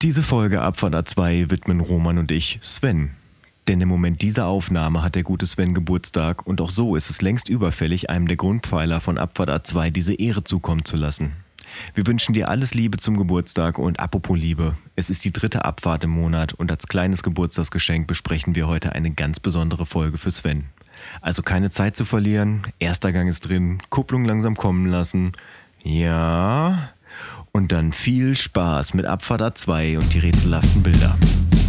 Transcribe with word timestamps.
Diese 0.00 0.22
Folge 0.22 0.62
Abfahrt 0.62 0.94
A2 0.94 1.50
widmen 1.50 1.80
Roman 1.80 2.18
und 2.18 2.30
ich 2.30 2.60
Sven. 2.62 3.16
Denn 3.66 3.80
im 3.80 3.88
Moment 3.88 4.22
dieser 4.22 4.46
Aufnahme 4.46 5.02
hat 5.02 5.16
der 5.16 5.24
gute 5.24 5.44
Sven 5.44 5.74
Geburtstag 5.74 6.46
und 6.46 6.60
auch 6.60 6.70
so 6.70 6.94
ist 6.94 7.10
es 7.10 7.20
längst 7.20 7.48
überfällig, 7.48 8.08
einem 8.08 8.28
der 8.28 8.36
Grundpfeiler 8.36 9.00
von 9.00 9.18
Abfahrt 9.18 9.50
A2 9.50 9.90
diese 9.90 10.14
Ehre 10.14 10.44
zukommen 10.44 10.84
zu 10.84 10.96
lassen. 10.96 11.32
Wir 11.94 12.06
wünschen 12.06 12.32
dir 12.32 12.48
alles 12.48 12.74
Liebe 12.74 12.98
zum 12.98 13.16
Geburtstag 13.16 13.76
und 13.80 13.98
apropos 13.98 14.38
Liebe, 14.38 14.76
es 14.94 15.10
ist 15.10 15.24
die 15.24 15.32
dritte 15.32 15.64
Abfahrt 15.64 16.04
im 16.04 16.10
Monat 16.10 16.52
und 16.52 16.70
als 16.70 16.86
kleines 16.86 17.24
Geburtstagsgeschenk 17.24 18.06
besprechen 18.06 18.54
wir 18.54 18.68
heute 18.68 18.92
eine 18.92 19.10
ganz 19.10 19.40
besondere 19.40 19.84
Folge 19.84 20.16
für 20.16 20.30
Sven. 20.30 20.66
Also 21.22 21.42
keine 21.42 21.70
Zeit 21.70 21.96
zu 21.96 22.04
verlieren, 22.04 22.62
erster 22.78 23.10
Gang 23.12 23.28
ist 23.28 23.48
drin, 23.48 23.78
Kupplung 23.90 24.24
langsam 24.24 24.54
kommen 24.54 24.86
lassen. 24.86 25.32
Ja. 25.82 26.90
Und 27.58 27.72
dann 27.72 27.92
viel 27.92 28.36
Spaß 28.36 28.94
mit 28.94 29.04
Abfahrt 29.04 29.42
A2 29.42 29.98
und 29.98 30.14
die 30.14 30.20
rätselhaften 30.20 30.80
Bilder. 30.80 31.18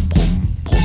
Brumm, 0.08 0.46
brumm. 0.62 0.78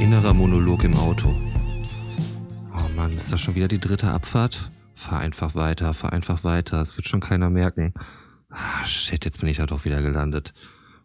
Innerer 0.00 0.34
Monolog 0.34 0.82
im 0.82 0.96
Auto. 0.96 1.47
Ist 3.28 3.32
das 3.34 3.40
schon 3.42 3.56
wieder 3.56 3.68
die 3.68 3.78
dritte 3.78 4.10
Abfahrt? 4.10 4.70
Fahr 4.94 5.18
einfach 5.18 5.54
weiter, 5.54 5.92
fahr 5.92 6.14
einfach 6.14 6.44
weiter. 6.44 6.80
Es 6.80 6.96
wird 6.96 7.06
schon 7.06 7.20
keiner 7.20 7.50
merken. 7.50 7.92
Ah, 8.48 8.82
shit, 8.86 9.22
jetzt 9.26 9.40
bin 9.40 9.50
ich 9.50 9.58
da 9.58 9.66
doch 9.66 9.84
wieder 9.84 10.00
gelandet. 10.00 10.54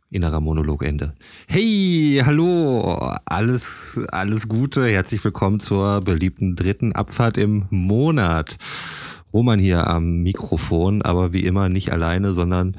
Innerer 0.09 0.39
Monolog 0.39 0.85
Ende. 0.85 1.15
Hey, 1.49 2.21
hallo, 2.23 2.97
alles, 3.25 3.99
alles 4.09 4.47
Gute. 4.47 4.85
Herzlich 4.85 5.21
willkommen 5.21 5.59
zur 5.59 5.99
beliebten 5.99 6.55
dritten 6.55 6.93
Abfahrt 6.93 7.37
im 7.37 7.65
Monat. 7.71 8.55
Roman 9.33 9.59
hier 9.59 9.87
am 9.87 10.21
Mikrofon, 10.21 11.01
aber 11.01 11.33
wie 11.33 11.43
immer 11.43 11.67
nicht 11.67 11.91
alleine, 11.91 12.33
sondern 12.33 12.77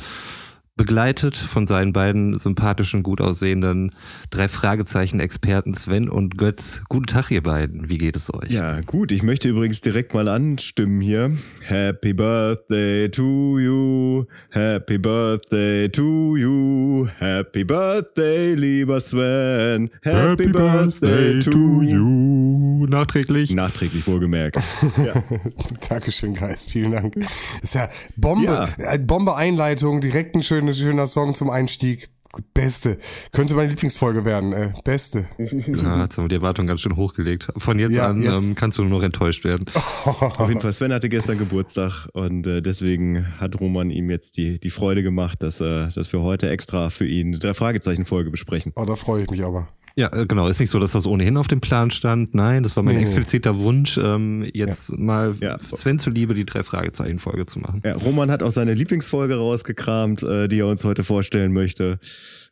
begleitet 0.76 1.36
von 1.36 1.66
seinen 1.68 1.92
beiden 1.92 2.36
sympathischen, 2.38 3.04
gut 3.04 3.20
aussehenden 3.20 3.92
drei 4.30 4.48
Fragezeichen-Experten 4.48 5.74
Sven 5.74 6.08
und 6.08 6.36
Götz. 6.36 6.82
Guten 6.88 7.06
Tag, 7.06 7.30
ihr 7.30 7.42
beiden. 7.42 7.88
Wie 7.88 7.98
geht 7.98 8.16
es 8.16 8.32
euch? 8.34 8.50
Ja, 8.50 8.80
gut. 8.80 9.12
Ich 9.12 9.22
möchte 9.22 9.48
übrigens 9.48 9.80
direkt 9.80 10.14
mal 10.14 10.26
anstimmen 10.26 11.00
hier. 11.00 11.36
Happy 11.62 12.12
Birthday 12.12 13.08
to 13.08 13.58
you. 13.60 14.24
Happy 14.50 14.98
Birthday 14.98 15.88
to 15.88 16.36
you. 16.36 17.06
Happy 17.18 17.62
Birthday, 17.62 18.54
lieber 18.54 19.00
Sven. 19.00 19.90
Happy, 20.02 20.48
Birthday, 20.48 21.38
to 21.40 21.82
you. 21.82 22.86
Nachträglich. 22.86 23.54
Nachträglich 23.54 24.06
wohlgemerkt. 24.08 24.58
ja. 24.98 25.22
Dankeschön, 25.88 26.34
Geist. 26.34 26.70
Vielen 26.70 26.92
Dank. 26.92 27.14
ist 27.62 27.74
ja 27.74 27.88
Bombe. 28.16 28.44
Ja. 28.44 28.92
Äh, 28.92 28.98
Bombe-Einleitung, 28.98 30.00
direkt 30.00 30.34
ein 30.68 30.74
schöner, 30.74 31.06
Song 31.06 31.34
zum 31.34 31.50
Einstieg. 31.50 32.08
Beste. 32.52 32.98
Könnte 33.30 33.54
meine 33.54 33.70
Lieblingsfolge 33.70 34.24
werden. 34.24 34.52
Äh, 34.52 34.72
beste. 34.82 35.26
Ja, 35.38 36.02
jetzt 36.02 36.18
haben 36.18 36.24
wir 36.24 36.28
die 36.28 36.34
Erwartung 36.34 36.66
ganz 36.66 36.80
schön 36.80 36.96
hochgelegt. 36.96 37.48
Von 37.56 37.78
jetzt 37.78 37.94
Ja, 37.94 38.08
an 38.08 38.20
jetzt. 38.22 38.42
Ähm, 38.42 38.54
kannst 38.56 38.76
du 38.78 38.82
nur 38.82 38.98
noch 38.98 39.04
enttäuscht 39.04 39.44
werden. 39.44 39.66
Auf 40.04 40.48
jeden 40.48 40.60
Fall, 40.60 40.72
Sven 40.72 40.92
hatte 40.92 41.08
gestern 41.08 41.38
Geburtstag 41.38 42.08
und 42.12 42.46
äh, 42.48 42.60
deswegen 42.60 43.38
hat 43.38 43.60
Roman 43.60 43.90
ihm 43.90 44.10
jetzt 44.10 44.36
die, 44.36 44.58
die 44.58 44.70
Freude 44.70 45.04
gemacht, 45.04 45.44
dass, 45.44 45.60
äh, 45.60 45.88
dass 45.94 46.12
wir 46.12 46.22
heute 46.22 46.50
extra 46.50 46.90
für 46.90 47.06
ihn 47.06 47.28
eine 47.28 47.38
Drei-Fragezeichen-Folge 47.38 48.30
besprechen. 48.30 48.72
Oh, 48.74 48.84
da 48.84 48.96
freue 48.96 49.22
ich 49.22 49.30
mich 49.30 49.44
aber. 49.44 49.68
Ja, 49.96 50.12
äh, 50.12 50.26
genau. 50.26 50.48
Ist 50.48 50.58
nicht 50.60 50.70
so, 50.70 50.78
dass 50.80 50.92
das 50.92 51.06
ohnehin 51.06 51.36
auf 51.36 51.46
dem 51.46 51.60
Plan 51.60 51.90
stand. 51.90 52.34
Nein, 52.34 52.62
das 52.64 52.76
war 52.76 52.82
mein 52.82 52.96
Nee, 52.96 53.02
expliziter 53.02 53.58
Wunsch, 53.58 53.96
ähm, 53.96 54.44
jetzt 54.52 54.96
mal 54.98 55.34
Ja. 55.40 55.56
Sven 55.60 55.98
zuliebe 55.98 56.34
die 56.34 56.44
drei 56.44 56.62
Fragezeichen-Folge 56.64 57.46
zu 57.46 57.60
machen. 57.60 57.80
Ja, 57.84 57.94
Roman 57.94 58.30
hat 58.30 58.42
auch 58.42 58.50
seine 58.50 58.74
Lieblingsfolge 58.74 59.36
rausgekramt, 59.36 60.22
äh, 60.24 60.48
die 60.48 60.58
er 60.60 60.66
uns 60.66 60.82
heute 60.84 61.04
vorstellen 61.04 61.52
möchte. 61.52 61.98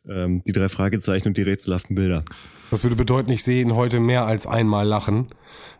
Ähm, 0.09 0.41
die 0.45 0.51
drei 0.51 0.69
Fragezeichen 0.69 1.29
und 1.29 1.37
die 1.37 1.41
rätselhaften 1.43 1.95
Bilder. 1.95 2.23
Das 2.73 2.83
würde 2.83 2.95
bedeuten, 2.95 3.31
ich 3.31 3.43
sehe 3.43 3.61
ihn 3.61 3.75
heute 3.75 3.99
mehr 3.99 4.25
als 4.25 4.47
einmal 4.47 4.87
lachen. 4.87 5.27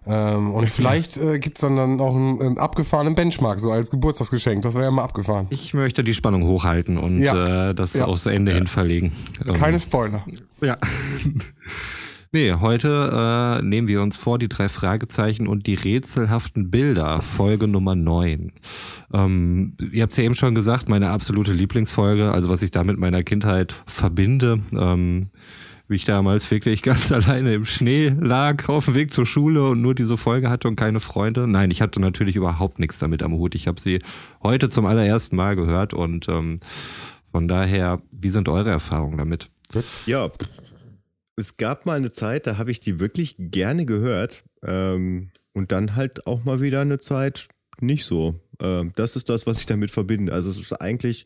Ähm, 0.05 0.51
und 0.51 0.69
vielleicht 0.69 1.17
äh, 1.17 1.39
gibt's 1.39 1.61
dann, 1.61 1.75
dann 1.75 1.99
auch 1.99 2.15
einen, 2.15 2.39
einen 2.39 2.57
abgefahrenen 2.59 3.15
Benchmark, 3.15 3.59
so 3.59 3.71
als 3.71 3.89
Geburtstagsgeschenk. 3.89 4.61
Das 4.61 4.75
wäre 4.75 4.83
ja 4.85 4.91
mal 4.91 5.03
abgefahren. 5.03 5.47
Ich 5.49 5.73
möchte 5.73 6.03
die 6.03 6.13
Spannung 6.13 6.43
hochhalten 6.43 6.99
und 6.99 7.17
Ja. 7.17 7.69
äh, 7.71 7.73
das 7.73 7.93
Ja. 7.95 8.05
aufs 8.05 8.27
Ende 8.27 8.53
hin 8.53 8.67
verlegen. 8.67 9.11
Ähm, 9.43 9.53
Keine 9.53 9.79
Spoiler. 9.79 10.23
Ja. 10.61 10.77
Nee, 12.35 12.51
heute 12.53 13.59
äh, 13.59 13.63
nehmen 13.63 13.87
wir 13.87 14.01
uns 14.01 14.17
vor 14.17 14.39
die 14.39 14.49
drei 14.49 14.67
Fragezeichen 14.67 15.47
und 15.47 15.67
die 15.67 15.75
rätselhaften 15.75 16.71
Bilder, 16.71 17.21
Folge 17.21 17.67
Nummer 17.67 17.93
9. 17.95 18.51
Ähm, 19.13 19.77
ihr 19.91 20.01
habt 20.01 20.13
es 20.13 20.17
ja 20.17 20.23
eben 20.23 20.33
schon 20.33 20.55
gesagt, 20.55 20.89
meine 20.89 21.11
absolute 21.11 21.53
Lieblingsfolge, 21.53 22.31
also 22.31 22.49
was 22.49 22.63
ich 22.63 22.71
da 22.71 22.83
mit 22.83 22.97
meiner 22.97 23.21
Kindheit 23.21 23.75
verbinde. 23.85 24.61
Ähm, 24.75 25.29
wie 25.87 25.95
ich 25.95 26.05
damals 26.05 26.49
wirklich 26.51 26.81
ganz 26.81 27.11
alleine 27.13 27.53
im 27.53 27.65
Schnee 27.65 28.09
lag 28.09 28.67
auf 28.69 28.85
dem 28.85 28.95
Weg 28.95 29.13
zur 29.13 29.25
Schule 29.25 29.67
und 29.69 29.81
nur 29.81 29.95
diese 29.95 30.17
Folge 30.17 30.49
hatte 30.49 30.67
und 30.67 30.75
keine 30.75 30.99
Freunde. 30.99 31.47
Nein, 31.47 31.71
ich 31.71 31.81
hatte 31.81 31.99
natürlich 31.99 32.35
überhaupt 32.35 32.79
nichts 32.79 32.99
damit 32.99 33.23
am 33.23 33.33
Hut. 33.33 33.55
Ich 33.55 33.67
habe 33.67 33.79
sie 33.79 34.01
heute 34.41 34.69
zum 34.69 34.85
allerersten 34.85 35.35
Mal 35.35 35.55
gehört 35.55 35.93
und 35.93 36.27
ähm, 36.29 36.59
von 37.31 37.47
daher, 37.47 38.01
wie 38.15 38.29
sind 38.29 38.47
eure 38.49 38.69
Erfahrungen 38.69 39.17
damit? 39.17 39.49
Ja, 40.05 40.31
es 41.35 41.57
gab 41.57 41.85
mal 41.85 41.97
eine 41.97 42.11
Zeit, 42.11 42.45
da 42.45 42.57
habe 42.57 42.71
ich 42.71 42.79
die 42.79 42.99
wirklich 42.99 43.35
gerne 43.39 43.85
gehört. 43.85 44.43
Ähm, 44.63 45.31
und 45.53 45.71
dann 45.71 45.95
halt 45.95 46.25
auch 46.27 46.43
mal 46.43 46.61
wieder 46.61 46.81
eine 46.81 46.99
Zeit 46.99 47.47
nicht 47.79 48.05
so. 48.05 48.39
Ähm, 48.59 48.91
das 48.95 49.15
ist 49.15 49.29
das, 49.29 49.45
was 49.45 49.59
ich 49.59 49.65
damit 49.65 49.91
verbinde. 49.91 50.33
Also 50.33 50.49
es 50.49 50.57
ist 50.57 50.73
eigentlich, 50.73 51.25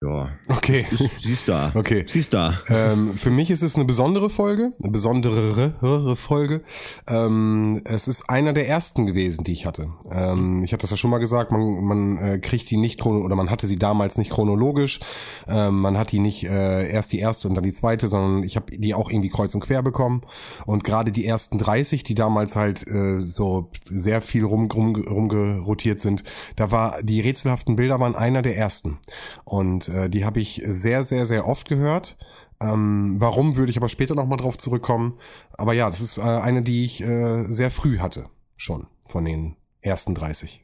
ja, 0.00 0.28
Okay. 0.48 0.86
ist, 0.90 1.20
sie 1.22 1.32
ist 1.32 1.48
da. 1.48 1.72
Okay. 1.78 2.04
Sie 2.06 2.20
ist 2.20 2.32
da. 2.32 2.60
ähm, 2.68 3.14
für 3.14 3.30
mich 3.30 3.50
ist 3.50 3.62
es 3.62 3.74
eine 3.74 3.84
besondere 3.84 4.30
Folge, 4.30 4.72
eine 4.82 4.92
besondere 4.92 6.16
Folge. 6.16 6.62
Ähm, 7.08 7.82
es 7.84 8.06
ist 8.06 8.30
einer 8.30 8.52
der 8.52 8.68
ersten 8.68 9.06
gewesen, 9.06 9.44
die 9.44 9.52
ich 9.52 9.66
hatte. 9.66 9.88
Ähm, 10.10 10.62
ich 10.64 10.72
hatte 10.72 10.82
das 10.82 10.90
ja 10.90 10.96
schon 10.96 11.10
mal 11.10 11.18
gesagt, 11.18 11.50
man, 11.50 11.84
man 11.84 12.16
äh, 12.18 12.38
kriegt 12.38 12.70
die 12.70 12.76
nicht 12.76 13.00
chrono 13.00 13.24
oder 13.24 13.34
man 13.34 13.50
hatte 13.50 13.66
sie 13.66 13.76
damals 13.76 14.18
nicht 14.18 14.30
chronologisch. 14.30 15.00
Ähm, 15.48 15.80
man 15.80 15.98
hat 15.98 16.12
die 16.12 16.20
nicht 16.20 16.44
äh, 16.44 16.90
erst 16.90 17.12
die 17.12 17.18
erste 17.18 17.48
und 17.48 17.54
dann 17.54 17.64
die 17.64 17.72
zweite, 17.72 18.08
sondern 18.08 18.44
ich 18.44 18.56
habe 18.56 18.76
die 18.76 18.94
auch 18.94 19.10
irgendwie 19.10 19.30
kreuz 19.30 19.54
und 19.54 19.60
quer 19.60 19.82
bekommen. 19.82 20.22
Und 20.66 20.84
gerade 20.84 21.10
die 21.12 21.26
ersten 21.26 21.58
30, 21.58 22.02
die 22.04 22.14
damals 22.14 22.56
halt 22.56 22.86
äh, 22.86 23.20
so 23.20 23.70
sehr 23.84 24.22
viel 24.22 24.44
rum, 24.44 24.70
rum, 24.70 24.94
rumgerotiert 24.94 26.00
sind, 26.00 26.24
da 26.56 26.70
war 26.70 27.02
die 27.02 27.20
rätselhaften 27.20 27.76
Bilder 27.76 27.98
waren 28.00 28.14
einer 28.14 28.42
der 28.42 28.56
ersten. 28.56 28.98
Und 29.44 29.87
äh, 29.88 30.10
die 30.10 30.24
habe 30.24 30.40
ich 30.40 30.62
sehr, 30.64 31.04
sehr, 31.04 31.26
sehr 31.26 31.46
oft 31.46 31.68
gehört. 31.68 32.18
Ähm, 32.60 33.16
warum 33.18 33.56
würde 33.56 33.70
ich 33.70 33.76
aber 33.76 33.88
später 33.88 34.14
nochmal 34.14 34.38
drauf 34.38 34.58
zurückkommen. 34.58 35.18
Aber 35.52 35.72
ja, 35.74 35.88
das 35.88 36.00
ist 36.00 36.18
äh, 36.18 36.22
eine, 36.22 36.62
die 36.62 36.84
ich 36.84 37.00
äh, 37.02 37.44
sehr 37.44 37.70
früh 37.70 37.98
hatte. 37.98 38.26
Schon 38.56 38.86
von 39.06 39.24
den 39.24 39.56
ersten 39.80 40.14
30. 40.14 40.62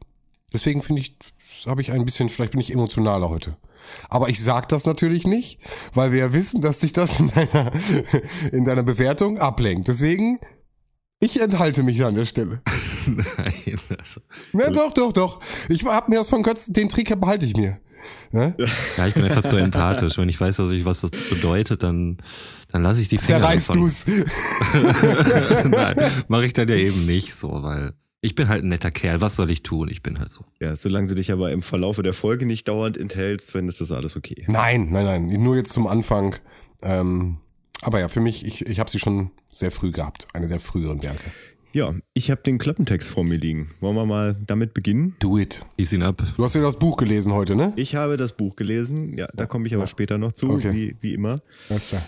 Deswegen 0.53 0.83
finde 0.83 1.03
ich, 1.03 1.17
habe 1.67 1.81
ich 1.81 1.93
ein 1.93 2.05
bisschen, 2.05 2.29
vielleicht 2.29 2.53
bin 2.53 2.61
ich 2.61 2.73
emotionaler 2.73 3.29
heute. 3.29 3.57
Aber 4.09 4.29
ich 4.29 4.43
sag 4.43 4.69
das 4.69 4.87
natürlich 4.87 5.27
nicht, 5.27 5.61
weil 5.93 6.13
wir 6.13 6.21
ja 6.21 6.33
wissen, 6.33 6.63
dass 6.63 6.81
sich 6.81 6.93
das 6.93 7.19
in 7.19 7.29
deiner, 7.29 7.73
in 8.53 8.65
deiner 8.65 8.83
Bewertung 8.83 9.39
ablenkt. 9.39 9.89
Deswegen, 9.89 10.39
ich 11.21 11.41
enthalte 11.41 11.83
mich 11.83 12.05
an 12.05 12.15
der 12.15 12.27
Stelle. 12.27 12.63
Nein, 13.07 13.55
also, 13.67 14.21
Na 14.53 14.71
doch, 14.71 14.93
doch, 14.93 15.13
doch. 15.13 15.41
Ich 15.69 15.85
hab 15.85 16.09
mir 16.09 16.17
das 16.17 16.29
von 16.29 16.43
Götz, 16.43 16.67
den 16.67 16.89
Trick 16.89 17.19
behalte 17.21 17.47
ich 17.47 17.57
mir. 17.57 17.81
Ne? 18.33 18.55
ja, 18.97 19.07
ich 19.07 19.15
bin 19.15 19.25
einfach 19.25 19.43
zu 19.43 19.57
empathisch. 19.57 20.19
Wenn 20.19 20.29
ich 20.29 20.41
weiß, 20.41 20.57
dass 20.57 20.71
ich, 20.71 20.85
was 20.85 21.01
das 21.01 21.11
bedeutet, 21.31 21.83
dann, 21.83 22.19
dann 22.73 22.83
lasse 22.83 23.01
ich 23.01 23.09
die 23.09 23.19
Finger 23.19 23.41
Zerreißt 23.41 23.71
davon. 23.71 23.83
du's. 23.83 24.07
Nein, 25.65 25.97
mache 26.29 26.47
ich 26.47 26.53
dann 26.53 26.69
ja 26.69 26.77
eben 26.77 27.07
nicht 27.07 27.35
so, 27.35 27.63
weil 27.63 27.93
ich 28.21 28.35
bin 28.35 28.49
halt 28.49 28.65
ein 28.65 28.69
netter 28.69 28.91
Kerl. 28.91 29.21
Was 29.21 29.37
soll 29.37 29.51
ich 29.51 29.63
tun? 29.63 29.89
Ich 29.91 30.03
bin 30.03 30.19
halt 30.19 30.33
so. 30.33 30.45
Ja, 30.59 30.75
solange 30.77 31.09
du 31.09 31.15
dich 31.15 31.31
aber 31.31 31.53
im 31.53 31.63
Verlaufe 31.63 32.03
der 32.03 32.15
Folge 32.15 32.47
nicht 32.47 32.69
dauernd 32.69 32.97
enthältst, 32.97 33.49
Sven, 33.49 33.69
ist 33.69 33.81
das 33.81 33.93
alles 33.93 34.17
okay. 34.17 34.45
Nein, 34.49 34.89
nein, 34.91 35.05
nein. 35.05 35.27
Nur 35.27 35.57
jetzt 35.57 35.73
zum 35.73 35.87
Anfang. 35.87 36.37
Ähm, 36.83 37.37
aber 37.83 38.01
ja, 38.01 38.09
für 38.09 38.21
mich, 38.21 38.47
ich, 38.47 38.67
ich 38.67 38.81
habe 38.81 38.89
sie 38.89 38.99
schon 38.99 39.31
sehr 39.49 39.71
früh 39.71 39.91
gehabt. 39.91 40.27
Eine 40.33 40.49
der 40.49 40.59
früheren 40.59 41.03
Werke. 41.03 41.31
Ja, 41.75 41.93
ich 42.13 42.31
habe 42.31 42.41
den 42.43 42.59
Klappentext 42.59 43.09
vor 43.11 43.25
mir 43.25 43.37
liegen. 43.37 43.69
Wollen 43.81 43.97
wir 43.97 44.07
mal 44.07 44.37
damit 44.47 44.75
beginnen? 44.75 45.17
Do 45.19 45.39
it. 45.39 45.67
Lies 45.77 45.93
ihn 45.93 46.05
ab. 46.05 46.23
Du 46.37 46.45
hast 46.45 46.55
ja 46.55 46.61
das 46.63 46.79
Buch 46.79 46.97
gelesen 46.97 47.33
heute, 47.33 47.57
ne? 47.57 47.73
Ich 47.75 47.97
habe 47.97 48.17
das 48.17 48.37
Buch 48.37 48.55
gelesen. 48.55 49.19
Ja, 49.19 49.27
da 49.35 49.47
komme 49.47 49.67
ich 49.67 49.75
aber 49.75 49.89
später 49.89 50.17
noch 50.17 50.31
zu, 50.31 50.51
Okay. 50.51 50.73
wie, 50.73 50.97
wie 51.01 51.15
immer. 51.15 51.41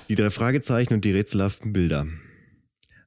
Die 0.09 0.15
drei 0.15 0.31
Fragezeichen 0.31 0.95
und 0.95 1.05
die 1.05 1.11
rätselhaften 1.11 1.73
Bilder. 1.73 2.07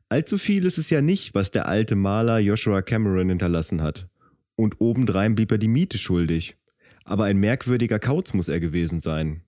Allzu 0.09 0.37
viel 0.37 0.65
ist 0.65 0.77
es 0.77 0.89
ja 0.89 1.01
nicht, 1.01 1.33
was 1.33 1.49
der 1.49 1.65
alte 1.69 1.95
Maler 1.95 2.39
Joshua 2.39 2.81
Cameron 2.81 3.29
hinterlassen 3.29 3.81
hat. 3.81 4.09
Und 4.57 4.81
obendrein 4.81 5.35
blieb 5.35 5.53
er 5.53 5.59
die 5.59 5.69
Miete 5.69 5.97
schuldig. 5.97 6.57
Aber 7.05 7.23
ein 7.23 7.37
merkwürdiger 7.37 7.99
Kauz 7.99 8.33
muss 8.33 8.49
er 8.49 8.59
gewesen 8.59 8.99
sein. 8.99 9.43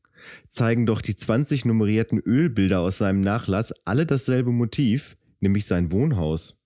Zeigen 0.47 0.85
doch 0.85 1.01
die 1.01 1.17
20 1.17 1.65
nummerierten 1.65 2.19
Ölbilder 2.19 2.79
aus 2.79 2.99
seinem 2.99 3.19
Nachlass 3.19 3.73
alle 3.83 4.05
dasselbe 4.05 4.51
Motiv, 4.51 5.17
nämlich 5.41 5.65
sein 5.65 5.91
Wohnhaus. 5.91 6.57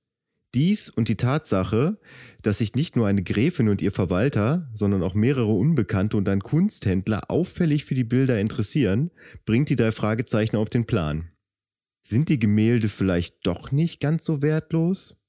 Dies 0.55 0.89
und 0.89 1.09
die 1.09 1.17
Tatsache, 1.17 1.97
dass 2.41 2.59
sich 2.59 2.75
nicht 2.75 2.95
nur 2.95 3.07
eine 3.07 3.21
Gräfin 3.21 3.67
und 3.67 3.81
ihr 3.81 3.91
Verwalter, 3.91 4.69
sondern 4.73 5.03
auch 5.03 5.13
mehrere 5.13 5.51
Unbekannte 5.51 6.15
und 6.15 6.29
ein 6.29 6.39
Kunsthändler 6.39 7.29
auffällig 7.29 7.83
für 7.83 7.93
die 7.93 8.05
Bilder 8.05 8.39
interessieren, 8.39 9.11
bringt 9.45 9.69
die 9.69 9.75
drei 9.75 9.91
Fragezeichen 9.91 10.55
auf 10.55 10.69
den 10.69 10.85
Plan. 10.85 11.29
Sind 12.01 12.29
die 12.29 12.39
Gemälde 12.39 12.87
vielleicht 12.87 13.45
doch 13.45 13.73
nicht 13.73 13.99
ganz 13.99 14.23
so 14.23 14.41
wertlos? 14.41 15.19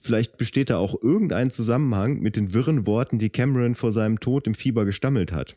Vielleicht 0.00 0.36
besteht 0.36 0.70
da 0.70 0.78
auch 0.78 1.00
irgendein 1.00 1.50
Zusammenhang 1.50 2.20
mit 2.20 2.34
den 2.34 2.52
wirren 2.52 2.84
Worten, 2.84 3.20
die 3.20 3.30
Cameron 3.30 3.76
vor 3.76 3.92
seinem 3.92 4.18
Tod 4.18 4.46
im 4.46 4.54
Fieber 4.54 4.84
gestammelt 4.84 5.30
hat. 5.30 5.56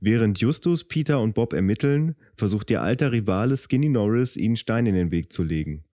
Während 0.00 0.40
Justus, 0.40 0.84
Peter 0.84 1.20
und 1.20 1.34
Bob 1.34 1.52
ermitteln, 1.52 2.14
versucht 2.34 2.70
ihr 2.70 2.80
alter 2.80 3.12
Rivale 3.12 3.56
Skinny 3.56 3.90
Norris, 3.90 4.36
ihnen 4.36 4.56
Stein 4.56 4.86
in 4.86 4.94
den 4.94 5.10
Weg 5.10 5.32
zu 5.32 5.42
legen. 5.42 5.84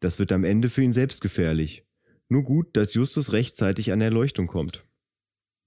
Das 0.00 0.18
wird 0.18 0.32
am 0.32 0.42
Ende 0.42 0.68
für 0.68 0.82
ihn 0.82 0.92
selbst 0.92 1.20
gefährlich. 1.20 1.84
Nur 2.32 2.44
gut, 2.44 2.78
dass 2.78 2.94
Justus 2.94 3.32
rechtzeitig 3.34 3.92
an 3.92 4.00
Erleuchtung 4.00 4.46
kommt. 4.46 4.86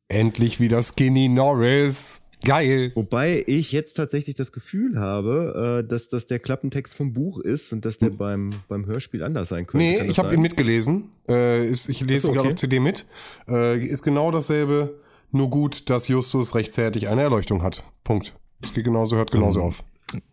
Endlich 0.08 0.60
wieder 0.60 0.82
Skinny 0.82 1.30
Norris. 1.30 2.22
Geil. 2.44 2.92
Wobei 2.96 3.44
ich 3.46 3.72
jetzt 3.72 3.94
tatsächlich 3.94 4.36
das 4.36 4.52
Gefühl 4.52 5.00
habe, 5.00 5.84
äh, 5.84 5.88
dass 5.88 6.10
das 6.10 6.26
der 6.26 6.40
Klappentext 6.40 6.96
vom 6.96 7.14
Buch 7.14 7.40
ist 7.40 7.72
und 7.72 7.86
dass 7.86 8.00
der 8.00 8.10
hm. 8.10 8.18
beim, 8.18 8.50
beim 8.68 8.88
Hörspiel 8.88 9.22
anders 9.22 9.50
sein 9.50 9.68
könnte. 9.68 9.86
Nee, 9.86 10.10
ich 10.10 10.18
habe 10.18 10.34
ihn 10.34 10.42
mitgelesen. 10.42 11.12
Äh, 11.30 11.68
ich 11.68 12.02
lese 12.02 12.22
so, 12.22 12.30
okay. 12.30 12.38
gerade 12.38 12.50
auf 12.50 12.56
CD 12.56 12.80
mit. 12.80 13.06
Äh, 13.48 13.86
ist 13.86 14.02
genau 14.02 14.32
dasselbe, 14.32 15.00
nur 15.30 15.52
gut, 15.52 15.92
dass 15.92 16.08
Justus 16.08 16.56
rechtzeitig 16.56 17.10
eine 17.10 17.22
Erleuchtung 17.22 17.62
hat. 17.62 17.84
Punkt. 18.04 18.34
Es 18.64 18.74
geht 18.74 18.86
genauso, 18.86 19.18
hört 19.18 19.30
genauso 19.30 19.60
um, 19.60 19.66
ähm, 19.66 19.70
auf. 19.70 19.84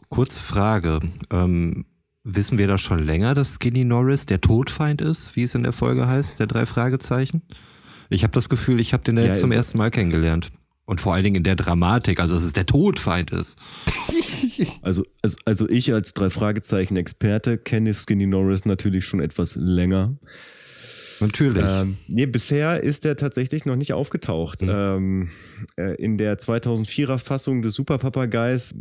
Kurze 0.08 0.40
Frage. 0.40 1.00
Ähm, 1.30 1.84
wissen 2.24 2.58
wir 2.58 2.66
da 2.66 2.78
schon 2.78 3.00
länger, 3.00 3.34
dass 3.34 3.54
Skinny 3.54 3.84
Norris 3.84 4.26
der 4.26 4.40
Todfeind 4.40 5.00
ist, 5.00 5.34
wie 5.36 5.42
es 5.42 5.54
in 5.54 5.62
der 5.62 5.72
Folge 5.72 6.06
heißt, 6.06 6.38
der 6.38 6.46
drei 6.46 6.66
Fragezeichen? 6.66 7.42
Ich 8.10 8.22
habe 8.22 8.32
das 8.32 8.48
Gefühl, 8.48 8.80
ich 8.80 8.92
habe 8.92 9.02
den 9.02 9.16
ja, 9.16 9.24
jetzt 9.24 9.40
zum 9.40 9.52
ersten 9.52 9.78
Mal 9.78 9.90
kennengelernt. 9.90 10.50
Und 10.84 11.00
vor 11.00 11.14
allen 11.14 11.24
Dingen 11.24 11.36
in 11.36 11.44
der 11.44 11.56
Dramatik, 11.56 12.20
also 12.20 12.34
dass 12.34 12.42
es 12.42 12.52
der 12.52 12.66
Todfeind 12.66 13.30
ist. 13.30 13.58
Also, 14.82 15.04
also, 15.22 15.36
also 15.44 15.68
ich 15.68 15.92
als 15.92 16.12
drei 16.12 16.28
Fragezeichen-Experte 16.28 17.56
kenne 17.56 17.94
Skinny 17.94 18.26
Norris 18.26 18.64
natürlich 18.64 19.04
schon 19.04 19.20
etwas 19.20 19.54
länger. 19.54 20.16
Natürlich. 21.20 21.64
Ähm, 21.66 21.96
nee, 22.08 22.26
bisher 22.26 22.82
ist 22.82 23.04
er 23.04 23.14
tatsächlich 23.14 23.64
noch 23.64 23.76
nicht 23.76 23.92
aufgetaucht. 23.92 24.60
Mhm. 24.62 24.68
Ähm, 24.68 25.30
äh, 25.76 25.94
in 25.94 26.18
der 26.18 26.38
2004er 26.38 27.18
Fassung 27.18 27.62
des 27.62 27.74
Superpapageis 27.74 28.74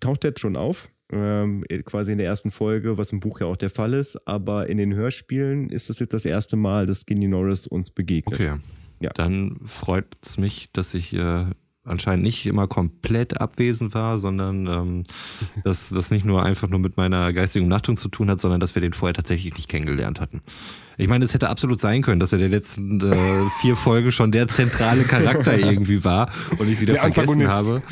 taucht 0.00 0.24
er 0.24 0.32
schon 0.38 0.56
auf. 0.56 0.88
Ähm, 1.10 1.64
quasi 1.84 2.12
in 2.12 2.18
der 2.18 2.26
ersten 2.26 2.50
Folge, 2.50 2.98
was 2.98 3.12
im 3.12 3.20
Buch 3.20 3.40
ja 3.40 3.46
auch 3.46 3.56
der 3.56 3.70
Fall 3.70 3.94
ist. 3.94 4.28
Aber 4.28 4.68
in 4.68 4.76
den 4.76 4.94
Hörspielen 4.94 5.70
ist 5.70 5.88
es 5.88 5.98
jetzt 5.98 6.12
das 6.12 6.24
erste 6.24 6.56
Mal, 6.56 6.86
dass 6.86 7.00
Skinny 7.00 7.28
Norris 7.28 7.66
uns 7.66 7.90
begegnet. 7.90 8.40
Okay. 8.40 8.52
Ja. 9.00 9.10
Dann 9.14 9.58
freut 9.64 10.06
es 10.22 10.38
mich, 10.38 10.70
dass 10.72 10.92
ich 10.94 11.14
äh, 11.14 11.46
anscheinend 11.88 12.24
nicht 12.24 12.46
immer 12.46 12.66
komplett 12.66 13.40
abwesend 13.40 13.94
war, 13.94 14.18
sondern 14.18 14.66
ähm, 14.66 15.04
dass 15.64 15.88
das 15.88 16.10
nicht 16.10 16.24
nur 16.24 16.42
einfach 16.42 16.68
nur 16.68 16.78
mit 16.78 16.96
meiner 16.96 17.32
geistigen 17.32 17.64
Umnachtung 17.64 17.96
zu 17.96 18.08
tun 18.08 18.30
hat, 18.30 18.40
sondern 18.40 18.60
dass 18.60 18.74
wir 18.74 18.82
den 18.82 18.92
vorher 18.92 19.14
tatsächlich 19.14 19.54
nicht 19.54 19.68
kennengelernt 19.68 20.20
hatten. 20.20 20.40
Ich 21.00 21.08
meine, 21.08 21.24
es 21.24 21.32
hätte 21.32 21.48
absolut 21.48 21.80
sein 21.80 22.02
können, 22.02 22.18
dass 22.18 22.32
er 22.32 22.40
der 22.40 22.48
letzten 22.48 23.00
äh, 23.00 23.16
vier 23.60 23.76
Folgen 23.76 24.10
schon 24.10 24.32
der 24.32 24.48
zentrale 24.48 25.04
Charakter 25.04 25.56
irgendwie 25.58 26.02
war 26.02 26.30
und 26.58 26.68
ich 26.68 26.80
wieder 26.80 26.94
der 26.94 27.02
vergessen 27.12 27.46
habe. 27.46 27.82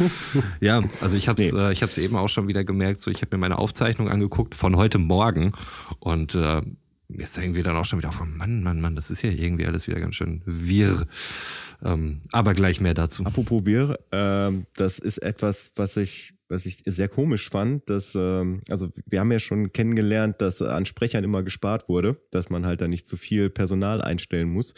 Ja, 0.60 0.82
also 1.00 1.16
ich 1.16 1.28
habe 1.28 1.40
es 1.40 1.52
nee. 1.52 1.58
äh, 1.58 1.72
ich 1.72 1.82
habe 1.82 2.00
eben 2.00 2.16
auch 2.16 2.28
schon 2.28 2.48
wieder 2.48 2.64
gemerkt, 2.64 3.00
so 3.00 3.10
ich 3.10 3.22
habe 3.22 3.36
mir 3.36 3.40
meine 3.40 3.58
Aufzeichnung 3.58 4.08
angeguckt 4.08 4.56
von 4.56 4.76
heute 4.76 4.98
Morgen 4.98 5.52
und 6.00 6.34
äh, 6.34 6.62
mir 7.08 7.22
ist 7.22 7.38
irgendwie 7.38 7.62
dann 7.62 7.76
auch 7.76 7.84
schon 7.84 8.00
wieder 8.00 8.08
auf, 8.08 8.20
Mann, 8.20 8.62
Mann, 8.62 8.80
Mann, 8.80 8.96
das 8.96 9.10
ist 9.10 9.22
ja 9.22 9.30
irgendwie 9.30 9.66
alles 9.66 9.86
wieder 9.86 10.00
ganz 10.00 10.16
schön 10.16 10.42
wirr. 10.44 11.06
Ähm, 11.86 12.20
aber 12.32 12.54
gleich 12.54 12.80
mehr 12.80 12.94
dazu. 12.94 13.24
Apropos 13.24 13.64
wirr, 13.64 13.98
ähm, 14.12 14.66
das 14.74 14.98
ist 14.98 15.18
etwas, 15.18 15.70
was 15.76 15.96
ich, 15.96 16.34
was 16.48 16.66
ich 16.66 16.82
sehr 16.84 17.08
komisch 17.08 17.48
fand, 17.48 17.88
dass, 17.88 18.14
ähm, 18.14 18.62
also 18.68 18.88
wir 19.06 19.20
haben 19.20 19.30
ja 19.30 19.38
schon 19.38 19.72
kennengelernt, 19.72 20.40
dass 20.40 20.60
an 20.62 20.86
Sprechern 20.86 21.24
immer 21.24 21.42
gespart 21.42 21.88
wurde, 21.88 22.16
dass 22.30 22.50
man 22.50 22.66
halt 22.66 22.80
da 22.80 22.88
nicht 22.88 23.06
zu 23.06 23.16
viel 23.16 23.50
Personal 23.50 24.02
einstellen 24.02 24.48
muss. 24.48 24.74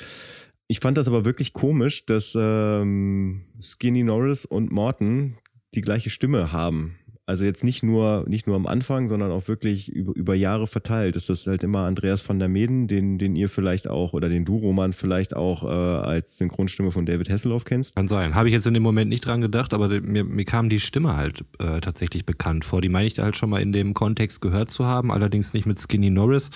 Ich 0.67 0.81
fand 0.81 0.99
das 0.99 1.09
aber 1.09 1.25
wirklich 1.25 1.55
komisch, 1.55 2.05
dass 2.05 2.35
ähm, 2.39 3.41
Skinny 3.61 4.03
Norris 4.03 4.45
und 4.45 4.71
Morton 4.71 5.39
die 5.75 5.81
gleiche 5.81 6.11
Stimme 6.11 6.53
haben. 6.53 6.99
Also 7.29 7.45
jetzt 7.45 7.63
nicht 7.63 7.83
nur, 7.83 8.25
nicht 8.27 8.47
nur 8.47 8.57
am 8.57 8.67
Anfang, 8.67 9.09
sondern 9.09 9.31
auch 9.31 9.49
wirklich 9.49 9.91
über, 9.91 10.15
über 10.15 10.35
Jahre 10.35 10.67
verteilt. 10.67 11.15
Ist 11.15 11.29
das 11.29 11.47
halt 11.47 11.63
immer 11.63 11.81
Andreas 11.81 12.27
van 12.27 12.39
der 12.39 12.49
Meden, 12.49 12.89
den, 12.89 13.19
den 13.19 13.37
ihr 13.37 13.51
vielleicht 13.51 13.87
auch 13.87 14.15
oder 14.15 14.31
den 14.31 14.47
du, 14.47 14.57
Roman, 14.57 14.95
vielleicht 14.95 15.37
auch 15.37 15.63
äh, 15.63 15.67
als 15.67 16.39
Synchronstimme 16.39 16.91
von 16.91 17.05
David 17.05 17.29
Hasselhoff 17.29 17.67
kennst? 17.67 17.95
Kann 17.97 18.09
sein. 18.09 18.35
Habe 18.35 18.49
ich 18.49 18.55
jetzt 18.55 18.67
in 18.67 18.73
dem 18.73 18.83
Moment 18.83 19.11
nicht 19.11 19.27
dran 19.27 19.43
gedacht, 19.43 19.75
aber 19.75 19.89
mir, 20.01 20.25
mir 20.25 20.47
kam 20.47 20.71
die 20.71 20.81
Stimme 20.81 21.17
halt 21.17 21.45
äh, 21.59 21.83
tatsächlich 21.83 22.25
bekannt 22.25 22.65
vor. 22.65 22.81
Die 22.81 22.89
meine 22.89 23.07
ich 23.07 23.13
da 23.13 23.25
halt 23.25 23.37
schon 23.37 23.51
mal 23.51 23.61
in 23.61 23.73
dem 23.73 23.93
Kontext 23.93 24.41
gehört 24.41 24.71
zu 24.71 24.87
haben, 24.87 25.13
allerdings 25.13 25.53
nicht 25.53 25.67
mit 25.67 25.79
Skinny 25.79 26.09
Norris, 26.09 26.49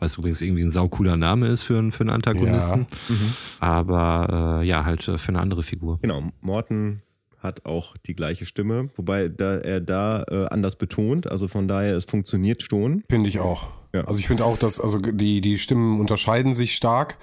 was 0.00 0.18
übrigens 0.18 0.42
irgendwie 0.42 0.62
ein 0.62 0.70
saucooler 0.70 1.16
Name 1.16 1.46
ist 1.46 1.62
für, 1.62 1.92
für 1.92 2.00
einen 2.00 2.10
Antagonisten. 2.10 2.86
Ja. 3.08 3.14
Mhm. 3.14 3.32
Aber 3.60 4.60
äh, 4.60 4.66
ja, 4.66 4.84
halt 4.84 5.06
äh, 5.06 5.18
für 5.18 5.28
eine 5.28 5.38
andere 5.38 5.62
Figur. 5.62 5.98
Genau, 6.02 6.20
Morten 6.40 7.02
hat 7.38 7.66
auch 7.66 7.96
die 7.96 8.14
gleiche 8.14 8.46
Stimme, 8.46 8.90
wobei 8.96 9.28
da 9.28 9.56
er 9.56 9.80
da 9.80 10.24
äh, 10.30 10.46
anders 10.46 10.76
betont. 10.76 11.30
Also 11.30 11.48
von 11.48 11.68
daher, 11.68 11.94
es 11.96 12.04
funktioniert 12.04 12.62
schon. 12.62 13.04
Finde 13.08 13.28
ich 13.28 13.40
auch. 13.40 13.68
Ja. 13.92 14.02
Also 14.02 14.18
ich 14.18 14.28
finde 14.28 14.44
auch, 14.44 14.58
dass 14.58 14.80
also 14.80 14.98
die 14.98 15.40
die 15.40 15.58
Stimmen 15.58 16.00
unterscheiden 16.00 16.54
sich 16.54 16.74
stark 16.74 17.18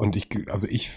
und 0.00 0.16
ich, 0.16 0.28
also 0.50 0.66
ich, 0.66 0.90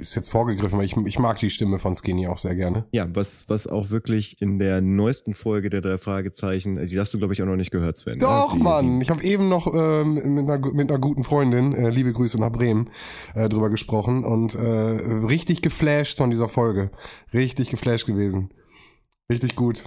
ist 0.00 0.14
jetzt 0.14 0.30
vorgegriffen, 0.30 0.78
weil 0.78 0.84
ich, 0.84 0.96
ich 0.96 1.18
mag 1.18 1.38
die 1.38 1.50
Stimme 1.50 1.78
von 1.78 1.94
Skinny 1.94 2.26
auch 2.26 2.38
sehr 2.38 2.54
gerne. 2.54 2.84
Ja, 2.92 3.06
was, 3.14 3.44
was 3.48 3.66
auch 3.66 3.90
wirklich 3.90 4.40
in 4.40 4.58
der 4.58 4.80
neuesten 4.80 5.34
Folge 5.34 5.70
der 5.70 5.80
drei 5.80 5.98
Fragezeichen, 5.98 6.84
die 6.86 6.98
hast 6.98 7.14
du, 7.14 7.18
glaube 7.18 7.34
ich, 7.34 7.42
auch 7.42 7.46
noch 7.46 7.56
nicht 7.56 7.70
gehört, 7.70 7.96
Sven. 7.96 8.14
Ne? 8.14 8.20
Doch, 8.20 8.56
ne? 8.56 8.62
Mann. 8.62 9.00
Ich 9.00 9.10
habe 9.10 9.22
eben 9.22 9.48
noch 9.48 9.72
äh, 9.72 10.04
mit, 10.04 10.24
einer, 10.24 10.58
mit 10.58 10.90
einer 10.90 10.98
guten 10.98 11.24
Freundin, 11.24 11.74
äh, 11.74 11.90
liebe 11.90 12.12
Grüße 12.12 12.38
nach 12.38 12.52
Bremen, 12.52 12.90
äh, 13.34 13.48
drüber 13.48 13.70
gesprochen 13.70 14.24
und 14.24 14.54
äh, 14.54 14.58
richtig 14.60 15.62
geflasht 15.62 16.18
von 16.18 16.30
dieser 16.30 16.48
Folge. 16.48 16.90
Richtig 17.32 17.70
geflasht 17.70 18.06
gewesen. 18.06 18.50
Richtig 19.30 19.56
gut. 19.56 19.84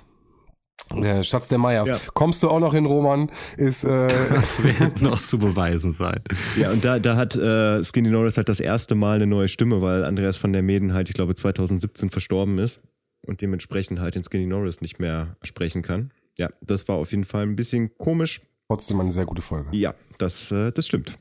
Der 0.94 1.24
Schatz 1.24 1.48
der 1.48 1.58
Meyers. 1.58 1.90
Ja. 1.90 2.00
Kommst 2.14 2.44
du 2.44 2.50
auch 2.50 2.60
noch 2.60 2.74
hin, 2.74 2.86
Roman? 2.86 3.32
Ist 3.58 3.84
äh 3.84 4.08
das 4.30 4.64
wird 4.64 5.02
noch 5.02 5.20
zu 5.20 5.38
beweisen 5.38 5.92
sein. 5.92 6.22
Ja, 6.58 6.72
und 6.72 6.86
da, 6.86 7.00
da 7.00 7.16
hat 7.16 7.36
äh, 7.36 7.84
Skinny 7.84 8.10
Norris 8.10 8.38
halt 8.38 8.50
das 8.50 8.60
erste 8.60 8.96
Mal 8.96 9.16
eine 9.16 9.28
neue 9.28 9.48
Stimme, 9.48 9.82
weil 9.82 10.04
Andreas 10.06 10.38
von 10.38 10.54
der 10.54 10.62
Meden 10.62 10.94
halt, 10.94 11.10
ich 11.10 11.16
glaube, 11.16 11.34
2017 11.34 12.10
verstorben 12.10 12.60
ist 12.60 12.82
und 13.26 13.42
dementsprechend 13.42 14.00
halt 14.00 14.16
den 14.16 14.24
Skinny 14.24 14.46
Norris 14.46 14.82
nicht 14.82 15.00
mehr 15.00 15.36
sprechen 15.42 15.82
kann. 15.82 16.12
Ja, 16.38 16.50
das 16.62 16.88
war 16.88 16.98
auf 16.98 17.12
jeden 17.12 17.26
Fall 17.26 17.44
ein 17.44 17.56
bisschen 17.56 17.98
komisch. 17.98 18.42
Trotzdem 18.68 19.00
eine 19.00 19.12
sehr 19.12 19.26
gute 19.26 19.42
Folge. 19.42 19.70
Ja, 19.72 19.94
das, 20.18 20.52
äh, 20.52 20.72
das 20.72 20.86
stimmt. 20.86 21.18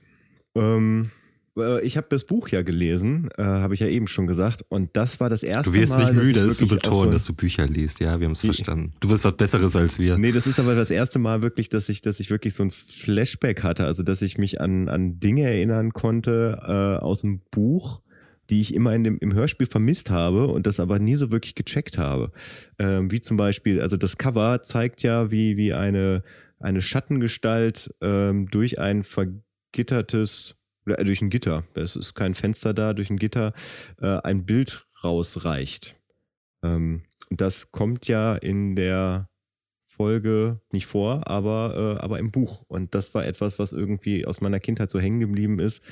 Ähm, 0.55 1.11
äh, 1.57 1.85
ich 1.85 1.97
habe 1.97 2.07
das 2.11 2.25
Buch 2.25 2.49
ja 2.49 2.63
gelesen, 2.63 3.29
äh, 3.37 3.43
habe 3.43 3.75
ich 3.75 3.81
ja 3.81 3.87
eben 3.87 4.07
schon 4.07 4.27
gesagt. 4.27 4.65
Und 4.69 4.91
das 4.97 5.21
war 5.21 5.31
das 5.31 5.43
erste 5.43 5.71
Mal. 5.71 5.75
Du 5.75 5.81
wirst 5.81 5.93
Mal, 5.93 6.13
nicht 6.13 6.23
müde, 6.23 6.41
es 6.41 6.59
zu 6.59 6.67
betonen, 6.67 7.01
so 7.01 7.11
dass 7.11 7.25
du 7.25 7.35
Bücher 7.35 7.67
liest. 7.67 8.01
Ja, 8.01 8.21
wir 8.21 8.27
haben 8.27 8.33
es 8.33 8.41
verstanden. 8.41 8.93
Du 9.01 9.11
wirst 9.11 9.25
was 9.25 9.37
Besseres 9.37 9.77
als 9.77 9.99
wir. 9.99 10.19
Nee, 10.19 10.33
das 10.33 10.47
ist 10.47 10.59
aber 10.59 10.75
das 10.75 10.91
erste 10.91 11.19
Mal 11.19 11.43
wirklich, 11.43 11.69
dass 11.69 11.89
ich, 11.89 12.01
dass 12.01 12.21
ich 12.21 12.31
wirklich 12.31 12.55
so 12.55 12.63
ein 12.63 12.71
Flashback 12.71 13.63
hatte. 13.63 13.85
Also, 13.85 14.03
dass 14.03 14.23
ich 14.23 14.39
mich 14.39 14.61
an, 14.61 14.89
an 14.89 15.21
Dinge 15.21 15.43
erinnern 15.43 15.93
konnte 15.93 16.59
äh, 16.63 17.03
aus 17.03 17.21
dem 17.21 17.41
Buch, 17.51 18.01
die 18.51 18.61
ich 18.61 18.75
immer 18.75 18.95
in 18.95 19.05
dem, 19.05 19.19
im 19.19 19.33
Hörspiel 19.33 19.67
vermisst 19.67 20.11
habe 20.11 20.49
und 20.49 20.67
das 20.67 20.81
aber 20.81 20.99
nie 20.99 21.15
so 21.15 21.33
wirklich 21.33 21.55
gecheckt 21.55 21.99
habe. 21.99 22.31
Ähm, 22.79 23.11
wie 23.11 23.21
zum 23.21 23.37
Beispiel, 23.37 23.81
also 23.81 23.97
das 23.97 24.19
Cover 24.19 24.63
zeigt 24.63 25.03
ja, 25.03 25.31
wie, 25.31 25.57
wie 25.57 25.73
eine, 25.73 26.23
eine 26.59 26.81
Schattengestalt 26.81 27.95
ähm, 28.03 28.49
durch 28.51 28.79
ein 28.79 29.03
vergittertes 29.03 30.57
oder 30.87 30.99
äh, 30.99 31.05
durch 31.05 31.23
ein 31.23 31.31
Gitter, 31.31 31.65
es 31.75 31.97
ist 31.97 32.15
kein 32.15 32.35
Fenster 32.35 32.75
da, 32.75 32.93
durch 32.93 33.11
ein 33.11 33.19
Gitter 33.19 33.53
äh, 34.01 34.19
ein 34.19 34.45
Bild 34.45 34.87
rausreicht. 35.03 35.97
Ähm, 36.63 37.03
das 37.31 37.73
kommt 37.73 38.07
ja 38.07 38.35
in 38.37 38.77
der 38.77 39.29
Folge 39.87 40.61
nicht 40.73 40.87
vor, 40.87 41.29
aber, 41.29 41.99
äh, 42.01 42.03
aber 42.03 42.19
im 42.19 42.33
Buch. 42.33 42.65
Und 42.67 42.95
das 42.95 43.15
war 43.15 43.25
etwas, 43.25 43.61
was 43.61 43.73
irgendwie 43.73 44.27
aus 44.27 44.41
meiner 44.41 44.59
Kindheit 44.59 44.91
so 44.91 44.99
hängen 44.99 45.21
geblieben 45.21 45.61
ist. 45.61 45.83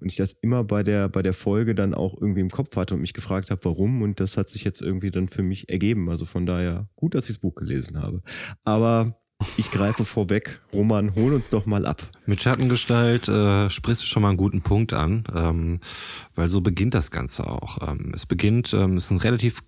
Und 0.00 0.10
ich 0.10 0.16
das 0.16 0.34
immer 0.40 0.64
bei 0.64 0.82
der, 0.82 1.10
bei 1.10 1.20
der 1.20 1.34
Folge 1.34 1.74
dann 1.74 1.92
auch 1.92 2.18
irgendwie 2.18 2.40
im 2.40 2.50
Kopf 2.50 2.74
hatte 2.76 2.94
und 2.94 3.02
mich 3.02 3.12
gefragt 3.12 3.50
habe, 3.50 3.62
warum. 3.64 4.00
Und 4.00 4.20
das 4.20 4.38
hat 4.38 4.48
sich 4.48 4.64
jetzt 4.64 4.80
irgendwie 4.80 5.10
dann 5.10 5.28
für 5.28 5.42
mich 5.42 5.68
ergeben. 5.68 6.08
Also 6.08 6.24
von 6.24 6.46
daher 6.46 6.88
gut, 6.96 7.14
dass 7.14 7.24
ich 7.24 7.36
das 7.36 7.40
Buch 7.40 7.54
gelesen 7.54 8.00
habe. 8.00 8.22
Aber 8.64 9.21
Ich 9.56 9.70
greife 9.70 10.04
vorweg. 10.04 10.60
Roman, 10.72 11.14
hol 11.14 11.34
uns 11.34 11.48
doch 11.48 11.66
mal 11.66 11.86
ab. 11.86 12.02
Mit 12.26 12.42
Schattengestalt 12.42 13.28
äh, 13.28 13.70
sprichst 13.70 14.02
du 14.02 14.06
schon 14.06 14.22
mal 14.22 14.28
einen 14.28 14.38
guten 14.38 14.62
Punkt 14.62 14.92
an, 14.92 15.24
ähm, 15.34 15.80
weil 16.34 16.50
so 16.50 16.60
beginnt 16.60 16.94
das 16.94 17.10
Ganze 17.10 17.46
auch. 17.46 17.78
Ähm, 17.86 18.12
es 18.14 18.26
beginnt, 18.26 18.72
ähm, 18.74 18.96
es 18.96 19.06
ist 19.06 19.10
ein 19.10 19.18
relativ 19.18 19.62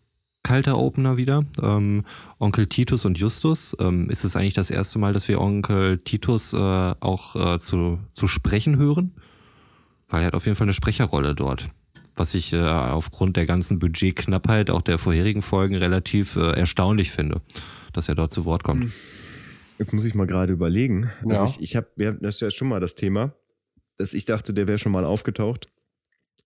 kalter 0.44 0.78
Opener 0.78 1.16
wieder. 1.16 1.44
Ähm, 1.60 2.04
Onkel 2.38 2.68
Titus 2.68 3.04
und 3.04 3.18
Justus. 3.18 3.76
Ähm, 3.80 4.08
ist 4.10 4.24
es 4.24 4.36
eigentlich 4.36 4.54
das 4.54 4.70
erste 4.70 5.00
Mal, 5.00 5.12
dass 5.12 5.26
wir 5.26 5.40
Onkel 5.40 5.98
Titus 5.98 6.52
äh, 6.52 6.56
auch 6.58 7.34
äh, 7.34 7.58
zu, 7.58 7.98
zu 8.12 8.28
sprechen 8.28 8.76
hören? 8.76 9.12
Weil 10.06 10.22
er 10.22 10.26
hat 10.26 10.34
auf 10.34 10.44
jeden 10.44 10.56
Fall 10.56 10.66
eine 10.66 10.74
Sprecherrolle 10.74 11.34
dort. 11.34 11.70
Was 12.14 12.34
ich 12.34 12.52
äh, 12.52 12.60
aufgrund 12.60 13.36
der 13.36 13.46
ganzen 13.46 13.80
Budgetknappheit 13.80 14.70
auch 14.70 14.82
der 14.82 14.98
vorherigen 14.98 15.42
Folgen 15.42 15.74
relativ 15.74 16.36
äh, 16.36 16.52
erstaunlich 16.52 17.10
finde, 17.10 17.40
dass 17.92 18.08
er 18.08 18.14
dort 18.14 18.32
zu 18.32 18.44
Wort 18.44 18.62
kommt. 18.62 18.92
Jetzt 19.78 19.92
muss 19.92 20.04
ich 20.04 20.14
mal 20.14 20.26
gerade 20.26 20.52
überlegen. 20.52 21.10
Also 21.22 21.34
Ja. 21.34 21.44
ich, 21.46 21.60
ich 21.60 21.76
habe, 21.76 21.88
das 22.20 22.36
ist 22.36 22.40
ja 22.40 22.50
schon 22.50 22.68
mal 22.68 22.80
das 22.80 22.94
Thema, 22.94 23.34
dass 23.96 24.14
ich 24.14 24.24
dachte, 24.24 24.52
der 24.54 24.68
wäre 24.68 24.78
schon 24.78 24.92
mal 24.92 25.04
aufgetaucht. 25.04 25.68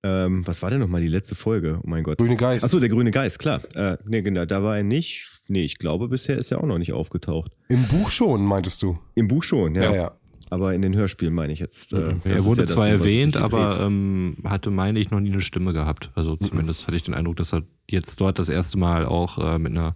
Ähm, 0.05 0.47
was 0.47 0.63
war 0.63 0.71
denn 0.71 0.79
nochmal 0.81 1.01
die 1.01 1.09
letzte 1.09 1.35
Folge? 1.35 1.81
Oh 1.83 1.89
mein 1.89 2.05
Gott. 2.05 2.19
Grüne 2.19 2.37
Geist. 2.37 2.65
Achso, 2.65 2.79
der 2.79 2.89
grüne 2.89 3.11
Geist, 3.11 3.39
klar. 3.39 3.61
Äh, 3.75 3.97
nee, 4.07 4.23
genau, 4.23 4.45
da 4.45 4.63
war 4.63 4.77
er 4.77 4.85
nicht. 4.85 5.41
Nee, 5.49 5.65
ich 5.65 5.79
glaube, 5.79 6.09
bisher 6.09 6.39
ist 6.39 6.53
er 6.53 6.61
auch 6.61 6.67
noch 6.67 6.79
nicht 6.79 6.93
aufgetaucht. 6.93 7.53
Im 7.69 7.83
Buch 7.85 8.09
schon, 8.11 8.45
meintest 8.45 8.81
du? 8.83 8.99
Im 9.17 9.27
Buch 9.29 9.43
schon, 9.43 9.75
ja. 9.75 9.83
Ja, 9.83 9.95
ja. 9.95 10.13
Aber 10.51 10.73
in 10.73 10.83
den 10.83 10.95
Hörspielen 10.95 11.35
meine 11.35 11.53
ich 11.53 11.59
jetzt. 11.59 11.93
Äh, 11.93 12.15
das 12.23 12.33
er 12.33 12.45
wurde 12.45 12.61
ja 12.63 12.67
das, 12.67 12.75
zwar 12.75 12.87
es 12.87 13.01
erwähnt, 13.01 13.37
aber 13.37 13.81
ähm, 13.81 14.37
hatte, 14.45 14.71
meine 14.71 14.99
ich, 15.01 15.11
noch 15.11 15.21
nie 15.21 15.33
eine 15.33 15.41
Stimme 15.41 15.73
gehabt. 15.73 16.11
Also 16.15 16.37
zumindest 16.37 16.87
hatte 16.87 16.97
ich 16.97 17.03
den 17.03 17.15
Eindruck, 17.15 17.37
dass 17.37 17.53
er 17.53 17.65
jetzt 17.91 18.21
dort 18.21 18.39
das 18.39 18.49
erste 18.49 18.79
Mal 18.79 19.05
auch 19.05 19.39
äh, 19.39 19.59
mit 19.59 19.73
einer 19.73 19.95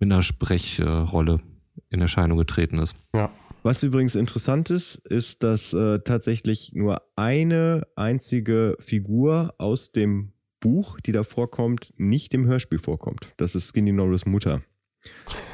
mit 0.00 0.10
einer 0.10 0.22
Sprechrolle 0.22 1.40
in 1.90 2.00
Erscheinung 2.00 2.38
getreten 2.38 2.78
ist. 2.78 2.96
Ja. 3.14 3.30
Was 3.62 3.82
übrigens 3.82 4.14
interessant 4.14 4.70
ist, 4.70 4.94
ist, 5.08 5.42
dass 5.42 5.72
äh, 5.72 5.98
tatsächlich 5.98 6.70
nur 6.74 7.02
eine 7.16 7.86
einzige 7.96 8.76
Figur 8.78 9.54
aus 9.58 9.90
dem 9.90 10.32
Buch, 10.60 11.00
die 11.00 11.10
da 11.10 11.24
vorkommt, 11.24 11.92
nicht 11.96 12.32
im 12.34 12.46
Hörspiel 12.46 12.78
vorkommt. 12.78 13.32
Das 13.38 13.56
ist 13.56 13.68
Skinny 13.68 13.90
Norris 13.90 14.24
Mutter. 14.24 14.62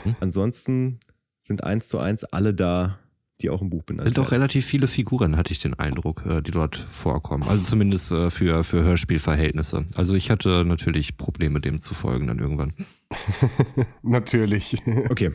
Hm. 0.02 0.16
Ansonsten 0.20 1.00
sind 1.40 1.64
eins 1.64 1.88
zu 1.88 1.98
eins 1.98 2.24
alle 2.24 2.52
da, 2.54 2.98
die 3.40 3.50
auch 3.50 3.62
im 3.62 3.70
Buch 3.70 3.82
benannt 3.82 4.08
Sind 4.08 4.18
auch 4.18 4.30
werden. 4.30 4.42
relativ 4.42 4.66
viele 4.66 4.86
Figuren, 4.86 5.36
hatte 5.36 5.52
ich 5.52 5.60
den 5.60 5.74
Eindruck, 5.74 6.24
äh, 6.26 6.42
die 6.42 6.50
dort 6.50 6.76
vorkommen. 6.76 7.44
Also 7.44 7.62
zumindest 7.62 8.12
äh, 8.12 8.30
für, 8.30 8.62
für 8.62 8.82
Hörspielverhältnisse. 8.82 9.86
Also 9.94 10.14
ich 10.14 10.30
hatte 10.30 10.64
natürlich 10.64 11.16
Probleme, 11.16 11.60
dem 11.60 11.80
zu 11.80 11.94
folgen 11.94 12.26
dann 12.26 12.38
irgendwann. 12.38 12.74
Natürlich. 14.02 14.76
Okay, 15.08 15.32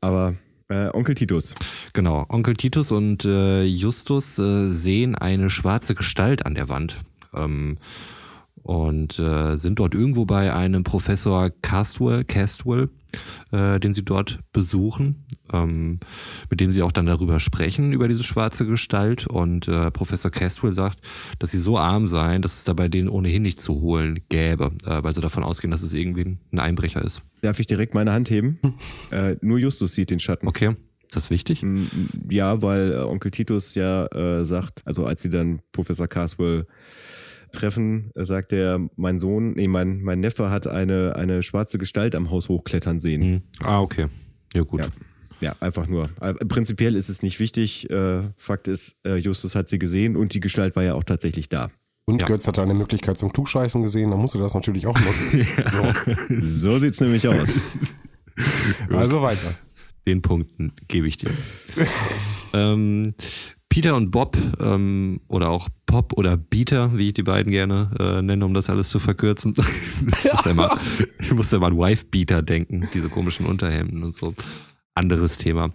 aber 0.00 0.34
äh, 0.68 0.88
Onkel 0.92 1.14
Titus. 1.14 1.54
Genau, 1.92 2.26
Onkel 2.28 2.54
Titus 2.54 2.92
und 2.92 3.24
äh, 3.24 3.64
Justus 3.64 4.38
äh, 4.38 4.70
sehen 4.70 5.14
eine 5.14 5.50
schwarze 5.50 5.94
Gestalt 5.94 6.44
an 6.46 6.54
der 6.54 6.68
Wand. 6.68 6.98
Ähm, 7.34 7.78
und 8.68 9.18
äh, 9.18 9.56
sind 9.56 9.78
dort 9.78 9.94
irgendwo 9.94 10.26
bei 10.26 10.52
einem 10.52 10.84
Professor 10.84 11.48
Castwell, 11.62 12.22
Castwell 12.24 12.90
äh, 13.50 13.80
den 13.80 13.94
sie 13.94 14.04
dort 14.04 14.40
besuchen, 14.52 15.24
ähm, 15.50 16.00
mit 16.50 16.60
dem 16.60 16.70
sie 16.70 16.82
auch 16.82 16.92
dann 16.92 17.06
darüber 17.06 17.40
sprechen, 17.40 17.94
über 17.94 18.08
diese 18.08 18.24
schwarze 18.24 18.66
Gestalt. 18.66 19.26
Und 19.26 19.68
äh, 19.68 19.90
Professor 19.90 20.30
Castwell 20.30 20.74
sagt, 20.74 20.98
dass 21.38 21.52
sie 21.52 21.58
so 21.58 21.78
arm 21.78 22.08
seien, 22.08 22.42
dass 22.42 22.58
es 22.58 22.64
da 22.64 22.74
bei 22.74 22.88
denen 22.88 23.08
ohnehin 23.08 23.40
nicht 23.40 23.58
zu 23.58 23.80
holen 23.80 24.20
gäbe, 24.28 24.70
äh, 24.84 25.02
weil 25.02 25.14
sie 25.14 25.22
davon 25.22 25.44
ausgehen, 25.44 25.70
dass 25.70 25.80
es 25.80 25.94
irgendwie 25.94 26.36
ein 26.52 26.58
Einbrecher 26.58 27.02
ist. 27.02 27.22
Darf 27.40 27.58
ich 27.60 27.66
direkt 27.66 27.94
meine 27.94 28.12
Hand 28.12 28.28
heben? 28.28 28.58
äh, 29.10 29.36
nur 29.40 29.58
Justus 29.58 29.94
sieht 29.94 30.10
den 30.10 30.20
Schatten. 30.20 30.46
Okay, 30.46 30.74
ist 31.06 31.16
das 31.16 31.30
wichtig? 31.30 31.62
Mm, 31.62 31.86
Ja, 32.28 32.60
weil 32.60 32.92
äh, 32.92 32.96
Onkel 32.96 33.30
Titus 33.30 33.74
ja 33.74 34.04
äh, 34.08 34.44
sagt, 34.44 34.82
also 34.84 35.06
als 35.06 35.22
sie 35.22 35.30
dann 35.30 35.60
Professor 35.72 36.06
Carswell 36.06 36.66
treffen, 37.52 38.10
äh, 38.14 38.24
sagt 38.24 38.52
er, 38.52 38.80
mein 38.96 39.18
Sohn, 39.18 39.52
nee, 39.52 39.68
mein, 39.68 40.02
mein 40.02 40.20
Neffe 40.20 40.50
hat 40.50 40.66
eine, 40.66 41.16
eine 41.16 41.42
schwarze 41.42 41.78
Gestalt 41.78 42.14
am 42.14 42.30
Haus 42.30 42.48
hochklettern 42.48 43.00
sehen. 43.00 43.22
Hm. 43.22 43.42
Ah, 43.60 43.80
okay. 43.80 44.06
Ja, 44.54 44.62
gut. 44.62 44.80
Ja. 44.80 44.86
Ja, 45.40 45.54
einfach 45.60 45.86
nur. 45.86 46.10
Äh, 46.20 46.34
Prinzipiell 46.34 46.96
ist 46.96 47.08
es 47.08 47.22
nicht 47.22 47.38
wichtig. 47.38 47.88
Äh, 47.90 48.22
Fakt 48.36 48.66
ist, 48.66 48.96
Justus 49.06 49.54
hat 49.54 49.68
sie 49.68 49.78
gesehen 49.78 50.16
und 50.16 50.34
die 50.34 50.40
Gestalt 50.40 50.74
war 50.74 50.82
ja 50.82 50.94
auch 50.94 51.04
tatsächlich 51.04 51.48
da. 51.48 51.70
Und 52.06 52.22
Ja. 52.22 52.26
Götz 52.26 52.46
hat 52.48 52.58
eine 52.58 52.72
Möglichkeit 52.72 53.18
zum 53.18 53.32
Klugscheißen 53.32 53.82
gesehen, 53.82 54.10
dann 54.10 54.18
musst 54.18 54.34
du 54.34 54.38
das 54.38 54.54
natürlich 54.54 54.86
auch 54.86 54.98
nutzen. 54.98 55.46
so, 56.40 56.70
So 56.70 56.78
sieht's 56.78 57.00
nämlich 57.00 57.28
aus. 57.28 57.48
also 58.90 59.20
weiter. 59.20 59.54
Den 60.06 60.22
Punkten 60.22 60.72
gebe 60.88 61.06
ich 61.06 61.18
dir. 61.18 61.30
ähm, 62.54 63.12
Peter 63.68 63.94
und 63.96 64.10
Bob 64.10 64.36
ähm, 64.60 65.20
oder 65.28 65.50
auch 65.50 65.68
Pop 65.86 66.14
oder 66.16 66.36
Beater, 66.36 66.96
wie 66.96 67.08
ich 67.08 67.14
die 67.14 67.22
beiden 67.22 67.52
gerne 67.52 67.90
äh, 67.98 68.22
nenne, 68.22 68.44
um 68.44 68.54
das 68.54 68.70
alles 68.70 68.88
zu 68.88 68.98
verkürzen. 68.98 69.54
ich, 69.56 70.02
muss 70.24 70.44
ja 70.44 70.54
mal, 70.54 70.78
ich 71.18 71.30
an 71.30 71.78
Wife-Beater 71.78 72.42
denken, 72.42 72.88
diese 72.94 73.08
komischen 73.08 73.46
Unterhemden 73.46 74.02
und 74.02 74.14
so. 74.14 74.34
Anderes 74.94 75.38
Thema. 75.38 75.70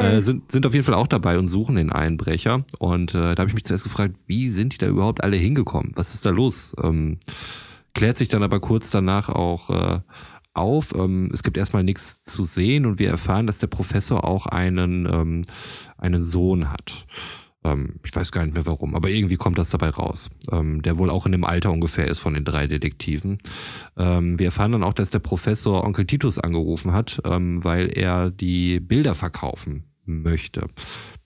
Äh, 0.00 0.20
sind, 0.20 0.50
sind 0.50 0.66
auf 0.66 0.74
jeden 0.74 0.84
Fall 0.84 0.96
auch 0.96 1.06
dabei 1.06 1.38
und 1.38 1.46
suchen 1.46 1.76
den 1.76 1.92
Einbrecher. 1.92 2.64
Und 2.80 3.14
äh, 3.14 3.36
da 3.36 3.42
habe 3.42 3.48
ich 3.48 3.54
mich 3.54 3.64
zuerst 3.64 3.84
gefragt, 3.84 4.16
wie 4.26 4.48
sind 4.48 4.72
die 4.72 4.78
da 4.78 4.88
überhaupt 4.88 5.22
alle 5.22 5.36
hingekommen? 5.36 5.92
Was 5.94 6.14
ist 6.14 6.26
da 6.26 6.30
los? 6.30 6.74
Ähm, 6.82 7.18
klärt 7.94 8.16
sich 8.16 8.28
dann 8.28 8.42
aber 8.42 8.58
kurz 8.58 8.90
danach 8.90 9.28
auch 9.28 9.70
äh, 9.70 10.00
auf. 10.54 10.94
Ähm, 10.94 11.30
es 11.32 11.42
gibt 11.42 11.56
erstmal 11.56 11.84
nichts 11.84 12.22
zu 12.22 12.44
sehen 12.44 12.86
und 12.86 12.98
wir 12.98 13.10
erfahren, 13.10 13.46
dass 13.46 13.58
der 13.58 13.66
Professor 13.66 14.24
auch 14.24 14.46
einen, 14.46 15.06
ähm, 15.06 15.44
einen 15.98 16.24
Sohn 16.24 16.70
hat. 16.70 17.06
Ähm, 17.64 17.96
ich 18.04 18.14
weiß 18.14 18.32
gar 18.32 18.44
nicht 18.44 18.54
mehr 18.54 18.66
warum, 18.66 18.94
aber 18.94 19.10
irgendwie 19.10 19.36
kommt 19.36 19.58
das 19.58 19.70
dabei 19.70 19.90
raus. 19.90 20.30
Ähm, 20.50 20.82
der 20.82 20.98
wohl 20.98 21.10
auch 21.10 21.26
in 21.26 21.32
dem 21.32 21.44
Alter 21.44 21.72
ungefähr 21.72 22.06
ist 22.06 22.20
von 22.20 22.34
den 22.34 22.44
drei 22.44 22.66
Detektiven. 22.66 23.38
Ähm, 23.96 24.38
wir 24.38 24.46
erfahren 24.46 24.72
dann 24.72 24.84
auch, 24.84 24.94
dass 24.94 25.10
der 25.10 25.18
Professor 25.18 25.84
Onkel 25.84 26.06
Titus 26.06 26.38
angerufen 26.38 26.92
hat, 26.92 27.20
weil 27.24 27.96
er 27.96 28.30
die 28.30 28.80
Bilder 28.80 29.14
verkaufen 29.14 29.84
möchte. 30.06 30.66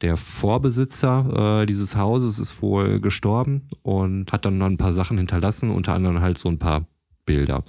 Der 0.01 0.17
Vorbesitzer 0.17 1.63
äh, 1.63 1.67
dieses 1.67 1.97
Hauses 1.97 2.39
ist 2.39 2.63
wohl 2.63 3.01
gestorben 3.01 3.67
und 3.83 4.33
hat 4.33 4.45
dann 4.45 4.59
noch 4.59 4.67
ein 4.67 4.77
paar 4.77 4.93
Sachen 4.93 5.19
hinterlassen, 5.19 5.71
unter 5.71 5.95
anderem 5.95 6.21
halt 6.21 6.39
so 6.39 6.49
ein 6.49 6.59
paar 6.59 6.87
Bilder, 7.27 7.65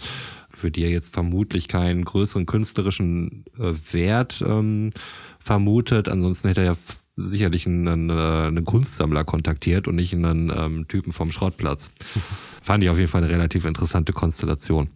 für 0.60 0.72
die 0.72 0.84
er 0.84 0.92
jetzt 0.92 1.14
vermutlich 1.14 1.68
keinen 1.68 2.06
größeren 2.06 2.46
künstlerischen 2.46 3.46
äh, 3.58 3.74
Wert 3.94 4.44
ähm, 4.48 4.92
vermutet. 5.40 6.10
Ansonsten 6.10 6.50
hätte 6.50 6.62
er 6.62 6.74
ja 6.74 6.76
sicherlich 7.16 7.66
einen, 7.66 8.10
äh, 8.10 8.14
einen 8.14 8.66
Kunstsammler 8.66 9.24
kontaktiert 9.24 9.88
und 9.88 9.96
nicht 9.96 10.14
einen 10.14 10.52
ähm, 10.56 10.88
Typen 10.88 11.12
vom 11.12 11.32
Schrottplatz. 11.32 11.90
Fand 12.62 12.84
ich 12.84 12.90
auf 12.90 12.98
jeden 12.98 13.10
Fall 13.10 13.24
eine 13.24 13.32
relativ 13.32 13.66
interessante 13.66 14.14
Konstellation. 14.14 14.90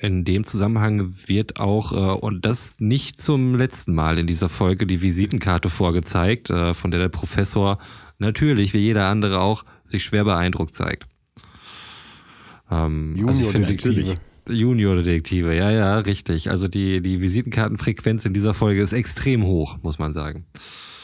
In 0.00 0.24
dem 0.24 0.44
Zusammenhang 0.44 1.12
wird 1.26 1.58
auch, 1.58 1.92
äh, 1.92 2.20
und 2.20 2.46
das 2.46 2.78
nicht 2.78 3.20
zum 3.20 3.56
letzten 3.56 3.94
Mal 3.94 4.18
in 4.18 4.26
dieser 4.28 4.48
Folge, 4.48 4.86
die 4.86 5.02
Visitenkarte 5.02 5.70
vorgezeigt, 5.70 6.50
äh, 6.50 6.72
von 6.72 6.90
der 6.90 7.00
der 7.00 7.08
Professor 7.08 7.78
natürlich, 8.18 8.74
wie 8.74 8.78
jeder 8.78 9.08
andere 9.08 9.40
auch, 9.40 9.64
sich 9.84 10.04
schwer 10.04 10.24
beeindruckt 10.24 10.74
zeigt. 10.74 11.08
Ähm, 12.70 13.16
also 13.26 13.40
ich 13.40 13.46
finde- 13.48 13.72
Junior-Detektive. 13.72 14.27
Junior-Detektive, 14.48 15.54
ja, 15.54 15.70
ja, 15.70 15.98
richtig. 15.98 16.50
Also 16.50 16.68
die, 16.68 17.00
die 17.00 17.20
Visitenkartenfrequenz 17.20 18.24
in 18.24 18.34
dieser 18.34 18.54
Folge 18.54 18.82
ist 18.82 18.92
extrem 18.92 19.44
hoch, 19.44 19.76
muss 19.82 19.98
man 19.98 20.14
sagen. 20.14 20.46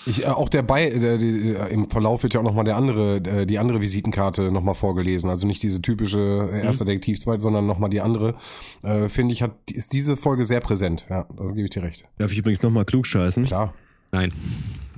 Ich, 0.06 0.22
äh, 0.22 0.26
auch 0.26 0.48
der 0.48 0.62
bei, 0.62 0.90
der, 0.90 1.18
die, 1.18 1.54
äh, 1.54 1.72
im 1.72 1.88
Verlauf 1.88 2.22
wird 2.22 2.34
ja 2.34 2.40
auch 2.40 2.44
nochmal 2.44 2.64
der 2.64 2.76
andere, 2.76 3.16
äh, 3.16 3.46
die 3.46 3.58
andere 3.58 3.80
Visitenkarte 3.80 4.50
nochmal 4.50 4.74
vorgelesen. 4.74 5.30
Also 5.30 5.46
nicht 5.46 5.62
diese 5.62 5.80
typische 5.80 6.50
äh, 6.52 6.64
erster 6.64 6.84
Detektiv, 6.84 7.20
zweite, 7.20 7.40
sondern 7.40 7.66
nochmal 7.66 7.90
die 7.90 8.00
andere. 8.00 8.34
Äh, 8.82 9.08
Finde 9.08 9.32
ich, 9.32 9.42
hat, 9.42 9.52
ist 9.70 9.92
diese 9.92 10.16
Folge 10.16 10.44
sehr 10.44 10.60
präsent. 10.60 11.06
Ja, 11.08 11.26
da 11.36 11.46
gebe 11.48 11.62
ich 11.62 11.70
dir 11.70 11.82
recht. 11.82 12.06
Darf 12.18 12.32
ich 12.32 12.38
übrigens 12.38 12.62
nochmal 12.62 12.84
klug 12.84 13.06
scheißen? 13.06 13.46
Klar. 13.46 13.74
Nein. 14.12 14.32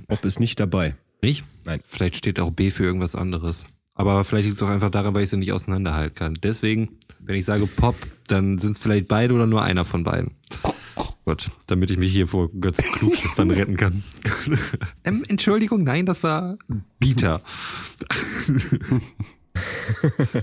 Ob 0.09 0.23
ist 0.25 0.39
nicht 0.39 0.59
dabei. 0.59 0.95
Nicht? 1.21 1.45
Nein. 1.65 1.79
Vielleicht 1.85 2.17
steht 2.17 2.39
auch 2.39 2.51
B 2.51 2.71
für 2.71 2.83
irgendwas 2.83 3.15
anderes. 3.15 3.65
Aber 3.95 4.23
vielleicht 4.23 4.45
liegt 4.45 4.57
es 4.57 4.63
auch 4.63 4.69
einfach 4.69 4.91
daran, 4.91 5.15
weil 5.15 5.23
ich 5.23 5.31
sie 5.31 5.37
nicht 5.37 5.51
auseinanderhalten 5.51 6.15
kann. 6.15 6.37
Deswegen, 6.43 6.97
wenn 7.27 7.35
ich 7.35 7.45
sage 7.45 7.67
Pop, 7.67 7.95
dann 8.27 8.57
sind 8.57 8.71
es 8.71 8.79
vielleicht 8.79 9.07
beide 9.07 9.33
oder 9.33 9.45
nur 9.45 9.61
einer 9.61 9.85
von 9.85 10.03
beiden. 10.03 10.31
Gut, 11.25 11.51
damit 11.67 11.91
ich 11.91 11.97
mich 11.97 12.13
hier 12.13 12.27
vor 12.27 12.49
Götz 12.49 12.77
Klugschiss 12.77 13.35
dann 13.35 13.51
retten 13.51 13.75
kann. 13.75 14.01
ähm, 15.03 15.25
Entschuldigung, 15.27 15.83
nein, 15.83 16.05
das 16.05 16.23
war 16.23 16.57
Bieter. 16.99 17.41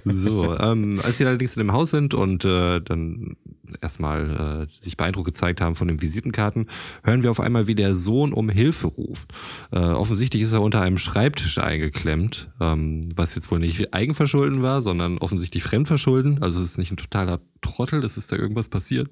so, 0.04 0.56
ähm, 0.58 1.00
als 1.02 1.18
sie 1.18 1.26
allerdings 1.26 1.56
in 1.56 1.60
dem 1.60 1.72
Haus 1.72 1.90
sind 1.90 2.14
und 2.14 2.44
äh, 2.44 2.80
dann 2.80 3.36
erstmal 3.80 4.68
äh, 4.68 4.82
sich 4.82 4.96
beeindruckt 4.96 5.26
gezeigt 5.26 5.60
haben 5.60 5.74
von 5.74 5.88
den 5.88 6.02
Visitenkarten, 6.02 6.66
hören 7.02 7.22
wir 7.22 7.30
auf 7.30 7.40
einmal, 7.40 7.66
wie 7.66 7.74
der 7.74 7.96
Sohn 7.96 8.32
um 8.32 8.48
Hilfe 8.48 8.88
ruft. 8.88 9.32
Äh, 9.72 9.78
offensichtlich 9.78 10.42
ist 10.42 10.52
er 10.52 10.62
unter 10.62 10.80
einem 10.80 10.98
Schreibtisch 10.98 11.58
eingeklemmt, 11.58 12.50
ähm, 12.60 13.08
was 13.16 13.34
jetzt 13.34 13.50
wohl 13.50 13.58
nicht 13.58 13.94
Eigenverschulden 13.94 14.62
war, 14.62 14.82
sondern 14.82 15.18
offensichtlich 15.18 15.62
Fremdverschulden. 15.62 16.42
Also 16.42 16.60
es 16.60 16.70
ist 16.70 16.78
nicht 16.78 16.92
ein 16.92 16.96
totaler 16.96 17.40
Trottel, 17.62 18.04
es 18.04 18.16
ist 18.16 18.32
da 18.32 18.36
irgendwas 18.36 18.68
passiert. 18.68 19.10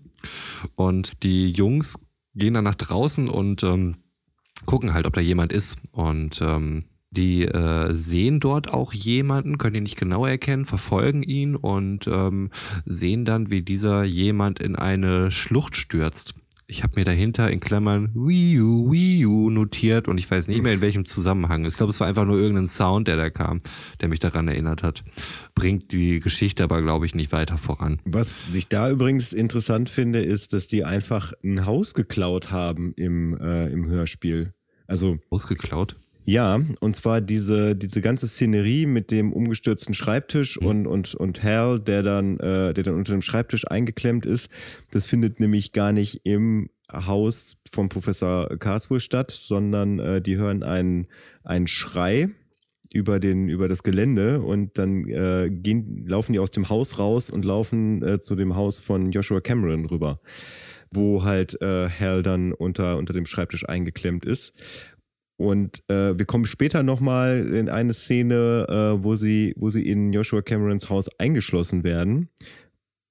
Und 0.75 1.23
die 1.23 1.51
Jungs 1.51 1.99
gehen 2.35 2.55
dann 2.55 2.65
nach 2.65 2.75
draußen 2.75 3.29
und 3.29 3.63
ähm, 3.63 3.97
gucken 4.67 4.95
halt, 4.95 5.07
ob 5.07 5.15
da 5.15 5.21
jemand 5.21 5.53
ist. 5.53 5.77
Und 5.93 6.41
ähm, 6.43 6.85
die 7.13 7.45
äh, 7.45 7.95
sehen 7.95 8.41
dort 8.41 8.73
auch 8.73 8.93
jemanden, 8.93 9.59
können 9.59 9.77
ihn 9.77 9.83
nicht 9.85 9.99
genau 9.99 10.27
erkennen, 10.27 10.65
verfolgen 10.65 11.23
ihn 11.23 11.57
und 11.57 12.07
ähm, 12.07 12.51
sehen 12.87 13.25
dann, 13.25 13.51
wie 13.51 13.63
dieser 13.63 14.05
jemand 14.05 14.61
in 14.61 14.77
eine 14.77 15.31
Schlucht 15.31 15.77
stürzt. 15.77 16.35
Ich 16.69 16.83
habe 16.83 16.95
mir 16.97 17.05
dahinter 17.05 17.51
in 17.51 17.61
Klammern 17.61 18.11
Wii 18.15 18.61
U, 18.63 18.91
Wii 18.91 19.27
U 19.27 19.51
notiert 19.51 20.09
und 20.09 20.17
ich 20.17 20.31
weiß 20.31 20.49
nicht 20.49 20.63
mehr 20.63 20.73
in 20.73 20.81
welchem 20.81 21.05
Zusammenhang. 21.05 21.67
Ich 21.67 21.77
glaube, 21.77 21.91
es 21.91 22.01
war 22.01 22.07
einfach 22.07 22.25
nur 22.25 22.39
irgendein 22.39 22.67
Sound, 22.69 23.09
der 23.09 23.19
da 23.19 23.29
kam, 23.29 23.61
der 24.01 24.09
mich 24.09 24.21
daran 24.21 24.49
erinnert 24.49 24.83
hat. 24.83 25.05
Bringt 25.55 25.93
die 25.93 26.19
Geschichte 26.21 26.65
aber, 26.65 26.81
glaube 26.81 27.05
ich, 27.05 27.15
nicht 27.15 27.31
weiter 27.31 27.59
voran. 27.59 28.01
Was 28.07 28.47
ich 28.55 28.69
da 28.69 28.91
übrigens 28.91 29.35
interessant 29.35 29.91
finde, 29.91 30.23
ist, 30.23 30.55
dass 30.55 30.67
die 30.67 30.83
einfach 30.83 31.35
ein 31.45 31.67
Haus 31.67 31.93
geklaut 31.93 32.51
haben 32.51 32.95
im, 32.97 33.37
äh, 33.39 33.69
im 33.69 33.87
Hörspiel. 33.87 34.55
Also. 34.87 35.19
Ausgeklaut? 35.29 35.97
Ja, 36.25 36.61
und 36.81 36.95
zwar 36.95 37.21
diese, 37.21 37.75
diese 37.75 38.01
ganze 38.01 38.29
Szenerie 38.29 38.87
mit 38.87 39.11
dem 39.11 39.33
umgestürzten 39.33 39.93
Schreibtisch 39.93 40.61
mhm. 40.61 40.67
und, 40.67 40.87
und, 40.87 41.15
und 41.15 41.43
Hal, 41.43 41.81
der 41.81 42.03
dann, 42.03 42.39
äh, 42.39 42.73
der 42.73 42.85
dann 42.85 42.95
unter 42.95 43.13
dem 43.13 43.23
Schreibtisch 43.23 43.67
eingeklemmt 43.69 44.25
ist, 44.25 44.49
das 44.93 45.07
findet 45.07 45.41
nämlich 45.41 45.73
gar 45.73 45.93
nicht 45.93 46.21
im 46.25 46.71
Haus 46.93 47.57
vom 47.71 47.89
Professor 47.89 48.57
Karlsruhe 48.59 49.01
statt, 49.01 49.31
sondern 49.31 49.99
äh, 49.99 50.21
die 50.21 50.37
hören 50.37 50.63
einen, 50.63 51.09
einen 51.43 51.67
Schrei 51.67 52.29
über, 52.93 53.19
den, 53.19 53.49
über 53.49 53.67
das 53.67 53.83
Gelände 53.83 54.43
und 54.43 54.79
dann 54.79 55.09
äh, 55.09 55.51
gehen, 55.51 56.07
laufen 56.07 56.35
die 56.35 56.39
aus 56.39 56.51
dem 56.51 56.69
Haus 56.69 56.99
raus 56.99 57.31
und 57.31 57.45
laufen 57.45 58.03
äh, 58.03 58.21
zu 58.21 58.37
dem 58.37 58.55
Haus 58.55 58.79
von 58.79 59.11
Joshua 59.11 59.41
Cameron 59.41 59.87
rüber 59.87 60.21
wo 60.95 61.25
halt 61.25 61.61
äh, 61.61 61.89
Hal 61.89 62.23
dann 62.23 62.53
unter, 62.53 62.99
unter 62.99 63.13
dem 63.13 63.27
Schreibtisch 63.27 63.69
eingeklemmt 63.69 64.25
ist. 64.25 64.53
Und 65.43 65.83
äh, 65.89 66.17
wir 66.17 66.25
kommen 66.25 66.45
später 66.45 66.85
nochmal 66.85 67.49
in 67.53 67.69
eine 67.69 67.95
Szene, 67.95 68.67
äh, 68.69 69.03
wo, 69.03 69.17
sie, 69.17 69.55
wo 69.57 69.71
sie 69.71 69.83
in 69.83 70.13
Joshua 70.13 70.41
Camerons 70.41 70.89
Haus 70.89 71.09
eingeschlossen 71.19 71.83
werden. 71.83 72.29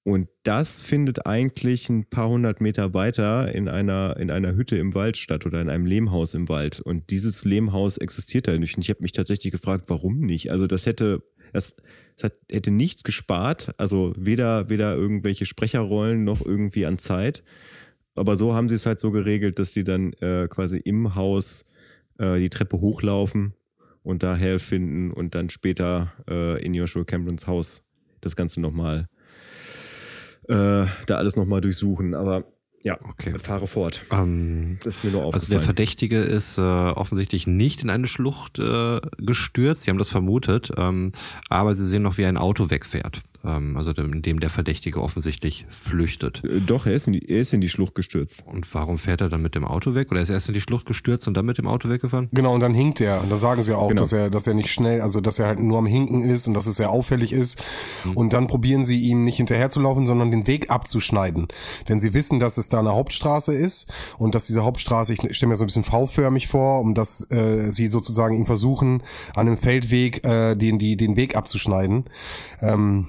Und 0.03 0.29
das 0.43 0.81
findet 0.81 1.25
eigentlich 1.27 1.89
ein 1.89 2.05
paar 2.05 2.29
hundert 2.29 2.61
Meter 2.61 2.93
weiter 2.93 3.53
in 3.53 3.67
einer, 3.67 4.15
in 4.17 4.31
einer 4.31 4.55
Hütte 4.55 4.77
im 4.77 4.95
Wald 4.95 5.17
statt 5.17 5.45
oder 5.45 5.59
in 5.59 5.69
einem 5.69 5.85
Lehmhaus 5.85 6.33
im 6.33 6.47
Wald. 6.47 6.79
Und 6.79 7.09
dieses 7.09 7.43
Lehmhaus 7.43 7.97
existiert 7.97 8.47
da 8.47 8.57
nicht. 8.57 8.77
Und 8.77 8.83
ich 8.83 8.89
habe 8.89 9.03
mich 9.03 9.11
tatsächlich 9.11 9.51
gefragt, 9.51 9.85
warum 9.89 10.21
nicht? 10.21 10.51
Also 10.51 10.67
das 10.67 10.85
hätte, 10.85 11.23
das, 11.51 11.75
das 12.15 12.23
hat, 12.23 12.33
hätte 12.49 12.71
nichts 12.71 13.03
gespart. 13.03 13.73
Also 13.77 14.13
weder, 14.15 14.69
weder 14.69 14.95
irgendwelche 14.95 15.43
Sprecherrollen 15.43 16.23
noch 16.23 16.45
irgendwie 16.45 16.85
an 16.85 16.97
Zeit. 16.97 17.43
Aber 18.15 18.37
so 18.37 18.53
haben 18.53 18.69
sie 18.69 18.75
es 18.75 18.85
halt 18.85 19.01
so 19.01 19.11
geregelt, 19.11 19.59
dass 19.59 19.73
sie 19.73 19.83
dann 19.83 20.13
äh, 20.13 20.47
quasi 20.47 20.77
im 20.77 21.15
Haus 21.15 21.65
äh, 22.21 22.39
die 22.39 22.49
Treppe 22.49 22.79
hochlaufen 22.79 23.55
und 24.03 24.23
da 24.23 24.35
Hell 24.35 24.59
finden 24.59 25.11
und 25.11 25.35
dann 25.35 25.49
später 25.49 26.13
äh, 26.29 26.63
in 26.63 26.73
Joshua 26.73 27.03
Camerons 27.03 27.47
Haus 27.47 27.83
das 28.21 28.35
Ganze 28.35 28.61
nochmal, 28.61 29.07
äh, 30.47 30.85
da 31.07 31.17
alles 31.17 31.35
nochmal 31.35 31.61
durchsuchen. 31.61 32.13
Aber 32.13 32.45
ja, 32.83 32.97
okay. 33.03 33.37
fahre 33.37 33.67
fort. 33.67 34.05
Ähm, 34.11 34.79
das 34.83 34.97
ist 34.97 35.03
mir 35.03 35.11
nur 35.11 35.23
aufgefallen. 35.23 35.41
Also 35.41 35.49
der 35.51 35.59
Verdächtige 35.59 36.19
ist 36.19 36.57
äh, 36.57 36.61
offensichtlich 36.61 37.47
nicht 37.47 37.83
in 37.83 37.89
eine 37.89 38.07
Schlucht 38.07 38.59
äh, 38.59 39.01
gestürzt. 39.17 39.83
Sie 39.83 39.89
haben 39.89 39.97
das 39.97 40.09
vermutet, 40.09 40.71
ähm, 40.77 41.11
aber 41.49 41.75
sie 41.75 41.87
sehen 41.87 42.03
noch, 42.03 42.17
wie 42.17 42.25
ein 42.25 42.37
Auto 42.37 42.69
wegfährt 42.69 43.21
ähm, 43.45 43.75
also 43.77 43.91
in 43.91 44.21
dem 44.21 44.39
der 44.39 44.49
Verdächtige 44.49 45.01
offensichtlich 45.01 45.65
flüchtet. 45.69 46.43
Äh, 46.43 46.61
doch, 46.61 46.85
er 46.85 46.93
ist, 46.93 47.07
in 47.07 47.13
die, 47.13 47.29
er 47.29 47.41
ist 47.41 47.53
in 47.53 47.61
die 47.61 47.69
Schlucht 47.69 47.95
gestürzt. 47.95 48.43
Und 48.45 48.73
warum 48.73 48.97
fährt 48.97 49.21
er 49.21 49.29
dann 49.29 49.41
mit 49.41 49.55
dem 49.55 49.65
Auto 49.65 49.95
weg? 49.95 50.11
Oder 50.11 50.21
ist 50.21 50.29
er 50.29 50.35
erst 50.35 50.47
in 50.47 50.53
die 50.53 50.61
Schlucht 50.61 50.85
gestürzt 50.85 51.27
und 51.27 51.35
dann 51.35 51.45
mit 51.45 51.57
dem 51.57 51.67
Auto 51.67 51.89
weggefahren? 51.89 52.29
Genau, 52.31 52.53
und 52.53 52.61
dann 52.61 52.73
hinkt 52.73 53.01
er. 53.01 53.21
Und 53.21 53.31
da 53.31 53.35
sagen 53.35 53.63
sie 53.63 53.75
auch, 53.75 53.89
genau. 53.89 54.01
dass 54.01 54.11
er, 54.11 54.29
dass 54.29 54.47
er 54.47 54.53
nicht 54.53 54.69
schnell, 54.69 55.01
also 55.01 55.21
dass 55.21 55.39
er 55.39 55.47
halt 55.47 55.59
nur 55.59 55.77
am 55.77 55.85
Hinken 55.85 56.23
ist 56.23 56.47
und 56.47 56.53
dass 56.53 56.67
es 56.67 56.75
sehr 56.75 56.89
auffällig 56.89 57.33
ist. 57.33 57.63
Mhm. 58.05 58.17
Und 58.17 58.33
dann 58.33 58.47
probieren 58.47 58.85
sie 58.85 58.99
ihm 58.99 59.23
nicht 59.23 59.37
hinterherzulaufen, 59.37 60.07
sondern 60.07 60.31
den 60.31 60.47
Weg 60.47 60.69
abzuschneiden. 60.69 61.47
Denn 61.89 61.99
sie 61.99 62.13
wissen, 62.13 62.39
dass 62.39 62.57
es 62.57 62.69
da 62.69 62.79
eine 62.79 62.93
Hauptstraße 62.93 63.53
ist 63.53 63.91
und 64.17 64.35
dass 64.35 64.45
diese 64.45 64.63
Hauptstraße, 64.63 65.13
ich 65.13 65.35
stelle 65.35 65.49
mir 65.49 65.55
so 65.55 65.63
ein 65.63 65.67
bisschen 65.67 65.83
V-förmig 65.83 66.47
vor, 66.47 66.81
um 66.81 66.93
dass 66.93 67.29
äh, 67.31 67.71
sie 67.71 67.87
sozusagen 67.87 68.35
ihm 68.35 68.45
versuchen, 68.45 69.03
an 69.35 69.47
einem 69.47 69.57
Feldweg 69.57 70.25
äh, 70.25 70.55
den, 70.55 70.79
die, 70.79 70.97
den 70.97 71.15
Weg 71.15 71.35
abzuschneiden. 71.35 72.05
Ähm, 72.61 73.07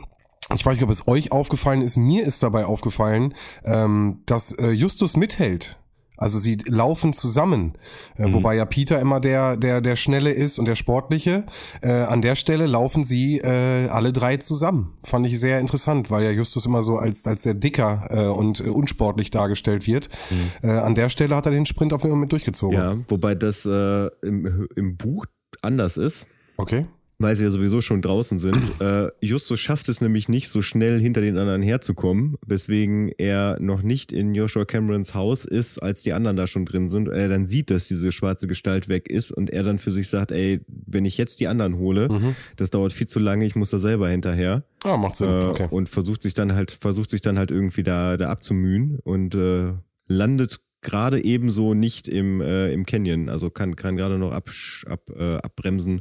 ich 0.55 0.65
weiß 0.65 0.77
nicht, 0.77 0.85
ob 0.85 0.91
es 0.91 1.09
euch 1.09 1.33
aufgefallen 1.33 1.83
ist, 1.83 1.97
mir 1.97 2.25
ist 2.25 2.43
dabei 2.43 2.67
aufgefallen, 2.67 3.35
ähm, 3.65 4.23
dass 4.27 4.53
äh, 4.53 4.71
Justus 4.71 5.17
mithält. 5.17 5.79
Also 6.23 6.39
sie 6.39 6.57
laufen 6.67 7.15
zusammen, 7.15 7.73
äh, 8.17 8.27
mhm. 8.27 8.35
wobei 8.35 8.55
ja 8.55 8.65
Peter 8.65 9.01
immer 9.01 9.19
der 9.19 9.57
der 9.57 9.81
der 9.81 9.97
schnelle 9.97 10.31
ist 10.31 10.61
und 10.61 10.67
der 10.67 10.77
sportliche. 10.77 11.45
Äh, 11.81 11.91
an 11.91 12.23
der 12.23 12.37
Stelle 12.37 12.67
laufen 12.67 13.03
sie 13.03 13.39
äh, 13.39 13.89
alle 13.89 14.13
drei 14.13 14.37
zusammen. 14.37 14.99
Fand 15.03 15.27
ich 15.27 15.41
sehr 15.41 15.59
interessant, 15.59 16.13
weil 16.13 16.23
ja 16.23 16.31
Justus 16.31 16.65
immer 16.65 16.85
so 16.85 16.97
als 16.99 17.27
als 17.27 17.43
sehr 17.43 17.55
dicker 17.55 18.07
äh, 18.11 18.27
und 18.27 18.61
äh, 18.61 18.69
unsportlich 18.69 19.31
dargestellt 19.31 19.89
wird. 19.89 20.11
Mhm. 20.31 20.69
Äh, 20.69 20.73
an 20.73 20.95
der 20.95 21.09
Stelle 21.09 21.35
hat 21.35 21.47
er 21.47 21.53
den 21.53 21.67
Sprint 21.67 21.93
auf 21.93 22.03
jeden 22.03 22.13
Fall 22.13 22.21
mit 22.21 22.31
durchgezogen. 22.31 22.79
Ja, 22.79 22.97
wobei 23.09 23.35
das 23.35 23.67
äh, 23.67 24.07
im, 24.23 24.69
im 24.77 24.97
Buch 24.97 25.27
anders 25.61 25.97
ist. 25.97 26.27
Okay 26.57 26.87
weil 27.23 27.37
sie 27.37 27.45
ja 27.45 27.51
sowieso 27.51 27.81
schon 27.81 28.03
draußen 28.03 28.39
sind. 28.39 28.73
Äh, 28.83 29.11
Justus 29.21 29.61
schafft 29.61 29.89
es 29.89 30.01
nämlich 30.01 30.29
nicht, 30.29 30.49
so 30.49 30.61
schnell 30.61 30.99
hinter 30.99 31.21
den 31.21 31.37
anderen 31.37 31.63
herzukommen, 31.63 32.37
weswegen 32.45 33.13
er 33.17 33.59
noch 33.61 33.83
nicht 33.83 34.11
in 34.11 34.35
Joshua 34.35 34.65
Camerons 34.65 35.15
Haus 35.15 35.45
ist, 35.45 35.79
als 35.79 36.03
die 36.03 36.13
anderen 36.15 36.37
da 36.37 36.49
schon 36.49 36.65
drin 36.65 36.89
sind. 36.89 37.09
Und 37.09 37.15
er 37.15 37.29
dann 37.29 37.47
sieht, 37.47 37.71
dass 37.71 37.87
diese 37.87 38.11
schwarze 38.11 38.49
Gestalt 38.49 38.89
weg 38.89 39.09
ist 39.09 39.31
und 39.31 39.51
er 39.51 39.63
dann 39.63 39.79
für 39.79 39.93
sich 39.93 40.09
sagt, 40.09 40.33
ey, 40.33 40.63
wenn 40.67 41.05
ich 41.05 41.17
jetzt 41.17 41.39
die 41.39 41.47
anderen 41.47 41.79
hole, 41.79 42.09
mhm. 42.09 42.35
das 42.57 42.71
dauert 42.71 42.93
viel 42.93 43.07
zu 43.07 43.21
lange, 43.21 43.45
ich 43.45 43.55
muss 43.55 43.71
da 43.71 43.79
selber 43.79 44.09
hinterher. 44.09 44.65
Ah, 44.83 44.97
macht 44.97 45.17
Sinn. 45.17 45.29
Äh, 45.29 45.45
okay. 45.45 45.69
Und 45.71 45.89
versucht 45.89 46.23
sich 46.23 46.35
dann 46.35 46.55
halt, 46.55 46.73
versucht 46.81 47.11
sich 47.11 47.21
dann 47.21 47.39
halt 47.39 47.53
irgendwie 47.53 47.85
da, 47.85 48.17
da 48.17 48.31
abzumühen 48.31 48.99
und 49.05 49.37
äh, 49.37 49.75
landet 50.09 50.61
gerade 50.83 51.25
ebenso 51.25 51.75
nicht 51.75 52.09
im, 52.09 52.41
äh, 52.41 52.73
im 52.73 52.85
Canyon, 52.85 53.29
also 53.29 53.51
kann, 53.51 53.77
kann 53.77 53.97
gerade 53.97 54.19
noch 54.19 54.33
ab, 54.33 54.51
ab, 54.87 55.09
äh, 55.17 55.37
abbremsen 55.37 56.01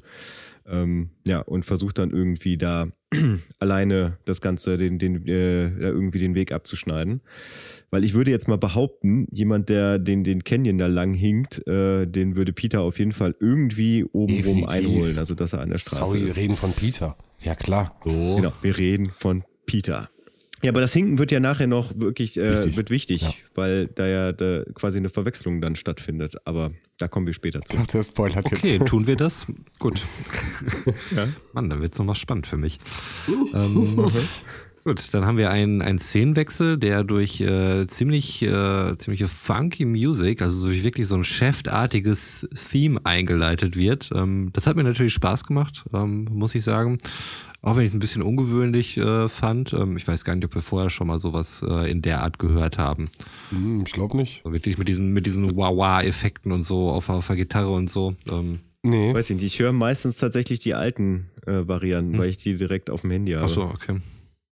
ähm, 0.68 1.10
ja, 1.26 1.40
und 1.40 1.66
versucht 1.66 1.98
dann 1.98 2.12
irgendwie 2.12 2.58
da 2.58 2.88
alleine 3.60 4.18
das 4.26 4.42
Ganze, 4.42 4.78
den, 4.78 5.00
den, 5.00 5.28
äh, 5.28 5.70
irgendwie 5.70 6.20
den 6.20 6.36
Weg 6.36 6.52
abzuschneiden. 6.52 7.22
Weil 7.90 8.04
ich 8.04 8.14
würde 8.14 8.32
jetzt 8.32 8.48
mal 8.48 8.58
behaupten, 8.58 9.28
jemand, 9.32 9.70
der 9.70 10.00
den, 10.00 10.24
den 10.24 10.44
Canyon 10.44 10.78
da 10.78 10.88
lang 10.88 11.14
hinkt, 11.14 11.66
äh, 11.68 12.06
den 12.06 12.36
würde 12.36 12.54
Peter 12.54 12.82
auf 12.82 13.00
jeden 13.00 13.12
Fall 13.12 13.36
irgendwie 13.40 14.06
obenrum 14.06 14.66
einholen, 14.66 15.18
also 15.18 15.36
dass 15.36 15.54
er 15.54 15.62
an 15.62 15.70
der 15.70 15.78
Straße 15.78 16.06
Sorry, 16.06 16.20
ist. 16.20 16.36
wir 16.36 16.42
reden 16.42 16.56
von 16.56 16.72
Peter. 16.72 17.18
Ja, 17.42 17.56
klar. 17.56 18.00
So. 18.06 18.36
Genau, 18.38 18.54
wir 18.62 18.78
reden 18.78 19.10
von 19.10 19.44
Peter. 19.66 20.10
Ja, 20.64 20.72
aber 20.72 20.82
das 20.82 20.94
Hinken 20.94 21.18
wird 21.18 21.32
ja 21.32 21.40
nachher 21.40 21.68
noch 21.68 21.92
wirklich 21.98 22.38
äh, 22.38 22.52
wichtig. 22.52 22.78
wird 22.78 22.90
wichtig, 22.92 23.22
ja. 23.24 23.34
weil 23.56 23.88
da 23.88 24.08
ja 24.08 24.32
da 24.32 24.64
quasi 24.76 25.00
eine 25.00 25.10
Verwechslung 25.10 25.60
dann 25.60 25.76
stattfindet. 25.76 26.36
Aber 26.46 26.72
da 27.02 27.08
kommen 27.08 27.26
wir 27.26 27.34
später 27.34 27.62
zu. 27.62 27.78
Ach, 27.80 27.88
der 27.88 28.04
Spoiler 28.04 28.38
okay, 28.38 28.56
jetzt. 28.56 28.64
Okay, 28.64 28.86
tun 28.86 29.08
wir 29.08 29.16
das? 29.16 29.48
Gut. 29.80 30.02
ja. 31.16 31.28
Mann, 31.54 31.70
dann 31.70 31.82
wird 31.82 31.94
es 31.94 32.00
nochmal 32.00 32.16
spannend 32.16 32.48
für 32.48 32.58
mich. 32.58 32.80
ähm, 33.28 33.98
okay. 33.98 34.24
Gut, 34.84 35.14
dann 35.14 35.26
haben 35.26 35.38
wir 35.38 35.52
einen, 35.52 35.84
einen 35.84 36.00
Szenenwechsel, 36.00 36.76
der 36.76 37.04
durch 37.04 37.40
äh, 37.40 37.86
ziemlich 37.86 38.42
äh, 38.42 38.98
ziemliche 38.98 39.28
funky 39.28 39.86
Music, 39.86 40.42
also 40.42 40.66
durch 40.66 40.84
wirklich 40.84 41.08
so 41.08 41.14
ein 41.14 41.24
cheftartiges 41.24 42.48
Theme 42.72 43.00
eingeleitet 43.04 43.76
wird. 43.76 44.10
Ähm, 44.16 44.50
das 44.54 44.66
hat 44.66 44.76
mir 44.78 44.84
natürlich 44.84 45.14
Spaß 45.14 45.46
gemacht, 45.46 45.84
ähm, 45.94 46.28
muss 46.32 46.56
ich 46.56 46.64
sagen. 46.64 46.98
Auch 47.64 47.76
wenn 47.76 47.84
ich 47.84 47.90
es 47.90 47.94
ein 47.94 48.00
bisschen 48.00 48.24
ungewöhnlich 48.24 48.98
äh, 48.98 49.30
fand. 49.30 49.74
Ähm, 49.74 49.96
ich 49.96 50.08
weiß 50.08 50.26
gar 50.26 50.36
nicht, 50.36 50.46
ob 50.46 50.56
wir 50.56 50.64
vorher 50.64 50.90
schon 50.90 51.08
mal 51.08 51.20
sowas 51.20 51.64
äh, 51.68 51.92
in 51.92 52.02
der 52.02 52.24
Art 52.24 52.40
gehört 52.40 52.80
haben. 52.80 53.10
Hm, 53.50 53.84
ich 53.86 53.94
glaube 53.94 54.18
nicht. 54.18 54.44
Wirklich 54.44 54.80
mit 54.80 54.88
diesen, 54.88 55.14
mit 55.14 55.28
diesen 55.28 55.56
Wah-Wah-Effekten 55.56 56.52
und 56.52 56.64
so 56.64 56.90
auf, 56.90 57.10
auf 57.10 57.28
der 57.28 57.36
Gitarre 57.36 57.72
und 57.72 57.90
so. 57.90 58.16
Ähm, 58.28 58.62
nee. 58.82 59.14
Weiß 59.14 59.30
ich 59.30 59.36
nicht. 59.36 59.46
Ich 59.46 59.60
höre 59.60 59.74
meistens 59.74 60.18
tatsächlich 60.18 60.60
die 60.60 60.74
alten 60.74 61.30
äh, 61.46 61.68
Varianten, 61.68 62.14
hm. 62.14 62.20
weil 62.20 62.30
ich 62.30 62.38
die 62.38 62.56
direkt 62.56 62.90
auf 62.90 63.02
dem 63.02 63.12
Handy 63.12 63.34
habe. 63.34 63.46
Ach 63.46 63.50
so, 63.50 63.64
okay. 63.64 63.98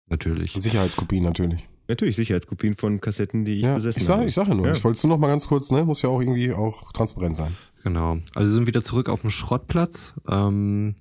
Natürlich. 0.08 0.54
Sicherheitskopien 0.54 1.24
natürlich. 1.24 1.68
Natürlich, 1.88 2.15
Sicherheitskopien 2.15 2.76
von 2.76 3.00
Kassetten, 3.00 3.46
die 3.46 3.58
ich 3.58 3.62
ja, 3.62 3.76
besessen 3.76 4.00
ich 4.00 4.06
sag, 4.06 4.18
habe. 4.18 4.28
Ich 4.28 4.34
sage 4.34 4.56
nur, 4.56 4.65
ja. 4.65 4.74
ich 4.74 4.84
wollte 4.84 4.98
es 4.98 5.04
nur 5.04 5.13
noch 5.13 5.20
mal 5.20 5.28
ganz 5.28 5.48
kurz, 5.48 5.70
ne, 5.70 5.84
muss 5.84 6.02
ja 6.02 6.10
auch 6.10 6.20
irgendwie 6.20 6.52
auch 6.52 6.91
transparent 6.94 7.36
sein. 7.36 7.56
Genau. 7.84 8.18
Also 8.34 8.52
sind 8.52 8.65
wieder 8.65 8.82
zurück 8.82 9.10
auf 9.10 9.22
dem 9.22 9.30
Schrottplatz. 9.30 10.15
Ähm, 10.28 10.96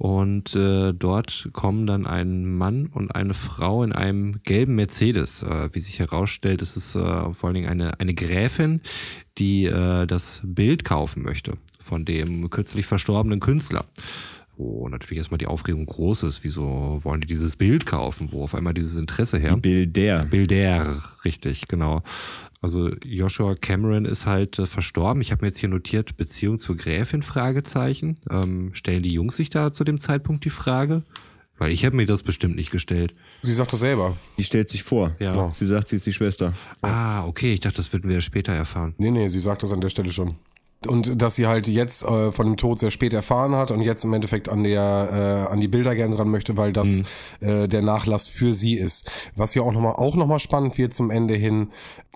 und 0.00 0.56
äh, 0.56 0.94
dort 0.94 1.50
kommen 1.52 1.86
dann 1.86 2.06
ein 2.06 2.56
Mann 2.56 2.86
und 2.86 3.14
eine 3.14 3.34
Frau 3.34 3.82
in 3.82 3.92
einem 3.92 4.42
gelben 4.44 4.74
Mercedes. 4.74 5.42
Äh, 5.42 5.68
wie 5.74 5.80
sich 5.80 5.98
herausstellt, 5.98 6.62
ist 6.62 6.76
es 6.76 6.94
äh, 6.94 7.34
vor 7.34 7.48
allen 7.48 7.54
Dingen 7.54 7.68
eine, 7.68 8.00
eine 8.00 8.14
Gräfin, 8.14 8.80
die 9.36 9.66
äh, 9.66 10.06
das 10.06 10.40
Bild 10.42 10.86
kaufen 10.86 11.22
möchte 11.22 11.58
von 11.78 12.06
dem 12.06 12.48
kürzlich 12.48 12.86
verstorbenen 12.86 13.40
Künstler. 13.40 13.84
Wo 14.56 14.88
natürlich 14.88 15.18
erstmal 15.18 15.36
die 15.36 15.46
Aufregung 15.46 15.84
groß 15.84 16.22
ist. 16.22 16.44
Wieso 16.44 17.00
wollen 17.02 17.20
die 17.20 17.26
dieses 17.26 17.56
Bild 17.56 17.84
kaufen? 17.84 18.32
Wo 18.32 18.44
auf 18.44 18.54
einmal 18.54 18.72
dieses 18.72 18.94
Interesse 18.94 19.36
her? 19.38 19.54
Die 19.56 19.60
Bilder. 19.60 20.24
Bilder, 20.24 21.02
richtig, 21.26 21.68
genau. 21.68 22.02
Also 22.62 22.90
Joshua 23.04 23.54
Cameron 23.54 24.04
ist 24.04 24.26
halt 24.26 24.58
äh, 24.58 24.66
verstorben. 24.66 25.22
Ich 25.22 25.32
habe 25.32 25.42
mir 25.42 25.48
jetzt 25.48 25.58
hier 25.58 25.68
notiert, 25.68 26.16
Beziehung 26.16 26.58
zur 26.58 26.76
Gräfin, 26.76 27.22
Fragezeichen. 27.22 28.18
Ähm, 28.28 28.70
stellen 28.74 29.02
die 29.02 29.12
Jungs 29.12 29.36
sich 29.36 29.48
da 29.48 29.72
zu 29.72 29.84
dem 29.84 29.98
Zeitpunkt 29.98 30.44
die 30.44 30.50
Frage? 30.50 31.02
Weil 31.56 31.72
ich 31.72 31.84
habe 31.84 31.96
mir 31.96 32.06
das 32.06 32.22
bestimmt 32.22 32.56
nicht 32.56 32.70
gestellt. 32.70 33.14
Sie 33.42 33.52
sagt 33.52 33.72
das 33.72 33.80
selber. 33.80 34.16
Die 34.38 34.44
stellt 34.44 34.68
sich 34.70 34.82
vor. 34.82 35.14
Ja. 35.18 35.52
Sie 35.52 35.66
sagt, 35.66 35.88
sie 35.88 35.96
ist 35.96 36.06
die 36.06 36.12
Schwester. 36.12 36.54
Ah, 36.80 37.26
okay, 37.26 37.52
ich 37.52 37.60
dachte, 37.60 37.76
das 37.76 37.92
würden 37.92 38.10
wir 38.10 38.22
später 38.22 38.52
erfahren. 38.52 38.94
Nee, 38.96 39.10
nee, 39.10 39.28
sie 39.28 39.40
sagt 39.40 39.62
das 39.62 39.72
an 39.72 39.80
der 39.82 39.90
Stelle 39.90 40.10
schon. 40.10 40.36
Und 40.86 41.20
dass 41.20 41.34
sie 41.34 41.46
halt 41.46 41.68
jetzt 41.68 42.02
äh, 42.04 42.32
von 42.32 42.46
dem 42.46 42.56
Tod 42.56 42.78
sehr 42.78 42.90
spät 42.90 43.12
erfahren 43.12 43.54
hat 43.54 43.70
und 43.70 43.82
jetzt 43.82 44.02
im 44.04 44.14
Endeffekt 44.14 44.48
an 44.48 44.64
der 44.64 45.46
äh, 45.48 45.52
an 45.52 45.60
die 45.60 45.68
Bilder 45.68 45.94
gerne 45.94 46.16
dran 46.16 46.30
möchte, 46.30 46.56
weil 46.56 46.72
das 46.72 47.02
äh, 47.40 47.68
der 47.68 47.82
Nachlass 47.82 48.26
für 48.26 48.54
sie 48.54 48.78
ist. 48.78 49.10
Was 49.36 49.54
ja 49.54 49.60
auch 49.60 49.72
nochmal 49.72 49.96
auch 49.96 50.16
noch 50.16 50.26
mal 50.26 50.38
spannend 50.38 50.78
wird 50.78 50.94
zum 50.94 51.10
Ende 51.10 51.34
hin, 51.34 51.68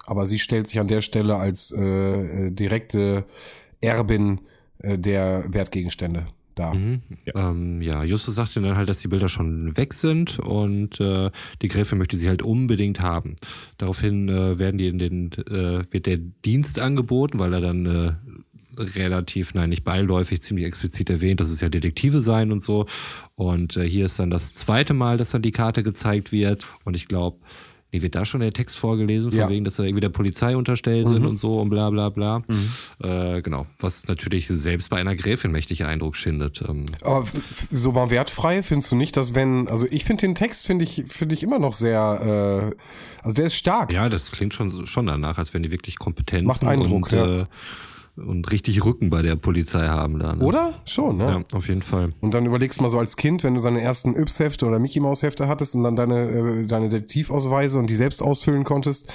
aber 0.06 0.24
sie 0.24 0.38
stellt 0.38 0.66
sich 0.66 0.80
an 0.80 0.88
der 0.88 1.02
Stelle 1.02 1.36
als 1.36 1.72
äh, 1.72 2.46
äh, 2.46 2.50
direkte 2.52 3.26
Erbin 3.82 4.40
äh, 4.78 4.98
der 4.98 5.44
Wertgegenstände 5.48 6.26
dar. 6.54 6.74
Ja. 7.26 7.50
Ähm, 7.50 7.82
ja, 7.82 8.04
Justus 8.04 8.34
sagte 8.34 8.60
dann 8.60 8.76
halt, 8.76 8.88
dass 8.88 9.00
die 9.00 9.08
Bilder 9.08 9.28
schon 9.28 9.76
weg 9.76 9.92
sind 9.92 10.38
und 10.38 11.00
äh, 11.00 11.30
die 11.62 11.68
Gräfin 11.68 11.98
möchte 11.98 12.16
sie 12.16 12.28
halt 12.28 12.42
unbedingt 12.42 13.00
haben. 13.00 13.36
Daraufhin 13.78 14.28
äh, 14.28 14.58
werden 14.58 14.78
die 14.78 14.88
in 14.88 14.98
den, 14.98 15.32
äh, 15.32 15.84
wird 15.92 16.06
der 16.06 16.18
Dienst 16.18 16.78
angeboten, 16.78 17.38
weil 17.38 17.52
er 17.52 17.60
dann 17.60 17.86
äh, 17.86 18.12
relativ, 18.78 19.54
nein, 19.54 19.70
nicht 19.70 19.84
beiläufig, 19.84 20.42
ziemlich 20.42 20.66
explizit 20.66 21.10
erwähnt, 21.10 21.40
dass 21.40 21.50
es 21.50 21.60
ja 21.60 21.68
Detektive 21.68 22.20
sein 22.20 22.52
und 22.52 22.62
so. 22.62 22.86
Und 23.34 23.76
äh, 23.76 23.88
hier 23.88 24.06
ist 24.06 24.18
dann 24.18 24.30
das 24.30 24.54
zweite 24.54 24.94
Mal, 24.94 25.16
dass 25.16 25.30
dann 25.30 25.42
die 25.42 25.52
Karte 25.52 25.82
gezeigt 25.82 26.32
wird. 26.32 26.64
Und 26.84 26.94
ich 26.94 27.08
glaube, 27.08 27.38
nee, 27.92 28.02
wird 28.02 28.16
da 28.16 28.24
schon 28.24 28.40
der 28.40 28.52
Text 28.52 28.76
vorgelesen, 28.76 29.30
von 29.30 29.38
Ja. 29.38 29.48
wegen, 29.48 29.64
dass 29.64 29.78
er 29.78 29.84
irgendwie 29.84 30.00
der 30.00 30.08
Polizei 30.08 30.56
unterstellt 30.56 31.08
sind 31.08 31.24
und 31.24 31.38
so 31.38 31.60
und 31.60 31.70
bla 31.70 31.90
bla 31.90 32.08
bla. 32.08 32.42
Äh, 33.00 33.40
genau, 33.42 33.66
was 33.78 34.08
natürlich 34.08 34.48
selbst 34.48 34.90
bei 34.90 34.96
einer 34.96 35.14
Gräfin 35.14 35.52
mächtig 35.52 35.84
Eindruck 35.84 36.16
schindet. 36.16 36.62
Ähm, 36.68 36.86
Aber 37.02 37.24
so 37.70 37.92
mal 37.92 38.10
wertfrei 38.10 38.62
findest 38.64 38.90
du 38.90 38.96
nicht, 38.96 39.16
dass 39.16 39.34
wenn, 39.36 39.68
also 39.68 39.86
ich 39.90 40.04
finde 40.04 40.22
den 40.22 40.34
Text 40.34 40.66
finde 40.66 40.84
ich 40.84 41.04
finde 41.06 41.34
ich 41.36 41.42
immer 41.44 41.60
noch 41.60 41.72
sehr, 41.72 42.72
äh, 42.74 43.22
also 43.22 43.34
der 43.36 43.46
ist 43.46 43.54
stark. 43.54 43.92
Ja, 43.92 44.08
das 44.08 44.32
klingt 44.32 44.54
schon, 44.54 44.86
schon 44.88 45.06
danach, 45.06 45.38
als 45.38 45.54
wenn 45.54 45.62
die 45.62 45.70
wirklich 45.70 45.98
Kompetenzen 45.98 46.48
Macht 46.48 46.64
Eindruck, 46.64 47.06
und, 47.06 47.12
ja. 47.12 47.42
äh, 47.42 47.46
und 48.16 48.50
richtig 48.52 48.84
Rücken 48.84 49.10
bei 49.10 49.22
der 49.22 49.34
Polizei 49.34 49.86
haben 49.86 50.18
da. 50.20 50.34
Ne? 50.34 50.44
Oder? 50.44 50.72
Schon, 50.86 51.16
ne? 51.16 51.24
Ja, 51.24 51.56
auf 51.56 51.68
jeden 51.68 51.82
Fall. 51.82 52.12
Und 52.20 52.32
dann 52.32 52.46
überlegst 52.46 52.80
mal 52.80 52.88
so 52.88 52.98
als 52.98 53.16
Kind, 53.16 53.42
wenn 53.42 53.54
du 53.54 53.60
seine 53.60 53.80
ersten 53.80 54.14
Yps-Hefte 54.14 54.66
oder 54.66 54.78
Mickey 54.78 55.00
Maus 55.00 55.22
Hefte 55.22 55.48
hattest 55.48 55.74
und 55.74 55.82
dann 55.82 55.96
deine, 55.96 56.28
äh, 56.28 56.66
deine 56.66 56.88
Detektivausweise 56.88 57.78
und 57.78 57.88
die 57.88 57.96
selbst 57.96 58.22
ausfüllen 58.22 58.62
konntest, 58.62 59.10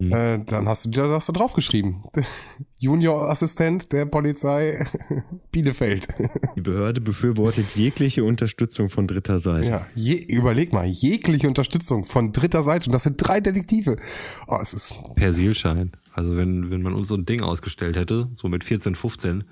äh, 0.00 0.38
dann 0.46 0.66
hast 0.68 0.86
du 0.86 0.90
dir 0.90 1.08
das 1.08 1.26
da 1.26 1.32
draufgeschrieben. 1.32 2.04
Junior-Assistent 2.78 3.92
der 3.92 4.06
Polizei 4.06 4.86
Bielefeld. 5.52 6.08
Die 6.56 6.60
Behörde 6.60 7.00
befürwortet 7.00 7.74
jegliche 7.74 8.22
Unterstützung 8.24 8.88
von 8.88 9.06
dritter 9.06 9.38
Seite. 9.38 9.68
ja, 9.70 9.86
je, 9.94 10.14
überleg 10.14 10.72
mal, 10.72 10.86
jegliche 10.86 11.48
Unterstützung 11.48 12.04
von 12.04 12.32
dritter 12.32 12.62
Seite 12.62 12.86
und 12.86 12.92
das 12.92 13.02
sind 13.02 13.16
drei 13.16 13.40
Detektive. 13.40 13.96
Oh, 14.46 14.58
es 14.62 14.74
ist, 14.74 14.94
Persilschein. 15.16 15.90
Also 16.18 16.36
wenn, 16.36 16.68
wenn 16.72 16.82
man 16.82 16.94
uns 16.94 17.06
so 17.06 17.14
ein 17.14 17.26
Ding 17.26 17.42
ausgestellt 17.42 17.96
hätte, 17.96 18.28
so 18.34 18.48
mit 18.48 18.64
14, 18.64 18.96
15. 18.96 19.44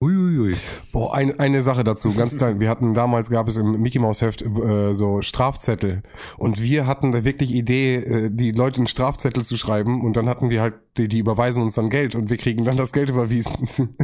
Uiuiui. 0.00 0.54
boah, 0.92 1.12
ein, 1.14 1.40
eine 1.40 1.62
Sache 1.62 1.82
dazu, 1.82 2.14
ganz 2.14 2.38
klein. 2.38 2.60
Wir 2.60 2.68
hatten 2.68 2.94
damals, 2.94 3.28
gab 3.28 3.48
es 3.48 3.56
im 3.56 3.82
Mickey 3.82 3.98
Maus 3.98 4.22
Heft 4.22 4.42
äh, 4.42 4.94
so 4.94 5.20
Strafzettel 5.20 6.04
und 6.36 6.62
wir 6.62 6.86
hatten 6.86 7.10
da 7.10 7.24
wirklich 7.24 7.52
Idee, 7.52 7.96
äh, 7.96 8.30
die 8.30 8.52
Leute 8.52 8.76
einen 8.76 8.86
Strafzettel 8.86 9.42
zu 9.42 9.56
schreiben 9.56 10.04
und 10.04 10.16
dann 10.16 10.28
hatten 10.28 10.48
wir 10.48 10.62
halt, 10.62 10.74
die, 10.96 11.08
die 11.08 11.18
überweisen 11.18 11.62
uns 11.62 11.74
dann 11.74 11.90
Geld 11.90 12.14
und 12.14 12.30
wir 12.30 12.36
kriegen 12.36 12.64
dann 12.64 12.76
das 12.76 12.92
Geld 12.92 13.10
überwiesen. 13.10 13.68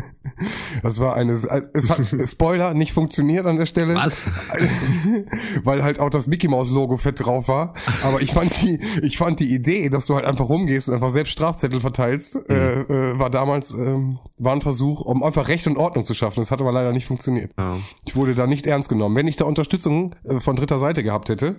Das 0.83 1.01
war 1.01 1.15
eine, 1.15 1.33
es 1.33 1.47
hat, 1.51 1.69
Spoiler, 2.27 2.73
nicht 2.73 2.93
funktioniert 2.93 3.45
an 3.45 3.57
der 3.57 3.67
Stelle. 3.67 3.95
Was? 3.95 4.31
Weil 5.65 5.83
halt 5.83 6.01
auch 6.01 6.09
das 6.09 6.27
Mickey 6.27 6.49
Maus 6.49 6.71
Logo 6.71 6.97
fett 6.97 7.25
drauf 7.25 7.49
war. 7.49 7.75
Aber 8.03 8.23
ich 8.23 8.33
fand 8.33 8.63
die, 8.63 8.79
ich 9.03 9.19
fand 9.19 9.41
die 9.41 9.55
Idee, 9.55 9.91
dass 9.91 10.07
du 10.07 10.15
halt 10.15 10.25
einfach 10.25 10.49
rumgehst 10.49 10.89
und 10.89 10.95
einfach 10.95 11.11
selbst 11.11 11.33
Strafzettel 11.33 11.81
verteilst, 11.81 12.49
äh, 12.49 12.81
äh, 12.83 13.19
war 13.19 13.29
damals, 13.29 13.73
ähm, 13.73 14.19
war 14.39 14.55
ein 14.55 14.63
Versuch, 14.63 15.03
um 15.03 15.23
einfach 15.23 15.49
Recht 15.49 15.67
und 15.67 15.77
Ordnung 15.77 16.05
zu 16.05 16.15
schaffen. 16.15 16.41
Das 16.41 16.51
hat 16.51 16.61
aber 16.61 16.73
leider 16.73 16.93
nicht 16.93 17.07
funktioniert. 17.07 17.53
Ja. 17.59 17.77
Ich 18.07 18.17
wurde 18.17 18.35
da 18.35 18.47
nicht 18.47 18.67
ernst 18.67 18.89
genommen. 18.89 19.17
Wenn 19.17 19.29
ich 19.29 19.37
da 19.37 19.45
Unterstützung 19.45 20.15
äh, 20.25 20.41
von 20.41 20.57
dritter 20.57 20.79
Seite 20.79 21.03
gehabt 21.03 21.29
hätte, 21.29 21.57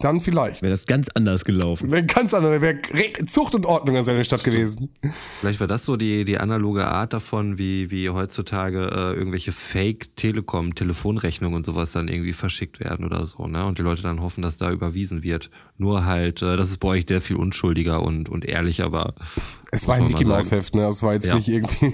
dann 0.00 0.20
vielleicht. 0.20 0.62
Wäre 0.62 0.70
das 0.70 0.86
ganz 0.86 1.08
anders 1.14 1.44
gelaufen. 1.44 1.90
Wäre 1.90 2.04
ganz 2.06 2.32
andere, 2.32 2.60
wäre 2.60 2.76
Re- 2.92 3.24
Zucht 3.26 3.54
und 3.56 3.66
Ordnung 3.66 3.96
in 3.96 4.04
seiner 4.04 4.22
Stadt 4.24 4.44
gewesen. 4.44 4.90
Vielleicht 5.40 5.58
war 5.60 5.66
das 5.66 5.84
so 5.84 5.96
die, 5.96 6.24
die 6.24 6.38
analoge 6.38 6.86
Art 6.86 7.12
davon, 7.12 7.58
wie, 7.58 7.90
wie 7.90 8.08
heutzutage 8.10 8.90
äh, 8.92 9.14
irgendwelche 9.18 9.52
Fake-Telekom-Telefonrechnungen 9.52 11.56
und 11.56 11.66
sowas 11.66 11.92
dann 11.92 12.08
irgendwie 12.08 12.32
verschickt 12.32 12.80
werden 12.80 13.04
oder 13.04 13.26
so, 13.26 13.46
ne? 13.46 13.64
Und 13.66 13.78
die 13.78 13.82
Leute 13.82 14.02
dann 14.02 14.20
hoffen, 14.20 14.42
dass 14.42 14.56
da 14.56 14.70
überwiesen 14.70 15.22
wird. 15.22 15.50
Nur 15.76 16.04
halt, 16.04 16.42
äh, 16.42 16.56
das 16.56 16.70
ist 16.70 16.78
bei 16.78 16.88
euch 16.88 17.04
sehr 17.08 17.20
viel 17.20 17.36
unschuldiger 17.36 18.02
und, 18.02 18.28
und 18.28 18.44
ehrlicher 18.44 18.92
war. 18.92 19.14
Es 19.72 19.88
war 19.88 19.96
ein 19.96 20.06
Mickey 20.08 20.24
Maus 20.24 20.48
sagen. 20.48 20.60
Heft, 20.62 20.74
ne? 20.74 20.82
Das 20.82 21.02
war 21.02 21.14
jetzt 21.14 21.26
Ja. 21.26 21.34
nicht 21.36 21.48
irgendwie. 21.48 21.92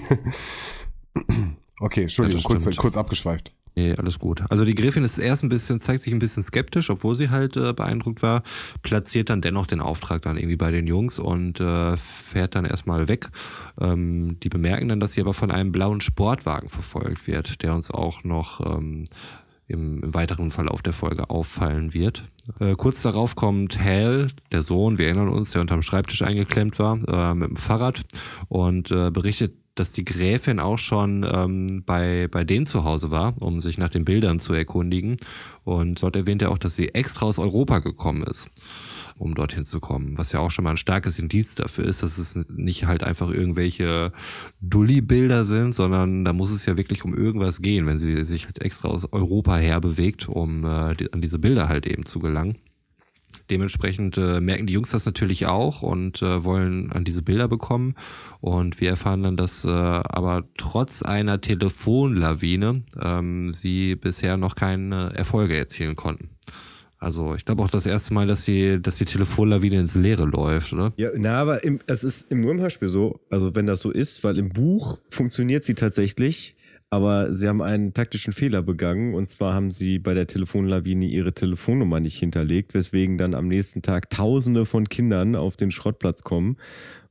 okay, 1.79 2.03
Entschuldigung, 2.03 2.41
Ja, 2.41 2.47
kurz, 2.47 2.75
kurz 2.75 2.97
abgeschweift. 2.97 3.51
Nee, 3.75 3.93
alles 3.93 4.19
gut. 4.19 4.41
Also 4.49 4.63
die 4.63 4.73
Gräfin 4.73 5.03
ist 5.03 5.17
erst 5.17 5.43
ein 5.43 5.49
bisschen, 5.49 5.81
zeigt 5.81 6.01
sich 6.01 6.13
ein 6.13 6.19
bisschen 6.19 6.43
skeptisch, 6.43 6.89
obwohl 6.89 7.15
sie 7.15 7.29
halt 7.29 7.57
äh, 7.57 7.73
beeindruckt 7.73 8.21
war, 8.21 8.41
platziert 8.83 9.29
dann 9.29 9.41
dennoch 9.41 9.67
den 9.67 9.81
Auftrag 9.81 10.21
dann 10.21 10.37
irgendwie 10.37 10.55
bei 10.55 10.71
den 10.71 10.87
Jungs 10.87 11.19
und 11.19 11.59
äh, 11.59 11.97
fährt 11.97 12.55
dann 12.55 12.63
erstmal 12.63 13.09
weg. 13.09 13.29
Ähm, 13.81 14.39
die 14.41 14.49
bemerken 14.49 14.87
dann, 14.87 15.01
dass 15.01 15.11
sie 15.11 15.21
aber 15.21 15.33
von 15.33 15.51
einem 15.51 15.73
blauen 15.73 15.99
Sportwagen 15.99 16.69
verfolgt 16.69 17.27
wird, 17.27 17.63
der 17.63 17.75
uns 17.75 17.91
auch 17.91 18.23
noch 18.23 18.77
ähm, 18.77 19.09
im, 19.67 20.03
im 20.03 20.13
weiteren 20.13 20.51
Verlauf 20.51 20.81
der 20.81 20.93
Folge 20.93 21.29
auffallen 21.29 21.93
wird. 21.93 22.23
Äh, 22.61 22.75
kurz 22.75 23.01
darauf 23.01 23.35
kommt 23.35 23.77
Hal, 23.77 24.29
der 24.53 24.63
Sohn, 24.63 24.97
wir 24.97 25.07
erinnern 25.07 25.29
uns, 25.29 25.51
der 25.51 25.59
unterm 25.59 25.81
Schreibtisch 25.81 26.21
eingeklemmt 26.21 26.79
war, 26.79 26.99
äh, 27.07 27.33
mit 27.33 27.49
dem 27.49 27.57
Fahrrad 27.57 28.03
und 28.47 28.91
äh, 28.91 29.11
berichtet, 29.11 29.53
dass 29.75 29.91
die 29.91 30.05
Gräfin 30.05 30.59
auch 30.59 30.77
schon 30.77 31.25
ähm, 31.29 31.83
bei, 31.85 32.27
bei 32.29 32.43
denen 32.43 32.65
zu 32.65 32.83
Hause 32.83 33.11
war, 33.11 33.35
um 33.41 33.59
sich 33.59 33.77
nach 33.77 33.89
den 33.89 34.05
Bildern 34.05 34.39
zu 34.39 34.53
erkundigen. 34.53 35.17
Und 35.63 36.01
dort 36.01 36.15
erwähnt 36.15 36.41
er 36.41 36.51
auch, 36.51 36.57
dass 36.57 36.75
sie 36.75 36.95
extra 36.95 37.25
aus 37.25 37.39
Europa 37.39 37.79
gekommen 37.79 38.23
ist, 38.23 38.47
um 39.17 39.35
dorthin 39.35 39.65
zu 39.65 39.79
kommen. 39.81 40.17
Was 40.17 40.31
ja 40.31 40.39
auch 40.39 40.51
schon 40.51 40.63
mal 40.63 40.71
ein 40.71 40.77
starkes 40.77 41.19
Indiz 41.19 41.55
dafür 41.55 41.85
ist, 41.85 42.03
dass 42.03 42.17
es 42.17 42.39
nicht 42.49 42.85
halt 42.85 43.03
einfach 43.03 43.29
irgendwelche 43.29 44.13
Dulli-Bilder 44.61 45.43
sind, 45.43 45.75
sondern 45.75 46.23
da 46.23 46.31
muss 46.31 46.51
es 46.51 46.65
ja 46.65 46.77
wirklich 46.77 47.03
um 47.03 47.13
irgendwas 47.13 47.61
gehen, 47.61 47.85
wenn 47.85 47.99
sie 47.99 48.23
sich 48.23 48.45
halt 48.45 48.61
extra 48.61 48.87
aus 48.87 49.11
Europa 49.11 49.57
her 49.57 49.81
bewegt, 49.81 50.29
um 50.29 50.63
äh, 50.65 50.95
die, 50.95 51.11
an 51.11 51.21
diese 51.21 51.39
Bilder 51.39 51.67
halt 51.67 51.85
eben 51.85 52.05
zu 52.05 52.19
gelangen. 52.19 52.57
Dementsprechend 53.49 54.17
äh, 54.17 54.41
merken 54.41 54.67
die 54.67 54.73
Jungs 54.73 54.91
das 54.91 55.05
natürlich 55.05 55.45
auch 55.45 55.81
und 55.81 56.21
äh, 56.21 56.43
wollen 56.43 56.91
an 56.91 57.03
diese 57.03 57.21
Bilder 57.21 57.47
bekommen. 57.47 57.95
Und 58.41 58.81
wir 58.81 58.89
erfahren 58.89 59.23
dann, 59.23 59.37
dass 59.37 59.65
äh, 59.65 59.69
aber 59.69 60.43
trotz 60.57 61.01
einer 61.01 61.41
Telefonlawine 61.41 62.83
ähm, 62.99 63.53
sie 63.53 63.95
bisher 63.95 64.37
noch 64.37 64.55
keine 64.55 65.13
Erfolge 65.15 65.55
erzielen 65.55 65.95
konnten. 65.95 66.29
Also 66.97 67.35
ich 67.35 67.45
glaube 67.45 67.61
auch 67.61 67.69
das 67.69 67.85
erste 67.85 68.13
Mal, 68.13 68.25
dass 68.25 68.45
die, 68.45 68.81
dass 68.81 68.95
die 68.97 69.05
Telefonlawine 69.05 69.79
ins 69.79 69.95
Leere 69.95 70.25
läuft, 70.25 70.73
oder? 70.73 70.93
Ja, 70.95 71.09
na, 71.15 71.39
aber 71.39 71.63
im, 71.63 71.79
es 71.87 72.03
ist 72.03 72.31
im 72.31 72.43
Hörspiel 72.43 72.87
so, 72.87 73.19
also 73.29 73.53
wenn 73.53 73.67
das 73.67 73.81
so 73.81 73.91
ist, 73.91 74.23
weil 74.23 74.39
im 74.39 74.49
Buch 74.49 74.97
funktioniert 75.09 75.63
sie 75.63 75.75
tatsächlich, 75.75 76.54
aber 76.95 77.33
sie 77.33 77.49
haben 77.49 77.61
einen 77.61 77.93
taktischen 77.93 78.31
Fehler 78.31 78.63
begangen 78.63 79.15
und 79.15 79.27
zwar 79.27 79.53
haben 79.53 79.69
sie 79.69 79.99
bei 79.99 80.13
der 80.13 80.27
Telefonlawine 80.27 81.05
ihre 81.05 81.33
Telefonnummer 81.33 81.99
nicht 81.99 82.17
hinterlegt, 82.17 82.73
weswegen 82.73 83.17
dann 83.17 83.35
am 83.35 83.49
nächsten 83.49 83.81
Tag 83.81 84.09
Tausende 84.09 84.65
von 84.65 84.87
Kindern 84.87 85.35
auf 85.35 85.57
den 85.57 85.71
Schrottplatz 85.71 86.23
kommen 86.23 86.55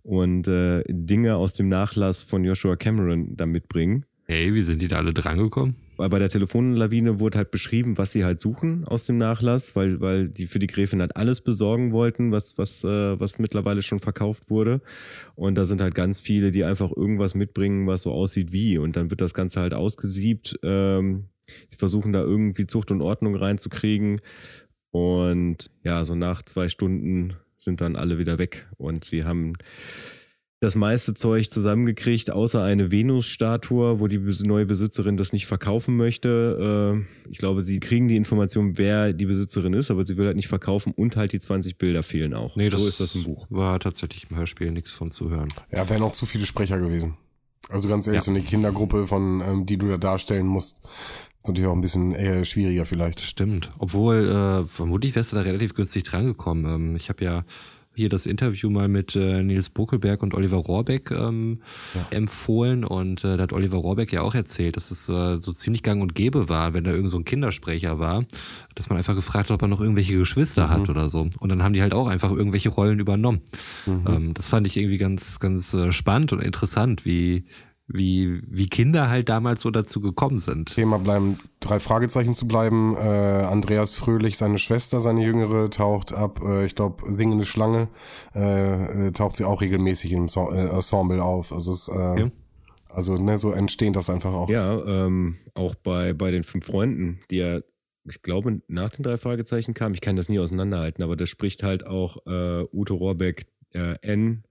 und 0.03 0.49
äh, 0.49 0.85
Dinge 0.88 1.37
aus 1.37 1.53
dem 1.53 1.68
Nachlass 1.68 2.23
von 2.23 2.44
Joshua 2.44 2.77
Cameron 2.77 3.37
da 3.37 3.44
mitbringen. 3.44 4.07
Hey, 4.27 4.55
wie 4.55 4.63
sind 4.63 4.81
die 4.81 4.89
da 4.89 4.97
alle 4.97 5.13
drangekommen? 5.13 5.77
Weil 5.99 6.09
bei 6.09 6.19
der 6.19 6.31
Telefonlawine 6.31 7.21
wurde 7.21 7.37
halt 7.37 7.51
beschrieben, 7.51 7.99
was 7.99 8.13
sie 8.13 8.25
halt 8.25 8.41
suchen 8.41 8.85
aus 8.87 9.05
dem 9.05 9.19
Nachlass, 9.19 9.77
weil, 9.77 10.01
weil 10.01 10.29
die 10.29 10.47
für 10.47 10.59
die 10.59 10.67
Gräfin 10.67 11.01
halt 11.01 11.17
alles 11.17 11.43
besorgen 11.43 11.93
wollten, 11.93 12.33
was, 12.33 12.57
was, 12.57 12.83
äh, 12.85 13.21
was 13.21 13.39
mittlerweile 13.39 13.83
schon 13.83 13.99
verkauft 13.99 14.49
wurde. 14.49 14.81
Und 15.35 15.57
da 15.57 15.67
sind 15.67 15.83
halt 15.83 15.95
ganz 15.95 16.21
viele, 16.21 16.53
die 16.53 16.65
einfach 16.65 16.91
irgendwas 16.91 17.35
mitbringen, 17.35 17.87
was 17.87 18.01
so 18.01 18.13
aussieht 18.13 18.51
wie. 18.51 18.79
Und 18.79 18.97
dann 18.97 19.11
wird 19.11 19.21
das 19.21 19.35
Ganze 19.35 19.61
halt 19.61 19.75
ausgesiebt. 19.75 20.59
Ähm, 20.63 21.25
sie 21.69 21.77
versuchen 21.77 22.15
da 22.15 22.23
irgendwie 22.23 22.67
Zucht 22.67 22.91
und 22.91 23.03
Ordnung 23.03 23.37
reinzukriegen. 23.37 24.23
Und 24.91 25.71
ja, 25.83 26.07
so 26.07 26.15
nach 26.15 26.43
zwei 26.43 26.69
Stunden 26.71 27.35
sind 27.59 27.83
dann 27.83 27.95
alle 27.95 28.19
wieder 28.19 28.39
weg. 28.39 28.69
Und 28.79 29.05
sie 29.05 29.25
haben 29.25 29.53
das 30.64 30.74
meiste 30.74 31.14
Zeug 31.14 31.50
zusammengekriegt, 31.50 32.31
außer 32.31 32.62
eine 32.62 32.90
Venus-Statue, 32.90 34.00
wo 34.00 34.07
die 34.09 34.18
neue 34.46 34.66
Besitzerin 34.66 35.16
das 35.16 35.33
nicht 35.33 35.46
verkaufen 35.46 35.96
möchte. 35.96 36.94
Äh, 36.96 37.29
ich 37.31 37.38
glaube, 37.38 37.61
sie 37.62 37.81
kriegen 37.81 38.09
die 38.09 38.16
Information, 38.16 38.77
wer 38.79 39.12
die 39.12 39.27
Besitzerin 39.27 39.74
ist, 39.74 39.90
aber 39.90 40.05
sie 40.05 40.16
will 40.16 40.27
halt 40.27 40.37
nicht 40.37 40.48
verkaufen 40.48 40.92
und 40.96 41.16
halt 41.16 41.33
die 41.33 41.40
20 41.40 41.79
Bilder 41.79 42.03
fehlen 42.03 42.35
auch. 42.35 42.57
Nee, 42.57 42.70
so 42.70 42.79
das 42.79 42.87
ist 42.87 43.00
das 43.00 43.14
im 43.14 43.24
Buch. 43.24 43.46
War 43.50 43.79
tatsächlich 43.81 44.27
im 44.31 44.37
Hörspiel 44.37 44.70
nichts 44.72 44.90
von 44.90 45.11
zu 45.11 45.31
hören. 45.31 45.48
Ja, 45.70 45.88
wären 45.88 46.03
auch 46.03 46.12
zu 46.12 46.27
viele 46.27 46.46
Sprecher 46.46 46.79
gewesen. 46.79 47.16
Also 47.70 47.88
ganz 47.88 48.07
ehrlich, 48.07 48.20
Ja. 48.20 48.24
so 48.24 48.31
eine 48.31 48.40
Kindergruppe 48.40 49.07
von, 49.07 49.40
ähm, 49.40 49.66
die 49.66 49.79
du 49.79 49.88
da 49.88 49.96
darstellen 49.96 50.46
musst, 50.46 50.81
ist 51.40 51.48
natürlich 51.48 51.66
auch 51.68 51.74
ein 51.74 51.81
bisschen 51.81 52.12
eher 52.12 52.44
schwieriger 52.44 52.85
vielleicht. 52.85 53.20
Stimmt. 53.20 53.70
Obwohl, 53.79 54.29
äh, 54.29 54.64
vermutlich 54.66 55.14
wärst 55.14 55.33
du 55.33 55.37
da 55.37 55.42
relativ 55.42 55.74
günstig 55.74 56.05
drangekommen. 56.05 56.64
Ähm, 56.66 56.96
ich 56.96 57.09
habe 57.09 57.24
ja 57.24 57.44
hier 57.95 58.09
das 58.09 58.27
Interview 58.27 58.71
mal 58.71 58.89
mit 58.89 59.17
äh, 59.17 59.43
Nils 59.43 59.71
Buckelberg 59.71 60.23
und 60.23 60.35
Oliver 60.35 60.57
Rohrbeck 60.57 61.11
ähm, 61.11 61.61
empfohlen 62.11 62.85
und 62.85 63.25
äh, 63.25 63.37
da 63.37 63.43
hat 63.43 63.53
Oliver 63.53 63.79
Rohrbeck 63.79 64.13
ja 64.13 64.23
auch 64.23 64.35
erzählt, 64.35 64.77
dass 64.77 64.91
es 64.91 65.09
äh, 65.09 65.39
so 65.41 65.53
ziemlich 65.53 65.83
gang 65.83 66.03
und 66.03 66.15
gäbe 66.15 66.49
war, 66.49 66.75
wenn 66.75 66.85
da 66.85 66.91
irgend 66.93 67.11
so 67.11 67.19
ein 67.19 67.25
Kindersprecher 67.25 67.99
war, 67.99 68.25
dass 68.75 68.89
man 68.89 68.99
einfach 68.99 69.15
gefragt 69.15 69.51
hat, 69.51 69.55
ob 69.55 69.63
er 69.63 69.69
noch 69.69 69.81
irgendwelche 69.81 70.17
Geschwister 70.17 70.69
hat 70.69 70.89
oder 70.89 71.09
so. 71.09 71.29
Und 71.39 71.49
dann 71.49 71.63
haben 71.63 71.73
die 71.73 71.83
halt 71.83 71.95
auch 71.95 72.09
einfach 72.09 72.31
irgendwelche 72.31 72.69
Rollen 72.69 72.99
übernommen. 72.99 73.41
Ähm, 73.87 74.35
das 74.35 74.49
fand 74.49 74.67
ich 74.67 74.77
irgendwie 74.77 74.99
ganz, 74.99 75.39
ganz 75.39 75.73
äh, 75.75 75.93
spannend 75.93 76.33
und 76.33 76.41
interessant, 76.41 77.05
wie, 77.05 77.45
wie, 77.87 78.40
wie 78.49 78.66
Kinder 78.68 79.11
halt 79.11 79.29
damals 79.29 79.61
so 79.61 79.70
dazu 79.70 80.01
gekommen 80.01 80.38
sind. 80.38 80.75
Thema 80.75 80.99
bleiben, 80.99 81.38
drei 81.61 81.81
Fragezeichen 81.81 82.33
zu 82.35 82.49
bleiben. 82.49 82.97
Äh, 82.97 83.01
Andreas 83.01 83.92
Fröhlich, 83.92 84.38
seine 84.38 84.59
Schwester, 84.59 85.01
seine 85.01 85.23
Jüngere, 85.25 85.68
taucht 85.70 86.12
ab. 86.12 86.40
Äh, 86.42 86.64
ich 86.64 86.75
glaube, 86.75 87.12
Singende 87.12 87.44
Schlange 87.44 87.88
äh, 88.35 89.09
äh, 89.09 89.12
taucht 89.12 89.37
sie 89.37 89.44
auch 89.44 89.61
regelmäßig 89.61 90.12
im 90.12 90.29
so 90.29 90.51
äh, 90.51 90.68
Ensemble 90.68 91.23
auf. 91.23 91.53
Also 91.53 91.73
es, 91.73 91.88
äh, 91.88 92.20
Ja. 92.20 92.31
also 92.88 93.16
ne, 93.18 93.37
so 93.37 93.51
entstehen 93.53 93.92
das 93.92 94.09
einfach 94.09 94.33
auch. 94.33 94.49
Ja, 94.49 94.83
ähm, 94.85 95.37
auch 95.55 95.75
bei, 95.75 96.14
bei 96.14 96.31
den 96.31 96.42
fünf 96.42 96.64
Freunden, 96.66 97.20
die 97.31 97.37
ja, 97.37 97.61
ich 98.07 98.23
glaube, 98.23 98.62
nach 98.66 98.90
den 98.90 99.03
drei 99.03 99.16
Fragezeichen 99.18 99.75
kamen. 99.75 99.94
Ich 99.94 100.01
kann 100.01 100.16
das 100.16 100.29
nie 100.29 100.38
auseinanderhalten, 100.38 101.03
aber 101.05 101.16
das 101.16 101.29
spricht 101.29 101.62
halt 101.62 101.87
auch 101.87 102.18
äh, 102.27 102.64
Ute 102.73 102.94
Rohrbeck 102.94 103.47
äh, 103.73 103.97
N. 104.03 104.44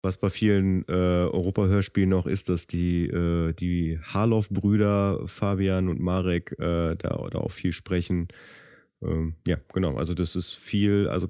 Was 0.00 0.16
bei 0.16 0.30
vielen 0.30 0.84
äh, 0.88 0.92
Europa-Hörspielen 0.92 2.10
noch 2.10 2.26
ist, 2.26 2.48
dass 2.48 2.66
die, 2.68 3.06
äh, 3.06 3.52
die 3.52 3.98
Harloff-Brüder, 4.00 5.26
Fabian 5.26 5.88
und 5.88 6.00
Marek, 6.00 6.52
äh, 6.52 6.94
da, 6.94 7.26
da 7.30 7.38
auch 7.38 7.50
viel 7.50 7.72
sprechen. 7.72 8.28
Ähm, 9.02 9.34
ja, 9.46 9.56
genau. 9.72 9.96
Also 9.96 10.14
das 10.14 10.36
ist 10.36 10.54
viel, 10.54 11.08
also 11.08 11.28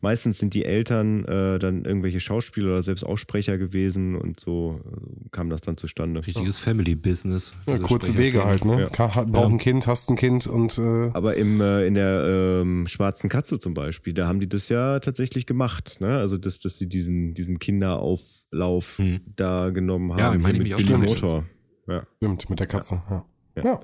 meistens 0.00 0.38
sind 0.38 0.54
die 0.54 0.64
Eltern 0.64 1.24
äh, 1.24 1.58
dann 1.58 1.84
irgendwelche 1.84 2.20
Schauspieler 2.20 2.68
oder 2.68 2.82
selbst 2.82 3.04
auch 3.04 3.16
Sprecher 3.16 3.58
gewesen 3.58 4.16
und 4.16 4.38
so 4.40 4.80
äh, 4.84 5.28
kam 5.30 5.50
das 5.50 5.60
dann 5.60 5.76
zustande. 5.76 6.26
Richtiges 6.26 6.58
Family-Business. 6.58 7.52
Ja, 7.66 7.74
diese 7.74 7.86
kurze 7.86 8.12
Sprecher 8.12 8.22
Wege 8.22 8.38
sind. 8.38 8.46
halt, 8.46 8.64
ne? 8.64 8.80
Ja. 8.82 8.88
Ka- 8.88 9.14
hat- 9.14 9.30
Braucht 9.32 9.50
ein 9.52 9.58
Kind, 9.58 9.86
hast 9.86 10.10
ein 10.10 10.16
Kind 10.16 10.46
und 10.46 10.78
äh, 10.78 11.10
Aber 11.12 11.36
im, 11.36 11.60
äh, 11.60 11.86
in 11.86 11.94
der 11.94 12.60
ähm, 12.62 12.86
Schwarzen 12.86 13.28
Katze 13.28 13.58
zum 13.58 13.74
Beispiel, 13.74 14.12
da 14.14 14.26
haben 14.26 14.40
die 14.40 14.48
das 14.48 14.68
ja 14.68 15.00
tatsächlich 15.00 15.46
gemacht. 15.46 15.98
Ne? 16.00 16.18
Also, 16.18 16.38
dass, 16.38 16.58
dass 16.60 16.78
sie 16.78 16.88
diesen, 16.88 17.34
diesen 17.34 17.58
Kinderauflauf 17.58 18.98
Hm. 18.98 19.20
da 19.36 19.70
genommen 19.70 20.12
haben. 20.12 20.18
Ja, 20.18 20.34
meine 20.38 20.58
mit 20.58 20.76
Billy 20.76 20.86
stimmt. 20.86 21.06
Motor. 21.08 21.44
Ja. 21.88 22.02
stimmt, 22.16 22.50
mit 22.50 22.60
der 22.60 22.66
Katze. 22.66 23.02
Ja. 23.08 23.24
Ja. 23.56 23.64
ja. 23.64 23.80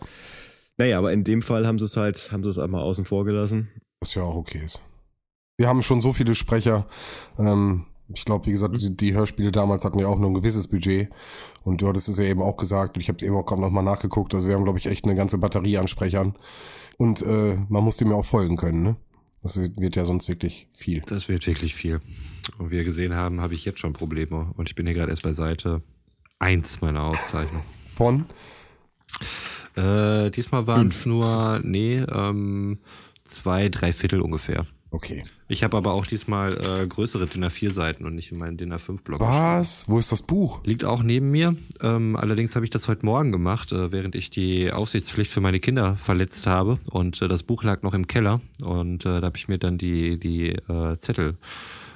Naja, 0.78 0.98
aber 0.98 1.12
in 1.12 1.24
dem 1.24 1.40
Fall 1.42 1.66
haben 1.66 1.78
sie 1.78 1.86
es 1.86 1.96
halt, 1.96 2.30
haben 2.32 2.44
sie 2.44 2.50
es 2.50 2.58
einmal 2.58 2.82
außen 2.82 3.04
vor 3.04 3.24
gelassen. 3.24 3.68
Was 4.00 4.14
ja 4.14 4.22
auch 4.22 4.34
okay 4.36 4.60
ist. 4.64 4.80
Wir 5.58 5.68
haben 5.68 5.82
schon 5.82 6.00
so 6.00 6.12
viele 6.12 6.34
Sprecher. 6.34 6.86
Ähm, 7.38 7.86
ich 8.12 8.24
glaube, 8.24 8.46
wie 8.46 8.50
gesagt, 8.50 8.80
die, 8.80 8.96
die 8.96 9.14
Hörspiele 9.14 9.52
damals 9.52 9.84
hatten 9.84 9.98
ja 9.98 10.06
auch 10.06 10.18
nur 10.18 10.30
ein 10.30 10.34
gewisses 10.34 10.68
Budget. 10.68 11.08
Und 11.62 11.82
du 11.82 11.88
hattest 11.88 12.08
es 12.08 12.18
ja 12.18 12.24
eben 12.24 12.42
auch 12.42 12.56
gesagt. 12.56 12.96
Und 12.96 13.00
ich 13.00 13.08
habe 13.08 13.16
es 13.16 13.22
eben 13.22 13.34
auch 13.36 13.46
gerade 13.46 13.62
nochmal 13.62 13.82
nachgeguckt. 13.82 14.34
Also 14.34 14.48
wir 14.48 14.54
haben, 14.54 14.64
glaube 14.64 14.78
ich, 14.78 14.86
echt 14.86 15.04
eine 15.04 15.14
ganze 15.14 15.38
Batterie 15.38 15.78
an 15.78 15.88
Sprechern. 15.88 16.34
Und 16.98 17.22
äh, 17.22 17.56
man 17.68 17.84
muss 17.84 17.96
dem 17.96 18.10
ja 18.10 18.16
auch 18.16 18.24
folgen 18.24 18.56
können, 18.56 18.82
ne? 18.82 18.96
Das 19.42 19.56
wird 19.58 19.78
wird 19.78 19.94
ja 19.94 20.04
sonst 20.04 20.28
wirklich 20.28 20.68
viel. 20.74 21.02
Das 21.06 21.28
wird 21.28 21.46
wirklich 21.46 21.74
viel. 21.74 22.00
Und 22.58 22.70
wie 22.70 22.76
wir 22.76 22.84
gesehen 22.84 23.14
haben, 23.14 23.40
habe 23.40 23.54
ich 23.54 23.64
jetzt 23.64 23.78
schon 23.78 23.92
Probleme. 23.92 24.52
Und 24.56 24.68
ich 24.68 24.74
bin 24.74 24.86
hier 24.86 24.94
gerade 24.94 25.10
erst 25.10 25.22
bei 25.22 25.34
Seite 25.34 25.82
1 26.38 26.80
meiner 26.80 27.04
Aufzeichnung. 27.04 27.62
Von? 27.94 28.26
Äh, 29.76 30.30
diesmal 30.30 30.66
waren 30.66 30.88
es 30.88 31.06
nur, 31.06 31.60
nee, 31.62 31.98
ähm, 31.98 32.78
zwei, 33.24 33.68
drei 33.68 33.92
Viertel 33.92 34.20
ungefähr. 34.20 34.66
Okay. 34.90 35.24
Ich 35.48 35.64
habe 35.64 35.76
aber 35.76 35.92
auch 35.92 36.06
diesmal 36.06 36.54
äh, 36.54 36.86
größere 36.86 37.26
DIN 37.26 37.44
A4 37.44 37.70
Seiten 37.70 38.06
und 38.06 38.14
nicht 38.14 38.32
in 38.32 38.38
meinen 38.38 38.56
DIN 38.56 38.72
A5 38.72 39.02
Block. 39.02 39.20
Was? 39.20 39.88
Wo 39.88 39.98
ist 39.98 40.12
das 40.12 40.22
Buch? 40.22 40.60
Liegt 40.64 40.84
auch 40.84 41.02
neben 41.02 41.30
mir. 41.30 41.56
Ähm, 41.82 42.16
allerdings 42.16 42.54
habe 42.54 42.64
ich 42.64 42.70
das 42.70 42.88
heute 42.88 43.04
Morgen 43.04 43.32
gemacht, 43.32 43.72
äh, 43.72 43.92
während 43.92 44.14
ich 44.14 44.30
die 44.30 44.72
Aufsichtspflicht 44.72 45.30
für 45.30 45.40
meine 45.40 45.60
Kinder 45.60 45.96
verletzt 45.96 46.46
habe. 46.46 46.78
Und 46.90 47.20
äh, 47.20 47.28
das 47.28 47.42
Buch 47.42 47.62
lag 47.64 47.82
noch 47.82 47.94
im 47.94 48.06
Keller. 48.06 48.40
Und 48.60 49.04
äh, 49.04 49.20
da 49.20 49.26
habe 49.26 49.36
ich 49.36 49.48
mir 49.48 49.58
dann 49.58 49.76
die, 49.76 50.18
die 50.18 50.50
äh, 50.50 50.98
Zettel 50.98 51.36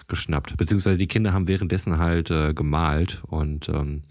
geschnappt. 0.09 0.57
Beziehungsweise 0.57 0.99
die 0.99 1.07
Kinder 1.07 1.33
haben 1.33 1.49
währenddessen 1.49 1.99
halt 1.99 2.31
äh, 2.31 2.53
gemalt. 2.55 3.23
Und 3.27 3.69
ähm, 3.69 4.03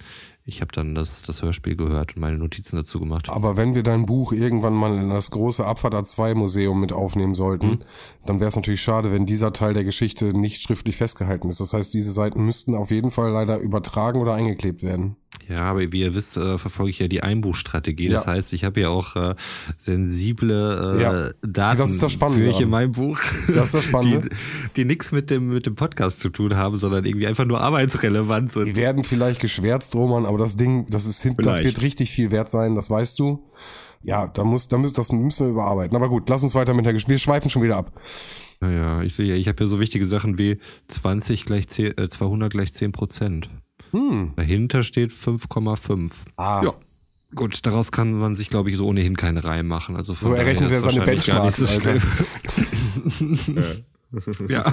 ich 0.50 0.62
habe 0.62 0.72
dann 0.74 0.96
das, 0.96 1.22
das 1.22 1.42
Hörspiel 1.42 1.76
gehört 1.76 2.16
und 2.16 2.22
meine 2.22 2.38
Notizen 2.38 2.76
dazu 2.76 3.00
gemacht. 3.00 3.30
Aber 3.30 3.56
wenn 3.56 3.76
wir 3.76 3.84
dein 3.84 4.06
Buch 4.06 4.34
irgendwann 4.34 4.74
mal 4.74 4.98
in 4.98 5.10
das 5.10 5.32
große 5.32 5.66
Abfahrt 5.66 5.94
A2 5.94 6.36
Museum 6.36 6.82
mit 6.82 6.92
aufnehmen 6.92 7.36
sollten, 7.36 7.80
dann 8.26 8.40
wäre 8.40 8.50
es 8.50 8.56
natürlich 8.56 8.82
schade, 8.82 9.12
wenn 9.12 9.26
dieser 9.26 9.54
Teil 9.54 9.74
der 9.74 9.84
Geschichte 9.84 10.38
nicht 10.38 10.62
schriftlich 10.62 10.98
festgehalten 10.98 11.50
ist. 11.50 11.60
Das 11.60 11.74
heißt, 11.74 11.94
diese 11.94 12.12
Seiten 12.12 12.46
müssten 12.46 12.76
auf 12.76 12.92
jeden 12.92 13.12
Fall 13.12 13.32
leider 13.32 13.60
übertragen 13.60 14.20
oder 14.20 14.34
eingeklebt 14.34 14.84
werden. 14.84 15.16
Ja, 15.48 15.62
aber 15.64 15.80
wie 15.92 16.02
ihr 16.02 16.14
wisst, 16.14 16.38
äh, 16.38 16.58
verfolge 16.60 16.92
ich 16.92 17.00
ja 17.00 17.08
die 17.08 17.24
Einbuchstrategie. 17.24 18.08
Das 18.10 18.26
Ja. 18.26 18.32
heißt, 18.34 18.54
ich 18.54 18.64
habe 18.64 18.82
ja 18.82 18.90
auch 18.90 19.16
äh, 19.16 19.36
sensible 19.78 20.96
äh, 20.98 21.02
Ja. 21.02 21.30
Daten 21.42 21.78
Das 21.78 21.90
ist 21.90 22.02
das 22.04 22.12
Spannende 22.12 22.46
für 22.46 22.52
ich 22.52 22.60
in 22.62 22.70
meinem 22.70 22.92
Buch. 22.92 23.20
Das 23.48 23.66
ist 23.68 23.74
das 23.74 23.84
Spannende. 23.86 24.30
Die, 24.30 24.36
die 24.76 24.86
nichts 24.86 25.12
mit 25.12 25.30
dem, 25.30 25.50
mit 25.50 25.66
dem 25.66 25.76
Podcast 25.76 26.20
zu 26.20 26.30
tun 26.30 26.56
haben, 26.56 26.78
sondern 26.78 27.06
irgendwie 27.06 27.28
einfach 27.28 27.46
nur 27.46 27.62
arbeitsrelevant 27.62 28.54
Die 28.56 28.60
sind. 28.60 28.76
werden 28.76 29.04
vielleicht 29.04 29.40
geschwärzt, 29.42 29.96
Roman, 29.96 30.26
aber 30.26 30.38
das 30.38 30.56
Ding, 30.56 30.86
das 30.90 31.06
ist 31.06 31.22
hin, 31.22 31.34
das 31.38 31.64
wird 31.64 31.82
richtig 31.82 32.12
viel 32.12 32.32
wert 32.32 32.50
sein, 32.52 32.76
das 32.76 32.90
weißt 32.90 33.18
du. 33.20 33.44
Ja, 34.02 34.28
da 34.28 34.44
muss, 34.46 34.68
da 34.68 34.78
müssen, 34.78 34.96
das 34.96 35.12
müssen 35.12 35.46
wir 35.48 35.52
überarbeiten. 35.52 35.96
Aber 35.96 36.08
gut, 36.10 36.30
lass 36.30 36.44
uns 36.44 36.56
weiter 36.56 36.74
mit 36.74 36.86
der 36.86 36.94
Geschichte. 36.94 37.12
Wir 37.12 37.20
schweifen 37.20 37.50
schon 37.50 37.64
wieder 37.64 37.76
ab. 37.78 37.92
Naja, 38.62 39.02
ich 39.02 39.14
sehe, 39.14 39.36
ich 39.36 39.48
habe 39.48 39.64
ja 39.64 39.68
so 39.68 39.80
wichtige 39.80 40.06
Sachen 40.06 40.38
wie 40.38 40.60
20 40.90 41.46
gleich 41.46 41.68
10, 41.68 41.98
äh, 41.98 42.08
200 42.10 42.52
gleich 42.52 42.72
10 42.74 42.92
Prozent. 42.92 43.50
Hm. 43.92 44.34
Dahinter 44.36 44.84
steht 44.84 45.12
5,5. 45.12 46.12
Ah. 46.38 46.62
Ja. 46.64 46.74
Gut, 47.36 47.66
daraus 47.66 47.92
kann 47.92 48.14
man 48.14 48.36
sich, 48.36 48.50
glaube 48.50 48.72
ich, 48.72 48.78
so 48.78 48.88
ohnehin 48.88 49.16
keine 49.16 49.44
Reihe 49.44 49.64
machen. 49.64 49.96
Also 49.96 50.16
von 50.16 50.32
So 50.32 50.34
errechnet 50.34 50.72
er 50.72 50.82
seine 50.82 51.06
nicht 51.06 51.56
so 51.56 51.68
schlimm. 51.68 52.02
Ja. 54.48 54.66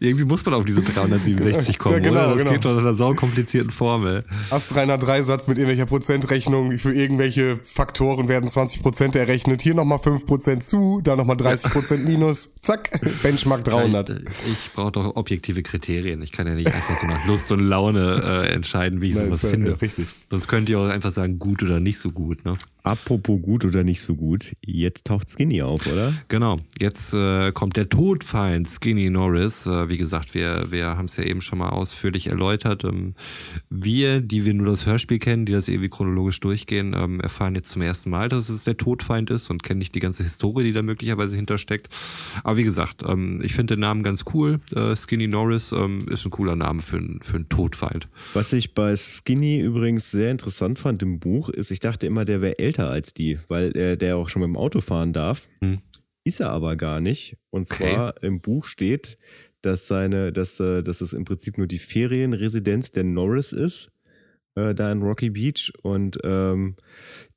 Irgendwie 0.00 0.24
muss 0.24 0.44
man 0.44 0.54
auf 0.54 0.64
diese 0.64 0.82
367 0.82 1.78
kommen, 1.78 1.94
Ja, 1.94 2.00
genau, 2.00 2.20
oder? 2.20 2.28
Das 2.34 2.38
genau. 2.38 2.52
geht 2.52 2.64
doch 2.64 2.72
in 2.72 2.78
einer 2.80 2.94
saukomplizierten 2.94 3.70
Formel. 3.70 4.24
Astreiner 4.50 4.98
Dreisatz 4.98 5.46
mit 5.46 5.56
irgendwelcher 5.56 5.86
Prozentrechnung 5.86 6.78
für 6.78 6.92
irgendwelche 6.92 7.58
Faktoren 7.62 8.28
werden 8.28 8.48
20 8.48 8.82
Prozent 8.82 9.16
errechnet. 9.16 9.62
Hier 9.62 9.74
nochmal 9.74 9.98
5 10.00 10.26
Prozent 10.26 10.64
zu, 10.64 11.00
da 11.02 11.16
nochmal 11.16 11.36
30 11.38 11.70
Prozent 11.72 12.04
minus. 12.06 12.54
Zack, 12.60 13.00
Benchmark 13.22 13.64
300. 13.64 14.10
Ich 14.50 14.70
brauche 14.74 14.92
doch 14.92 15.16
objektive 15.16 15.62
Kriterien. 15.62 16.20
Ich 16.22 16.32
kann 16.32 16.46
ja 16.46 16.54
nicht 16.54 16.66
einfach 16.66 17.00
so 17.00 17.06
nach 17.06 17.26
Lust 17.26 17.50
und 17.52 17.60
Laune 17.60 18.22
äh, 18.46 18.52
entscheiden, 18.52 19.00
wie 19.00 19.08
ich 19.10 19.14
Nein, 19.16 19.26
sowas 19.26 19.44
ist 19.44 19.50
finde. 19.50 19.80
richtig. 19.80 20.06
Sonst 20.30 20.46
könnt 20.46 20.68
ihr 20.68 20.78
auch 20.78 20.88
einfach 20.88 21.10
sagen, 21.10 21.38
gut 21.38 21.62
oder 21.62 21.80
nicht 21.80 21.98
so 21.98 22.10
gut, 22.10 22.44
ne? 22.44 22.58
Apropos 22.88 23.42
gut 23.42 23.66
oder 23.66 23.84
nicht 23.84 24.00
so 24.00 24.14
gut, 24.14 24.56
jetzt 24.64 25.04
taucht 25.04 25.28
Skinny 25.28 25.60
auf, 25.60 25.86
oder? 25.86 26.14
Genau, 26.28 26.56
jetzt 26.80 27.12
äh, 27.12 27.52
kommt 27.52 27.76
der 27.76 27.90
Todfeind 27.90 28.66
Skinny 28.66 29.10
Norris. 29.10 29.66
Äh, 29.66 29.90
wie 29.90 29.98
gesagt, 29.98 30.32
wir, 30.32 30.70
wir 30.70 30.96
haben 30.96 31.04
es 31.04 31.18
ja 31.18 31.24
eben 31.24 31.42
schon 31.42 31.58
mal 31.58 31.68
ausführlich 31.68 32.28
erläutert. 32.28 32.84
Ähm, 32.84 33.12
wir, 33.68 34.22
die 34.22 34.46
wir 34.46 34.54
nur 34.54 34.68
das 34.68 34.86
Hörspiel 34.86 35.18
kennen, 35.18 35.44
die 35.44 35.52
das 35.52 35.68
irgendwie 35.68 35.90
chronologisch 35.90 36.40
durchgehen, 36.40 36.96
ähm, 36.96 37.20
erfahren 37.20 37.54
jetzt 37.56 37.72
zum 37.72 37.82
ersten 37.82 38.08
Mal, 38.08 38.30
dass 38.30 38.48
es 38.48 38.64
der 38.64 38.78
Todfeind 38.78 39.28
ist 39.28 39.50
und 39.50 39.62
kennen 39.62 39.80
nicht 39.80 39.94
die 39.94 40.00
ganze 40.00 40.22
Historie, 40.22 40.64
die 40.64 40.72
da 40.72 40.80
möglicherweise 40.80 41.36
hintersteckt. 41.36 41.90
Aber 42.42 42.56
wie 42.56 42.64
gesagt, 42.64 43.02
ähm, 43.06 43.42
ich 43.44 43.54
finde 43.54 43.74
den 43.74 43.80
Namen 43.80 44.02
ganz 44.02 44.24
cool. 44.32 44.60
Äh, 44.74 44.96
Skinny 44.96 45.28
Norris 45.28 45.72
ähm, 45.72 46.06
ist 46.08 46.24
ein 46.24 46.30
cooler 46.30 46.56
Name 46.56 46.80
für, 46.80 47.02
für 47.20 47.36
einen 47.36 47.50
Todfeind. 47.50 48.08
Was 48.32 48.54
ich 48.54 48.72
bei 48.72 48.96
Skinny 48.96 49.60
übrigens 49.60 50.10
sehr 50.10 50.30
interessant 50.30 50.78
fand 50.78 51.02
im 51.02 51.18
Buch, 51.18 51.50
ist, 51.50 51.70
ich 51.70 51.80
dachte 51.80 52.06
immer, 52.06 52.24
der 52.24 52.40
wäre 52.40 52.58
älter 52.58 52.77
als 52.86 53.14
die, 53.14 53.38
weil 53.48 53.76
er 53.76 53.96
der 53.96 54.16
auch 54.16 54.28
schon 54.28 54.42
mit 54.42 54.48
dem 54.48 54.56
Auto 54.56 54.80
fahren 54.80 55.12
darf. 55.12 55.48
Hm. 55.62 55.80
Ist 56.24 56.40
er 56.40 56.50
aber 56.50 56.76
gar 56.76 57.00
nicht. 57.00 57.36
Und 57.50 57.70
Okay. 57.70 57.90
zwar 57.92 58.22
im 58.22 58.40
Buch 58.40 58.66
steht, 58.66 59.16
dass 59.62 59.88
seine, 59.88 60.32
dass, 60.32 60.60
äh, 60.60 60.82
dass 60.82 61.00
es 61.00 61.12
im 61.12 61.24
Prinzip 61.24 61.58
nur 61.58 61.66
die 61.66 61.78
Ferienresidenz 61.78 62.90
der 62.92 63.04
Norris 63.04 63.52
ist, 63.52 63.90
äh, 64.54 64.74
da 64.74 64.92
in 64.92 65.02
Rocky 65.02 65.30
Beach 65.30 65.72
und 65.82 66.18
ähm, 66.24 66.76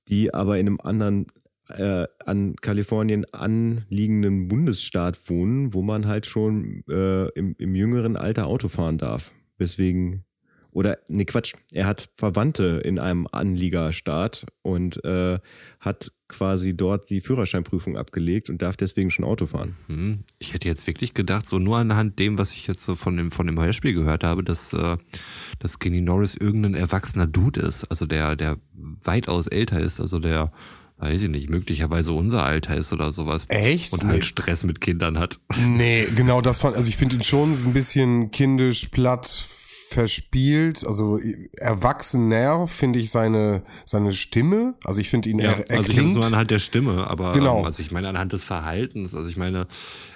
die 0.08 0.34
aber 0.34 0.60
in 0.60 0.67
einem 0.67 0.80
anderen 0.82 1.27
äh, 1.69 2.06
an 2.25 2.56
Kalifornien 2.58 3.25
anliegenden 3.34 4.47
Bundesstaat 4.47 5.17
wohnen, 5.30 5.73
wo 5.73 5.82
man 5.82 6.06
halt 6.08 6.25
schon 6.25 6.84
äh, 6.89 7.30
im, 7.30 7.56
im 7.58 7.75
jüngeren 7.75 8.17
Alter 8.17 8.47
Auto 8.47 8.67
fahren 8.67 8.97
darf, 8.97 9.32
weswegen 9.58 10.25
oder 10.71 10.99
nee 11.07 11.25
Quatsch, 11.25 11.53
er 11.71 11.86
hat 11.86 12.10
Verwandte 12.17 12.81
in 12.84 12.99
einem 12.99 13.27
Anliegerstaat 13.31 14.45
und 14.62 15.03
äh, 15.03 15.39
hat 15.79 16.12
quasi 16.27 16.75
dort 16.75 17.10
die 17.10 17.19
Führerscheinprüfung 17.19 17.97
abgelegt 17.97 18.49
und 18.49 18.62
darf 18.62 18.77
deswegen 18.77 19.12
schon 19.12 19.25
Auto 19.25 19.47
fahren. 19.47 19.75
Hm. 19.88 20.23
Ich 20.39 20.53
hätte 20.53 20.67
jetzt 20.67 20.88
wirklich 20.88 21.13
gedacht, 21.13 21.47
so 21.47 21.60
nur 21.60 21.77
anhand 21.77 22.19
dem, 22.19 22.38
was 22.38 22.53
ich 22.53 22.67
jetzt 22.67 22.86
so 22.86 22.95
von 22.95 23.17
dem, 23.17 23.31
von 23.31 23.47
dem 23.47 23.60
Hörspiel 23.60 23.93
gehört 23.93 24.23
habe, 24.23 24.43
dass, 24.43 24.71
äh, 24.71 24.97
dass 25.60 25.79
Kenny 25.79 26.01
Norris 26.01 26.36
irgendein 26.36 26.73
erwachsener 26.73 27.27
Dude 27.27 27.60
ist, 27.60 27.84
also 27.86 28.05
der, 28.05 28.36
der 28.36 28.57
weitaus 28.73 29.47
älter 29.47 29.81
ist, 29.81 29.99
also 29.99 30.19
der, 30.19 30.53
weiß 30.97 31.23
ich 31.23 31.29
nicht, 31.29 31.49
möglicherweise 31.49 32.13
unser 32.13 32.43
Alter 32.43 32.77
ist 32.77 32.93
oder 32.93 33.12
sowas. 33.12 33.45
Echt? 33.49 33.91
Und 33.91 34.05
halt 34.05 34.23
Stress 34.23 34.63
mit 34.63 34.79
Kindern 34.79 35.19
hat. 35.19 35.39
Nee, 35.67 36.07
genau 36.15 36.41
das 36.41 36.60
fand, 36.60 36.77
also 36.77 36.88
ich 36.88 36.95
finde 36.95 37.17
ihn 37.17 37.23
schon 37.23 37.55
so 37.55 37.67
ein 37.67 37.73
bisschen 37.73 38.31
kindisch, 38.31 38.86
platt, 38.86 39.27
verspielt, 39.91 40.86
also 40.86 41.19
erwachsener 41.58 42.67
finde 42.67 42.99
ich 42.99 43.10
seine 43.12 43.63
seine 43.86 44.12
Stimme. 44.13 44.75
Also 44.84 44.99
ich 45.01 45.10
finde 45.10 45.30
ihn 45.30 45.39
Ja, 45.39 45.51
er, 45.54 45.69
er 45.69 45.77
also 45.80 45.91
klingt 45.91 46.13
nur 46.13 46.25
anhand 46.25 46.49
der 46.51 46.60
Stimme, 46.60 47.08
aber 47.08 47.34
Genau. 47.34 47.60
ähm, 47.60 47.65
also 47.65 47.82
ich 47.82 47.91
meine 47.91 48.08
anhand 48.10 48.34
des 48.34 48.43
Verhaltens. 48.43 49.13
Also 49.15 49.30
ich 49.30 49.38
meine, 49.38 49.67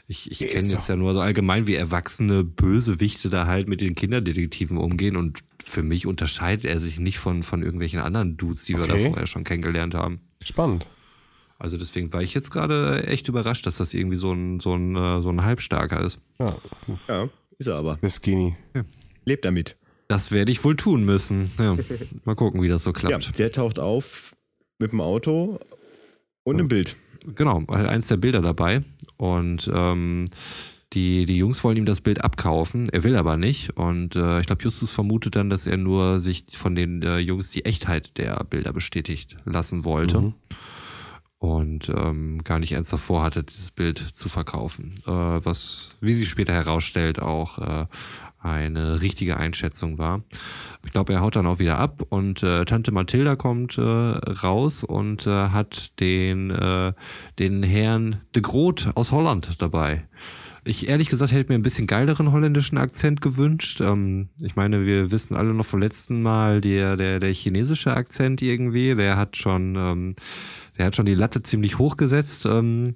ich, 0.08 0.32
ich 0.32 0.40
kenne 0.40 0.68
jetzt 0.68 0.88
ja 0.90 0.96
nur 0.96 1.14
so 1.14 1.20
allgemein, 1.20 1.68
wie 1.68 1.76
erwachsene 1.76 2.44
Bösewichte 2.44 3.30
da 3.30 3.46
halt 3.48 3.68
mit 3.68 3.82
den 3.82 3.96
Kinderdetektiven 3.96 4.78
umgehen 4.78 5.16
und 5.18 5.40
für 5.64 5.84
mich 5.84 6.08
unterscheidet 6.08 6.66
er 6.66 6.80
sich 6.80 7.00
nicht 7.00 7.18
von, 7.20 7.44
von 7.44 7.62
irgendwelchen 7.64 8.00
anderen 8.00 8.38
Dudes, 8.38 8.64
die 8.66 8.78
wir 8.78 8.88
da 8.88 8.94
Okay. 8.94 9.08
vorher 9.10 9.28
schon 9.28 9.44
kennengelernt 9.44 9.94
haben. 9.96 10.20
spannend. 10.44 10.88
Also 11.58 11.78
deswegen 11.78 12.12
war 12.12 12.22
ich 12.22 12.34
jetzt 12.34 12.52
gerade 12.52 13.08
echt 13.08 13.30
überrascht, 13.30 13.66
dass 13.66 13.78
das 13.78 13.94
irgendwie 13.94 14.18
so 14.18 14.34
ein, 14.34 14.60
so 14.60 14.74
ein, 14.76 14.96
äh, 14.96 15.22
so 15.22 15.30
ein 15.30 15.44
Halbstarker 15.46 16.02
ist. 16.02 16.20
Ja, 16.38 16.56
Ja, 17.08 17.30
ist 17.58 17.68
er 17.68 17.76
aber. 17.76 17.96
der 18.02 18.10
Skinny. 18.10 18.56
Lebt 19.26 19.46
damit. 19.46 19.78
Das 20.08 20.32
werde 20.32 20.52
ich 20.52 20.64
wohl 20.64 20.76
tun 20.76 21.04
müssen. 21.04 21.50
Ja, 21.60 21.76
mal 22.26 22.36
gucken, 22.36 22.62
wie 22.62 22.68
das 22.68 22.84
so 22.84 22.92
Ja, 22.92 22.94
klappt. 22.94 23.40
der 23.40 23.52
taucht 23.52 23.80
auf 23.80 24.36
mit 24.80 24.92
dem 24.92 25.02
Auto 25.02 25.60
und 26.44 26.56
einem 26.58 26.68
Bild. 26.68 26.96
Genau, 27.36 27.64
halt 27.70 27.90
eins 27.90 28.08
der 28.08 28.18
Bilder 28.18 28.42
dabei. 28.42 28.84
Und 29.18 29.70
ähm, 29.74 30.30
die, 30.94 31.26
die 31.26 31.38
Jungs 31.38 31.64
wollen 31.64 31.78
ihm 31.78 31.86
das 31.86 32.02
Bild 32.02 32.24
abkaufen. 32.24 32.88
Er 32.90 33.04
will 33.04 33.16
aber 33.16 33.36
nicht. 33.36 33.72
Und 33.78 34.16
äh, 34.16 34.42
ich 34.42 34.46
glaube, 34.46 34.62
Justus 34.64 34.92
vermutet 34.92 35.36
dann, 35.36 35.50
dass 35.50 35.66
er 35.66 35.78
nur 35.78 36.20
sich 36.20 36.46
von 36.52 36.76
den 36.76 37.02
äh, 37.02 37.18
Jungs 37.18 37.50
die 37.50 37.66
Echtheit 37.66 38.16
der 38.18 38.44
Bilder 38.44 38.74
bestätigt 38.74 39.36
lassen 39.46 39.86
wollte. 39.86 40.34
Und 41.46 41.90
ähm, 41.90 42.44
gar 42.44 42.58
nicht 42.58 42.72
ernsthaft 42.72 43.04
vorhatte, 43.04 43.44
dieses 43.44 43.70
Bild 43.70 44.00
zu 44.16 44.30
verkaufen. 44.30 44.96
Äh, 45.06 45.12
was, 45.12 45.96
wie 46.02 46.14
sich 46.14 46.28
später 46.28 46.54
herausstellt, 46.54 47.22
auch 47.22 47.60
äh, 47.60 47.86
eine 48.40 49.02
richtige 49.02 49.38
Einschätzung 49.38 50.00
war. 50.00 50.24
Ich 50.84 50.92
glaube, 50.92 51.14
er 51.14 51.22
haut 51.22 51.36
dann 51.36 51.46
auch 51.46 51.60
wieder 51.60 51.78
ab 51.78 52.02
und 52.10 52.42
äh, 52.42 52.66
Tante 52.66 52.92
Mathilda 52.92 53.36
kommt 53.36 53.78
äh, 53.78 53.82
raus 53.82 54.84
und 54.84 55.28
äh, 55.28 55.50
hat 55.50 56.00
den, 56.00 56.50
äh, 56.50 56.94
den 57.38 57.62
Herrn 57.62 58.22
de 58.34 58.42
Groot 58.42 58.90
aus 58.96 59.12
Holland 59.12 59.62
dabei. 59.62 60.08
Ich 60.68 60.90
ehrlich 60.90 61.10
gesagt 61.10 61.32
hätte 61.32 61.54
mir 61.54 61.60
ein 61.60 61.64
bisschen 61.64 61.86
geileren 61.86 62.32
holländischen 62.32 62.80
Akzent 62.80 63.22
gewünscht. 63.22 63.82
Ähm, 63.82 64.30
ich 64.42 64.56
meine, 64.56 64.84
wir 64.88 65.12
wissen 65.12 65.38
alle 65.38 65.54
noch 65.54 65.66
vom 65.66 65.80
letzten 65.80 66.24
Mal, 66.24 66.60
der, 66.60 66.98
der, 66.98 67.20
der 67.20 67.34
chinesische 67.34 67.96
Akzent 67.96 68.42
irgendwie, 68.42 68.96
der 68.96 69.16
hat 69.16 69.38
schon, 69.38 69.76
ähm, 69.76 70.16
der 70.78 70.86
hat 70.86 70.96
schon 70.96 71.06
die 71.06 71.16
Latte 71.16 71.42
ziemlich 71.42 71.78
hoch 71.80 71.98
gesetzt. 71.98 72.46
Ähm, 72.46 72.96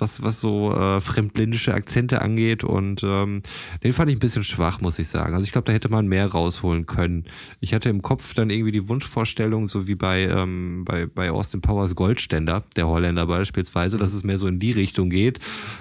was, 0.00 0.22
was 0.22 0.40
so 0.40 0.74
äh, 0.74 1.00
fremdländische 1.00 1.74
Akzente 1.74 2.22
angeht. 2.22 2.64
Und 2.64 3.02
ähm, 3.04 3.42
den 3.82 3.92
fand 3.92 4.10
ich 4.10 4.16
ein 4.16 4.20
bisschen 4.20 4.44
schwach, 4.44 4.80
muss 4.80 4.98
ich 4.98 5.08
sagen. 5.08 5.34
Also 5.34 5.44
ich 5.44 5.52
glaube, 5.52 5.66
da 5.66 5.72
hätte 5.72 5.90
man 5.90 6.06
mehr 6.06 6.26
rausholen 6.26 6.86
können. 6.86 7.24
Ich 7.60 7.74
hatte 7.74 7.88
im 7.88 8.02
Kopf 8.02 8.34
dann 8.34 8.50
irgendwie 8.50 8.72
die 8.72 8.88
Wunschvorstellung, 8.88 9.68
so 9.68 9.86
wie 9.86 9.94
bei, 9.94 10.22
ähm, 10.22 10.84
bei, 10.84 11.06
bei 11.06 11.30
Austin 11.30 11.60
Powers 11.60 11.94
Goldständer, 11.94 12.62
der 12.76 12.88
Holländer 12.88 13.26
beispielsweise, 13.26 13.98
dass 13.98 14.12
es 14.12 14.24
mehr 14.24 14.38
so 14.38 14.46
in 14.46 14.58
die 14.58 14.72
Richtung 14.72 15.10
geht. 15.10 15.38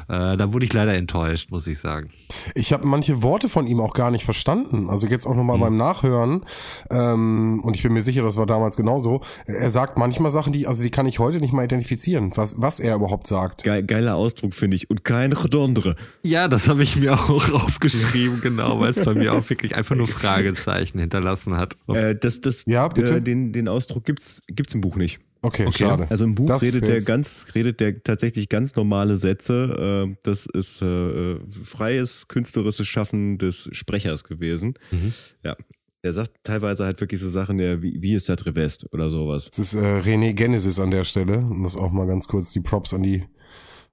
Äh, 0.07 0.37
da 0.37 0.53
wurde 0.53 0.65
ich 0.65 0.73
leider 0.73 0.93
enttäuscht, 0.93 1.51
muss 1.51 1.67
ich 1.67 1.79
sagen. 1.79 2.09
Ich 2.55 2.73
habe 2.73 2.87
manche 2.87 3.21
Worte 3.23 3.49
von 3.49 3.67
ihm 3.67 3.79
auch 3.79 3.93
gar 3.93 4.11
nicht 4.11 4.25
verstanden. 4.25 4.89
Also 4.89 5.07
jetzt 5.07 5.25
auch 5.25 5.35
nochmal 5.35 5.57
beim 5.57 5.77
Nachhören. 5.77 6.45
Ähm, 6.89 7.61
und 7.63 7.75
ich 7.75 7.83
bin 7.83 7.93
mir 7.93 8.01
sicher, 8.01 8.23
das 8.23 8.37
war 8.37 8.45
damals 8.45 8.75
genauso. 8.75 9.21
Er 9.45 9.69
sagt 9.69 9.97
manchmal 9.97 10.31
Sachen, 10.31 10.53
die, 10.53 10.67
also 10.67 10.83
die 10.83 10.89
kann 10.89 11.05
ich 11.05 11.19
heute 11.19 11.39
nicht 11.39 11.53
mal 11.53 11.65
identifizieren, 11.65 12.31
was, 12.35 12.61
was 12.61 12.79
er 12.79 12.95
überhaupt 12.95 13.27
sagt. 13.27 13.63
Ge 13.63 13.83
geiler 13.83 14.08
Ausdruck, 14.15 14.53
finde 14.53 14.75
ich. 14.75 14.89
Und 14.89 15.03
kein 15.03 15.33
Redondre. 15.33 15.95
Ja, 16.23 16.47
das 16.47 16.67
habe 16.67 16.83
ich 16.83 16.95
mir 16.95 17.13
auch 17.13 17.49
aufgeschrieben, 17.53 18.41
genau, 18.41 18.79
weil 18.79 18.91
es 18.91 19.03
bei 19.03 19.13
mir 19.13 19.33
auch 19.33 19.49
wirklich 19.49 19.75
einfach 19.75 19.95
nur 19.95 20.07
Fragezeichen 20.07 20.99
hinterlassen 20.99 21.55
hat. 21.57 21.75
Äh, 21.87 22.15
das, 22.15 22.41
das, 22.41 22.63
Ja, 22.65 22.87
bitte? 22.87 23.15
Äh, 23.15 23.21
den, 23.21 23.51
den 23.53 23.67
Ausdruck 23.67 24.05
gibt's, 24.05 24.41
gibt's 24.47 24.73
im 24.73 24.81
Buch 24.81 24.95
nicht. 24.95 25.19
Okay, 25.41 25.65
Okay. 25.67 25.83
schade. 25.83 26.07
Also 26.09 26.25
im 26.25 26.35
Buch 26.35 26.47
Das 26.47 26.61
redet 26.61 26.85
der 26.85 27.01
ganz, 27.01 27.45
redet 27.55 27.79
der 27.79 28.03
tatsächlich 28.03 28.49
ganz 28.49 28.75
normale 28.75 29.17
Sätze. 29.17 30.09
Äh, 30.09 30.15
das 30.23 30.45
ist 30.47 30.81
äh, 30.81 31.37
freies 31.63 32.27
künstlerisches 32.27 32.87
Schaffen 32.87 33.37
des 33.37 33.69
Sprechers 33.71 34.23
gewesen. 34.25 34.73
Mhm. 34.91 35.13
Ja. 35.43 35.55
Er 36.01 36.13
sagt 36.13 36.31
teilweise 36.43 36.85
halt 36.85 37.01
wirklich 37.01 37.19
so 37.19 37.29
Sachen, 37.29 37.59
ja, 37.59 37.81
wie, 37.81 38.01
wie 38.01 38.13
ist 38.13 38.29
der 38.29 38.37
Trevest 38.37 38.85
oder 38.93 39.09
sowas. 39.09 39.49
Das 39.49 39.59
ist 39.59 39.73
äh, 39.73 40.01
René 40.01 40.33
Genesis 40.33 40.79
an 40.79 40.91
der 40.91 41.03
Stelle, 41.03 41.39
um 41.39 41.63
das 41.63 41.75
auch 41.75 41.91
mal 41.91 42.07
ganz 42.07 42.27
kurz 42.27 42.51
die 42.51 42.61
Props 42.61 42.93
an 42.93 43.03
die 43.03 43.25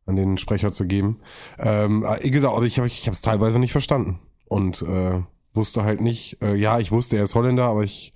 an 0.07 0.17
den 0.17 0.39
Sprecher 0.39 0.73
zu 0.73 0.87
geben. 0.87 1.21
Ähm, 1.59 2.05
äh, 2.05 2.23
wie 2.25 2.31
gesagt, 2.31 2.55
aber 2.57 2.65
ich 2.65 2.79
habe 2.79 2.87
ich 2.89 3.07
es 3.07 3.21
teilweise 3.21 3.59
nicht 3.59 3.73
verstanden 3.73 4.21
und 4.47 4.83
äh, 4.83 5.21
wusste 5.53 5.83
halt 5.85 6.01
nicht. 6.01 6.41
Äh, 6.43 6.55
ja, 6.55 6.79
ich 6.79 6.93
wusste, 6.93 7.17
er 7.17 7.25
ist 7.25 7.35
Holländer, 7.35 7.65
aber 7.65 7.83
ich 7.85 8.13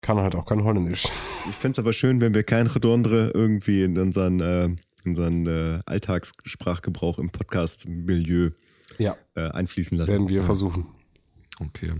kann 0.00 0.18
halt 0.18 0.34
auch 0.34 0.46
kein 0.46 0.64
Holländisch. 0.64 1.06
Ich 1.48 1.54
fänd's 1.56 1.78
aber 1.78 1.92
schön, 1.92 2.20
wenn 2.20 2.34
wir 2.34 2.42
kein 2.42 2.66
Redondre 2.66 3.30
irgendwie 3.34 3.82
in 3.82 3.98
unseren, 3.98 4.40
äh, 4.40 4.68
unseren 5.04 5.46
äh, 5.46 5.80
Alltagssprachgebrauch 5.86 7.18
im 7.18 7.30
Podcast-Milieu 7.30 8.50
Ja, 8.98 9.16
äh, 9.34 9.48
einfließen 9.50 9.98
lassen. 9.98 10.10
werden 10.12 10.28
wir 10.28 10.42
versuchen. 10.42 10.86
Okay. 11.60 11.92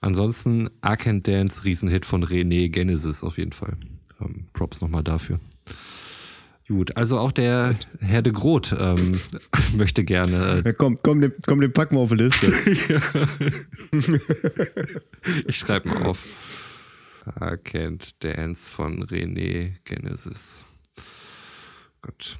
Ansonsten 0.00 0.68
Arcand 0.82 1.26
Dance, 1.26 1.64
Riesenhit 1.64 2.04
von 2.04 2.24
René 2.24 2.68
Genesis 2.68 3.22
auf 3.24 3.38
jeden 3.38 3.52
Fall. 3.52 3.76
Ähm, 4.20 4.48
Props 4.52 4.80
nochmal 4.82 5.02
dafür. 5.02 5.40
Gut, 6.72 6.96
also 6.96 7.18
auch 7.18 7.32
der 7.32 7.76
Herr 8.00 8.22
de 8.22 8.32
Groot 8.32 8.74
ähm, 8.80 9.20
möchte 9.76 10.04
gerne. 10.04 10.62
Ja, 10.64 10.72
komm, 10.72 10.98
komm, 11.02 11.20
den, 11.20 11.34
komm, 11.46 11.60
den 11.60 11.70
packen 11.70 11.96
wir 11.96 12.00
auf 12.00 12.08
die 12.08 12.16
Liste. 12.16 12.50
Ich 15.46 15.58
schreibe 15.58 15.90
mal 15.90 16.02
auf. 16.02 16.26
Arcand 17.38 18.24
Dance 18.24 18.68
von 18.70 19.04
René 19.04 19.74
Genesis. 19.84 20.64
Gut. 22.00 22.38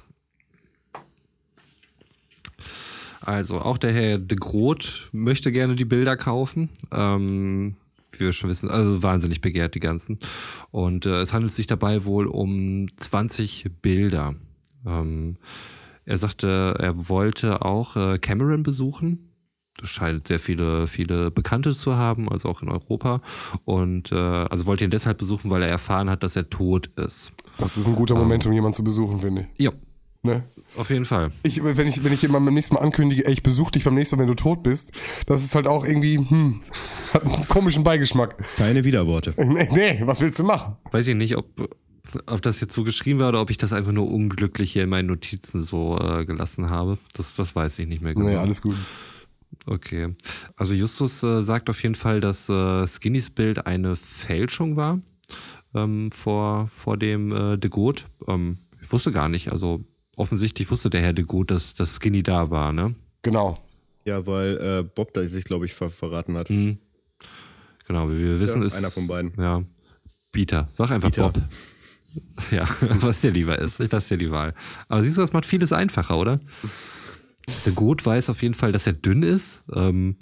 Also, 3.21 3.59
auch 3.59 3.77
der 3.77 3.93
Herr 3.93 4.17
de 4.17 4.37
Groot 4.37 5.09
möchte 5.11 5.51
gerne 5.51 5.75
die 5.75 5.85
Bilder 5.85 6.17
kaufen. 6.17 6.69
Ähm, 6.91 7.75
wir 8.19 8.33
schon 8.33 8.49
wissen, 8.49 8.69
also 8.69 9.03
wahnsinnig 9.03 9.41
begehrt 9.41 9.75
die 9.75 9.79
ganzen. 9.79 10.17
Und 10.71 11.05
äh, 11.05 11.21
es 11.21 11.33
handelt 11.33 11.53
sich 11.53 11.67
dabei 11.67 12.05
wohl 12.05 12.27
um 12.27 12.87
20 12.97 13.69
Bilder. 13.81 14.35
Ähm, 14.85 15.37
er 16.05 16.17
sagte, 16.17 16.75
er 16.79 17.09
wollte 17.09 17.63
auch 17.63 17.95
äh, 17.95 18.17
Cameron 18.17 18.63
besuchen. 18.63 19.29
Das 19.79 19.89
scheint 19.89 20.27
sehr 20.27 20.39
viele, 20.39 20.87
viele 20.87 21.31
Bekannte 21.31 21.73
zu 21.73 21.95
haben, 21.95 22.29
also 22.29 22.49
auch 22.49 22.61
in 22.61 22.69
Europa. 22.69 23.21
Und 23.65 24.11
äh, 24.11 24.15
also 24.15 24.65
wollte 24.65 24.83
ihn 24.83 24.91
deshalb 24.91 25.17
besuchen, 25.17 25.49
weil 25.49 25.63
er 25.63 25.69
erfahren 25.69 26.09
hat, 26.09 26.23
dass 26.23 26.35
er 26.35 26.49
tot 26.49 26.87
ist. 26.95 27.31
Das 27.57 27.77
ist 27.77 27.87
ein 27.87 27.95
guter 27.95 28.15
Moment, 28.15 28.45
um 28.45 28.53
jemanden 28.53 28.75
zu 28.75 28.83
besuchen, 28.83 29.21
finde 29.21 29.47
ich. 29.57 29.65
Ja, 29.65 29.71
Ne? 30.25 30.43
auf 30.77 30.89
jeden 30.89 31.05
Fall. 31.05 31.31
Ich, 31.43 31.61
wenn 31.63 31.87
ich, 31.87 32.03
wenn 32.03 32.13
ich 32.13 32.21
jemandem 32.21 32.45
beim 32.45 32.53
nächsten 32.53 32.75
Mal 32.75 32.81
ankündige, 32.81 33.25
ey, 33.25 33.33
ich 33.33 33.43
besuche 33.43 33.73
dich 33.73 33.83
beim 33.83 33.93
nächsten 33.93 34.15
Mal, 34.15 34.21
wenn 34.21 34.29
du 34.29 34.35
tot 34.35 34.63
bist, 34.63 34.93
das 35.27 35.43
ist 35.43 35.53
halt 35.53 35.67
auch 35.67 35.85
irgendwie, 35.85 36.17
hm, 36.17 36.61
hat 37.13 37.25
einen 37.25 37.47
komischen 37.47 37.83
Beigeschmack. 37.83 38.43
Keine 38.55 38.83
Widerworte. 38.83 39.33
Nee, 39.53 39.69
nee, 39.71 40.01
was 40.05 40.21
willst 40.21 40.39
du 40.39 40.43
machen? 40.43 40.77
Weiß 40.91 41.07
ich 41.07 41.15
nicht, 41.15 41.37
ob, 41.37 41.69
ob 42.25 42.41
das 42.41 42.59
jetzt 42.59 42.73
so 42.73 42.83
geschrieben 42.83 43.19
war 43.19 43.29
oder 43.29 43.41
ob 43.41 43.51
ich 43.51 43.57
das 43.57 43.71
einfach 43.71 43.91
nur 43.91 44.09
unglücklich 44.09 44.71
hier 44.71 44.83
in 44.83 44.89
meinen 44.89 45.07
Notizen 45.07 45.59
so 45.59 45.99
äh, 45.99 46.25
gelassen 46.25 46.69
habe. 46.69 46.97
Das, 47.13 47.35
das 47.35 47.55
weiß 47.55 47.77
ich 47.79 47.87
nicht 47.87 48.01
mehr 48.01 48.15
genau. 48.15 48.27
Nee, 48.27 48.35
alles 48.37 48.61
gut. 48.61 48.77
Okay. 49.67 50.15
Also 50.55 50.73
Justus 50.73 51.21
äh, 51.21 51.43
sagt 51.43 51.69
auf 51.69 51.83
jeden 51.83 51.95
Fall, 51.95 52.19
dass 52.19 52.49
äh, 52.49 52.87
Skinnys 52.87 53.29
Bild 53.29 53.67
eine 53.67 53.95
Fälschung 53.95 54.75
war 54.75 54.99
ähm, 55.75 56.11
vor, 56.11 56.71
vor 56.75 56.97
dem 56.97 57.31
äh, 57.31 57.57
de 57.57 57.69
Groot. 57.69 58.07
Ähm, 58.27 58.57
ich 58.81 58.91
wusste 58.91 59.11
gar 59.11 59.29
nicht, 59.29 59.51
also 59.51 59.83
offensichtlich 60.15 60.69
wusste 60.71 60.89
der 60.89 61.01
Herr 61.01 61.13
de 61.13 61.25
Groot, 61.25 61.51
dass, 61.51 61.73
dass 61.73 61.95
Skinny 61.95 62.23
da 62.23 62.49
war, 62.49 62.73
ne? 62.73 62.95
Genau. 63.21 63.57
Ja, 64.05 64.25
weil 64.27 64.57
äh, 64.57 64.83
Bob 64.83 65.13
da 65.13 65.25
sich, 65.25 65.45
glaube 65.45 65.65
ich, 65.65 65.73
ver 65.73 65.89
verraten 65.89 66.35
hat. 66.37 66.49
Mhm. 66.49 66.77
Genau, 67.87 68.09
wie 68.09 68.19
wir 68.19 68.39
wissen 68.39 68.61
Ja, 68.61 68.67
ist. 68.67 68.75
einer 68.75 68.91
von 68.91 69.07
beiden. 69.07 69.33
Ja. 69.37 69.63
Peter. 70.31 70.67
Sag 70.71 70.91
einfach 70.91 71.09
Peter. 71.09 71.29
Bob. 71.29 71.41
Ja, 72.51 72.67
was 73.01 73.21
dir 73.21 73.31
lieber 73.31 73.57
ist. 73.57 73.79
Ich 73.79 73.91
lasse 73.91 74.09
dir 74.15 74.25
die 74.25 74.31
Wahl. 74.31 74.53
Aber 74.87 75.03
siehst 75.03 75.17
du, 75.17 75.21
das 75.21 75.33
macht 75.33 75.47
vieles 75.47 75.73
einfacher, 75.73 76.15
oder? 76.15 76.39
Der 77.65 77.73
Goat 77.73 78.05
weiß 78.05 78.29
auf 78.29 78.43
jeden 78.43 78.53
Fall, 78.53 78.71
dass 78.71 78.85
er 78.85 78.93
dünn 78.93 79.23
ist. 79.23 79.63
Ähm, 79.73 80.17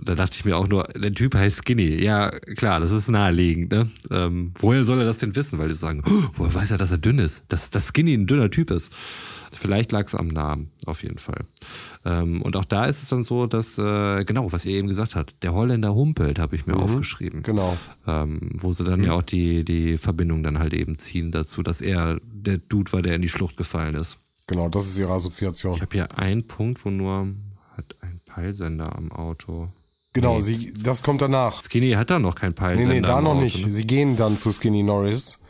Da 0.00 0.14
dachte 0.14 0.36
ich 0.38 0.44
mir 0.44 0.56
auch 0.56 0.68
nur, 0.68 0.84
der 0.84 1.12
Typ 1.12 1.34
heißt 1.34 1.58
Skinny. 1.64 2.02
Ja, 2.02 2.30
klar, 2.30 2.78
das 2.78 2.92
ist 2.92 3.08
naheliegend. 3.08 3.72
Ne? 3.72 3.88
Ähm, 4.10 4.52
woher 4.60 4.84
soll 4.84 5.00
er 5.00 5.06
das 5.06 5.18
denn 5.18 5.34
wissen? 5.34 5.58
Weil 5.58 5.68
die 5.68 5.74
sagen, 5.74 6.02
oh, 6.06 6.22
woher 6.34 6.54
weiß 6.54 6.70
er, 6.70 6.78
dass 6.78 6.92
er 6.92 6.98
dünn 6.98 7.18
ist? 7.18 7.42
Dass, 7.48 7.70
dass 7.70 7.88
Skinny 7.88 8.14
ein 8.14 8.26
dünner 8.28 8.50
Typ 8.50 8.70
ist. 8.70 8.92
Vielleicht 9.52 9.90
lag 9.92 10.06
es 10.06 10.14
am 10.14 10.28
Namen, 10.28 10.70
auf 10.86 11.02
jeden 11.02 11.18
Fall. 11.18 11.40
Ähm, 12.04 12.42
und 12.42 12.54
auch 12.56 12.66
da 12.66 12.84
ist 12.84 13.02
es 13.02 13.08
dann 13.08 13.22
so, 13.22 13.46
dass, 13.46 13.76
äh, 13.78 14.24
genau, 14.24 14.52
was 14.52 14.64
ihr 14.66 14.76
eben 14.76 14.88
gesagt 14.88 15.16
habt, 15.16 15.34
der 15.42 15.52
Holländer 15.54 15.94
humpelt, 15.94 16.38
habe 16.38 16.54
ich 16.54 16.66
mir 16.66 16.74
Mhm, 16.74 16.80
aufgeschrieben. 16.82 17.42
Genau. 17.42 17.76
Ähm, 18.06 18.50
wo 18.54 18.72
sie 18.72 18.84
dann 18.84 19.02
ja 19.02 19.12
auch 19.14 19.22
die, 19.22 19.64
die 19.64 19.96
Verbindung 19.96 20.42
dann 20.42 20.58
halt 20.58 20.74
eben 20.74 20.98
ziehen 20.98 21.32
dazu, 21.32 21.62
dass 21.62 21.80
er 21.80 22.20
der 22.22 22.58
Dude 22.58 22.92
war, 22.92 23.02
der 23.02 23.14
in 23.16 23.22
die 23.22 23.28
Schlucht 23.28 23.56
gefallen 23.56 23.94
ist. 23.94 24.18
Genau, 24.46 24.68
das 24.68 24.86
ist 24.86 24.98
ihre 24.98 25.12
Assoziation. 25.12 25.74
Ich 25.76 25.80
habe 25.82 25.94
hier 25.96 26.16
einen 26.18 26.46
Punkt, 26.46 26.84
wo 26.84 26.90
nur 26.90 27.28
hat 27.76 27.96
ein 28.00 28.20
Peilsender 28.26 28.94
am 28.96 29.10
Auto. 29.12 29.70
Genau, 30.14 30.36
Nee. 30.36 30.40
sie, 30.40 30.74
das 30.74 31.02
kommt 31.02 31.20
danach. 31.20 31.62
Skinny 31.62 31.92
hat 31.92 32.10
da 32.10 32.18
noch 32.18 32.34
keinen 32.34 32.50
Nee, 32.50 32.54
Peilsender. 32.56 32.94
nee, 32.94 33.00
da 33.02 33.20
noch 33.20 33.32
Auto, 33.32 33.40
nicht. 33.42 33.66
Ne? 33.66 33.70
Sie 33.72 33.86
gehen 33.86 34.16
dann 34.16 34.36
zu 34.38 34.50
Skinny 34.52 34.82
Norris, 34.82 35.44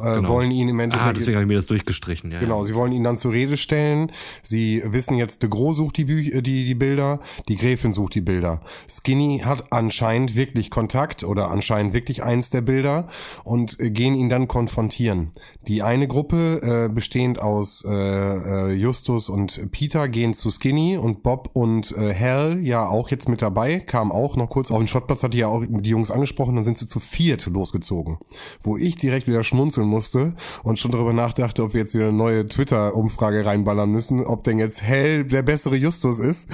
äh, 0.00 0.14
Genau. 0.16 0.28
wollen 0.28 0.50
ihn 0.50 0.68
im 0.68 0.80
Ah, 0.80 0.84
Endeffekt. 0.84 1.16
deswegen 1.18 1.36
habe 1.36 1.44
ich 1.44 1.48
mir 1.48 1.54
das 1.56 1.66
durchgestrichen. 1.66 2.30
Ja, 2.30 2.40
Genau, 2.40 2.60
ja. 2.60 2.64
sie 2.66 2.74
wollen 2.74 2.92
ihn 2.92 3.04
dann 3.04 3.16
zur 3.16 3.32
Rede 3.32 3.56
stellen. 3.56 4.12
Sie 4.42 4.82
wissen 4.86 5.16
jetzt, 5.16 5.42
de 5.42 5.48
Gros 5.50 5.76
sucht 5.76 5.96
die, 5.96 6.04
Bü 6.04 6.20
äh, 6.30 6.42
die, 6.42 6.64
die 6.64 6.74
Bilder, 6.74 7.20
die 7.48 7.56
Gräfin 7.56 7.92
sucht 7.92 8.14
die 8.14 8.20
Bilder. 8.20 8.60
Skinny 8.88 9.42
hat 9.44 9.72
anscheinend 9.72 10.34
wirklich 10.36 10.70
Kontakt 10.70 11.24
oder 11.24 11.50
anscheinend 11.50 11.94
wirklich 11.94 12.22
eins 12.22 12.50
der 12.50 12.60
Bilder 12.60 13.08
und 13.44 13.78
äh, 13.80 13.90
gehen 13.90 14.14
ihn 14.14 14.28
dann 14.28 14.48
konfrontieren. 14.48 15.32
Die 15.68 15.82
eine 15.82 16.06
Gruppe, 16.08 16.88
äh, 16.90 16.92
bestehend 16.92 17.40
aus 17.40 17.84
äh, 17.86 17.90
äh, 17.90 18.72
Justus 18.72 19.28
und 19.28 19.70
Peter, 19.72 20.08
gehen 20.08 20.34
zu 20.34 20.50
Skinny 20.50 20.96
und 20.96 21.22
Bob 21.22 21.50
und 21.54 21.92
äh, 21.96 22.14
Hal, 22.14 22.60
ja 22.62 22.86
auch 22.88 23.10
jetzt 23.10 23.28
mit 23.28 23.42
dabei, 23.42 23.80
kam 23.80 24.12
auch 24.12 24.36
noch 24.36 24.48
kurz 24.50 24.70
auf 24.70 24.78
den 24.78 24.86
Schrottplatz, 24.88 25.22
hat 25.22 25.32
die 25.34 25.38
ja 25.38 25.48
auch 25.48 25.64
die 25.68 25.90
Jungs 25.90 26.10
angesprochen, 26.10 26.54
dann 26.54 26.64
sind 26.64 26.78
sie 26.78 26.86
zu 26.86 27.00
viert 27.00 27.46
losgezogen. 27.46 28.18
Wo 28.62 28.76
ich 28.76 28.96
direkt 28.96 29.26
wieder 29.26 29.44
schmunzeln 29.54 29.86
musste 29.86 30.34
und 30.64 30.78
schon 30.78 30.90
darüber 30.90 31.12
nachdachte, 31.12 31.62
ob 31.62 31.74
wir 31.74 31.80
jetzt 31.80 31.94
wieder 31.94 32.08
eine 32.08 32.16
neue 32.16 32.44
Twitter-Umfrage 32.46 33.46
reinballern 33.46 33.90
müssen, 33.90 34.24
ob 34.24 34.42
denn 34.44 34.58
jetzt 34.58 34.82
Hell 34.82 35.24
der 35.24 35.42
bessere 35.42 35.76
Justus 35.76 36.18
ist. 36.18 36.50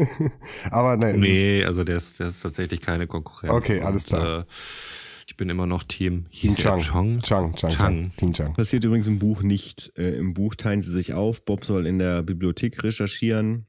Aber 0.70 0.96
nein. 0.96 1.18
Nee, 1.18 1.64
also 1.64 1.82
der 1.82 1.96
ist, 1.96 2.20
der 2.20 2.28
ist 2.28 2.40
tatsächlich 2.40 2.80
keine 2.80 3.06
Konkurrenz. 3.06 3.52
Okay, 3.52 3.80
alles 3.80 4.06
klar. 4.06 4.40
äh, 4.40 4.44
ich 5.26 5.36
bin 5.36 5.48
immer 5.48 5.66
noch 5.66 5.82
Team 5.82 6.26
hieß 6.30 6.56
Chang. 6.56 6.80
Chong? 6.80 7.20
Chang, 7.22 7.54
Chang, 7.54 7.70
Chang. 7.70 7.70
Chang. 7.70 8.12
Team 8.16 8.32
Chang. 8.32 8.54
Passiert 8.54 8.84
übrigens 8.84 9.06
im 9.06 9.18
Buch 9.18 9.42
nicht. 9.42 9.92
Äh, 9.96 10.16
Im 10.16 10.34
Buch 10.34 10.54
teilen 10.54 10.82
sie 10.82 10.90
sich 10.90 11.14
auf. 11.14 11.44
Bob 11.44 11.64
soll 11.64 11.86
in 11.86 11.98
der 11.98 12.22
Bibliothek 12.22 12.82
recherchieren, 12.84 13.66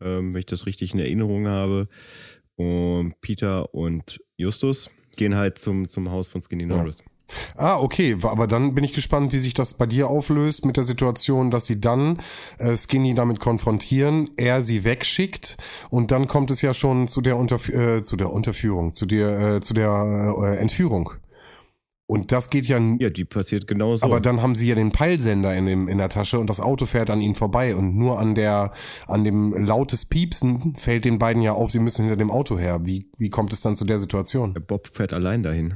ähm, 0.00 0.34
wenn 0.34 0.40
ich 0.40 0.46
das 0.46 0.66
richtig 0.66 0.92
in 0.94 1.00
Erinnerung 1.00 1.46
habe. 1.46 1.88
Und 2.56 3.20
Peter 3.20 3.74
und 3.74 4.20
Justus 4.36 4.90
gehen 5.16 5.36
halt 5.36 5.58
zum, 5.58 5.88
zum 5.88 6.10
Haus 6.10 6.28
von 6.28 6.42
Skinny 6.42 6.66
Norris. 6.66 7.02
Ah, 7.56 7.78
okay, 7.80 8.16
aber 8.22 8.46
dann 8.46 8.74
bin 8.74 8.84
ich 8.84 8.92
gespannt, 8.92 9.32
wie 9.32 9.38
sich 9.38 9.54
das 9.54 9.74
bei 9.74 9.86
dir 9.86 10.08
auflöst 10.08 10.64
mit 10.64 10.76
der 10.76 10.84
Situation, 10.84 11.50
dass 11.50 11.66
sie 11.66 11.80
dann 11.80 12.20
äh, 12.58 12.76
Skinny 12.76 13.14
damit 13.14 13.40
konfrontieren, 13.40 14.30
er 14.36 14.62
sie 14.62 14.84
wegschickt 14.84 15.56
und 15.90 16.10
dann 16.10 16.28
kommt 16.28 16.50
es 16.50 16.62
ja 16.62 16.72
schon 16.74 17.08
zu 17.08 17.20
der 17.20 17.36
Unterf 17.36 17.68
äh, 17.68 18.02
zu 18.02 18.16
der 18.16 18.32
Unterführung, 18.32 18.92
zu 18.92 19.06
der 19.06 19.56
äh, 19.56 19.60
zu 19.60 19.74
der 19.74 20.34
äh, 20.40 20.56
Entführung. 20.58 21.10
Und 22.08 22.30
das 22.30 22.50
geht 22.50 22.66
ja, 22.66 22.78
Ja, 23.00 23.10
die 23.10 23.24
passiert 23.24 23.66
genauso. 23.66 24.06
aber 24.06 24.20
dann 24.20 24.40
haben 24.40 24.54
sie 24.54 24.68
ja 24.68 24.76
den 24.76 24.92
Peilsender 24.92 25.56
in 25.56 25.66
dem 25.66 25.88
in 25.88 25.98
der 25.98 26.08
Tasche 26.08 26.38
und 26.38 26.48
das 26.48 26.60
Auto 26.60 26.86
fährt 26.86 27.10
an 27.10 27.20
ihnen 27.20 27.34
vorbei 27.34 27.74
und 27.74 27.96
nur 27.96 28.20
an 28.20 28.36
der 28.36 28.70
an 29.08 29.24
dem 29.24 29.52
lautes 29.52 30.04
Piepsen 30.04 30.74
fällt 30.76 31.04
den 31.04 31.18
beiden 31.18 31.42
ja 31.42 31.52
auf, 31.54 31.72
sie 31.72 31.80
müssen 31.80 32.02
hinter 32.02 32.16
dem 32.16 32.30
Auto 32.30 32.56
her. 32.56 32.80
Wie 32.84 33.10
wie 33.18 33.30
kommt 33.30 33.52
es 33.52 33.60
dann 33.62 33.74
zu 33.74 33.84
der 33.84 33.98
Situation? 33.98 34.54
Bob 34.68 34.86
fährt 34.86 35.12
allein 35.12 35.42
dahin. 35.42 35.74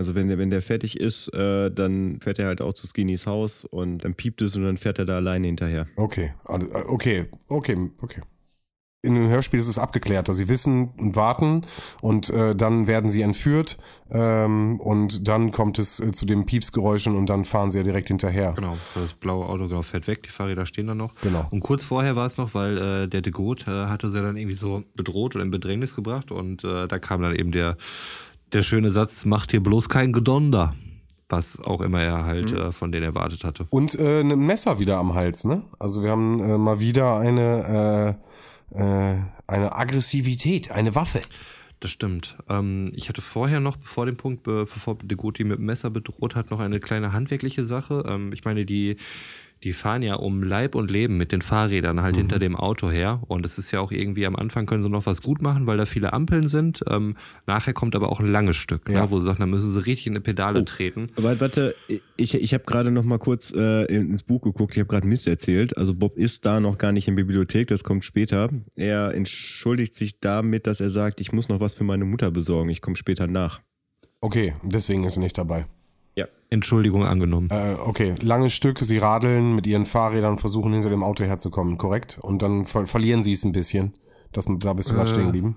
Also 0.00 0.14
wenn 0.14 0.28
der, 0.28 0.38
wenn 0.38 0.48
der 0.48 0.62
fertig 0.62 0.98
ist, 0.98 1.28
äh, 1.34 1.70
dann 1.70 2.20
fährt 2.22 2.38
er 2.38 2.46
halt 2.46 2.62
auch 2.62 2.72
zu 2.72 2.86
Skinnys 2.86 3.26
Haus 3.26 3.66
und 3.66 3.98
dann 3.98 4.14
piept 4.14 4.40
es 4.40 4.56
und 4.56 4.64
dann 4.64 4.78
fährt 4.78 4.98
er 4.98 5.04
da 5.04 5.16
alleine 5.16 5.46
hinterher. 5.46 5.86
Okay, 5.96 6.32
alles- 6.46 6.70
äh, 6.70 6.84
okay, 6.88 7.26
okay, 7.48 7.76
okay. 8.00 8.22
In 9.02 9.14
dem 9.14 9.28
Hörspiel 9.28 9.60
ist 9.60 9.68
es 9.68 9.78
abgeklärt, 9.78 10.28
dass 10.28 10.38
sie 10.38 10.48
wissen 10.48 10.92
und 10.98 11.16
warten 11.16 11.66
und 12.00 12.30
äh, 12.30 12.54
dann 12.56 12.86
werden 12.86 13.10
sie 13.10 13.20
entführt 13.20 13.76
ähm, 14.10 14.80
und 14.80 15.28
dann 15.28 15.52
kommt 15.52 15.78
es 15.78 16.00
äh, 16.00 16.12
zu 16.12 16.24
den 16.24 16.46
Piepsgeräuschen 16.46 17.14
und 17.14 17.26
dann 17.26 17.44
fahren 17.44 17.70
sie 17.70 17.78
ja 17.78 17.84
direkt 17.84 18.08
hinterher. 18.08 18.54
Genau, 18.56 18.78
das 18.94 19.12
blaue 19.12 19.46
Auto 19.46 19.68
genau, 19.68 19.82
fährt 19.82 20.06
weg, 20.06 20.22
die 20.22 20.30
Fahrräder 20.30 20.64
stehen 20.64 20.86
da 20.86 20.94
noch. 20.94 21.12
Genau. 21.22 21.46
Und 21.50 21.60
kurz 21.60 21.84
vorher 21.84 22.16
war 22.16 22.24
es 22.26 22.38
noch, 22.38 22.54
weil 22.54 22.78
äh, 22.78 23.06
der 23.06 23.20
de 23.20 23.32
Groot 23.32 23.68
äh, 23.68 23.86
hatte 23.86 24.10
sie 24.10 24.20
dann 24.22 24.38
irgendwie 24.38 24.56
so 24.56 24.82
bedroht 24.96 25.34
oder 25.34 25.44
in 25.44 25.50
Bedrängnis 25.50 25.94
gebracht 25.94 26.30
und 26.30 26.64
äh, 26.64 26.88
da 26.88 26.98
kam 26.98 27.20
dann 27.20 27.34
eben 27.34 27.52
der, 27.52 27.76
der 28.52 28.62
schöne 28.62 28.90
Satz, 28.90 29.24
macht 29.24 29.50
hier 29.50 29.62
bloß 29.62 29.88
kein 29.88 30.12
Gedonder. 30.12 30.72
Was 31.28 31.60
auch 31.60 31.80
immer 31.80 32.00
er 32.00 32.24
halt 32.24 32.52
äh, 32.52 32.72
von 32.72 32.90
denen 32.90 33.04
erwartet 33.04 33.44
hatte. 33.44 33.64
Und 33.70 33.94
äh, 33.94 34.20
ein 34.20 34.36
Messer 34.46 34.80
wieder 34.80 34.98
am 34.98 35.14
Hals, 35.14 35.44
ne? 35.44 35.62
Also 35.78 36.02
wir 36.02 36.10
haben 36.10 36.40
äh, 36.40 36.58
mal 36.58 36.80
wieder 36.80 37.18
eine 37.18 38.16
äh, 38.72 38.80
äh, 38.80 39.18
eine 39.46 39.74
Aggressivität, 39.74 40.70
eine 40.70 40.94
Waffe. 40.94 41.20
Das 41.80 41.90
stimmt. 41.90 42.36
Ähm, 42.48 42.92
ich 42.94 43.08
hatte 43.08 43.22
vorher 43.22 43.58
noch, 43.58 43.78
vor 43.82 44.06
dem 44.06 44.16
Punkt, 44.16 44.42
be 44.42 44.64
bevor 44.64 44.96
de 44.96 45.16
Groot 45.16 45.38
die 45.38 45.44
mit 45.44 45.58
dem 45.58 45.64
Messer 45.64 45.90
bedroht 45.90 46.34
hat, 46.34 46.50
noch 46.50 46.60
eine 46.60 46.78
kleine 46.78 47.12
handwerkliche 47.12 47.64
Sache. 47.64 48.04
Ähm, 48.06 48.32
ich 48.32 48.44
meine, 48.44 48.66
die, 48.66 48.96
die 49.62 49.72
fahren 49.74 50.00
ja 50.02 50.14
um 50.14 50.42
Leib 50.42 50.74
und 50.74 50.90
Leben 50.90 51.18
mit 51.18 51.32
den 51.32 51.42
Fahrrädern 51.42 52.00
halt 52.00 52.16
hinter 52.16 52.38
dem 52.38 52.56
Auto 52.56 52.90
her. 52.90 53.22
Und 53.28 53.44
es 53.44 53.58
ist 53.58 53.70
ja 53.72 53.80
auch 53.80 53.92
irgendwie 53.92 54.24
am 54.24 54.34
Anfang 54.36 54.64
können 54.64 54.82
sie 54.82 54.88
noch 54.88 55.04
was 55.04 55.20
gut 55.20 55.42
machen, 55.42 55.66
weil 55.66 55.76
da 55.76 55.84
viele 55.84 56.12
Ampeln 56.14 56.48
sind. 56.48 56.82
Ähm, 56.88 57.16
nachher 57.46 57.74
kommt 57.74 57.94
aber 57.94 58.10
auch 58.10 58.20
ein 58.20 58.26
langes 58.26 58.56
Stück, 58.56 58.88
Ja. 58.88 59.02
ne, 59.04 59.10
wo 59.10 59.18
sie 59.20 59.26
sagen, 59.26 59.40
da 59.40 59.46
müssen 59.46 59.70
sie 59.70 59.84
richtig 59.84 60.06
in 60.06 60.14
die 60.14 60.20
Pedale 60.20 60.60
Oh. 60.60 60.64
treten. 60.64 61.08
Aber 61.16 61.38
warte, 61.40 61.74
ich, 62.16 62.34
ich 62.34 62.54
habe 62.54 62.64
gerade 62.64 62.90
noch 62.90 63.04
mal 63.04 63.18
kurz 63.18 63.52
äh, 63.54 63.84
ins 63.94 64.22
Buch 64.22 64.40
geguckt. 64.40 64.74
Ich 64.74 64.80
habe 64.80 64.88
gerade 64.88 65.06
Mist 65.06 65.26
erzählt. 65.28 65.76
Also 65.76 65.94
Bob 65.94 66.16
ist 66.16 66.46
da 66.46 66.58
noch 66.60 66.78
gar 66.78 66.92
nicht 66.92 67.06
in 67.06 67.16
der 67.16 67.24
Bibliothek, 67.24 67.66
das 67.68 67.84
kommt 67.84 68.02
später. 68.04 68.48
Er 68.76 69.12
entschuldigt 69.14 69.94
sich 69.94 70.20
damit, 70.20 70.66
dass 70.66 70.80
er 70.80 70.88
sagt, 70.90 71.20
ich 71.20 71.32
muss 71.32 71.48
noch 71.50 71.60
was 71.60 71.74
für 71.74 71.84
meine 71.84 72.06
Mutter 72.06 72.30
besorgen. 72.30 72.70
Ich 72.70 72.80
komme 72.80 72.96
später 72.96 73.26
nach. 73.26 73.60
Okay, 74.22 74.54
deswegen 74.62 75.04
ist 75.04 75.14
sie 75.14 75.20
nicht 75.20 75.36
dabei. 75.36 75.66
Ja. 76.20 76.26
Entschuldigung 76.50 77.06
angenommen. 77.06 77.48
Äh, 77.50 77.76
okay, 77.84 78.14
langes 78.20 78.52
Stück, 78.52 78.80
sie 78.80 78.98
radeln 78.98 79.54
mit 79.54 79.66
ihren 79.66 79.86
Fahrrädern, 79.86 80.38
versuchen 80.38 80.72
hinter 80.72 80.90
dem 80.90 81.04
Auto 81.04 81.24
herzukommen, 81.24 81.78
korrekt? 81.78 82.18
Und 82.20 82.42
dann 82.42 82.66
ver 82.66 82.86
verlieren 82.86 83.22
sie 83.22 83.32
es 83.32 83.44
ein 83.44 83.52
bisschen. 83.52 83.94
Das, 84.32 84.46
da 84.60 84.72
bist 84.74 84.90
du 84.90 84.94
gerade 84.94 85.10
Äh, 85.10 85.14
stehen 85.14 85.26
geblieben. 85.26 85.56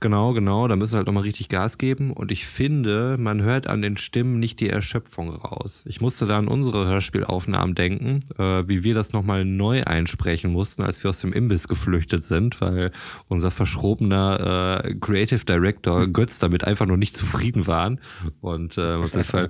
Genau, 0.00 0.32
genau. 0.32 0.66
Da 0.68 0.76
müssen 0.76 0.92
sie 0.92 0.96
halt 0.96 1.06
nochmal 1.06 1.24
richtig 1.24 1.50
Gas 1.50 1.76
geben. 1.76 2.12
Und 2.12 2.32
ich 2.32 2.46
finde, 2.46 3.16
man 3.18 3.42
hört 3.42 3.66
an 3.66 3.82
den 3.82 3.98
Stimmen 3.98 4.38
nicht 4.38 4.60
die 4.60 4.70
Erschöpfung 4.70 5.28
raus. 5.30 5.82
Ich 5.84 6.00
musste 6.00 6.24
da 6.26 6.38
an 6.38 6.48
unsere 6.48 6.86
Hörspielaufnahmen 6.86 7.74
denken, 7.74 8.24
äh, 8.38 8.66
wie 8.66 8.84
wir 8.84 8.94
das 8.94 9.12
nochmal 9.12 9.44
neu 9.44 9.84
einsprechen 9.84 10.50
mussten, 10.50 10.82
als 10.82 11.02
wir 11.04 11.10
aus 11.10 11.20
dem 11.20 11.34
Imbiss 11.34 11.68
geflüchtet 11.68 12.24
sind, 12.24 12.60
weil 12.62 12.90
unser 13.28 13.50
verschrobener 13.50 14.82
äh, 14.84 14.94
Creative 14.94 15.44
Director 15.44 16.06
Götz 16.12 16.38
damit 16.38 16.64
einfach 16.64 16.86
nur 16.86 16.96
nicht 16.96 17.14
zufrieden 17.16 17.66
waren. 17.66 18.00
Und 18.40 18.78
äh, 18.78 18.94
auf 18.94 19.12
jeden 19.12 19.24
Fall 19.24 19.48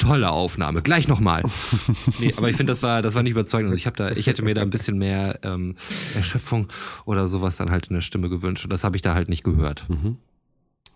tolle 0.00 0.30
Aufnahme. 0.30 0.82
Gleich 0.82 1.06
nochmal. 1.06 1.42
Nee, 2.18 2.34
aber 2.36 2.50
ich 2.50 2.56
finde, 2.56 2.72
das 2.72 2.82
war, 2.82 3.02
das 3.02 3.14
war 3.14 3.22
nicht 3.22 3.32
überzeugend. 3.32 3.70
Also 3.70 3.78
ich 3.78 3.86
habe 3.86 3.96
da, 3.96 4.10
ich 4.10 4.26
hätte 4.26 4.42
mir 4.42 4.54
da 4.54 4.62
ein 4.62 4.70
bisschen 4.70 4.98
mehr 4.98 5.38
ähm, 5.42 5.74
Erschöpfung 6.14 6.66
oder 7.04 7.28
sowas 7.28 7.56
dann 7.56 7.70
halt 7.70 7.86
in 7.86 7.94
der 7.94 8.00
Stimme 8.02 8.28
gewünscht. 8.28 8.64
Und 8.64 8.72
das 8.72 8.84
habe 8.84 8.96
ich 8.96 9.02
da 9.02 9.14
halt 9.14 9.28
nicht 9.28 9.44
gehört. 9.44 9.86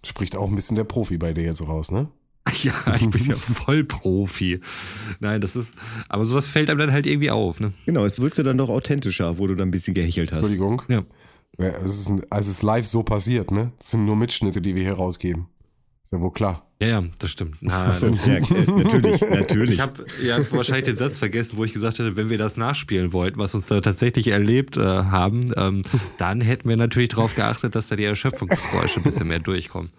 Spricht 0.04 0.36
auch 0.36 0.48
ein 0.48 0.54
bisschen 0.54 0.76
der 0.76 0.84
Profi 0.84 1.16
bei 1.16 1.32
dir 1.32 1.44
jetzt 1.44 1.66
raus, 1.66 1.90
ne? 1.90 2.08
Ja, 2.62 2.74
ich 3.00 3.08
bin 3.08 3.24
ja 3.24 3.36
voll 3.36 3.84
Profi. 3.84 4.60
Nein, 5.20 5.40
das 5.40 5.56
ist, 5.56 5.74
aber 6.08 6.26
sowas 6.26 6.46
fällt 6.46 6.68
einem 6.68 6.78
dann 6.78 6.92
halt 6.92 7.06
irgendwie 7.06 7.30
auf, 7.30 7.58
ne? 7.60 7.72
Genau, 7.86 8.04
es 8.04 8.18
wirkte 8.18 8.42
dann 8.42 8.58
doch 8.58 8.68
authentischer, 8.68 9.38
wo 9.38 9.46
du 9.46 9.54
dann 9.54 9.68
ein 9.68 9.70
bisschen 9.70 9.94
gehechelt 9.94 10.30
hast. 10.30 10.38
Entschuldigung. 10.38 10.82
Ja. 10.88 11.04
Ja, 11.58 11.68
es 11.68 12.00
ist, 12.00 12.10
also 12.30 12.50
es 12.50 12.56
ist 12.56 12.62
live 12.62 12.86
so 12.86 13.02
passiert, 13.02 13.50
ne? 13.50 13.72
Das 13.78 13.92
sind 13.92 14.04
nur 14.04 14.16
Mitschnitte, 14.16 14.60
die 14.60 14.74
wir 14.74 14.82
hier 14.82 14.94
rausgeben. 14.94 15.46
Ist 16.02 16.12
ja 16.12 16.20
wohl 16.20 16.32
klar. 16.32 16.66
Ja, 16.84 17.00
ja, 17.00 17.02
das 17.18 17.30
stimmt. 17.30 17.56
Na, 17.60 17.86
Ach 17.88 17.98
so, 17.98 18.06
ja, 18.06 18.40
natürlich, 18.40 19.20
natürlich. 19.30 19.70
Ich 19.72 19.80
habe 19.80 20.04
ja 20.22 20.38
wahrscheinlich 20.50 20.84
den 20.84 20.98
Satz 20.98 21.16
vergessen, 21.18 21.56
wo 21.56 21.64
ich 21.64 21.72
gesagt 21.72 21.98
hätte, 21.98 22.16
wenn 22.16 22.28
wir 22.28 22.36
das 22.38 22.56
nachspielen 22.56 23.12
wollten, 23.12 23.38
was 23.38 23.54
uns 23.54 23.66
da 23.66 23.80
tatsächlich 23.80 24.28
erlebt 24.28 24.76
äh, 24.76 24.80
haben, 24.82 25.52
ähm, 25.56 25.82
dann 26.18 26.40
hätten 26.40 26.68
wir 26.68 26.76
natürlich 26.76 27.10
darauf 27.10 27.34
geachtet, 27.34 27.74
dass 27.74 27.88
da 27.88 27.96
die 27.96 28.04
Erschöpfungsgeräusche 28.04 29.00
ein 29.00 29.02
bisschen 29.02 29.28
mehr 29.28 29.38
durchkommen. 29.38 29.90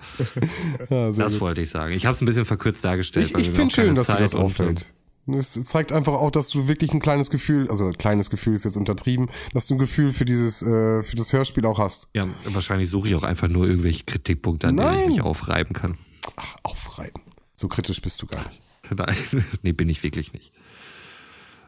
Ja, 0.90 1.12
Das 1.12 1.34
gut. 1.34 1.42
wollte 1.42 1.62
ich 1.62 1.70
sagen. 1.70 1.94
Ich 1.94 2.06
habe 2.06 2.14
es 2.14 2.22
ein 2.22 2.26
bisschen 2.26 2.46
verkürzt 2.46 2.86
dargestellt. 2.86 3.32
ich 3.32 3.38
ich 3.38 3.50
finde 3.50 3.74
schön, 3.74 3.96
dass 3.96 4.08
dir 4.08 4.18
das 4.18 4.36
auffällt. 4.36 4.86
Es 5.28 5.54
zeigt 5.64 5.92
einfach 5.92 6.14
auch, 6.14 6.30
dass 6.30 6.50
du 6.50 6.68
wirklich 6.68 6.94
ein 6.94 7.00
kleines 7.00 7.32
Gefühl, 7.32 7.68
also 7.70 7.88
ein 7.88 7.98
kleines 7.98 8.30
Gefühl 8.30 8.54
ist 8.54 8.64
jetzt 8.64 8.78
untertrieben, 8.78 9.30
dass 9.54 9.66
du 9.66 9.74
ein 9.74 9.80
Gefühl 9.80 10.14
für 10.14 10.24
dieses, 10.26 10.62
äh, 10.62 11.02
für 11.02 11.16
das 11.16 11.34
Hörspiel 11.34 11.66
auch 11.66 11.80
hast. 11.80 12.10
Ja, 12.14 12.26
wahrscheinlich 12.50 12.92
suche 12.92 13.08
ich 13.08 13.16
auch 13.16 13.24
einfach 13.24 13.48
nur 13.48 13.66
irgendwelche 13.66 14.04
Kritikpunkte, 14.04 14.68
an 14.68 14.78
denen 14.78 14.90
ich 14.92 14.98
Nein. 15.00 15.10
mich 15.10 15.22
aufreiben 15.22 15.74
kann. 15.74 15.96
Ach, 16.36 16.56
aufreiben. 16.64 17.22
So 17.54 17.68
kritisch 17.68 18.02
bist 18.02 18.22
du 18.22 18.28
gar 18.28 18.46
nicht. 18.48 18.62
Nein, 18.98 19.16
nee, 19.64 19.72
bin 19.74 19.90
ich 19.90 20.04
wirklich 20.04 20.34
nicht. 20.34 20.52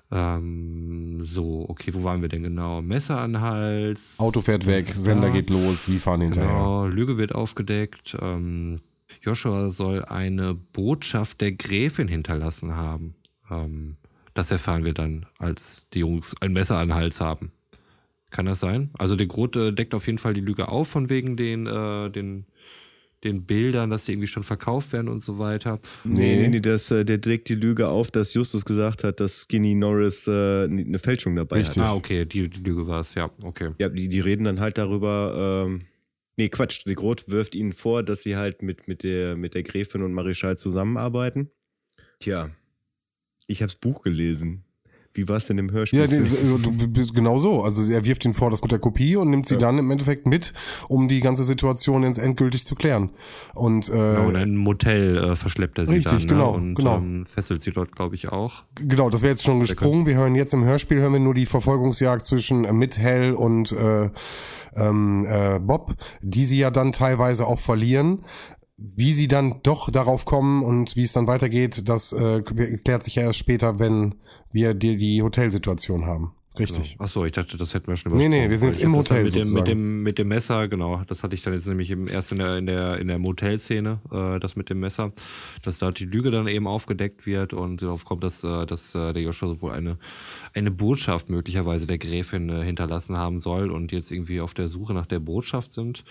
Ähm, 0.10 1.20
so, 1.24 1.66
okay, 1.68 1.94
wo 1.94 2.04
waren 2.04 2.22
wir 2.22 2.30
denn 2.30 2.44
genau? 2.44 2.82
Messer 2.82 3.20
an 3.20 3.42
Hals. 3.42 4.16
Auto 4.20 4.40
fährt 4.42 4.66
weg, 4.66 4.92
Sender 4.94 5.28
Ja. 5.28 5.34
geht 5.34 5.50
los, 5.50 5.86
sie 5.86 6.00
fahren 6.00 6.22
hinterher. 6.22 6.48
Genau, 6.50 6.86
Lüge 6.88 7.18
wird 7.18 7.36
aufgedeckt. 7.36 8.18
Ähm, 8.22 8.80
Joshua 9.22 9.70
soll 9.72 10.06
eine 10.06 10.54
Botschaft 10.54 11.42
der 11.42 11.52
Gräfin 11.52 12.08
hinterlassen 12.08 12.76
haben. 12.76 13.16
Ähm, 13.50 13.98
das 14.34 14.52
erfahren 14.52 14.86
wir 14.86 14.94
dann, 14.94 15.26
als 15.40 15.88
die 15.94 16.00
Jungs 16.00 16.36
ein 16.42 16.54
Messer 16.54 16.78
an 16.78 16.94
Hals 16.94 17.20
haben. 17.20 17.52
Kann 18.30 18.46
das 18.46 18.60
sein? 18.60 18.92
Also 18.98 19.16
der 19.16 19.28
Groth 19.28 19.56
äh, 19.56 19.72
deckt 19.74 19.94
auf 19.94 20.06
jeden 20.06 20.20
Fall 20.20 20.34
die 20.34 20.42
Lüge 20.42 20.70
auf, 20.70 20.88
von 20.90 21.10
wegen 21.10 21.36
den, 21.36 21.66
äh, 21.66 22.10
den, 22.12 22.46
den 23.24 23.46
Bildern, 23.46 23.90
dass 23.90 24.06
die 24.06 24.12
irgendwie 24.12 24.28
schon 24.28 24.44
verkauft 24.44 24.94
werden 24.94 25.08
und 25.08 25.24
so 25.24 25.40
weiter. 25.40 25.80
Nee, 26.04 26.36
Nee. 26.44 26.48
nee, 26.50 26.60
das, 26.60 26.92
äh, 26.92 27.04
der 27.04 27.18
deckt 27.18 27.50
die 27.50 27.56
Lüge 27.56 27.88
auf, 27.88 28.12
dass 28.12 28.34
Justus 28.34 28.64
gesagt 28.64 29.04
hat, 29.04 29.20
dass 29.20 29.42
Skinny 29.42 29.74
Norris 29.74 30.28
äh, 30.28 30.66
eine 30.66 31.00
Fälschung 31.00 31.36
dabei 31.36 31.58
Richtig. 31.62 31.82
hat. 31.82 31.90
Ah, 31.90 31.96
okay, 31.96 32.26
die, 32.26 32.48
die 32.48 32.62
Lüge 32.62 32.86
war 32.88 33.00
es, 33.00 33.16
ja, 33.16 33.30
okay. 33.42 33.72
Ja, 33.80 33.90
die, 33.90 34.08
die 34.08 34.20
reden 34.20 34.44
dann 34.44 34.60
halt 34.60 34.78
darüber, 34.78 35.66
ähm, 35.68 35.82
nee, 36.38 36.50
Quatsch, 36.50 36.86
die 36.86 36.94
Groth 36.94 37.28
wirft 37.28 37.56
ihnen 37.56 37.74
vor, 37.74 38.04
dass 38.04 38.22
sie 38.22 38.36
halt 38.38 38.62
mit, 38.62 38.88
mit, 38.88 39.02
der, 39.02 39.36
mit 39.36 39.56
der 39.56 39.64
Gräfin 39.64 40.04
und 40.04 40.14
Marischal 40.14 40.58
zusammenarbeiten. 40.58 41.50
Tja, 42.20 42.52
ich 43.48 43.64
hab's 43.64 43.76
Buch 43.76 44.04
gelesen. 44.04 44.64
Wie 45.18 45.28
war's 45.28 45.48
denn 45.48 45.58
im 45.58 45.72
Hörspiel? 45.72 46.00
Ja, 46.00 46.08
du 46.08 46.88
bist 46.88 47.14
genau 47.14 47.40
so. 47.40 47.64
Also 47.64 47.92
er 47.92 48.06
wirft 48.06 48.24
ihn 48.26 48.34
vor, 48.34 48.52
das 48.52 48.62
mit 48.62 48.72
der 48.72 48.80
Kopie 48.80 49.16
und 49.16 49.32
nimmt 49.32 49.48
sie 49.48 49.58
dann 49.58 49.80
im 49.80 49.90
Endeffekt 49.90 50.28
mit, 50.28 50.54
um 50.88 51.08
die 51.08 51.22
ganze 51.22 51.44
Situation 51.44 52.04
jetzt 52.04 52.20
endgültig 52.20 52.66
zu 52.66 52.76
klären. 52.76 53.10
Und 53.56 53.90
äh, 53.90 53.92
Genau, 53.92 54.30
in 54.30 54.36
ein 54.36 54.56
Motel 54.56 55.18
äh, 55.18 55.36
verschleppt 55.36 55.80
er 55.80 55.88
sie 55.88 55.96
Richtig, 55.96 56.12
dann 56.12 56.22
ne? 56.22 56.28
genau, 56.28 56.54
und 56.54 56.76
genau. 56.76 56.98
Ähm, 56.98 57.26
fesselt 57.26 57.62
sie 57.62 57.72
dort, 57.72 57.96
glaube 57.96 58.16
ich, 58.16 58.30
auch. 58.32 58.64
Genau, 58.76 59.10
das 59.10 59.22
wäre 59.22 59.32
jetzt 59.32 59.44
schon 59.44 59.60
gesprungen. 59.60 60.06
Wir 60.06 60.16
hören 60.16 60.36
jetzt 60.36 60.54
im 60.54 60.64
Hörspiel 60.64 61.00
hören 61.00 61.14
wir 61.14 61.20
nur 61.20 61.34
die 61.34 61.46
Verfolgungsjagd 61.46 62.24
zwischen 62.24 62.66
äh, 62.66 62.74
mit 62.74 62.98
Hell 62.98 63.34
und 63.34 63.72
äh, 63.72 64.10
ähm, 64.76 65.26
äh, 65.28 65.60
Bob, 65.60 65.96
die 66.22 66.46
sie 66.46 66.60
ja 66.60 66.70
dann 66.72 66.92
teilweise 66.92 67.48
auch 67.48 67.60
verlieren. 67.60 68.24
Wie 68.78 69.14
sie 69.14 69.28
dann 69.28 69.62
doch 69.64 69.90
darauf 69.90 70.26
kommen 70.26 70.64
und 70.64 70.96
wie 70.96 71.04
es 71.04 71.12
dann 71.14 71.26
weitergeht, 71.26 71.90
das 71.90 72.14
äh, 72.14 72.44
klärt 72.44 73.04
sich 73.04 73.16
ja 73.16 73.24
erst 73.24 73.40
später, 73.40 73.80
wenn 73.80 74.14
wir 74.52 74.74
die, 74.74 74.98
die 74.98 75.22
Hotelsituation 75.22 76.06
haben. 76.06 76.34
Richtig. 76.60 76.96
Ach 76.98 77.08
so, 77.08 77.24
ich 77.24 77.34
dachte, 77.34 77.56
das 77.56 77.76
hätten 77.76 77.86
wir 77.88 77.98
schon 77.98 78.14
Nee, 78.14 78.26
übersprungen. 78.26 78.44
nee, 78.46 78.50
wir 78.50 78.58
sind 78.58 78.70
jetzt 78.70 78.82
im 78.84 78.96
Hotel 78.96 79.24
mit 79.24 79.36
dem, 79.36 79.54
mit 79.54 79.68
dem 79.68 80.02
mit 80.02 80.18
dem 80.18 80.28
Messer, 80.28 80.68
genau. 80.68 81.04
Das 81.06 81.22
hatte 81.22 81.36
ich 81.36 81.44
dann 81.44 81.54
jetzt 81.54 81.68
nämlich 81.68 81.92
im, 81.92 82.08
erst 82.08 82.32
in 82.32 82.40
der 82.40 82.58
in 82.58 82.66
der 82.66 82.98
in 82.98 83.08
der 83.08 83.20
Motelszene, 83.20 84.00
äh, 84.12 84.40
das 84.40 84.56
mit 84.56 84.72
dem 84.72 84.80
Messer, 84.80 85.12
dass 85.62 85.78
da 85.78 85.92
die 85.92 86.06
Lüge 86.06 86.32
dann 86.32 86.48
eben 86.48 86.66
aufgedeckt 86.66 87.28
wird 87.28 87.54
und 87.54 87.84
darauf 87.84 88.06
kommt, 88.06 88.24
dass 88.24 88.44
äh, 88.44 88.66
dass 88.66 88.96
äh, 88.96 89.14
der 89.14 89.22
Joshua 89.22 89.62
wohl 89.62 89.72
eine 89.72 90.00
eine 90.56 90.72
Botschaft 90.72 91.30
möglicherweise 91.30 91.86
der 91.86 92.00
Gräfin 92.00 92.50
äh, 92.50 92.64
hinterlassen 92.64 93.18
haben 93.18 93.40
soll 93.40 93.70
und 93.70 93.92
jetzt 93.92 94.10
irgendwie 94.12 94.42
auf 94.42 94.56
der 94.56 94.68
Suche 94.68 94.96
nach 94.96 95.06
der 95.06 95.20
Botschaft 95.20 95.74
sind. 95.74 96.04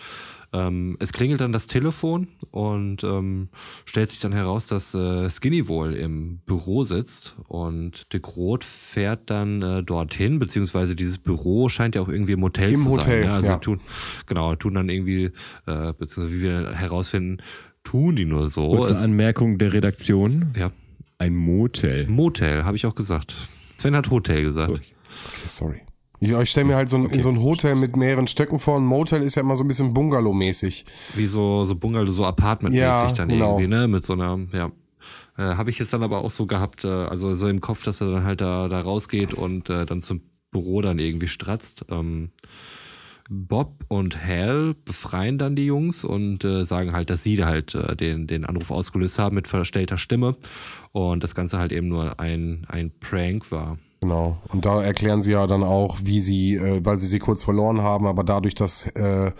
Ähm, 0.52 0.96
es 1.00 1.12
klingelt 1.12 1.40
dann 1.40 1.52
das 1.52 1.66
Telefon 1.66 2.26
und 2.50 3.04
ähm, 3.04 3.48
stellt 3.84 4.10
sich 4.10 4.20
dann 4.20 4.32
heraus, 4.32 4.66
dass 4.66 4.94
äh, 4.94 5.28
Skinny 5.30 5.68
wohl 5.68 5.94
im 5.94 6.38
Büro 6.46 6.84
sitzt 6.84 7.36
und 7.48 8.12
de 8.12 8.20
Groot 8.20 8.64
fährt 8.64 9.30
dann 9.30 9.62
äh, 9.62 9.82
dorthin, 9.82 10.38
beziehungsweise 10.38 10.94
dieses 10.96 11.18
Büro 11.18 11.68
scheint 11.68 11.94
ja 11.94 12.02
auch 12.02 12.08
irgendwie 12.08 12.32
im 12.32 12.42
Hotel 12.42 12.72
Im 12.72 12.84
zu 12.84 12.90
Hotel, 12.90 13.20
sein. 13.20 13.24
Ja? 13.24 13.34
Also 13.34 13.48
ja. 13.48 13.58
tun, 13.58 13.80
genau, 14.26 14.54
tun 14.56 14.74
dann 14.74 14.88
irgendwie, 14.88 15.30
äh, 15.66 15.92
beziehungsweise 15.98 16.32
wie 16.32 16.42
wir 16.42 16.72
herausfinden, 16.72 17.42
tun 17.84 18.16
die 18.16 18.24
nur 18.24 18.48
so. 18.48 18.70
Kurze 18.70 18.92
Es, 18.92 19.02
Anmerkung 19.02 19.58
der 19.58 19.72
Redaktion. 19.72 20.46
ja, 20.56 20.70
Ein 21.18 21.34
Motel. 21.34 22.06
Motel, 22.08 22.64
habe 22.64 22.76
ich 22.76 22.86
auch 22.86 22.94
gesagt. 22.94 23.34
Sven 23.78 23.94
hat 23.94 24.10
Hotel 24.10 24.42
gesagt. 24.42 24.80
Sorry. 25.46 25.85
Ich, 26.20 26.30
ich 26.30 26.50
stelle 26.50 26.66
mir 26.66 26.76
halt 26.76 26.88
so 26.88 26.96
ein, 26.96 27.06
in 27.06 27.22
so 27.22 27.28
ein 27.28 27.42
Hotel 27.42 27.74
mit 27.74 27.96
mehreren 27.96 28.26
Stöcken 28.26 28.58
vor. 28.58 28.78
Ein 28.78 28.86
Motel 28.86 29.22
ist 29.22 29.34
ja 29.34 29.42
immer 29.42 29.56
so 29.56 29.64
ein 29.64 29.68
bisschen 29.68 29.92
Bungalow-mäßig. 29.92 30.84
Wie 31.14 31.26
so, 31.26 31.64
so 31.64 31.74
Bungalow, 31.74 32.10
so 32.10 32.24
Apartment-mäßig 32.24 32.80
Ja, 32.82 33.12
dann 33.12 33.28
genau. 33.28 33.58
irgendwie, 33.58 33.68
ne? 33.68 33.88
Mit 33.88 34.04
so 34.04 34.14
einer, 34.14 34.38
ja. 34.52 34.70
Äh, 35.36 35.42
Habe 35.56 35.70
ich 35.70 35.78
jetzt 35.78 35.92
dann 35.92 36.02
aber 36.02 36.18
auch 36.18 36.30
so 36.30 36.46
gehabt, 36.46 36.84
äh, 36.84 36.88
also 36.88 37.34
so 37.34 37.48
im 37.48 37.60
Kopf, 37.60 37.84
dass 37.84 38.00
er 38.00 38.10
dann 38.10 38.24
halt 38.24 38.40
da, 38.40 38.68
da 38.68 38.80
rausgeht 38.80 39.34
und 39.34 39.68
äh, 39.68 39.84
dann 39.84 40.00
zum 40.00 40.22
Büro 40.50 40.80
dann 40.80 40.98
irgendwie 40.98 41.28
stratzt. 41.28 41.84
Ähm, 41.90 42.30
Bob 43.28 43.84
und 43.88 44.24
Hal 44.24 44.74
befreien 44.84 45.36
dann 45.36 45.56
die 45.56 45.66
Jungs 45.66 46.04
und 46.04 46.44
äh, 46.44 46.64
sagen 46.64 46.92
halt, 46.92 47.10
dass 47.10 47.24
sie 47.24 47.44
halt 47.44 47.74
äh, 47.74 47.96
den, 47.96 48.26
den 48.26 48.44
Anruf 48.44 48.70
ausgelöst 48.70 49.18
haben 49.18 49.34
mit 49.34 49.48
verstellter 49.48 49.98
Stimme 49.98 50.36
und 50.96 51.22
das 51.22 51.34
Ganze 51.34 51.58
halt 51.58 51.72
eben 51.72 51.88
nur 51.88 52.18
ein, 52.20 52.64
ein 52.70 52.90
Prank 53.00 53.52
war. 53.52 53.76
Genau. 54.00 54.38
Und 54.48 54.64
da 54.64 54.82
erklären 54.82 55.20
sie 55.20 55.32
ja 55.32 55.46
dann 55.46 55.62
auch, 55.62 55.98
wie 56.04 56.20
sie, 56.20 56.54
äh, 56.54 56.80
weil 56.84 56.96
sie 56.96 57.06
sie 57.06 57.18
kurz 57.18 57.42
verloren 57.42 57.82
haben, 57.82 58.06
aber 58.06 58.24
dadurch, 58.24 58.54
dass 58.54 58.86
äh, 58.88 59.32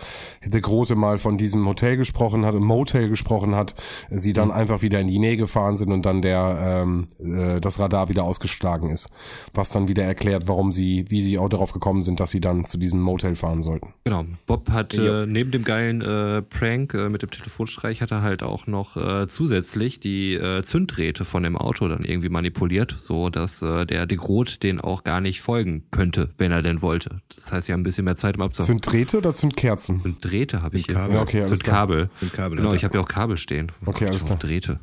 der 0.44 0.60
Grote 0.60 0.96
mal 0.96 1.18
von 1.18 1.38
diesem 1.38 1.66
Hotel 1.66 1.96
gesprochen 1.96 2.44
hat, 2.44 2.54
im 2.54 2.64
Motel 2.64 3.08
gesprochen 3.08 3.54
hat, 3.54 3.74
sie 4.10 4.34
dann 4.34 4.50
einfach 4.50 4.82
wieder 4.82 5.00
in 5.00 5.08
die 5.08 5.18
Nähe 5.18 5.36
gefahren 5.38 5.76
sind 5.78 5.92
und 5.92 6.04
dann 6.04 6.20
der 6.20 6.82
ähm, 6.84 7.08
äh, 7.20 7.60
das 7.60 7.78
Radar 7.78 8.08
wieder 8.10 8.24
ausgeschlagen 8.24 8.90
ist. 8.90 9.08
Was 9.54 9.70
dann 9.70 9.88
wieder 9.88 10.04
erklärt, 10.04 10.48
warum 10.48 10.72
sie, 10.72 11.06
wie 11.08 11.22
sie 11.22 11.38
auch 11.38 11.48
darauf 11.48 11.72
gekommen 11.72 12.02
sind, 12.02 12.20
dass 12.20 12.30
sie 12.30 12.40
dann 12.40 12.66
zu 12.66 12.76
diesem 12.76 13.00
Motel 13.00 13.34
fahren 13.36 13.62
sollten. 13.62 13.94
Genau. 14.04 14.24
Bob 14.46 14.70
hat 14.70 14.92
Ja. 14.92 15.22
äh, 15.22 15.26
neben 15.26 15.52
dem 15.52 15.64
geilen 15.64 16.02
äh, 16.02 16.42
Prank 16.42 16.92
äh, 16.92 17.08
mit 17.08 17.22
dem 17.22 17.30
Telefonstreich 17.30 18.02
hat 18.02 18.10
er 18.10 18.20
halt 18.22 18.42
auch 18.42 18.66
noch 18.66 18.96
äh, 18.96 19.26
zusätzlich 19.28 20.00
die 20.00 20.34
äh, 20.34 20.62
Zünddrähte 20.64 21.24
von 21.24 21.45
dem 21.46 21.56
Auto 21.56 21.88
dann 21.88 22.04
irgendwie 22.04 22.28
manipuliert, 22.28 22.96
so 22.98 23.30
dass 23.30 23.62
äh, 23.62 23.86
der 23.86 24.06
de 24.06 24.18
Groot 24.18 24.62
den 24.62 24.80
auch 24.80 25.04
gar 25.04 25.20
nicht 25.20 25.40
folgen 25.40 25.84
könnte, 25.90 26.30
wenn 26.38 26.52
er 26.52 26.62
denn 26.62 26.82
wollte. 26.82 27.20
Das 27.34 27.52
heißt, 27.52 27.66
sie 27.66 27.72
haben 27.72 27.80
ein 27.80 27.84
bisschen 27.84 28.04
mehr 28.04 28.16
Zeit, 28.16 28.36
um 28.36 28.42
abzuhalten. 28.42 28.74
Sind 28.74 28.92
Drähte 28.92 29.18
oder 29.18 29.32
sind 29.34 29.56
Kerzen? 29.56 30.02
Zünddrähte 30.02 30.62
habe 30.62 30.76
ich 30.76 30.86
hier. 30.86 30.94
Kabel. 30.94 31.16
Ja, 31.16 31.22
okay, 31.22 31.42
alles 31.42 31.60
klar. 31.60 31.86
Zündkabel. 31.86 32.10
Zündkabel 32.20 32.58
Genau, 32.58 32.72
ich 32.72 32.84
habe 32.84 32.94
ja 32.94 33.00
auch 33.00 33.08
Kabel 33.08 33.36
stehen. 33.36 33.72
Okay, 33.84 34.06
alles 34.06 34.24
klar. 34.24 34.38
Drähte. 34.38 34.78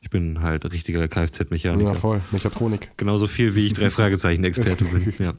Ich 0.00 0.10
bin 0.10 0.42
halt 0.42 0.64
richtiger 0.72 1.06
Kfz-Mechaniker. 1.08 1.88
Ja, 1.88 1.94
voll. 1.94 2.20
Mechatronik. 2.30 2.90
Genauso 2.96 3.26
viel 3.26 3.54
wie 3.54 3.66
ich 3.66 3.74
drei 3.74 3.90
Fragezeichen-Experte 3.90 4.84
bin. 4.84 5.12
Ja. 5.18 5.34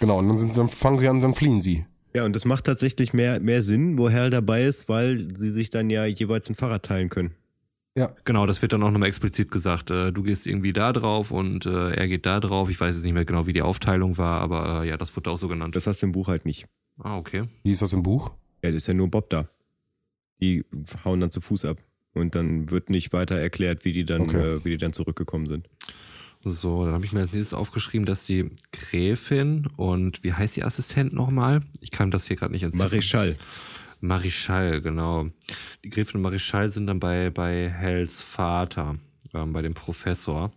Genau. 0.00 0.18
Und 0.18 0.28
dann, 0.28 0.38
sind 0.38 0.52
sie, 0.52 0.58
dann 0.58 0.68
fangen 0.68 0.98
sie 0.98 1.08
an, 1.08 1.20
dann 1.20 1.34
fliehen 1.34 1.60
sie. 1.60 1.86
Ja, 2.14 2.24
und 2.24 2.36
das 2.36 2.44
macht 2.44 2.64
tatsächlich 2.64 3.12
mehr, 3.12 3.40
mehr 3.40 3.62
Sinn, 3.62 3.98
wo 3.98 4.10
Hal 4.10 4.30
dabei 4.30 4.64
ist, 4.64 4.88
weil 4.88 5.28
sie 5.34 5.50
sich 5.50 5.70
dann 5.70 5.90
ja 5.90 6.04
jeweils 6.04 6.48
ein 6.48 6.54
Fahrrad 6.54 6.84
teilen 6.84 7.08
können. 7.08 7.32
Genau, 8.24 8.44
das 8.46 8.60
wird 8.60 8.72
dann 8.72 8.82
auch 8.82 8.90
nochmal 8.90 9.08
explizit 9.08 9.50
gesagt. 9.52 9.90
Äh, 9.90 10.12
du 10.12 10.22
gehst 10.24 10.46
irgendwie 10.46 10.72
da 10.72 10.92
drauf 10.92 11.30
und 11.30 11.64
äh, 11.66 11.90
er 11.92 12.08
geht 12.08 12.26
da 12.26 12.40
drauf. 12.40 12.68
Ich 12.68 12.80
weiß 12.80 12.94
jetzt 12.94 13.04
nicht 13.04 13.12
mehr 13.12 13.24
genau, 13.24 13.46
wie 13.46 13.52
die 13.52 13.62
Aufteilung 13.62 14.18
war, 14.18 14.40
aber 14.40 14.82
äh, 14.82 14.88
ja, 14.88 14.96
das 14.96 15.14
wurde 15.16 15.30
auch 15.30 15.38
so 15.38 15.46
genannt. 15.46 15.76
Das 15.76 15.86
hast 15.86 16.02
du 16.02 16.06
im 16.06 16.12
Buch 16.12 16.26
halt 16.28 16.44
nicht. 16.44 16.66
ah, 16.98 17.16
okay. 17.16 17.44
Wie 17.62 17.70
ist 17.70 17.82
das 17.82 17.92
im 17.92 18.02
Buch? 18.02 18.32
Ja, 18.64 18.70
das 18.70 18.78
ist 18.78 18.86
ja 18.88 18.94
nur 18.94 19.08
Bob 19.08 19.30
da. 19.30 19.48
Die 20.40 20.64
hauen 21.04 21.20
dann 21.20 21.30
zu 21.30 21.40
Fuß 21.40 21.64
ab. 21.66 21.78
Und 22.14 22.34
dann 22.34 22.70
wird 22.70 22.90
nicht 22.90 23.12
weiter 23.12 23.36
erklärt, 23.36 23.84
wie 23.84 23.92
die 23.92 24.04
dann, 24.04 24.22
Okay. 24.22 24.56
äh, 24.56 24.64
wie 24.64 24.70
die 24.70 24.76
dann 24.78 24.92
zurückgekommen 24.92 25.46
sind. 25.46 25.68
So, 26.44 26.84
dann 26.84 26.94
habe 26.94 27.04
ich 27.04 27.12
mir 27.12 27.20
als 27.20 27.32
nächstes 27.32 27.54
aufgeschrieben, 27.54 28.04
dass 28.06 28.24
die 28.24 28.50
Gräfin 28.72 29.66
und 29.76 30.22
wie 30.24 30.32
heißt 30.32 30.56
die 30.56 30.62
Assistent 30.64 31.12
nochmal? 31.12 31.62
Ich 31.80 31.90
kann 31.90 32.10
das 32.10 32.26
hier 32.26 32.36
gerade 32.36 32.52
nicht 32.52 32.62
entziffern. 32.64 32.86
Marischal. 32.88 33.36
Marischal, 34.04 34.82
genau. 34.82 35.28
Die 35.82 35.90
Gräfin 35.90 36.16
und 36.16 36.22
Marischal 36.22 36.70
sind 36.70 36.86
dann 36.86 37.00
bei, 37.00 37.30
bei 37.30 37.70
Hells 37.70 38.20
Vater, 38.20 38.96
ähm, 39.32 39.52
bei 39.52 39.62
dem 39.62 39.72
Professor. 39.74 40.52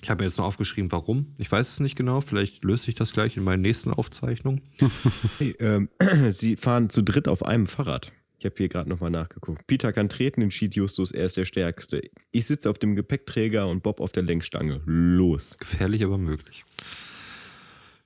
Ich 0.00 0.08
habe 0.08 0.22
mir 0.22 0.28
jetzt 0.28 0.38
noch 0.38 0.44
aufgeschrieben, 0.44 0.92
warum. 0.92 1.34
Ich 1.38 1.50
weiß 1.50 1.68
es 1.68 1.80
nicht 1.80 1.96
genau. 1.96 2.20
Vielleicht 2.20 2.62
löst 2.62 2.84
sich 2.84 2.94
das 2.94 3.12
gleich 3.12 3.36
in 3.36 3.42
meinen 3.42 3.62
nächsten 3.62 3.90
Aufzeichnungen. 3.90 4.60
Hey, 5.38 5.56
ähm, 5.58 5.88
sie 6.30 6.56
fahren 6.56 6.90
zu 6.90 7.02
dritt 7.02 7.26
auf 7.26 7.44
einem 7.44 7.66
Fahrrad. 7.66 8.12
Ich 8.38 8.44
habe 8.44 8.54
hier 8.56 8.68
gerade 8.68 8.88
nochmal 8.88 9.10
nachgeguckt. 9.10 9.66
Peter 9.66 9.92
kann 9.92 10.08
treten, 10.08 10.42
entschied 10.42 10.76
Justus, 10.76 11.10
er 11.10 11.24
ist 11.24 11.36
der 11.36 11.46
Stärkste. 11.46 12.02
Ich 12.30 12.46
sitze 12.46 12.70
auf 12.70 12.78
dem 12.78 12.94
Gepäckträger 12.94 13.66
und 13.66 13.82
Bob 13.82 14.00
auf 14.00 14.12
der 14.12 14.22
Lenkstange. 14.22 14.80
Los. 14.84 15.56
Gefährlich, 15.58 16.04
aber 16.04 16.18
möglich. 16.18 16.64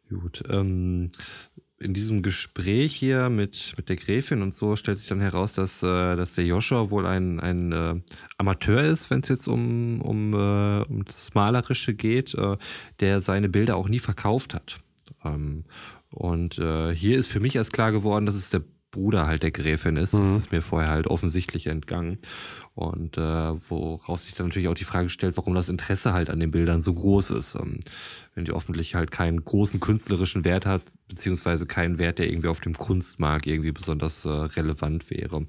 Gut. 0.09 0.43
Ähm, 0.49 1.11
in 1.81 1.95
diesem 1.95 2.23
Gespräch 2.23 2.95
hier 2.95 3.29
mit, 3.29 3.75
mit 3.77 3.89
der 3.89 3.97
Gräfin 3.97 4.43
und 4.43 4.55
so 4.55 4.77
stellt 4.77 4.99
sich 4.99 5.09
dann 5.09 5.21
heraus, 5.21 5.53
dass, 5.53 5.83
äh, 5.83 6.17
dass 6.17 6.35
der 6.35 6.45
Joshua 6.45 6.91
wohl 6.91 7.07
ein, 7.07 7.39
ein 7.41 7.73
äh, 7.73 7.95
Amateur 8.37 8.83
ist, 8.83 9.11
wenn 9.11 9.21
es 9.21 9.29
jetzt 9.29 9.47
um, 9.47 10.01
um, 10.03 10.35
äh, 10.35 10.83
um 10.89 11.05
das 11.05 11.35
Malerische 11.35 11.95
geht, 11.95 12.35
äh, 12.35 12.57
der 13.01 13.21
seine 13.21 13.49
Bilder 13.49 13.77
auch 13.77 13.89
nie 13.89 14.01
verkauft 14.01 14.55
hat. 14.55 14.79
Ähm, 15.25 15.65
und 16.11 16.59
äh, 16.59 16.95
hier 16.95 17.19
ist 17.19 17.29
für 17.29 17.41
mich 17.41 17.55
erst 17.55 17.73
klar 17.73 17.93
geworden, 17.93 18.27
dass 18.27 18.35
es 18.35 18.51
der 18.51 18.63
Bruder 18.91 19.27
halt 19.27 19.43
der 19.43 19.51
Gräfin 19.51 19.97
ist. 19.97 20.15
Das 20.15 20.37
ist 20.37 20.53
mir 20.53 20.63
vorher 20.63 20.91
halt 20.91 21.07
offensichtlich 21.07 21.67
entgangen. 21.67 22.19
Und 22.79 23.19
äh, 23.19 23.21
woraus 23.21 24.23
sich 24.23 24.35
dann 24.35 24.47
natürlich 24.47 24.69
auch 24.69 24.75
die 24.75 24.85
Frage 24.85 25.11
stellt, 25.11 25.37
warum 25.37 25.53
das 25.53 25.69
Interesse 25.69 26.13
halt 26.13 26.31
an 26.31 26.39
den 26.39 26.53
Bildern 26.53 26.81
so 26.81 26.95
groß 26.95 27.31
ist. 27.31 27.57
Ähm, 27.57 27.81
wenn 28.37 28.45
die 28.45 28.53
hoffentlich 28.53 28.95
halt 28.95 29.11
keinen 29.11 29.45
großen 29.45 29.81
künstlerischen 29.81 30.45
Wert 30.45 30.65
hat, 30.65 30.83
beziehungsweise 31.09 31.67
keinen 31.67 31.99
Wert, 31.99 32.21
der 32.21 32.31
irgendwie 32.31 32.47
auf 32.47 32.61
dem 32.61 32.75
Kunstmarkt 32.75 33.49
irgendwie 33.49 33.73
besonders 33.73 34.25
äh, 34.25 34.29
relevant 34.29 35.11
wäre. 35.11 35.45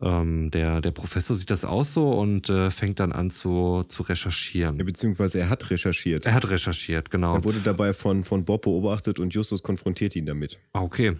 Ähm, 0.00 0.50
der, 0.50 0.80
der 0.80 0.90
Professor 0.90 1.36
sieht 1.36 1.50
das 1.50 1.64
auch 1.64 1.84
so 1.84 2.10
und 2.10 2.48
äh, 2.48 2.72
fängt 2.72 2.98
dann 2.98 3.12
an 3.12 3.30
zu, 3.30 3.84
zu 3.86 4.02
recherchieren. 4.02 4.76
Ja, 4.76 4.82
beziehungsweise 4.82 5.38
er 5.38 5.48
hat 5.48 5.70
recherchiert. 5.70 6.26
Er 6.26 6.34
hat 6.34 6.50
recherchiert, 6.50 7.10
genau. 7.10 7.36
Er 7.36 7.44
wurde 7.44 7.60
dabei 7.60 7.92
von, 7.92 8.24
von 8.24 8.44
Bob 8.44 8.62
beobachtet 8.62 9.20
und 9.20 9.32
Justus 9.32 9.62
konfrontiert 9.62 10.16
ihn 10.16 10.26
damit. 10.26 10.58
Ah, 10.72 10.82
okay. 10.82 11.12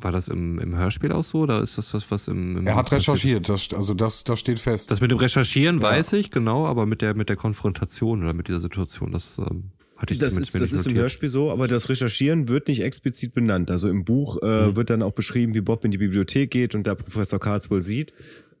War 0.00 0.10
das 0.10 0.28
im, 0.28 0.58
im 0.58 0.76
Hörspiel 0.76 1.12
auch 1.12 1.22
so 1.22 1.40
oder 1.40 1.62
ist 1.62 1.78
das 1.78 1.94
was, 1.94 2.10
was 2.10 2.26
im, 2.28 2.58
im 2.58 2.66
Er 2.66 2.74
hat 2.74 2.90
recherchiert, 2.90 3.48
das, 3.48 3.72
also 3.72 3.94
das, 3.94 4.24
das 4.24 4.40
steht 4.40 4.58
fest. 4.58 4.90
Das 4.90 5.00
mit 5.00 5.10
dem 5.10 5.18
Recherchieren 5.18 5.80
weiß 5.80 6.14
ich, 6.14 6.30
genau, 6.30 6.66
aber 6.66 6.84
mit 6.84 7.00
der, 7.00 7.14
mit 7.14 7.28
der 7.28 7.36
Konfrontation 7.36 8.22
oder 8.22 8.32
mit 8.32 8.48
dieser 8.48 8.60
Situation, 8.60 9.12
das 9.12 9.38
ähm, 9.38 9.70
hatte 9.96 10.14
ich 10.14 10.18
Das 10.18 10.30
zumindest 10.30 10.48
ist, 10.48 10.54
mir 10.54 10.60
das 10.60 10.72
nicht 10.72 10.80
ist 10.80 10.86
im. 10.88 10.96
Hörspiel 10.96 11.28
so, 11.28 11.50
aber 11.52 11.68
das 11.68 11.88
Recherchieren 11.88 12.48
wird 12.48 12.66
nicht 12.68 12.82
explizit 12.82 13.34
benannt. 13.34 13.70
Also 13.70 13.88
im 13.88 14.04
Buch 14.04 14.42
äh, 14.42 14.74
wird 14.74 14.90
dann 14.90 15.02
auch 15.02 15.12
beschrieben, 15.12 15.54
wie 15.54 15.60
Bob 15.60 15.84
in 15.84 15.92
die 15.92 15.98
Bibliothek 15.98 16.50
geht 16.50 16.74
und 16.74 16.86
da 16.86 16.96
Professor 16.96 17.38
Carswell 17.38 17.80
sieht. 17.80 18.12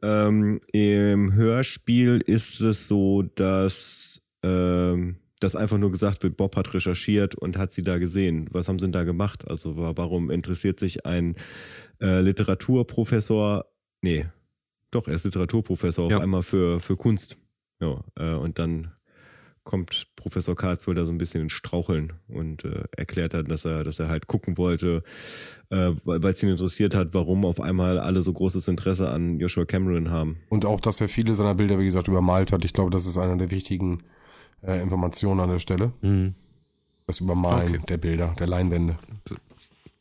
Ähm, 0.02 0.60
Im 0.72 1.32
Hörspiel 1.32 2.22
ist 2.24 2.60
es 2.60 2.86
so, 2.86 3.22
dass, 3.22 4.20
ähm, 4.42 5.16
dass 5.44 5.54
einfach 5.56 5.78
nur 5.78 5.90
gesagt 5.92 6.22
wird, 6.24 6.36
Bob 6.36 6.56
hat 6.56 6.74
recherchiert 6.74 7.34
und 7.36 7.56
hat 7.56 7.70
sie 7.70 7.82
da 7.84 7.98
gesehen. 7.98 8.48
Was 8.50 8.66
haben 8.68 8.78
sie 8.78 8.86
denn 8.86 8.92
da 8.92 9.04
gemacht? 9.04 9.48
Also 9.48 9.76
wa- 9.76 9.92
warum 9.96 10.30
interessiert 10.30 10.80
sich 10.80 11.06
ein 11.06 11.36
äh, 12.00 12.20
Literaturprofessor, 12.20 13.66
nee, 14.02 14.26
doch, 14.90 15.08
er 15.08 15.14
ist 15.14 15.24
Literaturprofessor 15.24 16.10
Ja. 16.10 16.16
auf 16.16 16.22
einmal 16.22 16.42
für, 16.42 16.80
für 16.80 16.96
Kunst. 16.96 17.36
Ja, 17.80 18.02
äh, 18.16 18.34
und 18.34 18.58
dann 18.58 18.92
kommt 19.64 20.08
Professor 20.16 20.54
Carswell 20.54 20.94
da 20.94 21.06
so 21.06 21.12
ein 21.12 21.16
bisschen 21.18 21.40
ins 21.42 21.52
Straucheln 21.52 22.12
und 22.28 22.64
äh, 22.66 22.84
erklärt 22.96 23.32
dann, 23.32 23.46
dass 23.46 23.64
er, 23.64 23.82
dass 23.82 23.98
er 23.98 24.08
halt 24.08 24.26
gucken 24.26 24.58
wollte, 24.58 25.02
äh, 25.70 25.92
weil 26.04 26.22
es 26.32 26.42
ihn 26.42 26.50
interessiert 26.50 26.94
hat, 26.94 27.14
warum 27.14 27.44
auf 27.46 27.60
einmal 27.60 27.98
alle 27.98 28.20
so 28.20 28.32
großes 28.32 28.68
Interesse 28.68 29.08
an 29.08 29.40
Joshua 29.40 29.64
Cameron 29.64 30.10
haben. 30.10 30.36
Und 30.50 30.66
auch, 30.66 30.80
dass 30.82 31.00
er 31.00 31.08
viele 31.08 31.34
seiner 31.34 31.54
Bilder, 31.54 31.78
wie 31.78 31.86
gesagt, 31.86 32.08
übermalt 32.08 32.52
hat. 32.52 32.64
Ich 32.66 32.74
glaube, 32.74 32.90
das 32.90 33.06
ist 33.06 33.16
eine 33.16 33.38
der 33.38 33.50
wichtigen 33.50 34.02
äh, 34.66 34.80
Informationen 34.80 35.40
an 35.40 35.50
der 35.50 35.58
Stelle. 35.58 35.92
Mhm. 36.02 36.34
Das 37.06 37.20
Übermalen 37.20 37.76
Okay. 37.76 37.84
der 37.88 37.98
Bilder, 37.98 38.34
der 38.38 38.46
Leinwände. 38.46 38.96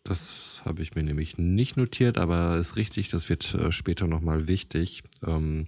Das 0.03 0.61
habe 0.65 0.81
ich 0.81 0.95
mir 0.95 1.03
nämlich 1.03 1.37
nicht 1.37 1.77
notiert, 1.77 2.17
aber 2.17 2.57
ist 2.57 2.75
richtig, 2.75 3.09
das 3.09 3.29
wird 3.29 3.53
äh, 3.53 3.71
später 3.71 4.07
nochmal 4.07 4.47
wichtig. 4.47 5.03
Ähm, 5.25 5.67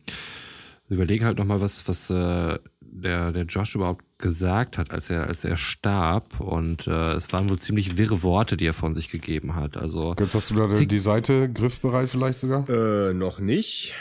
wir 0.87 0.95
überlegen 0.95 1.25
halt 1.25 1.37
nochmal, 1.37 1.61
was, 1.61 1.87
was 1.87 2.09
äh, 2.09 2.59
der, 2.79 3.31
der 3.31 3.43
Josh 3.45 3.75
überhaupt 3.75 4.05
gesagt 4.17 4.77
hat, 4.77 4.91
als 4.91 5.09
er, 5.09 5.27
als 5.27 5.43
er 5.43 5.57
starb. 5.57 6.39
Und 6.39 6.87
äh, 6.87 7.13
es 7.13 7.33
waren 7.33 7.49
wohl 7.49 7.59
ziemlich 7.59 7.97
wirre 7.97 8.23
Worte, 8.23 8.55
die 8.55 8.65
er 8.67 8.73
von 8.73 8.95
sich 8.95 9.09
gegeben 9.09 9.55
hat. 9.55 9.77
Also 9.77 10.15
Jetzt 10.19 10.35
hast 10.35 10.51
du 10.51 10.55
da 10.55 10.67
die 10.67 10.99
Seite 10.99 11.51
griffbereit 11.51 12.09
vielleicht 12.09 12.39
sogar? 12.39 12.67
Äh, 12.69 13.13
noch 13.13 13.39
nicht, 13.39 13.93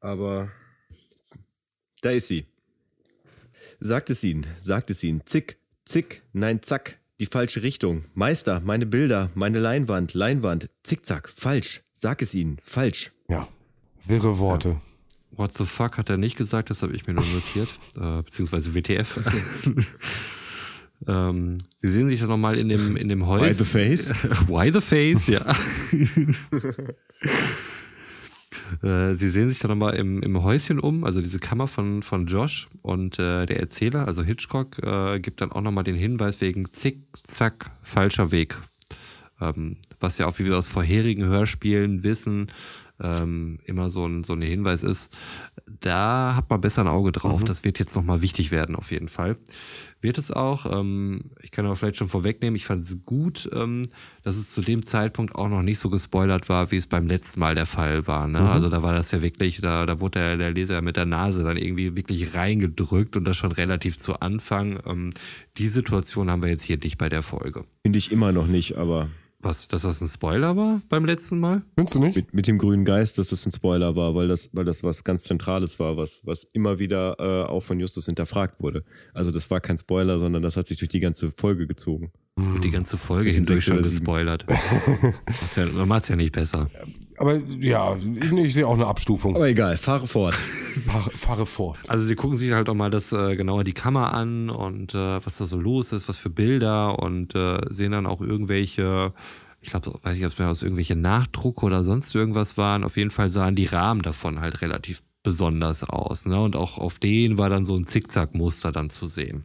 aber 0.00 0.48
da 2.02 2.10
ist 2.10 2.28
sie. 2.28 2.46
Sagt 3.82 4.10
es 4.10 4.22
ihnen, 4.22 4.46
sagt 4.60 4.90
es 4.90 5.02
ihnen. 5.02 5.22
Zick, 5.24 5.56
zick, 5.86 6.22
nein, 6.34 6.60
zack, 6.62 6.98
die 7.18 7.24
falsche 7.24 7.62
Richtung. 7.62 8.04
Meister, 8.12 8.60
meine 8.60 8.84
Bilder, 8.84 9.30
meine 9.34 9.58
Leinwand, 9.58 10.12
Leinwand, 10.12 10.68
zickzack, 10.82 11.30
falsch. 11.34 11.80
Sag 11.94 12.20
es 12.20 12.34
ihnen, 12.34 12.58
falsch. 12.62 13.10
Ja. 13.28 13.48
Wirre 14.06 14.38
Worte. 14.38 14.76
What 15.30 15.54
the 15.54 15.64
fuck 15.64 15.96
hat 15.96 16.10
er 16.10 16.18
nicht 16.18 16.36
gesagt, 16.36 16.68
das 16.68 16.82
habe 16.82 16.94
ich 16.94 17.06
mir 17.06 17.14
nur 17.14 17.24
notiert, 17.24 17.68
äh, 17.96 18.22
beziehungsweise 18.22 18.74
WTF. 18.74 19.18
ähm, 21.06 21.56
Sie 21.80 21.90
sehen 21.90 22.10
sich 22.10 22.20
ja 22.20 22.26
nochmal 22.26 22.58
in 22.58 22.68
dem, 22.68 22.98
in 22.98 23.08
dem 23.08 23.26
Häuschen. 23.26 23.48
By 23.48 23.54
the 23.54 23.64
face. 23.64 24.10
Why 24.46 24.70
the 24.70 24.82
face, 24.82 25.26
ja. 25.26 25.56
Äh, 28.82 29.14
Sie 29.14 29.28
sehen 29.28 29.50
sich 29.50 29.58
dann 29.58 29.70
nochmal 29.70 29.94
im, 29.94 30.22
im 30.22 30.42
Häuschen 30.42 30.78
um, 30.78 31.04
also 31.04 31.20
diese 31.20 31.38
Kammer 31.38 31.68
von, 31.68 32.02
von 32.02 32.26
Josh 32.26 32.68
und 32.82 33.18
äh, 33.18 33.46
der 33.46 33.60
Erzähler, 33.60 34.06
also 34.06 34.22
Hitchcock, 34.22 34.78
äh, 34.82 35.20
gibt 35.20 35.40
dann 35.40 35.52
auch 35.52 35.60
nochmal 35.60 35.84
den 35.84 35.96
Hinweis 35.96 36.40
wegen 36.40 36.72
Zick, 36.72 36.98
Zack, 37.24 37.70
falscher 37.82 38.30
Weg. 38.30 38.58
Ähm, 39.40 39.76
was 39.98 40.18
ja 40.18 40.26
auch 40.26 40.38
wie 40.38 40.44
wir 40.44 40.56
aus 40.56 40.68
vorherigen 40.68 41.24
Hörspielen 41.24 42.04
wissen, 42.04 42.50
ähm, 43.00 43.58
immer 43.64 43.90
so 43.90 44.06
ein, 44.06 44.24
so 44.24 44.34
ein 44.34 44.42
Hinweis 44.42 44.82
ist, 44.82 45.10
da 45.80 46.34
hat 46.36 46.50
man 46.50 46.60
besser 46.60 46.82
ein 46.82 46.88
Auge 46.88 47.12
drauf. 47.12 47.44
Das 47.44 47.64
wird 47.64 47.78
jetzt 47.78 47.94
nochmal 47.94 48.22
wichtig 48.22 48.50
werden, 48.50 48.76
auf 48.76 48.90
jeden 48.90 49.08
Fall. 49.08 49.36
Wird 50.02 50.18
es 50.18 50.30
auch. 50.30 50.66
Ähm, 50.70 51.20
ich 51.42 51.50
kann 51.50 51.66
aber 51.66 51.76
vielleicht 51.76 51.96
schon 51.96 52.08
vorwegnehmen, 52.08 52.56
ich 52.56 52.64
fand 52.64 52.84
es 52.84 53.04
gut, 53.04 53.48
ähm, 53.52 53.88
dass 54.22 54.36
es 54.36 54.52
zu 54.52 54.62
dem 54.62 54.86
Zeitpunkt 54.86 55.34
auch 55.34 55.48
noch 55.48 55.62
nicht 55.62 55.78
so 55.78 55.90
gespoilert 55.90 56.48
war, 56.48 56.70
wie 56.70 56.76
es 56.76 56.86
beim 56.86 57.06
letzten 57.06 57.40
Mal 57.40 57.54
der 57.54 57.66
Fall 57.66 58.06
war. 58.06 58.26
Ne? 58.26 58.40
Also 58.40 58.70
da 58.70 58.82
war 58.82 58.94
das 58.94 59.10
ja 59.10 59.20
wirklich, 59.20 59.60
da, 59.60 59.84
da 59.84 60.00
wurde 60.00 60.20
der, 60.20 60.36
der 60.38 60.50
Leser 60.52 60.80
mit 60.80 60.96
der 60.96 61.06
Nase 61.06 61.44
dann 61.44 61.58
irgendwie 61.58 61.96
wirklich 61.96 62.34
reingedrückt 62.34 63.16
und 63.16 63.24
das 63.24 63.36
schon 63.36 63.52
relativ 63.52 63.98
zu 63.98 64.20
Anfang. 64.20 64.80
Ähm, 64.86 65.10
die 65.58 65.68
Situation 65.68 66.30
haben 66.30 66.42
wir 66.42 66.50
jetzt 66.50 66.62
hier 66.62 66.78
nicht 66.78 66.96
bei 66.96 67.10
der 67.10 67.22
Folge. 67.22 67.64
Finde 67.82 67.98
ich 67.98 68.10
immer 68.10 68.32
noch 68.32 68.46
nicht, 68.46 68.78
aber 68.78 69.08
Was, 69.42 69.68
dass 69.68 69.82
das 69.82 70.02
ein 70.02 70.08
Spoiler 70.08 70.54
war 70.56 70.82
beim 70.90 71.06
letzten 71.06 71.40
Mal? 71.40 71.62
Findest 71.74 71.94
du 71.94 72.00
nicht? 72.00 72.16
mit, 72.16 72.34
mit 72.34 72.46
dem 72.46 72.58
grünen 72.58 72.84
Geist, 72.84 73.16
dass 73.16 73.28
das 73.28 73.46
ein 73.46 73.52
Spoiler 73.52 73.96
war, 73.96 74.14
weil 74.14 74.28
das, 74.28 74.50
weil 74.52 74.66
das 74.66 74.82
was 74.82 75.02
ganz 75.02 75.22
Zentrales 75.22 75.78
war, 75.78 75.96
was, 75.96 76.20
was 76.24 76.44
immer 76.52 76.78
wieder 76.78 77.16
äh, 77.18 77.48
auch 77.48 77.60
von 77.60 77.80
Justus 77.80 78.04
hinterfragt 78.04 78.60
wurde. 78.60 78.84
Also 79.14 79.30
das 79.30 79.50
war 79.50 79.60
kein 79.60 79.78
Spoiler, 79.78 80.18
sondern 80.18 80.42
das 80.42 80.56
hat 80.56 80.66
sich 80.66 80.78
durch 80.78 80.90
die 80.90 81.00
ganze 81.00 81.30
Folge 81.30 81.66
gezogen. 81.66 82.12
Wird 82.36 82.64
die 82.64 82.70
ganze 82.70 82.96
Folge 82.96 83.30
hindurch 83.30 83.64
schon 83.64 83.82
gespoilert. 83.82 84.46
Man 85.74 85.88
macht's 85.88 86.08
ja 86.08 86.16
nicht 86.16 86.32
besser. 86.32 86.66
Aber 87.20 87.36
ja, 87.58 87.98
ich, 88.44 88.54
sehe 88.54 88.66
auch 88.66 88.72
eine 88.72 88.86
Abstufung. 88.86 89.36
Aber 89.36 89.46
egal, 89.46 89.76
fahre 89.76 90.06
fort. 90.06 90.34
Fahre, 90.34 91.10
fahre 91.10 91.44
fort. 91.44 91.78
Also 91.86 92.06
sie 92.06 92.14
gucken 92.14 92.38
sich 92.38 92.52
halt 92.52 92.70
auch 92.70 92.74
mal 92.74 92.88
das 92.88 93.12
äh, 93.12 93.36
genauer 93.36 93.62
die 93.62 93.74
Kammer 93.74 94.14
an 94.14 94.48
und 94.48 94.94
äh, 94.94 95.22
was 95.22 95.36
da 95.36 95.44
so 95.44 95.60
los 95.60 95.92
ist, 95.92 96.08
was 96.08 96.16
für 96.16 96.30
Bilder 96.30 96.98
und 96.98 97.34
äh, 97.34 97.60
sehen 97.68 97.92
dann 97.92 98.06
auch 98.06 98.22
irgendwelche, 98.22 99.12
ich 99.60 99.68
glaube, 99.68 99.98
weiß 100.00 100.16
ich, 100.16 100.24
ob 100.24 100.32
es 100.32 100.38
mehr 100.38 100.48
aus 100.48 100.62
irgendwelche 100.62 100.96
Nachdrucke 100.96 101.66
oder 101.66 101.84
sonst 101.84 102.14
irgendwas 102.14 102.56
waren. 102.56 102.84
Auf 102.84 102.96
jeden 102.96 103.10
Fall 103.10 103.30
sahen 103.30 103.54
die 103.54 103.66
Rahmen 103.66 104.00
davon 104.00 104.40
halt 104.40 104.62
relativ 104.62 105.02
besonders 105.22 105.84
aus. 105.84 106.24
Ne? 106.24 106.40
Und 106.40 106.56
auch 106.56 106.78
auf 106.78 106.98
denen 106.98 107.36
war 107.36 107.50
dann 107.50 107.66
so 107.66 107.76
ein 107.76 107.84
Zickzack-Muster 107.84 108.72
dann 108.72 108.88
zu 108.88 109.06
sehen. 109.06 109.44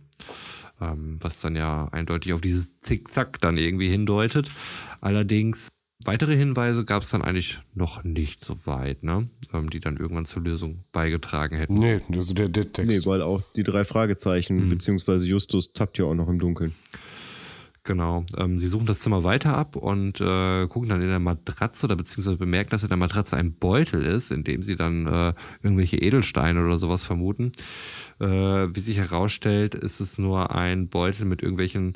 Ähm, 0.80 1.18
was 1.20 1.42
dann 1.42 1.58
ja 1.58 1.90
eindeutig 1.92 2.32
auf 2.32 2.40
dieses 2.40 2.80
Zickzack 2.80 3.42
dann 3.42 3.58
irgendwie 3.58 3.90
hindeutet. 3.90 4.50
Allerdings 5.02 5.68
weitere 6.06 6.36
Hinweise 6.36 6.86
gab 6.86 7.04
es 7.04 7.10
dann 7.10 7.22
eigentlich 7.22 7.60
noch 7.74 8.04
nicht 8.04 8.44
so 8.44 8.66
weit, 8.66 9.04
ne? 9.04 9.30
ähm, 9.54 9.70
die 9.70 9.80
dann 9.80 9.98
irgendwann 9.98 10.26
zur 10.26 10.44
Lösung 10.44 10.84
beigetragen 10.92 11.58
hätten. 11.58 11.76
Nee, 11.76 12.02
also 12.14 12.34
der, 12.34 12.50
der 12.50 12.72
Text. 12.72 12.92
Nee, 12.92 13.06
weil 13.06 13.22
auch 13.22 13.42
die 13.56 13.64
drei 13.64 13.84
Fragezeichen, 13.84 14.70
beziehungsweise 14.70 15.26
Justus 15.26 15.74
tappt 15.74 15.98
ja 15.98 16.06
auch 16.06 16.16
noch 16.16 16.30
im 16.30 16.40
Dunkeln. 16.40 16.74
Genau. 17.86 18.26
Ähm, 18.36 18.60
sie 18.60 18.68
suchen 18.68 18.88
das 18.88 19.00
Zimmer 19.00 19.24
weiter 19.24 19.56
ab 19.56 19.76
und 19.76 20.20
äh, 20.20 20.68
gucken 20.68 20.90
dann 20.90 21.02
in 21.04 21.08
der 21.08 21.20
Matratze 21.20 21.86
oder 21.86 21.96
beziehungsweise 21.96 22.38
bemerken, 22.38 22.72
dass 22.72 22.82
in 22.82 22.90
der 22.90 22.98
Matratze 22.98 23.38
ein 23.38 23.54
Beutel 23.54 24.04
ist, 24.04 24.32
in 24.32 24.44
dem 24.44 24.64
sie 24.64 24.76
dann 24.76 25.06
äh, 25.06 25.34
irgendwelche 25.62 25.98
Edelsteine 25.98 26.66
oder 26.66 26.80
sowas 26.80 27.04
vermuten. 27.04 27.52
Äh, 28.20 28.26
wie 28.26 28.80
sich 28.80 28.98
herausstellt, 28.98 29.76
ist 29.76 30.00
es 30.00 30.18
nur 30.18 30.56
ein 30.56 30.88
Beutel 30.90 31.26
mit 31.26 31.44
irgendwelchen 31.44 31.96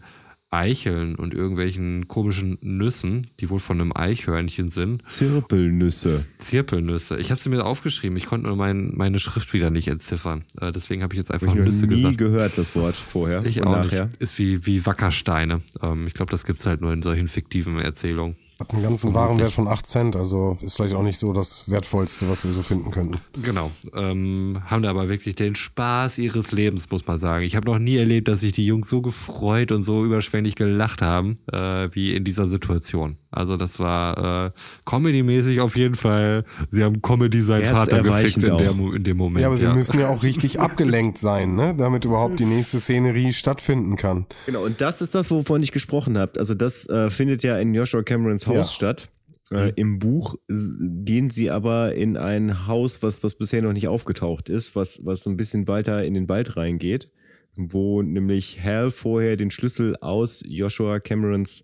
Eicheln 0.52 1.16
und 1.16 1.34
irgendwelchen 1.34 2.08
komischen 2.08 2.58
Nüssen, 2.62 3.22
die 3.40 3.50
wohl 3.50 3.60
von 3.60 3.80
einem 3.80 3.92
Eichhörnchen 3.96 4.70
sind. 4.70 5.04
Zirpelnüsse. 5.10 6.26
Zirpelnüsse. 6.40 7.18
Ich 7.18 7.30
habe 7.30 7.40
sie 7.40 7.50
mir 7.50 7.66
aufgeschrieben. 7.66 8.18
Ich 8.18 8.26
konnte 8.26 8.48
nur 8.48 8.56
mein, 8.56 8.94
meine 8.96 9.20
Schrift 9.20 9.54
wieder 9.54 9.70
nicht 9.70 9.88
entziffern. 9.90 10.44
Äh, 10.60 10.72
deswegen 10.72 11.04
habe 11.04 11.14
ich 11.14 11.18
jetzt 11.20 11.32
einfach 11.32 11.54
ich 11.54 11.62
Nüsse 11.62 11.86
nie 11.86 11.96
gesagt. 11.96 12.18
gehört, 12.18 12.58
das 12.58 12.76
Wort 12.76 12.96
vorher 12.96 13.46
Ich 13.46 13.62
und 13.62 13.68
auch 13.68 13.84
nachher. 13.84 14.06
nicht. 14.08 14.18
Ist 14.18 14.40
wie, 14.40 14.66
wie 14.66 14.86
Wackersteine. 14.86 15.60
Ähm, 15.84 16.08
ich 16.08 16.14
glaube, 16.16 16.32
das 16.32 16.46
gibt's 16.46 16.66
halt 16.66 16.82
nur 16.82 16.94
in 16.94 17.04
solchen 17.04 17.28
fiktiven 17.28 17.80
Erzählungen. 17.80 18.36
Hat 18.60 18.74
einen 18.74 18.82
ganzen 18.84 19.14
Warenwert 19.14 19.52
von 19.52 19.68
8 19.68 19.86
Cent, 19.86 20.16
also 20.16 20.58
ist 20.62 20.76
vielleicht 20.76 20.96
auch 20.96 21.04
nicht 21.04 21.18
so 21.20 21.32
das 21.32 21.70
Wertvollste, 21.70 22.28
was 22.28 22.44
wir 22.44 22.52
so 22.52 22.62
finden 22.62 22.92
könnten. 22.92 23.18
Genau. 23.42 23.72
Ähm, 23.94 24.62
haben 24.66 24.82
da 24.84 24.90
aber 24.90 25.08
wirklich 25.10 25.36
den 25.36 25.56
Spaß 25.56 26.18
ihres 26.18 26.52
Lebens, 26.52 26.90
muss 26.90 27.06
man 27.08 27.20
sagen. 27.20 27.46
Ich 27.46 27.56
habe 27.56 27.70
noch 27.72 27.80
nie 27.80 27.96
erlebt, 27.98 28.28
dass 28.28 28.40
sich 28.42 28.52
die 28.52 28.66
Jungs 28.66 28.90
so 28.90 29.02
gefreut 29.02 29.72
und 29.72 29.84
so 29.84 30.04
überschwänglich 30.04 30.39
gelacht 30.44 31.02
haben, 31.02 31.40
äh, 31.52 31.90
wie 31.92 32.16
in 32.16 32.24
dieser 32.24 32.48
Situation. 32.48 33.18
Also 33.32 33.58
das 33.58 33.80
war 33.80 34.48
äh, 34.48 34.52
Comedy-mäßig 34.86 35.60
auf 35.62 35.76
jeden 35.76 35.96
Fall. 35.96 36.46
Sie 36.72 36.84
haben 36.84 37.02
Comedy 37.02 37.42
seinen 37.42 37.66
Vater 37.66 38.02
gefickt 38.02 38.38
in, 38.38 38.58
der, 38.58 38.72
in 38.72 39.04
dem 39.04 39.18
Moment. 39.18 39.42
Ja, 39.42 39.48
aber 39.48 39.58
sie 39.58 39.68
müssen 39.68 40.00
ja 40.00 40.10
auch 40.10 40.24
richtig 40.24 40.60
abgelenkt 40.60 41.18
sein, 41.18 41.56
ne? 41.56 41.76
damit 41.78 42.06
überhaupt 42.06 42.40
die 42.40 42.46
nächste 42.46 42.80
Szenerie 42.80 43.34
stattfinden 43.34 43.96
kann. 43.96 44.26
Genau, 44.46 44.64
und 44.66 44.82
das 44.82 45.02
ist 45.02 45.16
das, 45.16 45.30
wovon 45.32 45.62
ich 45.64 45.72
gesprochen 45.72 46.18
habe. 46.18 46.40
Also 46.40 46.56
das 46.56 46.88
äh, 46.90 47.10
findet 47.10 47.44
ja 47.44 47.58
in 47.60 47.74
Joshua 47.74 48.04
Camerons 48.04 48.48
Haus 48.48 48.56
Ja. 48.56 48.64
statt. 48.64 49.10
Äh, 49.52 49.72
Im 49.76 49.98
Buch 49.98 50.36
gehen 50.48 51.30
sie 51.32 51.50
aber 51.50 51.96
in 51.96 52.18
ein 52.18 52.68
Haus, 52.68 53.02
was, 53.02 53.24
was 53.24 53.34
bisher 53.36 53.62
noch 53.64 53.74
nicht 53.74 53.88
aufgetaucht 53.88 54.48
ist, 54.48 54.76
was, 54.76 55.00
was 55.04 55.24
so 55.24 55.30
ein 55.30 55.38
bisschen 55.38 55.68
weiter 55.68 56.04
in 56.04 56.14
den 56.14 56.30
Wald 56.30 56.56
reingeht, 56.56 57.10
wo 57.56 58.02
nämlich 58.02 58.62
Hal 58.64 58.92
vorher 58.92 59.36
den 59.36 59.52
Schlüssel 59.52 59.96
aus 60.02 60.44
Joshua 60.46 61.00
Camerons 61.00 61.64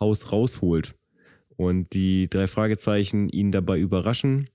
Haus 0.00 0.32
rausholt. 0.32 0.94
Und 1.56 1.92
die 1.92 2.28
drei 2.28 2.46
Fragezeichen 2.46 3.28
ihn 3.28 3.52
dabei 3.52 3.78
überraschen, 3.78 4.48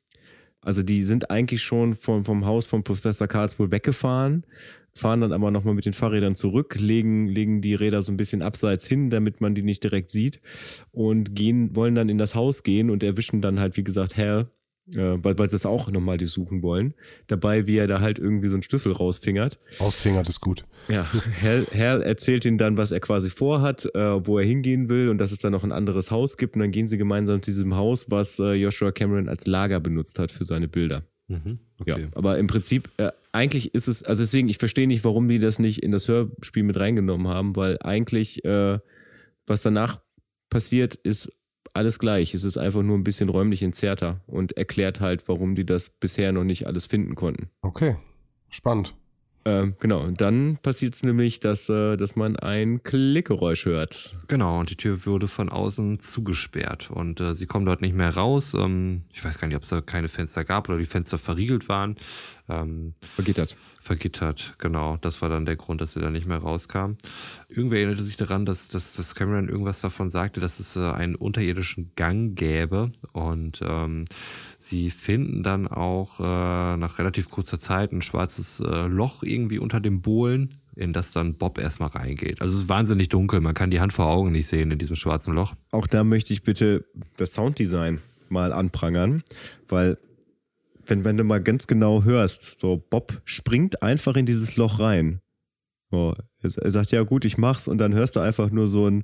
Also 0.62 0.84
die 0.84 1.06
sind 1.06 1.32
eigentlich 1.32 1.62
schon 1.64 1.96
vom, 1.96 2.26
vom 2.26 2.46
Haus 2.46 2.66
von 2.66 2.84
Professor 2.84 3.28
Karlsruhe 3.28 3.72
weggefahren, 3.72 4.46
fahren 4.94 5.22
dann 5.22 5.32
aber 5.32 5.52
nochmal 5.52 5.74
mit 5.74 5.86
den 5.86 5.94
Fahrrädern 5.94 6.36
zurück, 6.36 6.76
legen, 6.78 7.28
legen 7.30 7.62
die 7.62 7.76
Räder 7.76 8.04
so 8.04 8.12
ein 8.12 8.18
bisschen 8.18 8.42
abseits 8.42 8.86
hin, 8.86 9.10
damit 9.10 9.40
man 9.40 9.56
die 9.56 9.64
nicht 9.64 9.84
direkt 9.84 10.12
sieht 10.12 10.42
und 10.92 11.36
gehen, 11.36 11.76
wollen 11.76 11.96
dann 11.96 12.10
in 12.10 12.18
das 12.18 12.36
Haus 12.36 12.64
gehen 12.64 12.90
und 12.90 13.04
erwischen 13.04 13.42
dann 13.42 13.60
halt, 13.60 13.78
wie 13.78 13.84
gesagt, 13.86 14.18
Hal, 14.18 14.52
äh, 14.96 15.18
weil, 15.24 15.38
weil 15.38 15.48
sie 15.50 15.56
das 15.56 15.66
auch 15.66 15.90
nochmal 15.92 16.20
suchen 16.26 16.62
wollen. 16.64 16.94
Dabei, 17.28 17.68
wie 17.68 17.78
er 17.78 17.88
da 17.88 18.00
halt 18.00 18.20
irgendwie 18.20 18.48
so 18.50 18.56
einen 18.56 18.64
Schlüssel 18.64 18.92
rausfingert. 18.92 19.60
Ausfingert 19.80 20.28
ist 20.30 20.42
gut. 20.42 20.64
Ja, 20.88 21.08
Hal, 21.42 21.68
Hal 21.74 22.02
erzählt 22.02 22.46
ihnen 22.46 22.58
dann, 22.58 22.78
was 22.78 22.92
er 22.92 23.00
quasi 23.00 23.30
vorhat, 23.30 23.86
äh, 23.94 24.26
wo 24.26 24.40
er 24.40 24.46
hingehen 24.46 24.90
will 24.90 25.10
und 25.10 25.18
dass 25.20 25.32
es 25.32 25.40
da 25.40 25.50
noch 25.50 25.64
ein 25.64 25.72
anderes 25.72 26.12
Haus 26.12 26.38
gibt. 26.38 26.56
Und 26.56 26.62
dann 26.62 26.72
gehen 26.72 26.88
sie 26.88 26.98
gemeinsam 26.98 27.42
zu 27.42 27.52
diesem 27.52 27.76
Haus, 27.76 28.08
was 28.10 28.40
äh, 28.40 28.54
Joshua 28.54 28.92
Cameron 28.92 29.30
als 29.30 29.46
Lager 29.48 29.80
benutzt 29.80 30.20
hat 30.20 30.32
für 30.32 30.46
seine 30.46 30.68
Bilder. 30.68 31.04
Mhm, 31.28 31.60
Ja, 31.86 31.96
okay. 31.96 32.08
aber 32.16 32.40
im 32.40 32.48
Prinzip, 32.48 32.90
äh, 32.98 33.12
eigentlich 33.32 33.76
ist 33.76 33.88
es, 33.88 34.02
also 34.02 34.24
deswegen, 34.24 34.50
ich 34.50 34.58
verstehe 34.58 34.88
nicht, 34.88 35.04
warum 35.04 35.28
die 35.28 35.38
das 35.38 35.60
nicht 35.60 35.84
in 35.84 35.92
das 35.92 36.08
Hörspiel 36.08 36.64
mit 36.64 36.80
reingenommen 36.80 37.28
haben, 37.28 37.56
weil 37.56 37.78
eigentlich, 37.84 38.44
äh, 38.46 38.80
was 39.46 39.62
danach 39.62 40.02
passiert, 40.50 40.96
ist 40.96 41.30
alles 41.80 41.98
gleich. 41.98 42.34
Es 42.34 42.44
ist 42.44 42.58
einfach 42.58 42.84
nur 42.84 42.98
ein 42.98 43.04
bisschen 43.04 43.30
räumlich 43.30 43.64
entzerrter 43.64 44.20
und 44.28 44.58
erklärt 44.58 45.00
halt, 45.00 45.28
warum 45.28 45.56
die 45.56 45.66
das 45.66 45.90
bisher 45.90 46.32
noch 46.34 46.44
nicht 46.44 46.68
alles 46.68 46.86
finden 46.86 47.16
konnten. 47.16 47.50
Okay. 47.62 47.96
Spannend. 48.50 48.94
Ähm, 49.46 49.76
genau, 49.80 50.02
und 50.02 50.20
dann 50.20 50.58
passiert 50.62 50.96
es 50.96 51.04
nämlich, 51.04 51.40
dass, 51.40 51.70
äh, 51.70 51.96
dass 51.96 52.18
man 52.18 52.36
ein 52.36 52.84
Klickgeräusch 52.84 53.66
hört. 53.66 54.18
Genau, 54.28 54.60
und 54.60 54.70
die 54.70 54.76
Tür 54.76 55.06
wurde 55.06 55.30
von 55.30 55.48
außen 55.48 56.02
zugesperrt 56.02 56.92
und 56.92 57.22
äh, 57.22 57.34
sie 57.34 57.46
kommen 57.46 57.66
dort 57.66 57.80
nicht 57.82 57.96
mehr 57.96 58.14
raus. 58.14 58.54
Ähm, 58.54 59.04
ich 59.14 59.24
weiß 59.24 59.40
gar 59.40 59.48
nicht, 59.48 59.56
ob 59.56 59.64
es 59.64 59.70
da 59.70 59.80
keine 59.80 60.10
Fenster 60.10 60.44
gab 60.44 60.68
oder 60.68 60.78
die 60.78 60.86
Fenster 60.86 61.18
verriegelt 61.18 61.70
waren. 61.70 61.96
Ähm, 62.50 62.94
Vergittert. 63.16 63.56
Vergittert, 63.82 64.56
genau. 64.58 64.98
Das 65.02 65.22
war 65.22 65.30
dann 65.30 65.46
der 65.46 65.56
Grund, 65.56 65.82
dass 65.82 65.94
sie 65.94 66.00
da 66.00 66.10
nicht 66.10 66.28
mehr 66.28 66.38
rauskam. 66.38 66.94
Irgendwer 67.48 67.80
erinnerte 67.80 68.04
sich 68.04 68.18
daran, 68.18 68.46
dass, 68.46 68.68
dass, 68.68 68.94
dass 68.94 69.16
Cameron 69.16 69.50
irgendwas 69.50 69.82
davon 69.82 70.12
sagte, 70.12 70.40
dass 70.40 70.60
es 70.60 70.76
äh, 70.76 70.80
einen 70.80 71.16
unterirdischen 71.16 71.92
Gang 71.96 72.36
gäbe. 72.36 72.92
Und 73.14 73.62
ähm, 73.64 74.06
sie 74.60 74.90
finden 74.90 75.44
dann 75.44 75.68
auch 75.68 76.20
äh, 76.20 76.78
nach 76.78 77.00
relativ 77.00 77.30
kurzer 77.30 77.60
Zeit 77.60 77.92
ein 77.92 78.02
schwarzes 78.02 78.60
äh, 78.60 78.88
Loch 78.88 79.24
irgendwie 79.24 79.60
unter 79.60 79.80
dem 79.80 80.02
Bohlen, 80.02 80.56
in 80.76 80.94
das 80.94 81.12
dann 81.12 81.36
Bob 81.36 81.58
erstmal 81.58 81.90
reingeht. 81.90 82.42
Also 82.42 82.56
es 82.56 82.64
ist 82.64 82.70
wahnsinnig 82.70 83.10
dunkel, 83.10 83.42
man 83.42 83.54
kann 83.54 83.72
die 83.72 83.80
Hand 83.80 83.94
vor 83.94 84.08
Augen 84.08 84.32
nicht 84.32 84.48
sehen 84.48 84.72
in 84.72 84.80
diesem 84.80 84.96
schwarzen 84.96 85.34
Loch. 85.34 85.54
Auch 85.72 85.88
da 85.88 86.04
möchte 86.04 86.34
ich 86.34 86.44
bitte 86.44 86.86
das 87.18 87.34
Sounddesign 87.34 88.00
mal 88.30 88.54
anprangern, 88.54 89.24
weil 89.68 89.98
wenn, 90.90 91.04
wenn 91.04 91.18
du 91.18 91.24
mal 91.24 91.42
ganz 91.42 91.68
genau 91.68 92.04
hörst, 92.04 92.60
so 92.60 92.78
Bob 92.90 93.22
springt 93.26 93.82
einfach 93.84 94.16
in 94.16 94.26
dieses 94.26 94.58
Loch 94.58 94.80
rein. 94.80 95.22
So, 95.92 96.16
er, 96.42 96.72
sagt, 96.72 96.92
ja 96.92 97.04
gut, 97.04 97.26
ich 97.26 97.38
mach's 97.38 97.68
und 97.68 97.80
dann 97.80 97.94
hörst 97.94 98.16
du 98.16 98.20
einfach 98.20 98.52
nur 98.52 98.68
so 98.68 98.88
ein, 98.88 99.04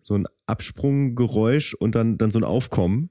so 0.00 0.14
ein 0.14 0.26
Absprunggeräusch 0.46 1.74
und 1.74 1.94
dann, 1.94 2.18
dann 2.18 2.30
so 2.30 2.38
ein 2.38 2.44
Aufkommen, 2.44 3.10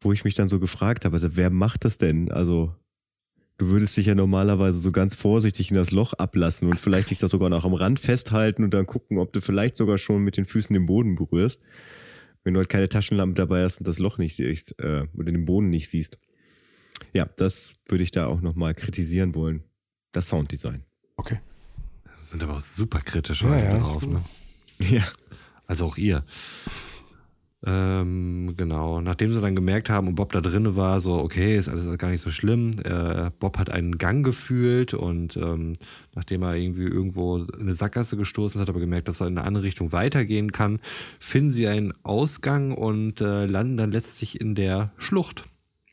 wo 0.00 0.12
ich 0.12 0.24
mich 0.24 0.34
dann 0.34 0.48
so 0.48 0.60
gefragt 0.60 1.04
habe, 1.04 1.16
also 1.16 1.36
wer 1.36 1.50
macht 1.50 1.84
das 1.84 1.98
denn? 1.98 2.30
Also 2.30 2.74
du 3.58 3.68
würdest 3.68 3.96
dich 3.96 4.06
ja 4.06 4.14
normalerweise 4.14 4.78
so 4.78 4.92
ganz 4.92 5.14
vorsichtig 5.14 5.70
in 5.70 5.76
das 5.76 5.90
Loch 5.90 6.14
ablassen 6.14 6.68
und 6.68 6.78
vielleicht 6.78 7.10
dich 7.10 7.18
da 7.18 7.28
sogar 7.28 7.50
noch 7.50 7.64
am 7.64 7.74
Rand 7.74 7.98
festhalten 7.98 8.62
und 8.62 8.72
dann 8.72 8.86
gucken, 8.86 9.18
ob 9.18 9.32
du 9.32 9.40
vielleicht 9.40 9.76
sogar 9.76 9.98
schon 9.98 10.22
mit 10.22 10.36
den 10.36 10.44
Füßen 10.44 10.72
den 10.72 10.86
Boden 10.86 11.16
berührst. 11.16 11.60
Wenn 12.44 12.54
du 12.54 12.58
halt 12.58 12.68
keine 12.68 12.88
Taschenlampe 12.88 13.34
dabei 13.34 13.64
hast 13.64 13.78
und 13.78 13.88
das 13.88 13.98
Loch 13.98 14.16
nicht 14.18 14.36
siehst 14.36 14.80
äh, 14.80 15.06
oder 15.14 15.32
den 15.32 15.44
Boden 15.44 15.70
nicht 15.70 15.90
siehst. 15.90 16.18
Ja, 17.12 17.28
das 17.36 17.74
würde 17.86 18.04
ich 18.04 18.10
da 18.10 18.26
auch 18.26 18.40
nochmal 18.40 18.74
kritisieren 18.74 19.34
wollen. 19.34 19.62
Das 20.12 20.28
Sounddesign. 20.28 20.84
Okay. 21.16 21.40
Sind 22.30 22.42
aber 22.42 22.56
auch 22.56 22.60
super 22.60 23.00
kritisch 23.00 23.42
Ja, 23.42 23.58
ja. 23.58 23.78
drauf, 23.78 24.06
ne? 24.06 24.22
Ja. 24.78 25.04
Also 25.66 25.86
auch 25.86 25.96
ihr. 25.96 26.24
Ähm, 27.66 28.54
genau. 28.56 29.00
Nachdem 29.00 29.32
sie 29.32 29.40
dann 29.40 29.56
gemerkt 29.56 29.90
haben 29.90 30.06
und 30.06 30.14
Bob 30.14 30.32
da 30.32 30.40
drinne 30.40 30.76
war, 30.76 31.00
so, 31.00 31.14
okay, 31.14 31.56
ist 31.56 31.68
alles 31.68 31.98
gar 31.98 32.10
nicht 32.10 32.20
so 32.22 32.30
schlimm. 32.30 32.78
Äh, 32.84 33.30
Bob 33.40 33.58
hat 33.58 33.68
einen 33.68 33.98
Gang 33.98 34.24
gefühlt 34.24 34.94
und 34.94 35.36
ähm, 35.36 35.72
nachdem 36.14 36.42
er 36.42 36.54
irgendwie 36.54 36.84
irgendwo 36.84 37.38
in 37.38 37.52
eine 37.60 37.74
Sackgasse 37.74 38.16
gestoßen 38.16 38.60
hat, 38.60 38.68
aber 38.68 38.78
gemerkt, 38.78 39.08
dass 39.08 39.20
er 39.20 39.26
in 39.26 39.36
eine 39.36 39.46
andere 39.46 39.64
Richtung 39.64 39.90
weitergehen 39.90 40.52
kann, 40.52 40.78
finden 41.18 41.50
sie 41.50 41.66
einen 41.66 41.92
Ausgang 42.04 42.72
und 42.72 43.20
äh, 43.20 43.46
landen 43.46 43.76
dann 43.76 43.90
letztlich 43.90 44.40
in 44.40 44.54
der 44.54 44.92
Schlucht, 44.96 45.44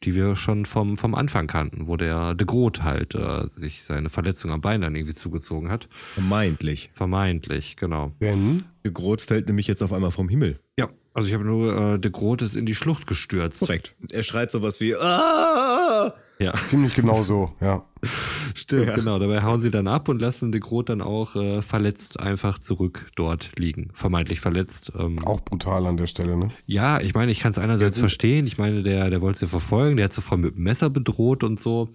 die 0.05 0.15
wir 0.15 0.35
schon 0.35 0.65
vom, 0.65 0.97
vom 0.97 1.15
Anfang 1.15 1.47
kannten, 1.47 1.87
wo 1.87 1.97
der 1.97 2.35
de 2.35 2.45
Groot 2.45 2.83
halt 2.83 3.15
äh, 3.15 3.47
sich 3.47 3.83
seine 3.83 4.09
Verletzung 4.09 4.51
am 4.51 4.61
Bein 4.61 4.81
dann 4.81 4.95
irgendwie 4.95 5.15
zugezogen 5.15 5.69
hat. 5.69 5.87
Vermeintlich. 6.13 6.91
Vermeintlich, 6.93 7.75
genau. 7.75 8.11
Wenn, 8.19 8.63
Grot 8.93 9.21
fällt 9.21 9.47
nämlich 9.47 9.67
jetzt 9.67 9.81
auf 9.81 9.91
einmal 9.91 10.11
vom 10.11 10.29
Himmel. 10.29 10.59
Ja, 10.77 10.87
also 11.15 11.27
ich 11.27 11.33
habe 11.33 11.43
nur, 11.45 11.93
äh, 11.95 11.99
de 11.99 12.11
Groot 12.11 12.43
ist 12.43 12.55
in 12.55 12.65
die 12.67 12.75
Schlucht 12.75 13.07
gestürzt. 13.07 13.59
Korrekt. 13.59 13.95
Er 14.11 14.21
schreit 14.21 14.51
sowas 14.51 14.79
wie, 14.79 14.95
ah! 14.95 16.13
Ja, 16.37 16.53
ziemlich 16.65 16.93
genau 16.93 17.23
so, 17.23 17.53
ja. 17.61 17.83
stimmt, 18.53 18.87
Ja. 18.87 18.95
genau. 18.95 19.17
Dabei 19.17 19.41
hauen 19.41 19.61
sie 19.61 19.71
dann 19.71 19.87
ab 19.87 20.09
und 20.09 20.21
lassen 20.21 20.51
de 20.51 20.59
Groot 20.61 20.89
dann 20.89 21.01
auch 21.01 21.35
äh, 21.37 21.61
verletzt 21.61 22.19
einfach 22.19 22.59
zurück 22.59 23.07
dort 23.15 23.57
liegen. 23.57 23.89
Vermeintlich 23.93 24.41
verletzt. 24.41 24.91
Ähm, 24.99 25.17
Auch 25.25 25.39
brutal 25.39 25.85
an 25.87 25.95
der 25.97 26.07
Stelle, 26.07 26.37
ne? 26.37 26.49
ja, 26.65 26.99
ich 26.99 27.15
meine, 27.15 27.31
ich 27.31 27.39
kann 27.39 27.51
es 27.51 27.57
einerseits 27.57 27.97
verstehen. 27.97 28.45
Ich 28.47 28.57
meine, 28.57 28.83
der, 28.83 29.09
der 29.09 29.21
wollte 29.21 29.39
sie 29.39 29.47
verfolgen, 29.47 29.95
der 29.95 30.05
hat 30.05 30.13
sie 30.13 30.21
vorher 30.21 30.45
mit 30.45 30.55
dem 30.55 30.63
Messer 30.63 30.89
bedroht 30.89 31.43
und 31.43 31.59
so. 31.59 31.87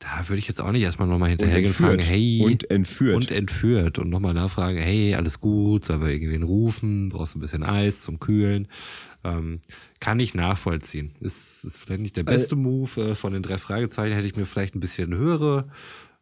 Da 0.00 0.28
würde 0.28 0.38
ich 0.38 0.46
jetzt 0.46 0.60
auch 0.60 0.70
nicht 0.70 0.82
erstmal 0.82 1.08
nochmal 1.08 1.30
hinterhergehen 1.30 1.72
und 1.72 1.74
fragen, 1.74 2.02
hey. 2.02 2.40
Und 2.44 2.70
entführt. 2.70 3.16
Und 3.16 3.30
entführt 3.32 3.98
und 3.98 4.10
nochmal 4.10 4.32
nachfragen, 4.32 4.78
hey, 4.78 5.14
alles 5.16 5.40
gut, 5.40 5.84
sollen 5.84 6.00
wir 6.00 6.10
irgendwen 6.10 6.44
rufen, 6.44 7.08
brauchst 7.08 7.34
du 7.34 7.38
ein 7.38 7.42
bisschen 7.42 7.64
Eis 7.64 8.02
zum 8.02 8.20
Kühlen? 8.20 8.68
Ähm, 9.24 9.60
kann 9.98 10.20
ich 10.20 10.34
nachvollziehen. 10.34 11.10
Ist, 11.18 11.64
ist 11.64 11.78
vielleicht 11.78 12.02
nicht 12.02 12.16
der 12.16 12.22
beste 12.22 12.54
Move 12.54 13.10
äh, 13.10 13.14
von 13.16 13.32
den 13.32 13.42
drei 13.42 13.58
Fragezeichen, 13.58 14.14
hätte 14.14 14.28
ich 14.28 14.36
mir 14.36 14.46
vielleicht 14.46 14.76
ein 14.76 14.80
bisschen 14.80 15.12
höhere 15.12 15.68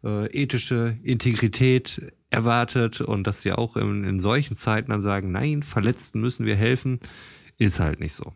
äh, 0.02 0.26
ethische 0.28 0.98
Integrität 1.02 2.12
erwartet 2.30 3.02
und 3.02 3.26
dass 3.26 3.42
sie 3.42 3.52
auch 3.52 3.76
in, 3.76 4.04
in 4.04 4.20
solchen 4.20 4.56
Zeiten 4.56 4.90
dann 4.90 5.02
sagen, 5.02 5.32
nein, 5.32 5.62
Verletzten 5.62 6.20
müssen 6.20 6.46
wir 6.46 6.56
helfen, 6.56 7.00
ist 7.58 7.78
halt 7.78 8.00
nicht 8.00 8.14
so. 8.14 8.32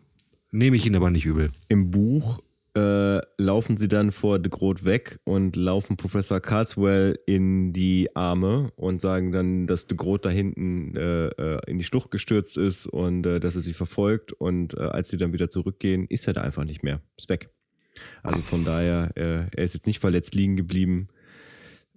Nehme 0.51 0.75
ich 0.75 0.85
ihnen 0.85 0.95
aber 0.95 1.09
nicht 1.09 1.25
übel. 1.25 1.51
Im 1.67 1.91
Buch 1.91 2.41
äh, 2.73 3.19
laufen 3.37 3.75
sie 3.75 3.89
dann 3.89 4.11
vor 4.11 4.39
de 4.39 4.49
Groot 4.49 4.85
weg 4.85 5.19
und 5.25 5.55
laufen 5.57 5.97
Professor 5.97 6.39
Carswell 6.39 7.19
in 7.25 7.73
die 7.73 8.15
Arme 8.15 8.71
und 8.75 9.01
sagen 9.01 9.33
dann, 9.33 9.67
dass 9.67 9.87
de 9.87 9.97
Groot 9.97 10.25
da 10.25 10.29
hinten 10.29 10.95
äh, 10.95 11.27
äh, 11.27 11.59
in 11.67 11.77
die 11.79 11.83
Schlucht 11.83 12.11
gestürzt 12.11 12.55
ist 12.55 12.87
und 12.87 13.25
äh, 13.25 13.39
dass 13.41 13.55
er 13.55 13.61
sie 13.61 13.73
verfolgt. 13.73 14.31
Und 14.31 14.73
äh, 14.75 14.81
als 14.81 15.09
sie 15.09 15.17
dann 15.17 15.33
wieder 15.33 15.49
zurückgehen, 15.49 16.05
ist 16.07 16.27
er 16.27 16.33
da 16.33 16.41
einfach 16.41 16.63
nicht 16.63 16.81
mehr. 16.81 17.01
Ist 17.17 17.29
weg. 17.29 17.49
Also 18.23 18.41
von 18.41 18.63
daher, 18.63 19.11
er 19.15 19.51
ist 19.57 19.73
jetzt 19.73 19.85
nicht 19.85 19.99
verletzt 19.99 20.33
liegen 20.33 20.55
geblieben. 20.55 21.09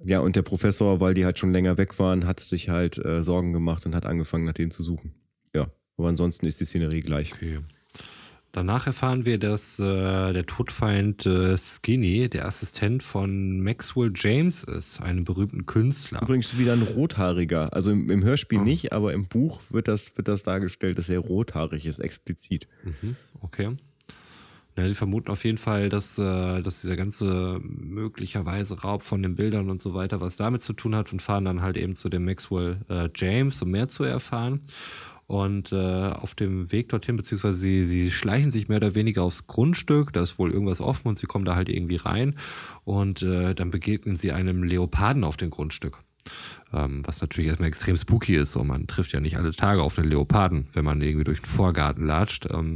Ja, 0.05 0.19
und 0.19 0.35
der 0.35 0.43
Professor, 0.43 0.99
weil 0.99 1.15
die 1.15 1.25
halt 1.25 1.39
schon 1.39 1.53
länger 1.53 1.79
weg 1.79 2.01
waren, 2.01 2.27
hat 2.27 2.41
sich 2.41 2.69
halt 2.69 3.01
Sorgen 3.21 3.53
gemacht 3.53 3.87
und 3.87 3.95
hat 3.95 4.05
angefangen, 4.05 4.45
nach 4.45 4.55
denen 4.55 4.73
zu 4.73 4.83
suchen. 4.83 5.15
Ja, 5.55 5.69
aber 5.97 6.09
ansonsten 6.09 6.47
ist 6.47 6.59
die 6.59 6.65
Szenerie 6.65 7.01
gleich. 7.01 7.33
Okay. 7.33 7.61
Danach 8.55 8.87
erfahren 8.87 9.25
wir, 9.25 9.39
dass 9.41 9.81
äh, 9.81 10.33
der 10.33 10.47
Todfeind 10.47 11.27
äh, 11.27 11.59
Skinny 11.59 12.29
der 12.29 12.47
Assistent 12.47 13.03
von 13.03 13.61
Maxwell 13.61 14.13
James 14.15 14.63
ist, 14.63 15.03
einem 15.03 15.25
berühmten 15.25 15.67
Künstler. 15.67 16.23
Übrigens 16.23 16.57
wieder 16.57 16.75
ein 16.75 16.83
Rothaariger. 16.83 17.73
Also 17.73 17.91
im, 17.91 18.09
im 18.13 18.23
Hörspiel 18.23 18.61
Ah. 18.61 18.63
nicht, 18.63 18.93
aber 18.93 19.13
im 19.13 19.27
Buch 19.27 19.61
wird 19.71 19.89
das, 19.89 20.17
wird 20.17 20.29
das 20.29 20.45
dargestellt, 20.45 20.99
dass 20.99 21.09
er 21.09 21.19
rothaarig 21.19 21.85
ist, 21.85 21.99
explizit. 21.99 22.69
Mhm, 22.85 23.17
okay. 23.41 23.77
Ja, 24.77 24.89
sie 24.89 24.95
vermuten 24.95 25.33
auf 25.33 25.45
jeden 25.45 25.59
Fall, 25.59 25.89
dass, 25.89 26.17
äh, 26.19 26.63
dass 26.63 26.81
dieser 26.83 26.97
ganze 26.97 27.59
möglicherweise 27.61 28.81
Raub 28.83 29.03
von 29.03 29.21
den 29.21 29.35
Bildern 29.35 29.69
und 29.69 29.83
so 29.83 29.95
weiter 29.95 30.21
was 30.21 30.37
damit 30.37 30.63
zu 30.63 30.75
tun 30.75 30.95
hat 30.95 31.13
und 31.13 31.21
fahren 31.21 31.45
dann 31.45 31.61
halt 31.61 31.77
eben 31.77 31.97
zu 31.97 32.09
dem 32.09 32.25
Maxwell 32.25 32.79
äh, 32.89 33.09
James, 33.17 33.61
um 33.63 33.71
mehr 33.73 33.89
zu 33.89 34.05
erfahren. 34.05 34.61
Und 35.27 35.73
äh, 35.73 35.77
auf 36.11 36.35
dem 36.35 36.71
Weg 36.71 36.91
dorthin, 36.91 37.17
beziehungsweise 37.17 37.59
sie, 37.59 37.87
sie 37.87 38.11
schleichen 38.11 38.51
sich 38.51 38.69
mehr 38.69 38.77
oder 38.77 38.95
weniger 38.95 39.23
aufs 39.23 39.47
Grundstück, 39.47 40.13
da 40.13 40.23
ist 40.23 40.39
wohl 40.39 40.53
irgendwas 40.53 40.81
offen 40.81 41.09
und 41.09 41.19
sie 41.19 41.27
kommen 41.27 41.45
da 41.45 41.57
halt 41.57 41.69
irgendwie 41.69 41.97
rein 41.97 42.37
und 42.85 43.23
äh, 43.23 43.55
dann 43.55 43.71
begegnen 43.71 44.17
sie 44.17 44.33
einem 44.33 44.63
Leoparden 44.63 45.25
auf 45.25 45.37
dem 45.37 45.51
Grundstück. 45.51 46.03
Ähm, 46.73 47.03
was 47.07 47.21
natürlich 47.21 47.49
erstmal 47.49 47.69
extrem 47.69 47.97
spooky 47.97 48.37
ist. 48.37 48.53
So, 48.53 48.65
man 48.65 48.87
trifft 48.87 49.13
ja 49.13 49.21
nicht 49.21 49.37
alle 49.37 49.53
Tage 49.53 49.83
auf 49.83 49.99
einen 49.99 50.09
Leoparden, 50.09 50.67
wenn 50.73 50.85
man 50.85 51.01
irgendwie 51.01 51.25
durch 51.25 51.41
den 51.41 51.47
Vorgarten 51.47 52.07
latscht. 52.07 52.47
Ähm, 52.51 52.75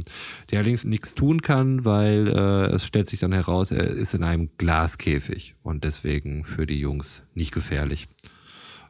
der 0.49 0.59
allerdings 0.59 0.85
nichts 0.85 1.15
tun 1.15 1.41
kann, 1.41 1.83
weil 1.83 2.27
äh, 2.27 2.67
es 2.73 2.85
stellt 2.85 3.09
sich 3.09 3.19
dann 3.19 3.33
heraus, 3.33 3.71
er 3.71 3.87
ist 3.87 4.13
in 4.13 4.23
einem 4.23 4.49
Glaskäfig 4.57 5.55
und 5.63 5.83
deswegen 5.83 6.45
für 6.45 6.67
die 6.67 6.79
Jungs 6.79 7.23
nicht 7.33 7.51
gefährlich. 7.51 8.07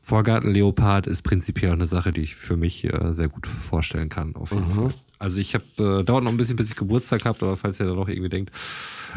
Vorgartenleopard 0.01 1.07
ist 1.07 1.21
prinzipiell 1.21 1.73
eine 1.73 1.85
Sache, 1.85 2.11
die 2.11 2.21
ich 2.21 2.35
für 2.35 2.55
mich 2.55 2.85
äh, 2.85 3.13
sehr 3.13 3.27
gut 3.27 3.47
vorstellen 3.47 4.09
kann. 4.09 4.35
Auf 4.35 4.51
jeden 4.51 4.67
mhm. 4.69 4.73
Fall. 4.73 4.93
Also 5.19 5.39
ich 5.39 5.53
habe, 5.53 5.99
äh, 5.99 6.03
dauert 6.03 6.23
noch 6.23 6.31
ein 6.31 6.37
bisschen, 6.37 6.55
bis 6.55 6.69
ich 6.69 6.75
Geburtstag 6.75 7.25
habe, 7.25 7.37
aber 7.45 7.57
falls 7.57 7.79
ihr 7.79 7.85
da 7.85 7.93
noch 7.93 8.07
irgendwie 8.07 8.29
denkt, 8.29 8.51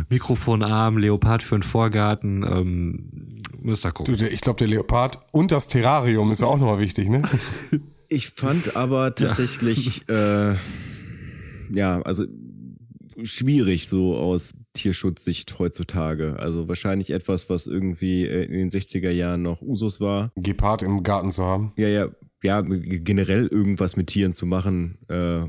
Mikrofonarm, 0.09 0.99
Leopard 0.99 1.43
für 1.43 1.55
einen 1.55 1.63
Vorgarten, 1.63 2.43
ähm, 2.43 3.43
müsst 3.61 3.85
ihr 3.85 3.93
gucken. 3.93 4.17
Du, 4.17 4.29
ich 4.29 4.41
glaube, 4.41 4.59
der 4.59 4.69
Leopard 4.69 5.19
und 5.31 5.53
das 5.53 5.69
Terrarium 5.69 6.31
ist 6.33 6.41
ja 6.41 6.49
auch 6.49 6.59
nochmal 6.59 6.81
wichtig, 6.81 7.09
ne? 7.09 7.23
ich 8.09 8.31
fand 8.31 8.77
aber 8.77 9.15
tatsächlich, 9.15 10.05
ja. 10.09 10.53
Äh, 10.53 10.57
ja, 11.73 12.03
also 12.03 12.27
schwierig 13.23 13.89
so 13.89 14.17
aus 14.17 14.53
Tierschutzsicht 14.75 15.59
heutzutage. 15.59 16.39
Also 16.39 16.69
wahrscheinlich 16.69 17.11
etwas, 17.11 17.49
was 17.51 17.67
irgendwie 17.67 18.27
äh, 18.27 18.45
in 18.45 18.53
den 18.53 18.71
60er 18.71 19.11
Jahren 19.11 19.43
noch 19.43 19.63
Usus 19.63 20.01
war. 20.01 20.33
Gepard 20.37 20.83
im 20.83 21.03
Garten 21.03 21.31
zu 21.31 21.45
haben. 21.45 21.73
Ja, 21.77 21.89
ja, 21.89 22.09
ja, 22.43 22.61
generell 22.63 23.47
irgendwas 23.47 23.97
mit 23.97 24.09
Tieren 24.09 24.35
zu 24.35 24.47
machen, 24.47 24.99
äh, 25.09 25.45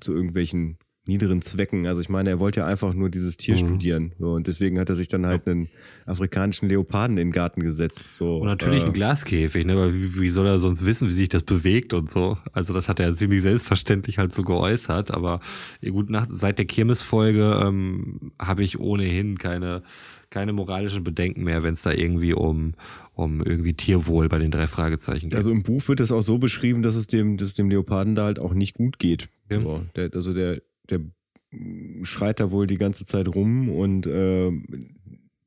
zu 0.00 0.14
irgendwelchen 0.14 0.78
niederen 1.04 1.42
Zwecken. 1.42 1.86
Also 1.86 2.00
ich 2.00 2.08
meine, 2.08 2.30
er 2.30 2.38
wollte 2.38 2.60
ja 2.60 2.66
einfach 2.66 2.94
nur 2.94 3.10
dieses 3.10 3.36
Tier 3.36 3.54
mhm. 3.54 3.66
studieren. 3.66 4.12
So, 4.18 4.32
und 4.32 4.46
deswegen 4.46 4.78
hat 4.78 4.88
er 4.88 4.94
sich 4.94 5.08
dann 5.08 5.26
halt 5.26 5.48
einen 5.48 5.68
afrikanischen 6.06 6.68
Leoparden 6.68 7.18
in 7.18 7.28
den 7.28 7.32
Garten 7.32 7.60
gesetzt. 7.60 8.16
So, 8.16 8.38
und 8.38 8.46
natürlich 8.46 8.84
äh, 8.84 8.86
ein 8.86 8.92
Glaskäfig, 8.92 9.66
ne? 9.66 9.76
Weil 9.76 9.94
wie, 9.94 10.20
wie, 10.20 10.28
soll 10.28 10.46
er 10.46 10.60
sonst 10.60 10.86
wissen, 10.86 11.08
wie 11.08 11.12
sich 11.12 11.28
das 11.28 11.42
bewegt 11.42 11.92
und 11.92 12.10
so? 12.10 12.38
Also 12.52 12.72
das 12.72 12.88
hat 12.88 13.00
er 13.00 13.12
ziemlich 13.14 13.42
selbstverständlich 13.42 14.18
halt 14.18 14.32
so 14.32 14.42
geäußert. 14.42 15.10
Aber 15.10 15.40
gut, 15.82 16.08
nach, 16.08 16.28
seit 16.30 16.58
der 16.58 16.66
Kirmesfolge 16.66 17.60
ähm, 17.64 18.32
habe 18.38 18.62
ich 18.62 18.78
ohnehin 18.78 19.38
keine 19.38 19.82
keine 20.30 20.54
moralischen 20.54 21.04
Bedenken 21.04 21.44
mehr, 21.44 21.62
wenn 21.62 21.74
es 21.74 21.82
da 21.82 21.92
irgendwie 21.92 22.32
um, 22.32 22.72
um 23.12 23.42
irgendwie 23.42 23.74
Tierwohl 23.74 24.30
bei 24.30 24.38
den 24.38 24.50
drei 24.50 24.66
Fragezeichen 24.66 25.28
geht. 25.28 25.36
Also 25.36 25.50
im 25.50 25.62
Buch 25.62 25.86
wird 25.88 26.00
es 26.00 26.10
auch 26.10 26.22
so 26.22 26.38
beschrieben, 26.38 26.82
dass 26.82 26.94
es 26.94 27.06
dem, 27.06 27.36
dass 27.36 27.48
es 27.48 27.54
dem 27.54 27.68
Leoparden 27.68 28.14
da 28.14 28.24
halt 28.24 28.38
auch 28.38 28.54
nicht 28.54 28.74
gut 28.74 28.98
geht. 28.98 29.28
Ja. 29.50 29.60
So, 29.60 29.82
der, 29.94 30.10
also 30.14 30.32
der, 30.32 30.62
der 30.90 31.00
schreit 32.02 32.40
da 32.40 32.50
wohl 32.50 32.66
die 32.66 32.78
ganze 32.78 33.04
Zeit 33.04 33.28
rum 33.28 33.68
und 33.68 34.06
äh, 34.06 34.50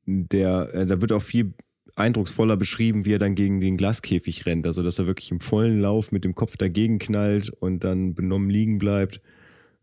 der, 0.06 0.72
äh, 0.72 0.86
da 0.86 1.00
wird 1.00 1.12
auch 1.12 1.22
viel 1.22 1.54
eindrucksvoller 1.96 2.56
beschrieben, 2.56 3.04
wie 3.04 3.14
er 3.14 3.18
dann 3.18 3.34
gegen 3.34 3.60
den 3.60 3.76
Glaskäfig 3.76 4.46
rennt. 4.46 4.66
Also, 4.66 4.82
dass 4.82 4.98
er 4.98 5.06
wirklich 5.06 5.30
im 5.30 5.40
vollen 5.40 5.80
Lauf 5.80 6.12
mit 6.12 6.24
dem 6.24 6.34
Kopf 6.34 6.56
dagegen 6.56 6.98
knallt 6.98 7.50
und 7.50 7.84
dann 7.84 8.14
benommen 8.14 8.50
liegen 8.50 8.78
bleibt 8.78 9.20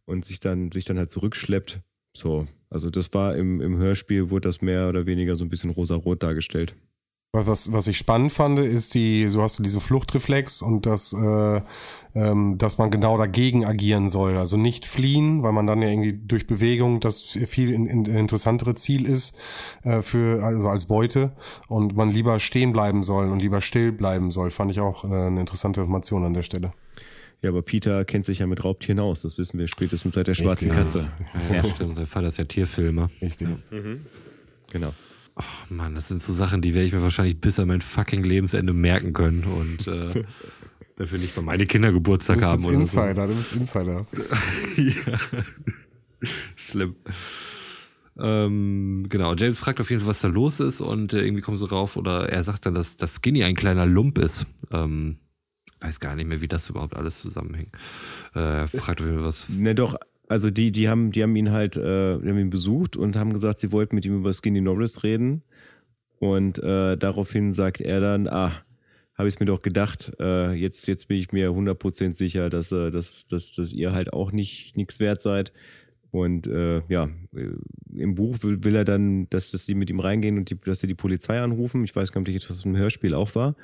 und 0.06 0.24
sich 0.24 0.40
dann, 0.40 0.72
sich 0.72 0.86
dann 0.86 0.98
halt 0.98 1.10
zurückschleppt. 1.10 1.82
So, 2.16 2.48
also 2.70 2.90
das 2.90 3.14
war 3.14 3.36
im, 3.36 3.60
im 3.62 3.78
Hörspiel, 3.78 4.30
wurde 4.30 4.48
das 4.48 4.62
mehr 4.62 4.90
oder 4.90 5.06
weniger 5.06 5.36
so 5.36 5.44
ein 5.44 5.50
bisschen 5.50 5.72
rosa-rot 5.72 6.22
dargestellt. 6.22 6.76
Was, 7.36 7.72
was 7.72 7.88
ich 7.88 7.98
spannend 7.98 8.32
fand, 8.32 8.60
ist 8.60 8.94
die, 8.94 9.28
so 9.28 9.42
hast 9.42 9.58
du 9.58 9.64
diesen 9.64 9.80
Fluchtreflex 9.80 10.62
und 10.62 10.86
das, 10.86 11.14
äh, 11.14 11.62
ähm, 12.14 12.60
dass 12.60 12.78
man 12.78 12.92
genau 12.92 13.18
dagegen 13.18 13.66
agieren 13.66 14.08
soll. 14.08 14.38
Also 14.38 14.56
nicht 14.56 14.86
fliehen, 14.86 15.42
weil 15.42 15.52
man 15.52 15.66
dann 15.66 15.82
ja 15.82 15.90
irgendwie 15.90 16.14
durch 16.14 16.46
Bewegung 16.46 17.00
das 17.00 17.36
viel 17.48 17.72
in, 17.72 17.88
in, 17.88 18.06
interessantere 18.06 18.76
Ziel 18.76 19.08
ist 19.08 19.36
äh, 19.82 20.04
für 20.04 20.44
also 20.44 20.70
als 20.70 20.86
Beute 20.86 21.32
und 21.68 21.96
man 21.96 22.12
lieber 22.12 22.40
stehen 22.40 22.72
bleiben 22.72 23.02
soll 23.02 23.28
und 23.32 23.40
lieber 23.40 23.62
still 23.62 23.92
bleiben 23.92 24.30
soll. 24.30 24.52
Fand 24.52 24.70
ich 24.70 24.80
auch 24.80 25.04
äh, 25.04 25.08
eine 25.08 25.40
interessante 25.40 25.82
Information 25.82 26.24
an 26.26 26.36
der 26.36 26.44
Stelle. 26.44 26.72
Ja, 27.42 27.50
aber 27.50 27.64
Peter 27.64 28.06
kennt 28.06 28.26
sich 28.26 28.40
ja 28.40 28.46
mit 28.46 28.64
Raubtieren 28.64 29.00
aus. 29.00 29.24
Das 29.24 29.40
wissen 29.40 29.58
wir 29.58 29.66
spätestens 29.66 30.14
seit 30.14 30.28
der 30.28 30.36
schwarzen 30.36 30.70
Richtig, 30.70 30.84
Katze. 30.94 31.10
Ja, 31.50 31.56
ja, 31.56 31.64
stimmt. 31.64 31.98
Der 31.98 32.06
Vater 32.06 32.28
ist 32.28 32.38
ja 32.38 32.46
Tierfilmer. 32.46 33.10
Richtig. 33.24 33.48
Mhm. 33.72 34.06
Genau. 34.72 34.92
Oh 35.36 35.74
Mann, 35.74 35.96
das 35.96 36.10
sind 36.10 36.22
so 36.22 36.32
Sachen, 36.34 36.62
die 36.62 36.74
werde 36.76 36.88
ich 36.88 36.94
mir 36.94 37.02
wahrscheinlich 37.02 37.40
bis 37.40 37.60
an 37.60 37.68
mein 37.68 37.82
fucking 37.82 38.24
Lebensende 38.24 38.74
merken 38.74 39.14
können 39.14 39.44
und 39.44 39.88
äh, 39.88 40.24
dafür 40.96 41.20
nicht 41.20 41.36
mal 41.36 41.42
meine 41.42 41.66
Kinder 41.66 41.92
Geburtstag 41.92 42.36
du 42.36 42.42
bist 42.42 42.52
haben 42.52 42.66
oder 42.66 42.76
Insider, 42.76 43.16
so. 43.16 43.28
Du 43.28 43.36
bist 43.36 43.56
Insider. 43.56 44.08
ja. 44.78 45.20
Schlimm. 46.56 46.96
Ähm, 48.18 49.08
genau, 49.10 49.34
James 49.34 49.58
fragt 49.58 49.80
auf 49.80 49.90
jeden 49.90 50.02
Fall, 50.02 50.10
was 50.10 50.22
da 50.22 50.28
los 50.28 50.60
ist 50.60 50.82
und 50.82 51.14
äh, 51.14 51.24
irgendwie 51.24 51.42
kommen 51.42 51.58
sie 51.58 51.68
rauf 51.68 51.98
oder 51.98 52.30
er 52.30 52.44
sagt 52.44 52.68
dann, 52.68 52.76
dass, 52.76 52.96
dass 52.98 53.16
Skinny 53.16 53.44
ein 53.44 53.56
kleiner 53.56 53.88
Lump 53.88 54.20
ist. 54.20 54.46
Ähm, 54.72 55.18
weiß 55.80 56.00
gar 56.00 56.16
nicht 56.16 56.28
mehr, 56.28 56.42
wie 56.42 56.48
das 56.48 56.70
überhaupt 56.70 56.96
alles 56.96 57.20
zusammenhängt. 57.20 57.72
Äh, 58.36 58.40
er 58.40 58.68
fragt 58.68 59.02
auf 59.02 59.08
jeden 59.08 59.18
Fall 59.18 59.28
was. 59.28 59.50
Ne, 59.50 59.74
doch, 59.74 59.96
also 60.28 60.50
die, 60.50 60.72
die 60.72 60.90
haben, 60.90 61.12
die 61.12 61.24
haben 61.24 61.36
ihn 61.36 61.52
halt, 61.52 61.76
äh, 61.76 62.20
die 62.20 62.30
haben 62.30 62.40
ihn 62.40 62.50
besucht 62.50 62.98
und 62.98 63.16
haben 63.16 63.34
gesagt, 63.34 63.60
sie 63.60 63.72
wollten 63.72 63.96
mit 63.96 64.06
ihm 64.06 64.18
über 64.18 64.34
Skinny 64.34 64.62
Norris 64.62 65.04
reden. 65.04 65.44
Und 66.20 66.58
äh, 66.60 66.98
daraufhin 66.98 67.52
sagt 67.52 67.82
er 67.82 68.00
dann, 68.00 68.28
ah, 68.28 68.64
habe 69.16 69.28
ich 69.28 69.36
es 69.36 69.40
mir 69.40 69.46
doch 69.46 69.62
gedacht, 69.62 70.14
äh, 70.20 70.54
jetzt, 70.54 70.88
jetzt 70.88 71.08
bin 71.08 71.18
ich 71.18 71.32
mir 71.32 71.50
100% 71.50 72.16
sicher, 72.16 72.50
dass, 72.50 72.72
äh, 72.72 72.92
dass, 72.92 73.28
dass, 73.28 73.54
dass 73.54 73.74
ihr 73.74 73.94
halt 73.94 74.14
auch 74.14 74.32
nicht 74.32 74.76
nichts 74.76 75.00
wert 75.00 75.22
seid. 75.22 75.54
Und 76.14 76.46
äh, 76.46 76.84
ja, 76.90 77.10
im 77.92 78.14
Buch 78.14 78.38
will, 78.44 78.64
will, 78.64 78.76
er 78.76 78.84
dann, 78.84 79.28
dass, 79.32 79.50
dass 79.50 79.66
sie 79.66 79.74
mit 79.74 79.90
ihm 79.90 80.00
reingehen 80.00 80.38
und 80.38 80.52
die, 80.52 80.60
dass 80.60 80.80
sie 80.80 80.86
die 80.86 80.94
Polizei 80.94 81.42
anrufen. 81.42 81.84
Ich 81.86 81.96
weiß 81.96 82.12
gar 82.12 82.22
nicht, 82.22 82.48
das 82.48 82.66
im 82.66 82.78
Hörspiel 82.78 83.16
auch 83.16 83.34
war, 83.34 83.56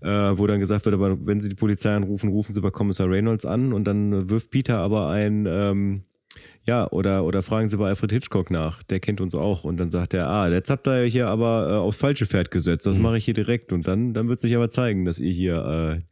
äh, 0.00 0.08
wo 0.08 0.48
dann 0.48 0.58
gesagt 0.58 0.84
wird, 0.84 0.96
aber 0.96 1.24
wenn 1.24 1.40
sie 1.40 1.48
die 1.48 1.54
Polizei 1.54 1.94
anrufen, 1.94 2.28
rufen 2.28 2.52
sie 2.52 2.60
bei 2.60 2.72
Kommissar 2.72 3.08
Reynolds 3.08 3.44
an 3.44 3.72
und 3.72 3.84
dann 3.84 4.28
wirft 4.28 4.50
Peter 4.50 4.78
aber 4.78 5.10
ein, 5.10 5.46
ähm, 5.48 6.02
ja, 6.66 6.88
oder, 6.90 7.24
oder 7.24 7.42
fragen 7.42 7.68
Sie 7.68 7.76
bei 7.76 7.88
Alfred 7.88 8.12
Hitchcock 8.12 8.50
nach, 8.50 8.82
der 8.84 9.00
kennt 9.00 9.20
uns 9.20 9.34
auch. 9.34 9.64
Und 9.64 9.78
dann 9.78 9.90
sagt 9.90 10.14
er, 10.14 10.28
ah, 10.28 10.48
jetzt 10.48 10.70
habt 10.70 10.86
ihr 10.86 11.04
hier 11.04 11.28
aber 11.28 11.68
äh, 11.68 11.74
aufs 11.74 11.96
falsche 11.96 12.26
Pferd 12.26 12.50
gesetzt, 12.50 12.86
das 12.86 12.96
mhm. 12.96 13.02
mache 13.02 13.18
ich 13.18 13.24
hier 13.24 13.34
direkt. 13.34 13.72
Und 13.72 13.88
dann, 13.88 14.14
dann 14.14 14.28
wird 14.28 14.38
sich 14.38 14.54
aber 14.54 14.70
zeigen, 14.70 15.04
dass 15.04 15.18
ihr 15.18 15.32
hier 15.32 15.96
äh, 15.98 16.02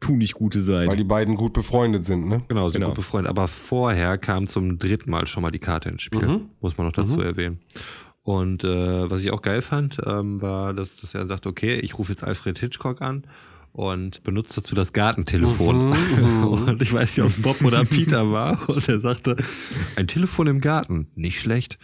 tu 0.00 0.16
nicht 0.16 0.34
Gute 0.34 0.62
seid. 0.62 0.88
Weil 0.88 0.96
die 0.96 1.04
beiden 1.04 1.36
gut 1.36 1.52
befreundet 1.52 2.02
sind, 2.02 2.28
ne? 2.28 2.42
Genau, 2.48 2.68
sind 2.68 2.80
genau. 2.80 2.88
gut 2.88 2.96
befreundet. 2.96 3.30
Aber 3.30 3.46
vorher 3.46 4.18
kam 4.18 4.48
zum 4.48 4.78
dritten 4.78 5.10
Mal 5.10 5.28
schon 5.28 5.42
mal 5.42 5.52
die 5.52 5.60
Karte 5.60 5.88
ins 5.90 6.02
Spiel, 6.02 6.26
mhm. 6.26 6.48
muss 6.60 6.76
man 6.76 6.86
noch 6.86 6.94
dazu 6.94 7.16
mhm. 7.16 7.22
erwähnen. 7.22 7.60
Und 8.22 8.64
äh, 8.64 9.10
was 9.10 9.22
ich 9.22 9.30
auch 9.30 9.42
geil 9.42 9.62
fand, 9.62 9.98
ähm, 10.04 10.42
war, 10.42 10.74
dass, 10.74 10.96
dass 10.96 11.14
er 11.14 11.26
sagt, 11.26 11.46
okay, 11.46 11.76
ich 11.76 11.98
rufe 11.98 12.12
jetzt 12.12 12.24
Alfred 12.24 12.58
Hitchcock 12.58 13.00
an 13.00 13.24
und 13.72 14.22
benutzt 14.24 14.56
dazu 14.56 14.74
das 14.74 14.92
Gartentelefon. 14.92 15.90
Mhm, 15.90 16.44
und 16.48 16.82
ich 16.82 16.92
weiß 16.92 17.16
nicht, 17.16 17.20
ob 17.22 17.28
es 17.28 17.40
Bob 17.40 17.62
oder 17.62 17.84
Peter 17.84 18.32
war. 18.32 18.58
Und 18.68 18.88
er 18.88 19.00
sagte, 19.00 19.36
ein 19.96 20.06
Telefon 20.06 20.46
im 20.46 20.60
Garten, 20.60 21.08
nicht 21.14 21.40
schlecht. 21.40 21.78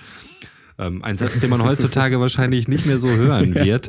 Ähm, 0.78 1.03
ein 1.03 1.16
Satz, 1.16 1.41
den 1.41 1.49
man 1.49 1.62
heutzutage 1.62 2.20
wahrscheinlich 2.20 2.68
nicht 2.68 2.84
mehr 2.84 2.99
so 2.99 3.09
hören 3.09 3.55
wird, 3.55 3.89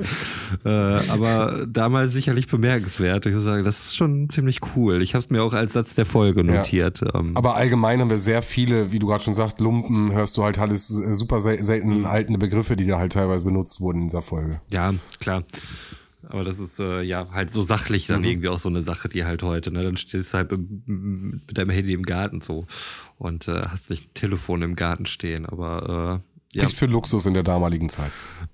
äh, 0.64 0.70
aber 0.70 1.66
damals 1.68 2.14
sicherlich 2.14 2.48
bemerkenswert. 2.48 3.26
Ich 3.26 3.34
muss 3.34 3.44
sagen, 3.44 3.66
das 3.66 3.88
ist 3.88 3.98
schon 3.98 4.30
ziemlich 4.30 4.60
cool. 4.74 5.02
Ich 5.02 5.14
habe 5.14 5.26
es 5.26 5.30
mir 5.30 5.44
auch 5.44 5.54
als 5.54 5.74
Satz 5.74 5.96
der 5.96 6.06
Folge 6.06 6.46
notiert. 6.46 7.02
Ja. 7.02 7.16
Ähm. 7.16 7.36
Aber 7.36 7.58
allgemein 7.58 8.00
haben 8.00 8.10
wir 8.10 8.18
sehr 8.18 8.42
viele, 8.42 8.94
wie 8.94 9.00
du 9.00 9.08
gerade 9.08 9.22
schon 9.22 9.34
sagst, 9.34 9.60
Lumpen, 9.60 10.14
hörst 10.14 10.38
du 10.38 10.44
halt 10.46 10.60
alles 10.60 10.88
super 10.88 11.42
selten 11.42 12.00
mhm. 12.00 12.06
altene 12.06 12.38
Begriffe, 12.38 12.78
die 12.78 12.88
da 12.88 13.00
halt 13.00 13.12
teilweise 13.12 13.44
benutzt 13.44 13.82
wurden 13.82 14.04
in 14.04 14.08
dieser 14.08 14.22
Folge. 14.22 14.62
Ja, 14.72 14.94
klar. 15.20 15.44
Aber 16.30 16.44
das 16.44 16.60
ist 16.60 16.80
äh, 16.80 17.02
ja 17.02 17.28
halt 17.32 17.50
so 17.50 17.62
sachlich 17.62 18.08
dann 18.08 18.22
mhm. 18.22 18.28
irgendwie 18.28 18.50
auch 18.50 18.60
so 18.60 18.70
eine 18.70 18.84
Sache, 18.84 19.10
die 19.10 19.26
halt 19.26 19.44
heute, 19.44 19.72
ne? 19.72 19.84
Dann 19.84 19.98
stehst 19.98 20.34
du 20.34 20.38
halt 20.38 20.52
mit 20.52 21.58
deinem 21.58 21.70
Handy 21.70 21.94
im 21.94 22.04
Garten 22.04 22.42
so 22.42 22.66
und 23.18 23.48
äh, 23.48 23.62
hast 23.68 23.90
nicht 23.90 24.10
ein 24.10 24.14
Telefon 24.14 24.62
im 24.62 24.76
Garten 24.76 25.06
stehen. 25.06 25.46
Aber 25.46 26.20
äh, 26.20 26.58
ja. 26.58 26.66
Nicht 26.66 26.78
für 26.78 26.86
Luxus 26.86 27.26
in 27.26 27.34
der 27.34 27.44
damaligen 27.44 27.90
Zeit. 27.90 28.12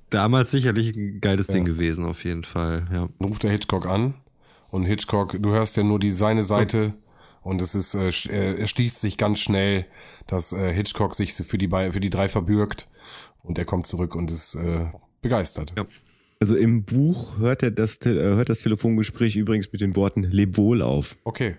Damals 0.10 0.52
sicherlich 0.52 0.96
ein 0.96 1.22
geiles 1.22 1.48
ja. 1.48 1.54
Ding 1.56 1.66
gewesen, 1.66 2.06
auf 2.06 2.24
jeden 2.24 2.44
Fall, 2.44 2.86
ja. 2.92 3.10
Dann 3.20 3.28
ruft 3.28 3.44
der 3.44 3.52
Hitchcock 3.52 3.86
an 3.86 4.16
und 4.70 4.86
Hitchcock, 4.86 5.38
du 5.42 5.52
hörst 5.52 5.78
ja 5.78 5.84
nur 5.84 6.00
die 6.00 6.12
seine 6.12 6.44
Seite. 6.44 6.94
Und 7.42 7.62
es 7.62 7.76
ist, 7.76 7.94
äh, 7.94 8.56
er 8.56 8.68
schließt 8.68 9.02
sich 9.02 9.18
ganz 9.18 9.40
schnell, 9.40 9.86
dass 10.28 10.54
äh, 10.54 10.72
Hitchcock 10.72 11.14
sich 11.14 11.34
für 11.34 11.58
die, 11.58 11.68
für 11.68 12.00
die 12.00 12.10
drei 12.10 12.30
verbürgt 12.30 12.90
und 13.44 13.58
er 13.58 13.66
kommt 13.66 13.86
zurück 13.86 14.16
und 14.16 14.32
ist 14.32 14.56
äh, 14.56 14.86
begeistert. 15.22 15.74
Ja. 15.76 15.86
Also 16.44 16.58
im 16.58 16.84
Buch 16.84 17.38
hört, 17.38 17.64
er 17.64 17.72
das, 17.72 18.00
äh, 18.06 18.10
hört 18.16 18.50
das 18.50 18.60
Telefongespräch 18.60 19.38
übrigens 19.38 19.72
mit 19.72 19.80
den 19.80 19.96
Worten 19.96 20.24
Leb 20.24 20.58
wohl 20.58 20.82
auf. 20.82 21.16
Okay. 21.24 21.56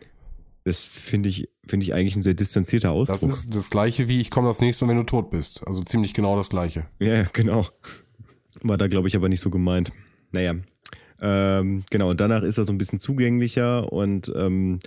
Das 0.64 0.80
finde 0.80 1.30
ich, 1.30 1.48
finde 1.66 1.84
ich 1.84 1.94
eigentlich 1.94 2.16
ein 2.16 2.22
sehr 2.22 2.34
distanzierter 2.34 2.90
Ausdruck. 2.90 3.18
Das 3.18 3.44
ist 3.44 3.54
das 3.54 3.70
gleiche 3.70 4.08
wie 4.08 4.20
ich 4.20 4.30
komme 4.30 4.46
das 4.46 4.60
nächste 4.60 4.84
Mal, 4.84 4.90
wenn 4.90 4.98
du 4.98 5.04
tot 5.04 5.30
bist. 5.30 5.66
Also 5.66 5.82
ziemlich 5.84 6.12
genau 6.12 6.36
das 6.36 6.50
gleiche. 6.50 6.84
Ja, 6.98 7.22
genau. 7.32 7.66
War 8.60 8.76
da, 8.76 8.86
glaube 8.86 9.08
ich, 9.08 9.16
aber 9.16 9.30
nicht 9.30 9.40
so 9.40 9.48
gemeint. 9.48 9.90
Naja. 10.32 10.54
Ähm, 11.18 11.84
genau, 11.88 12.10
und 12.10 12.20
danach 12.20 12.42
ist 12.42 12.58
er 12.58 12.66
so 12.66 12.72
ein 12.74 12.76
bisschen 12.76 13.00
zugänglicher 13.00 13.90
und 13.90 14.30
ähm, 14.36 14.80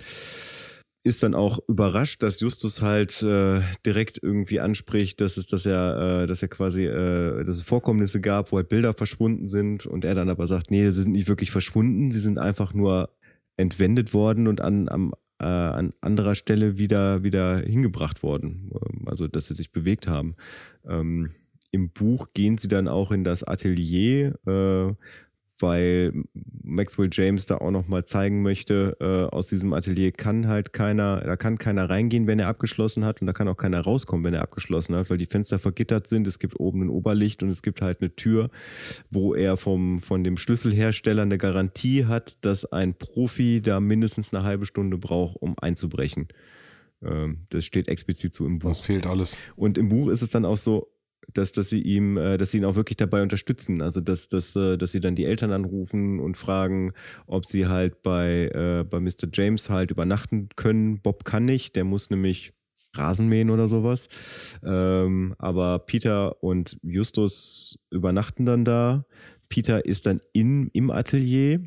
ist 1.08 1.22
dann 1.22 1.34
auch 1.34 1.58
überrascht, 1.66 2.22
dass 2.22 2.40
Justus 2.40 2.82
halt 2.82 3.22
äh, 3.22 3.62
direkt 3.84 4.20
irgendwie 4.22 4.60
anspricht, 4.60 5.20
dass 5.20 5.36
es, 5.36 5.46
dass 5.46 5.66
er, 5.66 6.22
äh, 6.22 6.26
dass 6.26 6.42
er 6.42 6.48
quasi, 6.48 6.84
äh, 6.84 7.42
dass 7.44 7.56
es 7.56 7.62
Vorkommnisse 7.62 8.20
gab, 8.20 8.52
wo 8.52 8.58
halt 8.58 8.68
Bilder 8.68 8.92
verschwunden 8.92 9.48
sind 9.48 9.86
und 9.86 10.04
er 10.04 10.14
dann 10.14 10.28
aber 10.28 10.46
sagt, 10.46 10.70
nee, 10.70 10.88
sie 10.90 11.02
sind 11.02 11.12
nicht 11.12 11.28
wirklich 11.28 11.50
verschwunden, 11.50 12.10
sie 12.10 12.20
sind 12.20 12.38
einfach 12.38 12.74
nur 12.74 13.10
entwendet 13.56 14.14
worden 14.14 14.46
und 14.46 14.60
an, 14.60 14.88
am, 14.88 15.12
äh, 15.40 15.44
an 15.44 15.92
anderer 16.00 16.34
Stelle 16.34 16.78
wieder, 16.78 17.24
wieder 17.24 17.58
hingebracht 17.58 18.22
worden. 18.22 18.70
Ähm, 18.74 19.08
also, 19.08 19.26
dass 19.28 19.46
sie 19.46 19.54
sich 19.54 19.72
bewegt 19.72 20.06
haben. 20.06 20.36
Ähm, 20.86 21.30
Im 21.70 21.90
Buch 21.90 22.28
gehen 22.34 22.58
sie 22.58 22.68
dann 22.68 22.86
auch 22.86 23.10
in 23.10 23.24
das 23.24 23.42
Atelier, 23.42 24.38
äh, 24.46 24.94
weil 25.60 26.12
Maxwell 26.62 27.08
James 27.10 27.46
da 27.46 27.58
auch 27.58 27.70
nochmal 27.70 28.04
zeigen 28.04 28.42
möchte, 28.42 28.96
äh, 29.00 29.34
aus 29.34 29.48
diesem 29.48 29.72
Atelier 29.72 30.12
kann 30.12 30.48
halt 30.48 30.72
keiner, 30.72 31.20
da 31.20 31.36
kann 31.36 31.58
keiner 31.58 31.88
reingehen, 31.88 32.26
wenn 32.26 32.38
er 32.38 32.48
abgeschlossen 32.48 33.04
hat 33.04 33.20
und 33.20 33.26
da 33.26 33.32
kann 33.32 33.48
auch 33.48 33.56
keiner 33.56 33.80
rauskommen, 33.80 34.24
wenn 34.24 34.34
er 34.34 34.42
abgeschlossen 34.42 34.94
hat, 34.94 35.10
weil 35.10 35.18
die 35.18 35.26
Fenster 35.26 35.58
vergittert 35.58 36.06
sind, 36.06 36.26
es 36.26 36.38
gibt 36.38 36.58
oben 36.60 36.82
ein 36.82 36.90
Oberlicht 36.90 37.42
und 37.42 37.48
es 37.48 37.62
gibt 37.62 37.82
halt 37.82 38.00
eine 38.00 38.14
Tür, 38.14 38.50
wo 39.10 39.34
er 39.34 39.56
vom, 39.56 40.00
von 40.00 40.24
dem 40.24 40.36
Schlüsselhersteller 40.36 41.22
eine 41.22 41.38
Garantie 41.38 42.06
hat, 42.06 42.38
dass 42.44 42.64
ein 42.64 42.94
Profi 42.94 43.60
da 43.62 43.80
mindestens 43.80 44.32
eine 44.32 44.44
halbe 44.44 44.66
Stunde 44.66 44.98
braucht, 44.98 45.36
um 45.36 45.56
einzubrechen. 45.60 46.28
Ähm, 47.02 47.46
das 47.50 47.64
steht 47.64 47.88
explizit 47.88 48.34
so 48.34 48.46
im 48.46 48.58
Buch. 48.58 48.68
Das 48.68 48.80
fehlt 48.80 49.06
alles. 49.06 49.36
Und 49.56 49.78
im 49.78 49.88
Buch 49.88 50.08
ist 50.08 50.22
es 50.22 50.30
dann 50.30 50.44
auch 50.44 50.56
so, 50.56 50.88
dass, 51.34 51.52
dass 51.52 51.70
sie 51.70 51.80
ihm, 51.80 52.16
äh, 52.16 52.36
dass 52.38 52.50
sie 52.50 52.58
ihn 52.58 52.64
auch 52.64 52.76
wirklich 52.76 52.96
dabei 52.96 53.22
unterstützen. 53.22 53.82
Also 53.82 54.00
dass, 54.00 54.28
dass, 54.28 54.56
äh, 54.56 54.76
dass 54.76 54.92
sie 54.92 55.00
dann 55.00 55.14
die 55.14 55.24
Eltern 55.24 55.52
anrufen 55.52 56.20
und 56.20 56.36
fragen, 56.36 56.92
ob 57.26 57.46
sie 57.46 57.66
halt 57.66 58.02
bei, 58.02 58.48
äh, 58.48 58.84
bei 58.84 59.00
Mr. 59.00 59.28
James 59.32 59.70
halt 59.70 59.90
übernachten 59.90 60.48
können. 60.56 61.00
Bob 61.00 61.24
kann 61.24 61.44
nicht, 61.44 61.76
der 61.76 61.84
muss 61.84 62.10
nämlich 62.10 62.52
Rasen 62.94 63.28
mähen 63.28 63.50
oder 63.50 63.68
sowas. 63.68 64.08
Ähm, 64.64 65.34
aber 65.38 65.80
Peter 65.80 66.42
und 66.42 66.78
Justus 66.82 67.78
übernachten 67.90 68.46
dann 68.46 68.64
da. 68.64 69.04
Peter 69.48 69.84
ist 69.84 70.06
dann 70.06 70.20
in, 70.32 70.68
im 70.68 70.90
Atelier 70.90 71.60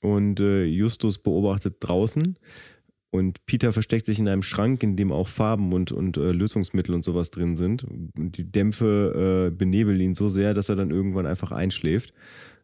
und 0.00 0.40
äh, 0.40 0.64
Justus 0.64 1.18
beobachtet 1.18 1.76
draußen. 1.80 2.38
Und 3.12 3.44
Peter 3.44 3.74
versteckt 3.74 4.06
sich 4.06 4.18
in 4.18 4.26
einem 4.26 4.42
Schrank, 4.42 4.82
in 4.82 4.96
dem 4.96 5.12
auch 5.12 5.28
Farben 5.28 5.74
und, 5.74 5.92
und 5.92 6.16
äh, 6.16 6.32
Lösungsmittel 6.32 6.94
und 6.94 7.04
sowas 7.04 7.30
drin 7.30 7.56
sind. 7.56 7.84
Und 7.84 8.38
die 8.38 8.50
Dämpfe 8.50 9.48
äh, 9.48 9.54
benebeln 9.54 10.00
ihn 10.00 10.14
so 10.14 10.28
sehr, 10.28 10.54
dass 10.54 10.70
er 10.70 10.76
dann 10.76 10.90
irgendwann 10.90 11.26
einfach 11.26 11.52
einschläft 11.52 12.14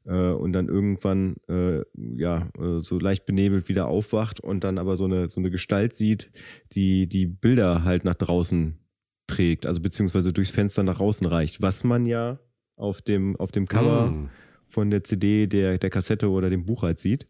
äh, 0.07 0.31
und 0.31 0.55
dann 0.55 0.69
irgendwann 0.69 1.37
äh, 1.49 1.83
ja 2.17 2.49
äh, 2.59 2.81
so 2.81 2.99
leicht 2.99 3.27
benebelt 3.27 3.69
wieder 3.69 3.89
aufwacht 3.89 4.41
und 4.41 4.65
dann 4.65 4.79
aber 4.79 4.97
so 4.97 5.05
eine 5.05 5.29
so 5.29 5.39
eine 5.39 5.51
Gestalt 5.51 5.93
sieht, 5.93 6.31
die 6.73 7.07
die 7.07 7.27
Bilder 7.27 7.85
halt 7.85 8.05
nach 8.05 8.15
draußen 8.15 8.79
trägt, 9.27 9.67
also 9.67 9.81
beziehungsweise 9.81 10.33
durchs 10.33 10.51
Fenster 10.51 10.83
nach 10.83 11.01
außen 11.01 11.27
reicht, 11.27 11.61
was 11.61 11.85
man 11.85 12.07
ja 12.07 12.39
auf 12.77 13.03
dem 13.03 13.37
auf 13.37 13.53
dem 13.53 13.67
Cover 13.67 14.07
Mm. 14.07 14.31
von 14.65 14.91
der 14.91 15.05
CD, 15.05 15.47
der 15.47 15.77
der 15.77 15.91
Kassette 15.91 16.31
oder 16.31 16.49
dem 16.49 16.65
Buch 16.65 16.83
halt 16.85 16.99
sieht. 16.99 17.27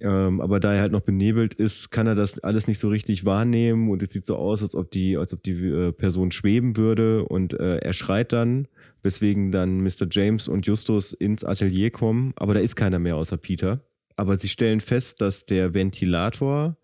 Ähm, 0.00 0.40
aber 0.40 0.58
da 0.60 0.74
er 0.74 0.80
halt 0.80 0.92
noch 0.92 1.00
benebelt 1.00 1.54
ist, 1.54 1.90
kann 1.90 2.06
er 2.06 2.14
das 2.14 2.38
alles 2.40 2.66
nicht 2.66 2.80
so 2.80 2.88
richtig 2.88 3.24
wahrnehmen 3.24 3.90
und 3.90 4.02
es 4.02 4.10
sieht 4.10 4.26
so 4.26 4.36
aus, 4.36 4.62
als 4.62 4.74
ob 4.74 4.90
die, 4.90 5.16
als 5.16 5.32
ob 5.32 5.42
die 5.42 5.52
äh, 5.52 5.92
Person 5.92 6.32
schweben 6.32 6.76
würde 6.76 7.24
und 7.24 7.54
äh, 7.54 7.76
er 7.76 7.92
schreit 7.92 8.32
dann, 8.32 8.66
weswegen 9.02 9.52
dann 9.52 9.82
Mr. 9.82 10.06
James 10.10 10.48
und 10.48 10.66
Justus 10.66 11.12
ins 11.12 11.44
Atelier 11.44 11.90
kommen, 11.90 12.32
aber 12.36 12.54
da 12.54 12.60
ist 12.60 12.74
keiner 12.74 12.98
mehr 12.98 13.16
außer 13.16 13.36
Peter. 13.36 13.80
Aber 14.16 14.36
sie 14.36 14.48
stellen 14.48 14.80
fest, 14.80 15.20
dass 15.20 15.46
der 15.46 15.74
Ventilator, 15.74 16.76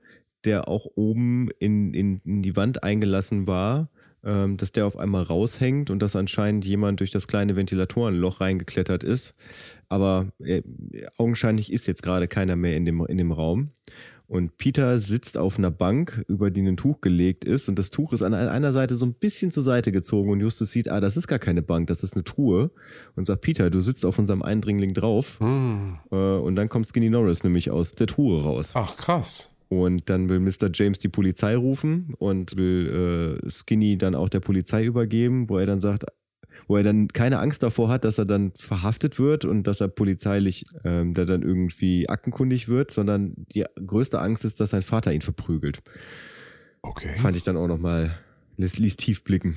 der 0.44 0.68
auch 0.68 0.86
oben 0.94 1.48
in, 1.58 1.94
in, 1.94 2.20
in 2.24 2.42
die 2.42 2.56
Wand 2.56 2.82
eingelassen 2.82 3.46
war, 3.46 3.90
ähm, 4.24 4.56
dass 4.56 4.72
der 4.72 4.86
auf 4.86 4.98
einmal 4.98 5.22
raushängt 5.22 5.90
und 5.90 6.00
dass 6.00 6.16
anscheinend 6.16 6.64
jemand 6.64 7.00
durch 7.00 7.10
das 7.10 7.26
kleine 7.26 7.56
Ventilatorenloch 7.56 8.40
reingeklettert 8.40 9.04
ist. 9.04 9.34
Aber 9.88 10.28
äh, 10.38 10.62
augenscheinlich 11.16 11.72
ist 11.72 11.86
jetzt 11.86 12.02
gerade 12.02 12.28
keiner 12.28 12.56
mehr 12.56 12.76
in 12.76 12.84
dem, 12.84 13.04
in 13.06 13.18
dem 13.18 13.32
Raum. 13.32 13.70
Und 14.30 14.58
Peter 14.58 15.00
sitzt 15.00 15.36
auf 15.36 15.58
einer 15.58 15.72
Bank, 15.72 16.24
über 16.28 16.52
die 16.52 16.60
ein 16.60 16.76
Tuch 16.76 17.00
gelegt 17.00 17.44
ist. 17.44 17.68
Und 17.68 17.80
das 17.80 17.90
Tuch 17.90 18.12
ist 18.12 18.22
an 18.22 18.32
einer 18.32 18.72
Seite 18.72 18.96
so 18.96 19.04
ein 19.04 19.14
bisschen 19.14 19.50
zur 19.50 19.64
Seite 19.64 19.90
gezogen. 19.90 20.30
Und 20.30 20.38
Justus 20.38 20.70
sieht, 20.70 20.88
ah, 20.88 21.00
das 21.00 21.16
ist 21.16 21.26
gar 21.26 21.40
keine 21.40 21.62
Bank, 21.62 21.88
das 21.88 22.04
ist 22.04 22.14
eine 22.14 22.22
Truhe. 22.22 22.70
Und 23.16 23.24
sagt, 23.24 23.40
Peter, 23.40 23.70
du 23.70 23.80
sitzt 23.80 24.06
auf 24.06 24.20
unserem 24.20 24.42
Eindringling 24.42 24.94
drauf. 24.94 25.40
Hm. 25.40 25.98
Äh, 26.12 26.14
und 26.14 26.54
dann 26.54 26.68
kommt 26.68 26.86
Skinny 26.86 27.10
Norris 27.10 27.42
nämlich 27.42 27.72
aus 27.72 27.90
der 27.90 28.06
Truhe 28.06 28.40
raus. 28.44 28.70
Ach, 28.74 28.96
krass. 28.96 29.49
Und 29.70 30.10
dann 30.10 30.28
will 30.28 30.40
Mr. 30.40 30.68
James 30.74 30.98
die 30.98 31.08
Polizei 31.08 31.54
rufen 31.54 32.12
und 32.18 32.56
will 32.56 33.38
äh, 33.44 33.48
Skinny 33.48 33.96
dann 33.96 34.16
auch 34.16 34.28
der 34.28 34.40
Polizei 34.40 34.84
übergeben, 34.84 35.48
wo 35.48 35.58
er 35.58 35.66
dann 35.66 35.80
sagt, 35.80 36.06
wo 36.66 36.76
er 36.76 36.82
dann 36.82 37.06
keine 37.06 37.38
Angst 37.38 37.62
davor 37.62 37.88
hat, 37.88 38.04
dass 38.04 38.18
er 38.18 38.24
dann 38.24 38.50
verhaftet 38.58 39.20
wird 39.20 39.44
und 39.44 39.68
dass 39.68 39.80
er 39.80 39.86
polizeilich 39.86 40.64
ähm, 40.84 41.14
da 41.14 41.24
dann 41.24 41.42
irgendwie 41.42 42.08
aktenkundig 42.08 42.66
wird, 42.66 42.90
sondern 42.90 43.32
die 43.54 43.64
größte 43.86 44.20
Angst 44.20 44.44
ist, 44.44 44.58
dass 44.58 44.70
sein 44.70 44.82
Vater 44.82 45.12
ihn 45.12 45.20
verprügelt. 45.20 45.82
Okay. 46.82 47.14
Fand 47.18 47.36
ich 47.36 47.44
dann 47.44 47.56
auch 47.56 47.68
nochmal, 47.68 48.18
ließ, 48.56 48.76
ließ 48.76 48.96
tief 48.96 49.22
blicken. 49.22 49.56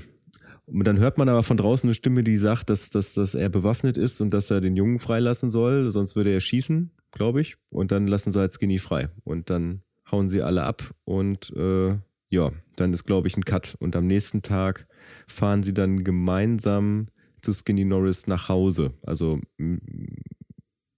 Und 0.68 0.86
dann 0.86 0.99
hört 0.99 1.18
man 1.18 1.28
aber 1.28 1.41
von 1.41 1.57
draußen 1.57 1.88
eine 1.88 1.95
Stimme, 1.95 2.24
die 2.24 2.38
sagt, 2.38 2.70
dass, 2.70 2.91
dass, 2.91 3.16
dass 3.16 3.34
er 3.34 3.49
bewaffnet 3.49 3.97
ist 3.97 4.22
und 4.22 4.32
dass 4.32 4.51
er 4.51 4.61
den 4.61 4.76
Jungen 4.76 4.99
freilassen 4.99 5.49
soll, 5.49 5.91
sonst 5.91 6.16
würde 6.16 6.32
er 6.32 6.39
schießen, 6.39 6.91
glaube 7.11 7.41
ich. 7.41 7.57
Und 7.72 7.91
dann 7.91 8.05
lassen 8.05 8.32
sie 8.32 8.39
halt 8.39 8.53
Skinny 8.53 8.78
frei. 8.78 9.09
Und 9.24 9.49
dann 9.49 9.82
hauen 10.14 10.30
sie 10.30 10.43
alle 10.43 10.64
ab 10.64 10.93
und 11.05 11.51
äh, 11.55 11.97
ja, 12.30 12.51
dann 12.76 12.93
ist, 12.93 13.03
glaube 13.03 13.28
ich, 13.28 13.36
ein 13.36 13.45
Cut. 13.45 13.76
Und 13.80 13.95
am 13.95 14.07
nächsten 14.07 14.41
Tag 14.41 14.88
fahren 15.28 15.64
sie 15.64 15.74
dann 15.74 16.03
gemeinsam 16.03 17.07
zu 17.41 17.53
Skinny 17.53 17.84
Norris 17.84 18.28
nach 18.28 18.47
Hause. 18.49 18.91
Also, 19.03 19.39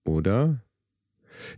oder? 0.05 0.61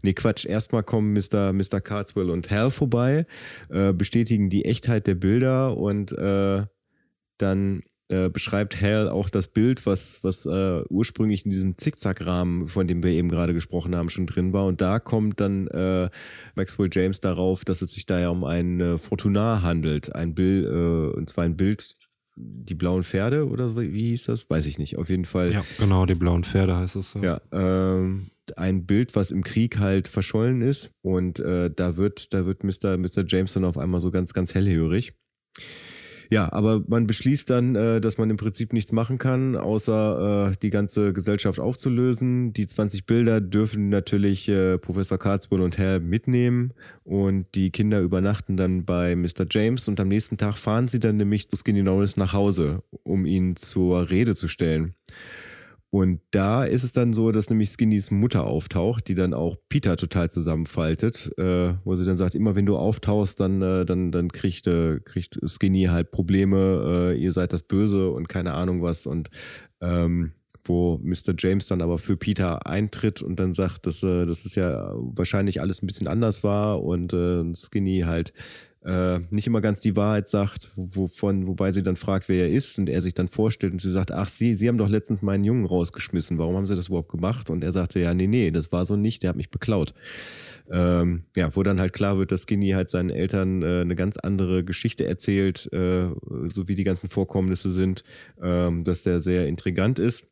Nee, 0.02 0.14
Quatsch. 0.14 0.46
Erstmal 0.46 0.84
kommen 0.84 1.14
Mr. 1.14 1.54
Mr. 1.54 1.82
Carswell 1.82 2.30
und 2.30 2.50
Hal 2.50 2.72
vorbei, 2.72 3.28
äh, 3.70 3.94
bestätigen 3.94 4.50
die 4.50 4.66
Echtheit 4.66 5.06
der 5.06 5.16
Bilder 5.16 5.78
und 5.78 6.12
äh, 6.14 6.66
dann 7.38 7.84
äh, 8.10 8.30
beschreibt 8.30 8.80
Hal 8.82 9.10
auch 9.10 9.30
das 9.30 9.48
Bild, 9.48 9.86
was, 9.86 10.24
was 10.24 10.46
äh, 10.46 10.84
ursprünglich 10.90 11.44
in 11.46 11.52
diesem 11.52 11.78
Zickzackrahmen, 11.78 12.68
von 12.68 12.88
dem 12.88 13.04
wir 13.04 13.12
eben 13.12 13.30
gerade 13.30 13.54
gesprochen 13.54 13.96
haben, 13.96 14.10
schon 14.10 14.28
drin 14.28 14.54
war. 14.54 14.66
Und 14.66 14.80
da 14.82 15.00
kommt 15.00 15.40
dann 15.42 15.68
äh, 15.68 16.10
Maxwell 16.56 16.90
James 16.92 17.20
darauf, 17.20 17.66
dass 17.66 17.82
es 17.82 17.92
sich 17.92 18.06
da 18.06 18.20
ja 18.20 18.30
um 18.30 18.44
ein 18.44 18.80
äh, 18.80 18.98
Fortunar 18.98 19.62
handelt. 19.62 20.16
Ein 20.16 20.36
Bild, 20.36 20.66
äh, 20.66 21.18
und 21.18 21.30
zwar 21.30 21.44
ein 21.44 21.58
Bild, 21.58 21.98
die 22.38 22.76
blauen 22.76 23.04
Pferde 23.04 23.48
oder 23.48 23.70
so, 23.70 23.82
wie 23.82 24.10
hieß 24.10 24.26
das? 24.26 24.50
Weiß 24.50 24.66
ich 24.68 24.78
nicht. 24.78 24.98
Auf 24.98 25.10
jeden 25.10 25.26
Fall. 25.26 25.54
Ja, 25.54 25.66
genau, 25.80 26.06
die 26.06 26.16
blauen 26.16 26.44
Pferde 26.44 26.78
heißt 26.78 26.96
es. 26.96 27.14
Ja, 27.22 27.42
ähm, 27.52 28.28
ein 28.56 28.86
Bild, 28.86 29.16
was 29.16 29.32
im 29.32 29.44
Krieg 29.44 29.80
halt 29.80 30.08
verschollen 30.08 30.62
ist. 30.62 30.92
Und 31.02 31.40
äh, 31.40 31.70
da 31.76 31.98
wird, 31.98 32.34
da 32.34 32.46
wird 32.46 32.64
Mr. 32.64 32.98
Mr. 32.98 33.26
Jameson 33.28 33.66
auf 33.66 33.78
einmal 33.78 34.02
so 34.02 34.12
ganz, 34.12 34.34
ganz 34.34 34.54
hellhörig. 34.54 35.14
Ja, 36.30 36.52
aber 36.52 36.84
man 36.88 37.08
beschließt 37.08 37.50
dann, 37.50 37.76
äh, 37.76 38.02
dass 38.02 38.18
man 38.18 38.30
im 38.30 38.38
Prinzip 38.38 38.74
nichts 38.74 38.92
machen 38.92 39.18
kann, 39.18 39.56
außer 39.56 40.52
äh, 40.52 40.58
die 40.62 40.70
ganze 40.70 41.14
Gesellschaft 41.14 41.60
aufzulösen. 41.60 42.54
Die 42.54 42.66
20 42.66 43.06
Bilder 43.06 43.40
dürfen 43.40 43.90
natürlich 43.90 44.50
äh, 44.50 44.78
Professor 44.78 45.18
Carswell 45.18 45.62
und 45.62 45.78
Hal 45.78 46.00
mitnehmen 46.00 46.74
und 47.04 47.46
die 47.56 47.72
Kinder 47.72 48.02
übernachten 48.02 48.58
dann 48.58 48.86
bei 48.86 49.16
Mr. 49.16 49.46
James 49.50 49.88
und 49.88 50.00
am 50.00 50.10
nächsten 50.10 50.38
Tag 50.38 50.58
fahren 50.58 50.88
sie 50.88 51.00
dann 51.00 51.18
nämlich 51.18 51.50
zu 51.50 51.58
Skinny 51.58 51.84
Norris 51.84 52.18
nach 52.18 52.34
Hause, 52.34 52.84
um 53.04 53.26
ihn 53.26 53.56
zur 53.56 54.10
Rede 54.10 54.36
zu 54.36 54.48
stellen. 54.48 54.96
Und 55.90 56.20
da 56.32 56.66
ist 56.66 56.84
es 56.84 56.92
dann 56.92 57.14
so, 57.14 57.32
dass 57.32 57.50
nämlich 57.50 57.70
Skinnys 57.70 58.12
Mutter 58.12 58.44
auftaucht, 58.44 59.08
die 59.08 59.14
dann 59.14 59.34
auch 59.34 59.56
Peter 59.70 59.96
total 59.96 60.30
zusammenfaltet, 60.30 61.32
äh, 61.38 61.76
wo 61.86 61.96
sie 61.96 62.04
dann 62.04 62.18
sagt, 62.18 62.36
immer 62.36 62.56
wenn 62.56 62.66
du 62.66 62.76
auftauchst, 62.76 63.40
dann, 63.40 63.62
äh, 63.62 63.86
dann, 63.86 64.12
dann 64.12 64.32
kriegt, 64.32 64.68
äh, 64.68 65.00
kriegt 65.00 65.40
Skinny 65.46 65.84
halt 65.86 66.12
Probleme, 66.12 67.14
äh, 67.14 67.18
ihr 67.18 67.32
seid 67.32 67.54
das 67.54 67.62
Böse 67.62 68.10
und 68.10 68.28
keine 68.28 68.54
Ahnung 68.54 68.82
was. 68.82 69.06
Und 69.06 69.30
ähm, 69.80 70.32
wo 70.68 71.00
Mr. 71.02 71.34
James 71.38 71.68
dann 71.68 71.82
aber 71.82 71.98
für 71.98 72.18
Peter 72.18 72.68
eintritt 72.68 73.22
und 73.22 73.40
dann 73.40 73.54
sagt, 73.54 73.86
dass, 73.86 74.04
äh, 74.04 74.26
dass 74.26 74.46
es 74.46 74.56
ja 74.56 74.94
wahrscheinlich 74.96 75.62
alles 75.62 75.82
ein 75.82 75.88
bisschen 75.88 76.08
anders 76.08 76.44
war 76.44 76.84
und 76.84 77.14
äh, 77.14 77.44
Skinny 77.56 78.02
halt 78.02 78.34
äh, 78.88 79.20
nicht 79.32 79.48
immer 79.48 79.60
ganz 79.60 79.82
die 79.82 79.96
Wahrheit 79.96 80.30
sagt, 80.30 80.70
wovon, 80.76 81.46
wobei 81.46 81.74
sie 81.74 81.84
dann 81.84 81.98
fragt, 81.98 82.30
wer 82.30 82.46
er 82.46 82.52
ist 82.54 82.80
und 82.80 82.88
er 82.88 83.02
sich 83.02 83.14
dann 83.14 83.28
vorstellt 83.28 83.74
und 83.74 83.80
sie 83.80 83.92
sagt, 83.92 84.14
ach, 84.14 84.30
Sie, 84.30 84.56
Sie 84.56 84.68
haben 84.70 84.78
doch 84.78 84.88
letztens 84.88 85.22
meinen 85.22 85.44
Jungen 85.44 85.66
rausgeschmissen, 85.66 86.38
warum 86.38 86.56
haben 86.56 86.68
Sie 86.68 86.76
das 86.76 86.88
überhaupt 86.88 87.12
gemacht? 87.12 87.50
Und 87.50 87.64
er 87.64 87.74
sagte, 87.74 88.00
ja, 88.00 88.14
nee, 88.14 88.28
nee, 88.28 88.50
das 88.50 88.72
war 88.72 88.86
so 88.86 88.96
nicht, 88.96 89.24
der 89.24 89.30
hat 89.30 89.36
mich 89.36 89.52
beklaut. 89.52 89.94
Ähm, 90.72 91.24
ja, 91.36 91.54
wo 91.56 91.64
dann 91.64 91.80
halt 91.80 91.92
klar 91.92 92.18
wird, 92.18 92.32
dass 92.32 92.44
Skinny 92.44 92.72
halt 92.72 92.90
seinen 92.90 93.10
Eltern 93.10 93.62
äh, 93.62 93.82
eine 93.82 93.96
ganz 93.96 94.18
andere 94.18 94.64
Geschichte 94.64 95.06
erzählt, 95.06 95.70
äh, 95.74 96.08
so 96.48 96.68
wie 96.68 96.76
die 96.76 96.84
ganzen 96.84 97.10
Vorkommnisse 97.10 97.72
sind, 97.72 98.04
ähm, 98.42 98.86
dass 98.86 99.02
der 99.02 99.20
sehr 99.20 99.48
intrigant 99.48 100.00
ist. 100.00 100.26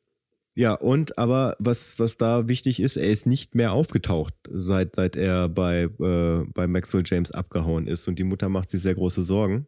Ja, 0.57 0.73
und 0.73 1.17
aber 1.17 1.57
was, 1.59 1.99
was 1.99 2.15
da 2.15 2.47
wichtig 2.47 2.79
ist, 2.79 2.95
er 2.95 3.09
ist 3.09 3.25
nicht 3.27 3.55
mehr 3.55 3.73
aufgetaucht, 3.73 4.33
seit, 4.49 4.95
seit 4.95 5.17
er 5.17 5.49
bei, 5.49 5.89
äh, 5.99 6.45
bei 6.53 6.65
Maxwell 6.65 7.03
James 7.05 7.31
abgehauen 7.31 7.87
ist. 7.87 8.07
Und 8.07 8.17
die 8.19 8.23
Mutter 8.23 8.47
macht 8.47 8.69
sich 8.69 8.81
sehr 8.81 8.95
große 8.95 9.23
Sorgen. 9.23 9.67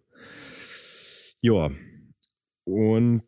Ja. 1.42 1.72
Und 2.66 3.24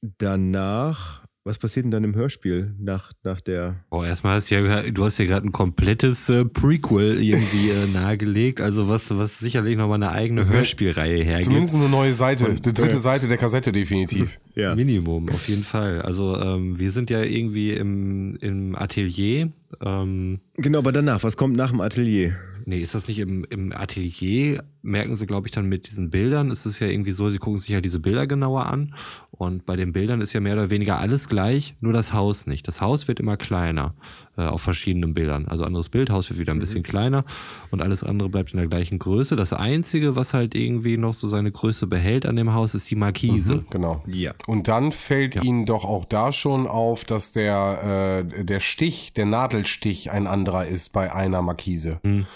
danach 0.00 1.26
was 1.44 1.56
passiert 1.58 1.84
denn 1.84 1.90
dann 1.90 2.04
im 2.04 2.14
Hörspiel 2.14 2.74
nach, 2.78 3.12
nach 3.22 3.40
der. 3.40 3.84
Oh, 3.90 4.02
erstmal 4.04 4.36
hast 4.36 4.50
du 4.50 4.56
ja, 4.56 4.82
du 4.82 5.04
hast 5.04 5.18
ja 5.18 5.24
gerade 5.24 5.46
ein 5.46 5.52
komplettes 5.52 6.28
äh, 6.28 6.44
Prequel 6.44 7.22
irgendwie 7.22 7.70
äh, 7.70 7.86
nahegelegt, 7.92 8.60
also 8.60 8.88
was, 8.88 9.16
was 9.16 9.38
sicherlich 9.38 9.76
nochmal 9.76 9.96
eine 9.96 10.12
eigene 10.12 10.46
Hörspielreihe 10.46 11.22
hergibt. 11.24 11.44
Zumindest 11.44 11.74
eine 11.76 11.88
neue 11.88 12.12
Seite, 12.12 12.46
Und, 12.46 12.66
die 12.66 12.72
dritte 12.72 12.96
äh, 12.96 12.98
Seite 12.98 13.26
der 13.26 13.38
Kassette 13.38 13.72
definitiv. 13.72 14.38
ja. 14.54 14.74
Minimum, 14.74 15.30
auf 15.30 15.48
jeden 15.48 15.64
Fall. 15.64 16.02
Also 16.02 16.36
ähm, 16.36 16.78
wir 16.78 16.92
sind 16.92 17.08
ja 17.08 17.22
irgendwie 17.22 17.72
im, 17.72 18.36
im 18.40 18.76
Atelier. 18.76 19.50
Ähm, 19.80 20.40
genau, 20.54 20.78
aber 20.78 20.92
danach, 20.92 21.22
was 21.22 21.36
kommt 21.36 21.56
nach 21.56 21.70
dem 21.70 21.80
Atelier? 21.80 22.36
Nee, 22.66 22.80
ist 22.80 22.94
das 22.94 23.08
nicht 23.08 23.18
im, 23.18 23.44
im 23.48 23.72
Atelier? 23.72 24.62
Merken 24.82 25.16
sie, 25.16 25.26
glaube 25.26 25.48
ich, 25.48 25.52
dann 25.52 25.66
mit 25.66 25.88
diesen 25.88 26.10
Bildern. 26.10 26.50
Ist 26.50 26.66
es 26.66 26.78
ja 26.78 26.86
irgendwie 26.86 27.12
so, 27.12 27.30
sie 27.30 27.38
gucken 27.38 27.58
sich 27.58 27.70
ja 27.70 27.80
diese 27.80 28.00
Bilder 28.00 28.26
genauer 28.26 28.66
an. 28.66 28.94
Und 29.30 29.64
bei 29.64 29.76
den 29.76 29.92
Bildern 29.92 30.20
ist 30.20 30.32
ja 30.32 30.40
mehr 30.40 30.52
oder 30.52 30.70
weniger 30.70 30.98
alles 30.98 31.28
gleich, 31.28 31.74
nur 31.80 31.92
das 31.92 32.12
Haus 32.12 32.46
nicht. 32.46 32.68
Das 32.68 32.80
Haus 32.80 33.08
wird 33.08 33.20
immer 33.20 33.36
kleiner 33.36 33.94
äh, 34.36 34.42
auf 34.42 34.62
verschiedenen 34.62 35.14
Bildern. 35.14 35.48
Also 35.48 35.64
anderes 35.64 35.88
Bild, 35.88 36.10
Haus 36.10 36.28
wird 36.28 36.38
wieder 36.38 36.52
ein 36.52 36.56
mhm. 36.56 36.60
bisschen 36.60 36.82
kleiner 36.82 37.24
und 37.70 37.82
alles 37.82 38.02
andere 38.02 38.28
bleibt 38.28 38.52
in 38.52 38.58
der 38.58 38.68
gleichen 38.68 38.98
Größe. 38.98 39.36
Das 39.36 39.52
Einzige, 39.52 40.14
was 40.14 40.34
halt 40.34 40.54
irgendwie 40.54 40.96
noch 40.96 41.14
so 41.14 41.26
seine 41.26 41.50
Größe 41.50 41.86
behält 41.86 42.26
an 42.26 42.36
dem 42.36 42.52
Haus, 42.52 42.74
ist 42.74 42.90
die 42.90 42.96
Markise. 42.96 43.56
Mhm, 43.56 43.64
genau. 43.70 44.04
Ja. 44.06 44.34
Und 44.46 44.68
dann 44.68 44.92
fällt 44.92 45.36
ja. 45.36 45.42
Ihnen 45.42 45.66
doch 45.66 45.84
auch 45.84 46.04
da 46.04 46.32
schon 46.32 46.66
auf, 46.66 47.04
dass 47.04 47.32
der, 47.32 48.24
äh, 48.36 48.44
der 48.44 48.60
Stich, 48.60 49.14
der 49.14 49.26
Nadelstich 49.60 50.10
ein 50.10 50.26
anderer 50.26 50.66
ist 50.66 50.92
bei 50.92 51.12
einer 51.12 51.42
Markise. 51.42 52.00
Mhm. 52.02 52.26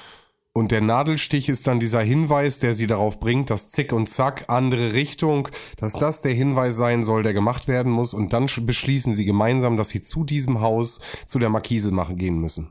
Und 0.53 0.71
der 0.71 0.83
Nadelstich 0.83 1.49
ist 1.49 1.67
dann 1.67 1.81
dieser 1.81 2.01
Hinweis, 2.01 2.61
der 2.61 2.75
sie 2.77 2.87
darauf 2.87 3.19
bringt, 3.19 3.51
dass 3.51 3.71
Zick 3.71 3.93
und 3.93 4.09
Zack, 4.09 4.45
andere 4.49 4.93
Richtung, 4.93 5.49
dass 5.79 5.95
das 5.95 6.21
der 6.21 6.33
Hinweis 6.33 6.77
sein 6.77 7.03
soll, 7.03 7.25
der 7.25 7.35
gemacht 7.35 7.67
werden 7.67 7.91
muss. 7.91 8.15
Und 8.15 8.33
dann 8.33 8.47
beschließen 8.61 9.17
sie 9.17 9.25
gemeinsam, 9.25 9.77
dass 9.77 9.89
sie 9.89 10.01
zu 10.01 10.23
diesem 10.23 10.61
Haus, 10.61 11.01
zu 11.27 11.41
der 11.41 11.49
Markise 11.49 11.91
machen, 11.91 12.19
gehen 12.19 12.39
müssen. 12.39 12.71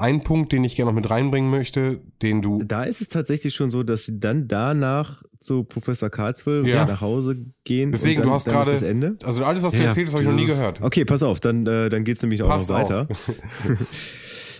Ein 0.00 0.22
Punkt, 0.22 0.52
den 0.52 0.64
ich 0.64 0.76
gerne 0.76 0.90
noch 0.90 0.96
mit 0.96 1.10
reinbringen 1.10 1.50
möchte, 1.50 2.00
den 2.22 2.40
du. 2.40 2.62
Da 2.62 2.84
ist 2.84 3.02
es 3.02 3.08
tatsächlich 3.08 3.54
schon 3.54 3.70
so, 3.70 3.82
dass 3.82 4.04
sie 4.04 4.18
dann 4.18 4.48
danach 4.48 5.22
zu 5.38 5.64
Professor 5.64 6.08
Karlsville 6.08 6.66
ja. 6.66 6.86
nach 6.86 7.02
Hause 7.02 7.36
gehen. 7.64 7.92
Deswegen, 7.92 8.20
dann, 8.20 8.30
du 8.30 8.34
hast 8.34 8.46
gerade. 8.46 9.18
Also 9.22 9.44
alles, 9.44 9.62
was 9.62 9.74
du 9.74 9.80
ja. 9.80 9.88
erzählt 9.88 10.06
hast, 10.06 10.14
habe 10.14 10.24
ich 10.24 10.28
noch 10.30 10.36
nie 10.36 10.46
gehört. 10.46 10.80
Okay, 10.80 11.04
pass 11.04 11.22
auf, 11.22 11.40
dann, 11.40 11.66
äh, 11.66 11.90
dann 11.90 12.04
geht's 12.04 12.22
nämlich 12.22 12.42
auch 12.42 12.48
Passt 12.48 12.70
noch 12.70 12.76
weiter. 12.76 13.08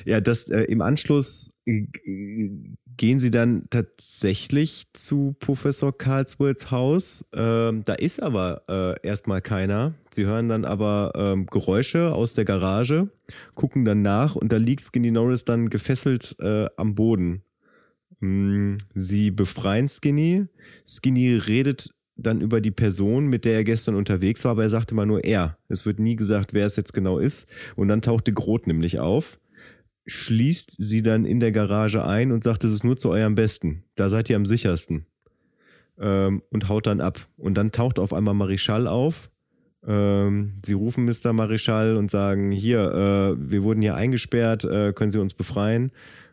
Ja, 0.05 0.21
das 0.21 0.49
äh, 0.49 0.63
im 0.63 0.81
Anschluss 0.81 1.51
äh, 1.67 1.87
gehen 3.01 3.19
sie 3.19 3.31
dann 3.31 3.65
tatsächlich 3.71 4.85
zu 4.93 5.35
Professor 5.41 5.97
Carlsworths 5.97 6.71
Haus. 6.71 7.25
Ähm, 7.33 7.83
da 7.87 7.95
ist 7.95 8.23
aber 8.23 8.65
äh, 8.69 9.07
erstmal 9.09 9.41
keiner. 9.41 9.95
Sie 10.11 10.27
hören 10.27 10.51
dann 10.51 10.67
aber 10.67 11.13
ähm, 11.15 11.47
Geräusche 11.47 12.13
aus 12.13 12.35
der 12.35 12.45
Garage, 12.45 13.09
gucken 13.55 13.87
dann 13.87 14.03
nach 14.03 14.37
und 14.37 14.53
da 14.53 14.59
liegt 14.59 14.83
Skinny 14.85 15.11
Norris 15.11 15.47
dann 15.47 15.71
gefesselt 15.71 16.37
äh, 16.41 16.67
am 16.77 16.95
Boden. 16.95 17.41
Mm, 18.19 18.75
sie 18.95 19.31
befreien 19.31 19.89
Skinny. 19.89 20.45
Skinny 20.87 21.37
redet 21.37 21.95
dann 22.17 22.43
über 22.43 22.61
die 22.61 22.71
Person, 22.71 23.29
mit 23.29 23.47
der 23.47 23.55
er 23.55 23.65
gestern 23.65 23.95
unterwegs 23.95 24.45
war, 24.45 24.51
aber 24.51 24.65
er 24.65 24.71
sagte 24.71 24.95
mal 24.95 25.07
nur 25.07 25.25
er. 25.25 25.57
Es 25.69 25.87
wird 25.87 26.01
nie 26.01 26.17
gesagt, 26.17 26.53
wer 26.53 26.67
es 26.67 26.77
jetzt 26.77 26.93
genau 26.93 27.17
ist. 27.17 27.49
Und 27.77 27.89
dann 27.89 28.03
tauchte 28.03 28.35
Groth 28.35 28.67
nämlich 28.67 28.99
auf 28.99 29.39
schließt 30.07 30.75
sie 30.79 31.03
dann 31.03 31.25
in 31.25 31.41
der 31.41 31.53
Garage 31.53 32.05
ein 32.05 32.33
und 32.33 32.45
sagt, 32.45 32.65
es 32.65 32.73
ist 32.73 32.85
nur 32.85 32.97
zu 32.97 33.11
eurem 33.11 33.35
Besten. 33.35 33.85
Da 33.95 34.09
seid 34.09 34.31
ihr 34.31 34.37
am 34.37 34.47
sichersten. 34.47 35.07
Ähm, 35.99 36.43
und 36.51 36.69
haut 36.69 36.87
dann 36.87 37.01
ab. 37.01 37.27
Und 37.37 37.55
dann 37.55 37.73
taucht 37.73 37.99
auf 37.99 38.13
einmal 38.13 38.35
Marischal 38.35 38.87
auf. 38.87 39.31
Ähm, 39.87 40.55
sie 40.65 40.75
rufen 40.75 41.05
Mr. 41.05 41.33
Marischal 41.33 41.97
und 41.97 42.11
sagen, 42.11 42.51
hier, 42.51 42.81
äh, 42.81 43.51
wir 43.51 43.63
wurden 43.63 43.81
hier 43.81 43.95
eingesperrt, 43.95 44.65
äh, 44.65 44.93
können 44.93 45.11
Sie 45.11 45.19
uns 45.19 45.35
befreien? 45.35 45.93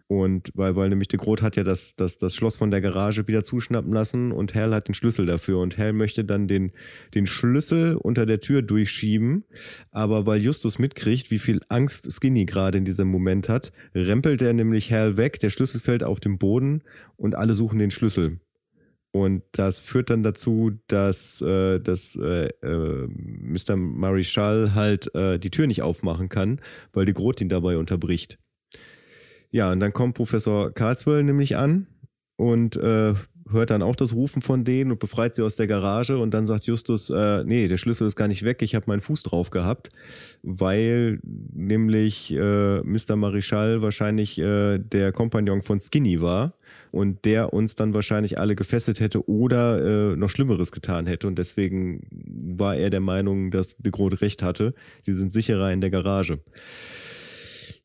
Und 0.09 0.51
weil, 0.53 0.77
weil 0.77 0.87
nämlich 0.87 1.09
de 1.09 1.19
Groot 1.19 1.41
hat 1.41 1.57
ja 1.57 1.63
das, 1.63 1.95
das, 1.97 2.17
das 2.17 2.33
Schloss 2.33 2.55
von 2.55 2.71
der 2.71 2.79
Garage 2.79 3.27
wieder 3.27 3.43
zuschnappen 3.43 3.91
lassen 3.91 4.31
und 4.31 4.55
Hal 4.55 4.73
hat 4.73 4.87
den 4.87 4.93
Schlüssel 4.93 5.25
dafür. 5.25 5.59
Und 5.59 5.77
Hal 5.77 5.91
möchte 5.91 6.23
dann 6.23 6.47
den, 6.47 6.71
den 7.13 7.25
Schlüssel 7.25 7.95
unter 7.95 8.25
der 8.25 8.39
Tür 8.39 8.61
durchschieben. 8.61 9.43
Aber 9.91 10.25
weil 10.25 10.41
Justus 10.41 10.79
mitkriegt, 10.79 11.29
wie 11.29 11.39
viel 11.39 11.59
Angst 11.67 12.09
Skinny 12.09 12.45
gerade 12.45 12.77
in 12.77 12.85
diesem 12.85 13.09
Moment 13.09 13.49
hat, 13.49 13.73
rempelt 13.93 14.41
er 14.41 14.53
nämlich 14.53 14.93
Hal 14.93 15.17
weg, 15.17 15.39
der 15.39 15.49
Schlüssel 15.49 15.81
fällt 15.81 16.05
auf 16.05 16.21
den 16.21 16.37
Boden 16.37 16.83
und 17.17 17.35
alle 17.35 17.53
suchen 17.53 17.79
den 17.79 17.91
Schlüssel. 17.91 18.39
Und 19.11 19.43
das 19.51 19.79
führt 19.79 20.09
dann 20.09 20.23
dazu, 20.23 20.71
dass, 20.87 21.41
äh, 21.41 21.79
dass 21.79 22.15
äh, 22.15 22.47
äh, 22.61 23.07
Mr. 23.07 23.75
Marischal 23.75 24.73
halt 24.73 25.13
äh, 25.15 25.39
die 25.39 25.49
Tür 25.49 25.67
nicht 25.67 25.81
aufmachen 25.81 26.29
kann, 26.29 26.61
weil 26.93 27.05
die 27.05 27.13
Groth 27.13 27.41
ihn 27.41 27.49
dabei 27.49 27.77
unterbricht. 27.77 28.37
Ja, 29.51 29.71
und 29.71 29.79
dann 29.79 29.93
kommt 29.93 30.15
Professor 30.15 30.71
Karlswell 30.71 31.23
nämlich 31.23 31.55
an 31.57 31.87
und 32.35 32.75
äh, 32.75 33.13
hört 33.51 33.69
dann 33.69 33.81
auch 33.81 33.95
das 33.95 34.13
Rufen 34.13 34.41
von 34.41 34.63
denen 34.63 34.91
und 34.91 34.99
befreit 34.99 35.35
sie 35.35 35.41
aus 35.41 35.55
der 35.55 35.67
Garage 35.67 36.17
und 36.17 36.33
dann 36.33 36.47
sagt 36.47 36.65
Justus, 36.65 37.09
äh, 37.09 37.43
nee, 37.45 37.67
der 37.67 37.77
Schlüssel 37.77 38.07
ist 38.07 38.15
gar 38.15 38.27
nicht 38.27 38.43
weg, 38.43 38.61
ich 38.61 38.75
habe 38.75 38.85
meinen 38.87 39.01
Fuß 39.01 39.23
drauf 39.23 39.49
gehabt, 39.49 39.89
weil 40.43 41.19
nämlich 41.23 42.33
äh, 42.33 42.81
Mr. 42.81 43.15
Marischal 43.15 43.81
wahrscheinlich 43.81 44.37
äh, 44.39 44.79
der 44.79 45.11
Kompagnon 45.11 45.61
von 45.61 45.79
Skinny 45.79 46.21
war 46.21 46.53
und 46.91 47.25
der 47.25 47.53
uns 47.53 47.75
dann 47.75 47.93
wahrscheinlich 47.93 48.37
alle 48.39 48.55
gefesselt 48.55 48.99
hätte 48.99 49.27
oder 49.29 50.11
äh, 50.11 50.15
noch 50.15 50.29
Schlimmeres 50.29 50.71
getan 50.71 51.07
hätte 51.07 51.27
und 51.27 51.37
deswegen 51.37 52.07
war 52.11 52.75
er 52.75 52.89
der 52.89 53.01
Meinung, 53.01 53.51
dass 53.51 53.77
de 53.77 53.91
Groot 53.91 54.21
recht 54.21 54.43
hatte, 54.43 54.73
sie 55.03 55.13
sind 55.13 55.31
sicherer 55.31 55.71
in 55.71 55.81
der 55.81 55.89
Garage. 55.89 56.39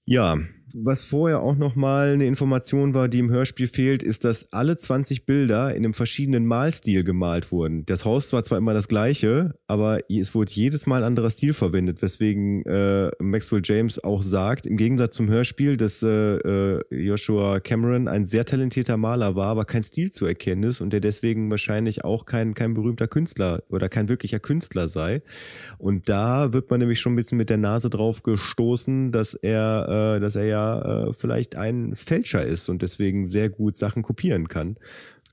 Ja, 0.05 0.37
was 0.75 1.05
vorher 1.05 1.41
auch 1.41 1.57
nochmal 1.57 2.14
eine 2.14 2.27
Information 2.27 2.95
war, 2.95 3.09
die 3.09 3.18
im 3.18 3.31
Hörspiel 3.31 3.68
fehlt, 3.68 4.03
ist, 4.03 4.25
dass 4.25 4.53
alle 4.53 4.77
20 4.77 5.27
Bilder 5.27 5.70
in 5.70 5.85
einem 5.85 5.95
verschiedenen 5.95 6.47
Malstil 6.47 7.05
gemalt 7.05 7.53
wurden. 7.53 7.85
Das 7.87 8.05
Haus 8.05 8.33
war 8.33 8.43
zwar 8.43 8.59
immer 8.59 8.75
das 8.75 8.89
gleiche, 8.89 9.55
aber 9.66 9.99
es 10.09 10.35
wurde 10.35 10.53
jedes 10.53 10.87
Mal 10.87 11.03
ein 11.03 11.05
anderer 11.05 11.31
Stil 11.31 11.53
verwendet, 11.53 12.03
weswegen 12.03 12.64
äh, 12.66 13.11
Maxwell 13.20 13.62
James 13.64 14.03
auch 14.03 14.23
sagt, 14.23 14.66
im 14.66 14.77
Gegensatz 14.77 15.16
zum 15.16 15.29
Hörspiel, 15.29 15.77
dass 15.77 16.03
äh, 16.03 16.37
äh, 16.37 16.81
Joshua 16.91 17.61
Cameron 17.61 18.09
ein 18.09 18.27
sehr 18.27 18.45
talentierter 18.45 18.97
Maler 18.97 19.37
war, 19.37 19.49
aber 19.49 19.64
kein 19.64 19.83
Stil 19.83 20.11
zu 20.11 20.27
erkennen 20.27 20.64
ist 20.64 20.81
und 20.81 20.93
der 20.93 21.01
deswegen 21.01 21.51
wahrscheinlich 21.51 22.05
auch 22.05 22.25
kein, 22.25 22.55
kein 22.55 22.75
berühmter 22.75 23.09
Künstler 23.09 23.62
oder 23.68 23.89
kein 23.89 24.09
wirklicher 24.09 24.41
Künstler 24.41 24.89
sei. 24.89 25.23
Und 25.79 26.09
da 26.09 26.53
wird 26.53 26.70
man 26.70 26.81
nämlich 26.81 27.01
schon 27.01 27.12
ein 27.12 27.16
bisschen 27.16 27.39
mit 27.39 27.51
der 27.51 27.59
Nase 27.59 27.91
drauf 27.91 28.23
gestoßen, 28.23 29.12
dass 29.12 29.35
er, 29.35 30.16
äh, 30.16 30.20
dass 30.20 30.37
er 30.37 30.45
ja 30.45 30.62
äh, 31.09 31.13
vielleicht 31.13 31.57
ein 31.57 31.95
Fälscher 31.95 32.45
ist 32.45 32.69
und 32.69 32.83
deswegen 32.83 33.27
sehr 33.27 33.49
gut 33.49 33.77
Sachen 33.77 34.03
kopieren 34.03 34.49
kann. 34.49 34.77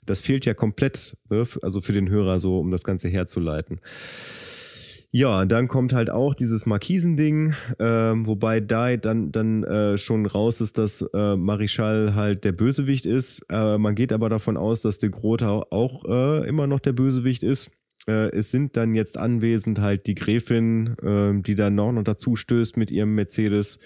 Das 0.06 0.20
fehlt 0.20 0.46
ja 0.46 0.54
komplett, 0.54 1.16
ne? 1.30 1.46
also 1.62 1.82
für 1.82 1.94
den 1.94 2.10
Hörer 2.10 2.40
so, 2.40 2.60
um 2.60 2.72
das 2.72 2.84
Ganze 2.84 3.08
herzuleiten. 3.08 3.80
Ja, 5.12 5.46
dann 5.46 5.68
kommt 5.68 5.92
halt 5.92 6.12
auch 6.12 6.36
dieses 6.36 6.68
Markisending, 6.68 7.56
ähm, 7.80 8.28
wobei 8.28 8.60
da 8.60 8.96
dann, 8.96 9.32
dann 9.32 9.64
äh, 9.64 9.98
schon 9.98 10.28
raus 10.28 10.62
ist, 10.62 10.78
dass 10.78 11.04
äh, 11.14 11.36
Marischal 11.36 12.14
halt 12.14 12.44
der 12.44 12.52
Bösewicht 12.52 13.08
ist. 13.08 13.42
Äh, 13.50 13.80
man 13.80 13.96
geht 13.96 14.14
aber 14.14 14.30
davon 14.30 14.56
aus, 14.56 14.82
dass 14.82 15.00
der 15.00 15.10
Grotha 15.10 15.64
auch 15.72 16.06
äh, 16.06 16.48
immer 16.48 16.68
noch 16.68 16.80
der 16.80 16.94
Bösewicht 16.94 17.42
ist. 17.42 17.72
Äh, 18.08 18.30
es 18.36 18.52
sind 18.52 18.78
dann 18.78 18.94
jetzt 18.94 19.18
anwesend 19.18 19.80
halt 19.80 20.06
die 20.06 20.14
Gräfin, 20.14 20.96
äh, 21.02 21.42
die 21.42 21.56
dann 21.56 21.74
noch 21.74 21.92
dazu 22.04 22.36
stößt 22.36 22.78
mit 22.78 22.92
ihrem 22.92 23.16
Mercedes 23.16 23.80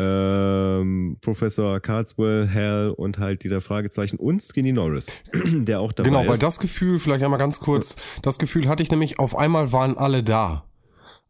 ähm, 0.00 1.16
Professor 1.20 1.80
Carswell, 1.80 2.48
Hal 2.52 2.90
und 2.90 3.18
halt 3.18 3.44
dieser 3.44 3.60
Fragezeichen 3.60 4.16
und 4.16 4.40
Skinny 4.40 4.72
Norris, 4.72 5.08
der 5.32 5.80
auch 5.80 5.92
dabei 5.92 6.08
genau, 6.08 6.20
ist. 6.20 6.24
Genau, 6.24 6.32
weil 6.32 6.38
das 6.38 6.58
Gefühl, 6.58 6.98
vielleicht 6.98 7.24
einmal 7.24 7.38
ganz 7.38 7.60
kurz, 7.60 7.96
das 8.22 8.38
Gefühl 8.38 8.68
hatte 8.68 8.82
ich 8.82 8.90
nämlich, 8.90 9.18
auf 9.18 9.36
einmal 9.36 9.72
waren 9.72 9.96
alle 9.98 10.22
da. 10.22 10.64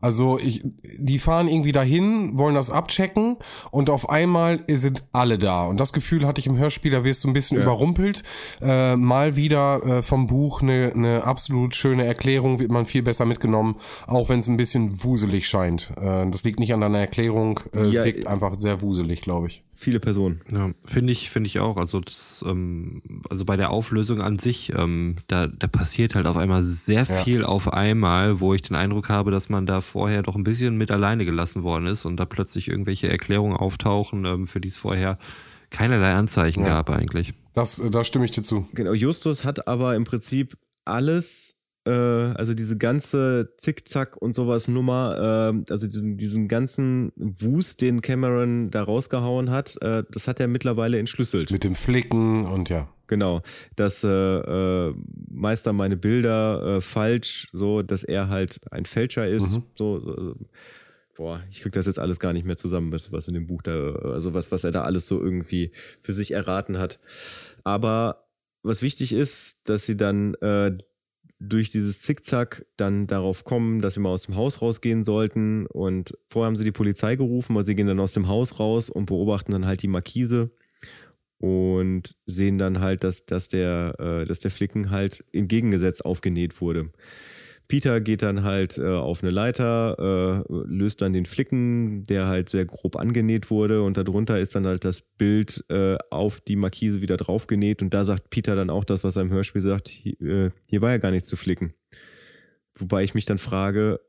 Also 0.01 0.39
ich, 0.39 0.63
die 0.99 1.19
fahren 1.19 1.49
irgendwie 1.49 1.73
dahin, 1.73 2.39
wollen 2.39 2.55
das 2.55 2.71
abchecken 2.71 3.37
und 3.71 3.91
auf 3.91 4.09
einmal 4.09 4.61
sind 4.69 5.05
alle 5.13 5.39
da. 5.39 5.67
Und 5.67 5.79
das 5.79 5.93
Gefühl 5.93 6.27
hatte 6.27 6.41
ich 6.41 6.47
im 6.47 6.57
Hörspiel, 6.57 6.91
da 6.91 7.05
wirst 7.05 7.25
du 7.25 7.29
ein 7.29 7.35
bisschen 7.35 7.59
ja. 7.59 7.65
überrumpelt. 7.65 8.23
Äh, 8.61 8.97
mal 8.97 9.37
wieder 9.37 9.85
äh, 9.85 10.03
vom 10.03 10.27
Buch 10.27 10.63
eine, 10.63 10.93
eine 10.95 11.25
absolut 11.25 11.77
schöne 11.77 12.05
Erklärung, 12.05 12.61
wird 12.61 12.71
man 12.71 12.87
viel 12.87 13.03
besser 13.03 13.27
mitgenommen, 13.27 13.77
auch 14.07 14.29
wenn 14.29 14.41
es 14.41 14.49
ein 14.49 14.57
bisschen 14.57 15.03
wuselig 15.05 15.49
scheint. 15.49 15.93
Äh, 16.01 16.31
das 16.31 16.45
liegt 16.45 16.61
nicht 16.61 16.73
an 16.73 16.81
deiner 16.81 16.99
Erklärung, 16.99 17.61
äh, 17.75 17.87
ja, 17.87 18.01
es 18.01 18.05
wirkt 18.05 18.27
einfach 18.27 18.59
sehr 18.59 18.83
wuselig, 18.83 19.21
glaube 19.21 19.49
ich 19.49 19.63
viele 19.81 19.99
Personen. 19.99 20.43
Ja, 20.53 20.71
finde 20.85 21.13
ich, 21.13 21.31
finde 21.31 21.47
ich 21.47 21.59
auch. 21.59 21.79
Also 21.79 22.01
das, 22.01 22.45
ähm, 22.47 23.01
also 23.31 23.47
bei 23.47 23.57
der 23.57 23.71
Auflösung 23.71 24.21
an 24.21 24.39
sich, 24.39 24.73
ähm, 24.77 25.17
da, 25.27 25.47
da 25.47 25.67
passiert 25.69 26.15
halt 26.15 26.27
auf 26.27 26.37
einmal 26.37 26.63
sehr 26.65 27.07
viel 27.07 27.41
ja. 27.41 27.47
auf 27.47 27.73
einmal, 27.73 28.41
wo 28.41 28.53
ich 28.53 28.61
den 28.61 28.77
Eindruck 28.77 29.09
habe, 29.09 29.31
dass 29.31 29.49
man 29.49 29.65
da 29.65 29.81
vorher 29.81 30.23
doch 30.23 30.37
ein 30.37 30.45
bisschen 30.45 30.77
mit 30.77 30.91
alleine 30.91 31.25
gelassen 31.25 31.63
worden 31.63 31.87
ist 31.87 32.05
und 32.05 32.19
da 32.19 32.27
plötzlich 32.27 32.69
irgendwelche 32.69 33.09
Erklärungen 33.09 33.57
auftauchen, 33.57 34.27
ähm, 34.27 34.47
für 34.47 34.61
die 34.61 34.69
es 34.69 34.77
vorher 34.77 35.19
keinerlei 35.71 36.13
Anzeichen 36.13 36.61
ja. 36.61 36.69
gab 36.69 36.91
eigentlich. 36.91 37.33
Das, 37.55 37.81
da 37.91 38.05
stimme 38.05 38.27
ich 38.27 38.33
dir 38.33 38.43
zu. 38.43 38.69
Genau, 38.75 38.93
Justus 38.93 39.45
hat 39.45 39.67
aber 39.67 39.97
im 39.97 40.05
Prinzip 40.05 40.59
alles 40.85 41.50
äh, 41.87 41.91
also 41.91 42.55
diese 42.55 42.77
ganze 42.77 43.55
Zickzack 43.57 44.17
und 44.17 44.35
sowas 44.35 44.69
Nummer, 44.69 45.53
äh, 45.67 45.73
also 45.73 45.87
diesen, 45.87 46.17
diesen 46.17 46.49
ganzen 46.49 47.13
Wust, 47.17 47.81
den 47.81 48.03
Cameron 48.03 48.71
da 48.71 48.83
rausgehauen 48.83 49.51
hat, 49.51 49.77
äh, 49.83 50.05
das 50.11 50.29
hat 50.29 50.41
er 50.41 50.49
mittlerweile 50.49 50.99
entschlüsselt. 50.99 51.51
Mit 51.51 51.65
dem 51.65 51.75
Flicken 51.75 52.45
und 52.47 52.69
ja. 52.69 52.89
Genau, 53.07 53.43
dass 53.75 54.05
äh, 54.05 54.09
äh, 54.09 54.95
Meister 55.31 55.73
meine 55.73 55.97
Bilder 55.97 56.81
falsch, 56.81 57.49
so 57.53 57.83
dass 57.83 58.05
er 58.05 58.29
halt 58.29 58.61
ein 58.71 58.85
Fälscher 58.85 59.27
ist. 59.27 59.57
Mhm. 59.57 59.63
So, 59.75 60.37
äh, 60.39 60.45
boah, 61.17 61.43
ich 61.51 61.61
krieg 61.61 61.73
das 61.73 61.87
jetzt 61.87 61.99
alles 61.99 62.21
gar 62.21 62.33
nicht 62.33 62.47
mehr 62.47 62.57
zusammen, 62.57 62.93
was, 62.93 63.11
was 63.11 63.27
in 63.27 63.35
dem 63.35 63.47
Buch 63.47 63.63
da, 63.63 63.93
also 63.95 64.33
was, 64.33 64.53
was 64.53 64.65
er 64.65 64.71
da 64.71 64.85
alles 64.85 65.09
so 65.09 65.21
irgendwie 65.21 65.73
für 66.01 66.13
sich 66.13 66.31
erraten 66.31 66.79
hat. 66.79 67.01
Aber 67.65 68.29
was 68.63 68.81
wichtig 68.81 69.13
ist, 69.13 69.59
dass 69.65 69.87
sie 69.87 69.97
dann 69.97 70.35
äh, 70.37 70.79
durch 71.41 71.71
dieses 71.71 72.01
Zickzack 72.01 72.67
dann 72.77 73.07
darauf 73.07 73.45
kommen, 73.45 73.81
dass 73.81 73.95
sie 73.95 74.01
mal 74.01 74.11
aus 74.11 74.23
dem 74.23 74.37
Haus 74.37 74.61
rausgehen 74.61 75.05
sollten. 75.05 75.67
Und 75.67 76.17
vorher 76.29 76.47
haben 76.47 76.57
sie 76.57 76.65
die 76.65 76.71
Polizei 76.71 77.17
gerufen, 77.17 77.57
weil 77.57 77.65
sie 77.65 77.75
gehen 77.75 77.87
dann 77.87 77.99
aus 77.99 78.13
dem 78.13 78.29
Haus 78.29 78.61
raus 78.61 78.91
und 78.91 79.07
beobachten 79.07 79.53
dann 79.53 79.67
halt 79.67 79.83
die 79.83 79.89
Markise 79.89 80.51
und 81.39 82.15
sehen 82.27 82.59
dann 82.59 82.81
halt, 82.81 83.03
dass, 83.03 83.25
dass, 83.25 83.49
der, 83.49 83.97
äh, 83.99 84.25
dass 84.27 84.41
der 84.41 84.51
Flicken 84.51 84.91
halt 84.91 85.25
entgegengesetzt 85.33 86.05
aufgenäht 86.05 86.61
wurde. 86.61 86.91
Peter 87.71 88.01
geht 88.01 88.23
dann 88.23 88.43
halt 88.43 88.79
äh, 88.79 88.85
auf 88.85 89.23
eine 89.23 89.31
Leiter, 89.31 90.45
äh, 90.51 90.53
löst 90.67 91.03
dann 91.03 91.13
den 91.13 91.25
Flicken, 91.25 92.03
der 92.03 92.27
halt 92.27 92.49
sehr 92.49 92.65
grob 92.65 92.97
angenäht 92.97 93.49
wurde 93.49 93.85
und 93.85 93.97
darunter 93.97 94.41
ist 94.41 94.57
dann 94.57 94.67
halt 94.67 94.85
das 94.85 95.03
Bild 95.03 95.65
äh, 95.69 95.97
auf 96.11 96.41
die 96.41 96.57
Markise 96.57 97.01
wieder 97.01 97.17
draufgenäht 97.17 97.81
und 97.81 97.95
da 97.95 98.05
sagt 98.05 98.29
Peter 98.31 98.57
dann 98.57 98.71
auch 98.71 98.83
das, 98.83 99.05
was 99.05 99.15
er 99.15 99.23
im 99.23 99.31
Hörspiel 99.31 99.63
sagt, 99.63 99.87
hier, 99.87 100.21
äh, 100.21 100.51
hier 100.69 100.83
war 100.83 100.91
ja 100.91 100.99
gar 100.99 101.13
nichts 101.13 101.29
zu 101.29 101.37
flicken. 101.37 101.73
Wobei 102.77 103.05
ich 103.05 103.15
mich 103.15 103.25
dann 103.25 103.39
frage, 103.39 104.01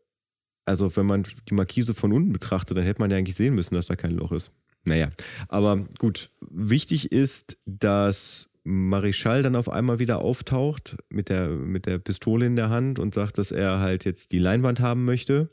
also 0.65 0.95
wenn 0.97 1.05
man 1.05 1.27
die 1.47 1.53
Markise 1.53 1.93
von 1.93 2.13
unten 2.13 2.33
betrachtet, 2.33 2.75
dann 2.77 2.83
hätte 2.83 2.99
man 2.99 3.11
ja 3.11 3.17
eigentlich 3.17 3.35
sehen 3.35 3.53
müssen, 3.53 3.75
dass 3.75 3.85
da 3.85 3.95
kein 3.95 4.15
Loch 4.15 4.31
ist. 4.31 4.49
Naja, 4.85 5.11
aber 5.47 5.85
gut. 5.99 6.31
Wichtig 6.49 7.11
ist, 7.11 7.59
dass 7.67 8.49
Marischal 8.63 9.41
dann 9.41 9.55
auf 9.55 9.69
einmal 9.69 9.99
wieder 9.99 10.19
auftaucht 10.19 10.97
mit 11.09 11.29
der, 11.29 11.49
mit 11.49 11.85
der 11.85 11.97
Pistole 11.97 12.45
in 12.45 12.55
der 12.55 12.69
Hand 12.69 12.99
und 12.99 13.13
sagt, 13.13 13.37
dass 13.37 13.51
er 13.51 13.79
halt 13.79 14.05
jetzt 14.05 14.31
die 14.31 14.39
Leinwand 14.39 14.79
haben 14.79 15.05
möchte. 15.05 15.49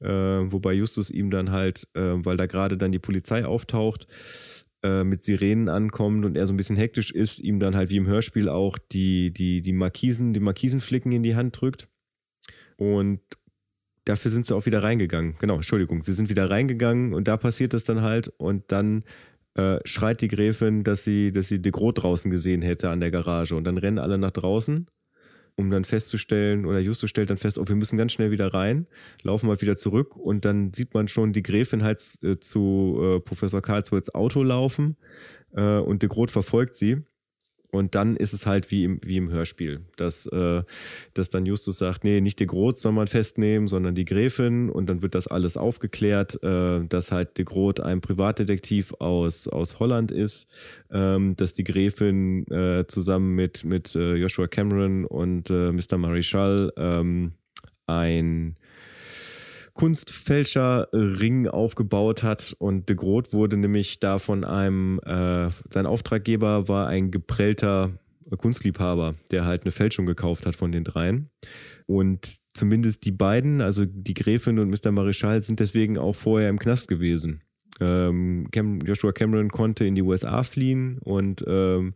Äh, 0.00 0.08
wobei 0.08 0.72
Justus 0.72 1.10
ihm 1.10 1.30
dann 1.30 1.50
halt, 1.50 1.88
äh, 1.94 2.00
weil 2.24 2.36
da 2.36 2.46
gerade 2.46 2.76
dann 2.76 2.92
die 2.92 2.98
Polizei 2.98 3.44
auftaucht, 3.44 4.06
äh, 4.82 5.04
mit 5.04 5.24
Sirenen 5.24 5.68
ankommt 5.68 6.24
und 6.24 6.36
er 6.36 6.46
so 6.46 6.52
ein 6.52 6.56
bisschen 6.56 6.76
hektisch 6.76 7.12
ist, 7.12 7.38
ihm 7.38 7.60
dann 7.60 7.76
halt 7.76 7.90
wie 7.90 7.96
im 7.96 8.06
Hörspiel 8.06 8.48
auch 8.48 8.78
die, 8.78 9.32
die, 9.32 9.62
die 9.62 9.72
Markisen, 9.72 10.32
die 10.32 10.40
Markisenflicken 10.40 11.12
in 11.12 11.22
die 11.22 11.36
Hand 11.36 11.60
drückt. 11.60 11.88
Und 12.76 13.20
dafür 14.04 14.30
sind 14.30 14.46
sie 14.46 14.54
auch 14.54 14.66
wieder 14.66 14.82
reingegangen. 14.82 15.36
Genau, 15.38 15.56
Entschuldigung, 15.56 16.02
sie 16.02 16.12
sind 16.12 16.28
wieder 16.28 16.50
reingegangen 16.50 17.14
und 17.14 17.28
da 17.28 17.36
passiert 17.36 17.74
es 17.74 17.84
dann 17.84 18.02
halt 18.02 18.28
und 18.38 18.72
dann 18.72 19.04
äh, 19.54 19.78
schreit 19.84 20.20
die 20.20 20.28
Gräfin, 20.28 20.84
dass 20.84 21.04
sie, 21.04 21.32
dass 21.32 21.48
sie 21.48 21.60
de 21.60 21.72
Groot 21.72 22.02
draußen 22.02 22.30
gesehen 22.30 22.62
hätte 22.62 22.88
an 22.90 23.00
der 23.00 23.10
Garage. 23.10 23.54
Und 23.54 23.64
dann 23.64 23.78
rennen 23.78 23.98
alle 23.98 24.18
nach 24.18 24.30
draußen, 24.30 24.86
um 25.56 25.70
dann 25.70 25.84
festzustellen, 25.84 26.64
oder 26.64 26.80
Justus 26.80 27.10
stellt 27.10 27.30
dann 27.30 27.36
fest, 27.36 27.58
oh, 27.58 27.64
wir 27.66 27.76
müssen 27.76 27.98
ganz 27.98 28.12
schnell 28.12 28.30
wieder 28.30 28.54
rein, 28.54 28.86
laufen 29.22 29.46
mal 29.46 29.60
wieder 29.60 29.76
zurück. 29.76 30.16
Und 30.16 30.44
dann 30.44 30.72
sieht 30.72 30.94
man 30.94 31.08
schon 31.08 31.32
die 31.32 31.42
Gräfin 31.42 31.82
halt 31.82 32.00
äh, 32.22 32.38
zu 32.38 32.98
äh, 33.00 33.20
Professor 33.20 33.60
Karlsworths 33.60 34.14
Auto 34.14 34.42
laufen 34.42 34.96
äh, 35.54 35.78
und 35.78 36.02
de 36.02 36.08
Groot 36.08 36.30
verfolgt 36.30 36.76
sie 36.76 37.02
und 37.72 37.94
dann 37.94 38.16
ist 38.16 38.34
es 38.34 38.44
halt 38.44 38.70
wie 38.70 38.84
im, 38.84 39.00
wie 39.02 39.16
im 39.16 39.30
Hörspiel, 39.30 39.80
dass, 39.96 40.26
äh, 40.26 40.62
dass 41.14 41.30
dann 41.30 41.46
Justus 41.46 41.78
sagt, 41.78 42.04
nee, 42.04 42.20
nicht 42.20 42.38
die 42.38 42.46
Groth 42.46 42.76
soll 42.76 42.92
man 42.92 43.06
festnehmen, 43.06 43.66
sondern 43.66 43.94
die 43.94 44.04
Gräfin. 44.04 44.68
Und 44.68 44.90
dann 44.90 45.00
wird 45.00 45.14
das 45.14 45.26
alles 45.26 45.56
aufgeklärt, 45.56 46.38
äh, 46.42 46.84
dass 46.86 47.10
halt 47.10 47.38
de 47.38 47.46
Groth 47.46 47.80
ein 47.80 48.02
Privatdetektiv 48.02 48.92
aus, 48.98 49.48
aus 49.48 49.80
Holland 49.80 50.10
ist, 50.10 50.48
ähm, 50.90 51.34
dass 51.36 51.54
die 51.54 51.64
Gräfin 51.64 52.46
äh, 52.48 52.84
zusammen 52.86 53.34
mit, 53.34 53.64
mit 53.64 53.96
äh, 53.96 54.16
Joshua 54.16 54.48
Cameron 54.48 55.06
und 55.06 55.48
äh, 55.48 55.72
Mr. 55.72 55.96
Marischal 55.96 56.74
ähm, 56.76 57.32
ein 57.86 58.56
Kunstfälscherring 59.74 61.48
aufgebaut 61.48 62.22
hat 62.22 62.54
und 62.58 62.88
de 62.88 62.96
Groot 62.96 63.32
wurde 63.32 63.56
nämlich 63.56 64.00
da 64.00 64.18
von 64.18 64.44
einem, 64.44 64.98
äh, 65.00 65.48
sein 65.70 65.86
Auftraggeber 65.86 66.68
war 66.68 66.88
ein 66.88 67.10
geprellter 67.10 67.90
Kunstliebhaber, 68.36 69.14
der 69.30 69.44
halt 69.44 69.62
eine 69.62 69.72
Fälschung 69.72 70.06
gekauft 70.06 70.46
hat 70.46 70.56
von 70.56 70.72
den 70.72 70.84
dreien. 70.84 71.30
Und 71.86 72.38
zumindest 72.54 73.04
die 73.04 73.12
beiden, 73.12 73.60
also 73.60 73.84
die 73.86 74.14
Gräfin 74.14 74.58
und 74.58 74.70
Mr. 74.70 74.92
Marischal, 74.92 75.42
sind 75.42 75.60
deswegen 75.60 75.98
auch 75.98 76.14
vorher 76.14 76.48
im 76.48 76.58
Knast 76.58 76.88
gewesen. 76.88 77.42
Ähm, 77.80 78.48
Joshua 78.84 79.12
Cameron 79.12 79.50
konnte 79.50 79.84
in 79.84 79.94
die 79.94 80.02
USA 80.02 80.42
fliehen 80.42 80.98
und 80.98 81.44
ähm, 81.46 81.94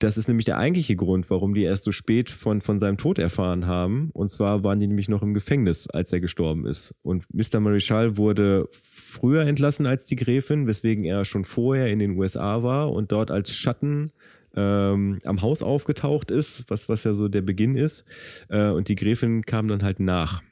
das 0.00 0.18
ist 0.18 0.28
nämlich 0.28 0.44
der 0.44 0.58
eigentliche 0.58 0.96
Grund, 0.96 1.30
warum 1.30 1.54
die 1.54 1.62
erst 1.62 1.84
so 1.84 1.92
spät 1.92 2.28
von, 2.28 2.60
von 2.60 2.78
seinem 2.78 2.96
Tod 2.96 3.18
erfahren 3.18 3.66
haben. 3.66 4.10
Und 4.12 4.28
zwar 4.28 4.64
waren 4.64 4.80
die 4.80 4.86
nämlich 4.86 5.08
noch 5.08 5.22
im 5.22 5.34
Gefängnis, 5.34 5.88
als 5.88 6.12
er 6.12 6.20
gestorben 6.20 6.66
ist. 6.66 6.94
Und 7.02 7.26
Mr. 7.32 7.60
Marischal 7.60 8.16
wurde 8.16 8.68
früher 8.72 9.42
entlassen 9.42 9.86
als 9.86 10.06
die 10.06 10.16
Gräfin, 10.16 10.66
weswegen 10.66 11.04
er 11.04 11.24
schon 11.24 11.44
vorher 11.44 11.88
in 11.88 12.00
den 12.00 12.18
USA 12.18 12.62
war 12.62 12.92
und 12.92 13.12
dort 13.12 13.30
als 13.30 13.52
Schatten 13.52 14.10
ähm, 14.56 15.18
am 15.24 15.42
Haus 15.42 15.62
aufgetaucht 15.62 16.30
ist, 16.30 16.64
was, 16.68 16.88
was 16.88 17.04
ja 17.04 17.14
so 17.14 17.28
der 17.28 17.42
Beginn 17.42 17.76
ist. 17.76 18.04
Äh, 18.48 18.70
und 18.70 18.88
die 18.88 18.96
Gräfin 18.96 19.42
kam 19.42 19.68
dann 19.68 19.82
halt 19.82 20.00
nach. 20.00 20.42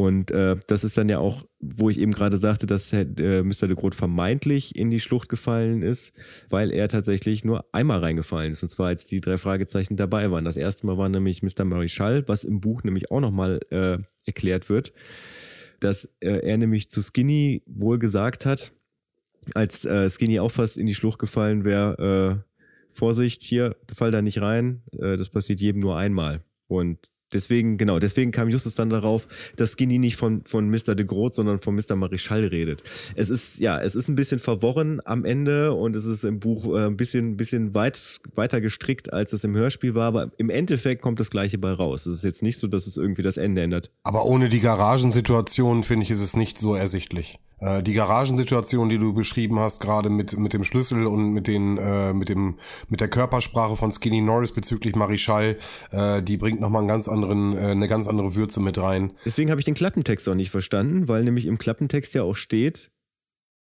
Und 0.00 0.30
äh, 0.30 0.56
das 0.66 0.82
ist 0.82 0.96
dann 0.96 1.10
ja 1.10 1.18
auch, 1.18 1.44
wo 1.58 1.90
ich 1.90 1.98
eben 1.98 2.12
gerade 2.12 2.38
sagte, 2.38 2.64
dass 2.64 2.90
äh, 2.90 3.04
Mr. 3.04 3.68
de 3.68 3.74
Groot 3.74 3.94
vermeintlich 3.94 4.74
in 4.74 4.88
die 4.88 4.98
Schlucht 4.98 5.28
gefallen 5.28 5.82
ist, 5.82 6.18
weil 6.48 6.72
er 6.72 6.88
tatsächlich 6.88 7.44
nur 7.44 7.66
einmal 7.72 7.98
reingefallen 7.98 8.52
ist. 8.52 8.62
Und 8.62 8.70
zwar, 8.70 8.86
als 8.86 9.04
die 9.04 9.20
drei 9.20 9.36
Fragezeichen 9.36 9.96
dabei 9.96 10.30
waren. 10.30 10.46
Das 10.46 10.56
erste 10.56 10.86
Mal 10.86 10.96
war 10.96 11.10
nämlich 11.10 11.42
Mr. 11.42 11.66
Marischal, 11.66 12.26
was 12.28 12.44
im 12.44 12.62
Buch 12.62 12.82
nämlich 12.82 13.10
auch 13.10 13.20
nochmal 13.20 13.60
äh, 13.68 13.98
erklärt 14.24 14.70
wird, 14.70 14.94
dass 15.80 16.06
äh, 16.20 16.48
er 16.48 16.56
nämlich 16.56 16.88
zu 16.88 17.02
Skinny 17.02 17.62
wohl 17.66 17.98
gesagt 17.98 18.46
hat, 18.46 18.72
als 19.52 19.84
äh, 19.84 20.08
Skinny 20.08 20.40
auch 20.40 20.50
fast 20.50 20.78
in 20.78 20.86
die 20.86 20.94
Schlucht 20.94 21.18
gefallen 21.18 21.64
wäre, 21.64 22.40
äh, 22.40 22.54
Vorsicht, 22.88 23.42
hier, 23.42 23.76
fall 23.94 24.12
da 24.12 24.22
nicht 24.22 24.40
rein, 24.40 24.80
äh, 24.98 25.18
das 25.18 25.28
passiert 25.28 25.60
jedem 25.60 25.82
nur 25.82 25.98
einmal. 25.98 26.40
Und 26.68 27.09
Deswegen, 27.32 27.78
genau, 27.78 27.98
deswegen 27.98 28.30
kam 28.30 28.48
Justus 28.48 28.74
dann 28.74 28.90
darauf, 28.90 29.26
dass 29.56 29.72
Skinny 29.72 29.98
nicht 29.98 30.16
von, 30.16 30.42
von 30.44 30.68
Mr. 30.68 30.94
de 30.94 31.06
Groot, 31.06 31.34
sondern 31.34 31.58
von 31.60 31.74
Mr. 31.74 31.96
Marischal 31.96 32.44
redet. 32.44 32.82
Es 33.14 33.30
ist, 33.30 33.58
ja, 33.58 33.80
es 33.80 33.94
ist 33.94 34.08
ein 34.08 34.14
bisschen 34.14 34.38
verworren 34.38 35.00
am 35.04 35.24
Ende 35.24 35.72
und 35.72 35.96
es 35.96 36.04
ist 36.04 36.24
im 36.24 36.40
Buch 36.40 36.74
äh, 36.74 36.86
ein 36.86 36.96
bisschen, 36.96 37.36
bisschen 37.36 37.74
weit, 37.74 38.20
weiter 38.34 38.60
gestrickt, 38.60 39.12
als 39.12 39.32
es 39.32 39.44
im 39.44 39.54
Hörspiel 39.54 39.94
war, 39.94 40.06
aber 40.06 40.30
im 40.38 40.50
Endeffekt 40.50 41.02
kommt 41.02 41.20
das 41.20 41.30
Gleiche 41.30 41.58
bei 41.58 41.72
raus. 41.72 42.06
Es 42.06 42.16
ist 42.16 42.24
jetzt 42.24 42.42
nicht 42.42 42.58
so, 42.58 42.66
dass 42.66 42.86
es 42.86 42.96
irgendwie 42.96 43.22
das 43.22 43.36
Ende 43.36 43.62
ändert. 43.62 43.90
Aber 44.02 44.24
ohne 44.24 44.48
die 44.48 44.60
Garagensituation, 44.60 45.84
finde 45.84 46.04
ich, 46.04 46.10
ist 46.10 46.20
es 46.20 46.36
nicht 46.36 46.58
so 46.58 46.74
ersichtlich. 46.74 47.38
Äh, 47.60 47.82
die 47.82 47.92
Garagensituation, 47.92 48.88
die 48.88 48.98
du 48.98 49.12
beschrieben 49.12 49.58
hast, 49.58 49.80
gerade 49.80 50.10
mit, 50.10 50.36
mit 50.38 50.52
dem 50.52 50.64
Schlüssel 50.64 51.06
und 51.06 51.32
mit 51.32 51.46
den, 51.46 51.78
äh, 51.78 52.12
mit 52.12 52.28
dem, 52.28 52.58
mit 52.88 53.00
der 53.00 53.08
Körpersprache 53.08 53.76
von 53.76 53.92
Skinny 53.92 54.20
Norris 54.20 54.52
bezüglich 54.52 54.96
Marischal, 54.96 55.56
äh, 55.92 56.22
die 56.22 56.36
bringt 56.36 56.60
nochmal 56.60 56.80
einen 56.80 56.88
ganz 56.88 57.08
anderen, 57.08 57.56
äh, 57.56 57.60
eine 57.60 57.88
ganz 57.88 58.08
andere 58.08 58.34
Würze 58.34 58.60
mit 58.60 58.78
rein. 58.78 59.12
Deswegen 59.24 59.50
habe 59.50 59.60
ich 59.60 59.66
den 59.66 59.74
Klappentext 59.74 60.28
auch 60.28 60.34
nicht 60.34 60.50
verstanden, 60.50 61.08
weil 61.08 61.24
nämlich 61.24 61.46
im 61.46 61.58
Klappentext 61.58 62.14
ja 62.14 62.22
auch 62.22 62.36
steht, 62.36 62.90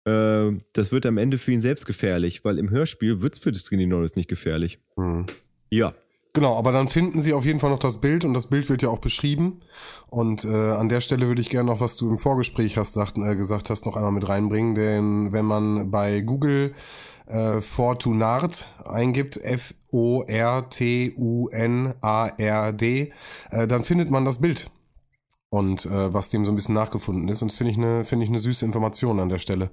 äh, 0.05 0.51
das 0.73 0.91
wird 0.91 1.05
am 1.05 1.17
Ende 1.17 1.37
für 1.37 1.51
ihn 1.51 1.61
selbst 1.61 1.85
gefährlich, 1.85 2.45
weil 2.45 2.59
im 2.59 2.69
Hörspiel 2.69 3.21
wird 3.21 3.33
es 3.33 3.39
für 3.39 3.53
Skinny 3.53 3.87
Norris 3.87 4.15
nicht 4.15 4.29
gefährlich. 4.29 4.79
Hm. 4.95 5.25
Ja, 5.69 5.93
Genau, 6.37 6.55
aber 6.55 6.71
dann 6.71 6.87
finden 6.87 7.19
sie 7.19 7.33
auf 7.33 7.45
jeden 7.45 7.59
Fall 7.59 7.71
noch 7.71 7.79
das 7.79 7.99
Bild 7.99 8.23
und 8.23 8.35
das 8.35 8.45
Bild 8.45 8.69
wird 8.69 8.83
ja 8.83 8.89
auch 8.89 8.99
beschrieben. 8.99 9.59
Und 10.11 10.45
äh, 10.45 10.49
an 10.49 10.87
der 10.87 11.01
Stelle 11.01 11.27
würde 11.27 11.41
ich 11.41 11.49
gerne 11.49 11.71
noch, 11.71 11.79
was 11.79 11.97
du 11.97 12.07
im 12.11 12.19
Vorgespräch 12.19 12.77
hast, 12.77 12.93
sagt, 12.93 13.17
äh, 13.17 13.35
gesagt 13.35 13.71
hast, 13.71 13.87
noch 13.87 13.95
einmal 13.95 14.11
mit 14.11 14.29
reinbringen. 14.29 14.75
Denn 14.75 15.31
wenn 15.31 15.45
man 15.45 15.89
bei 15.89 16.21
Google 16.21 16.75
äh, 17.25 17.59
Fortunard 17.59 18.71
eingibt, 18.85 19.37
F-O-R-T-U-N-A-R-D, 19.37 20.33
äh, 23.49 23.67
dann 23.67 23.83
findet 23.83 24.11
man 24.11 24.23
das 24.23 24.37
Bild. 24.39 24.69
Und 25.49 25.87
äh, 25.87 26.13
was 26.13 26.29
dem 26.29 26.45
so 26.45 26.51
ein 26.51 26.55
bisschen 26.55 26.75
nachgefunden 26.75 27.27
ist. 27.29 27.41
Und 27.41 27.49
das 27.49 27.57
finde 27.57 27.71
ich 27.71 27.79
eine 27.79 28.05
finde 28.05 28.25
ich 28.25 28.29
eine 28.29 28.37
süße 28.37 28.63
Information 28.63 29.19
an 29.19 29.29
der 29.29 29.39
Stelle, 29.39 29.71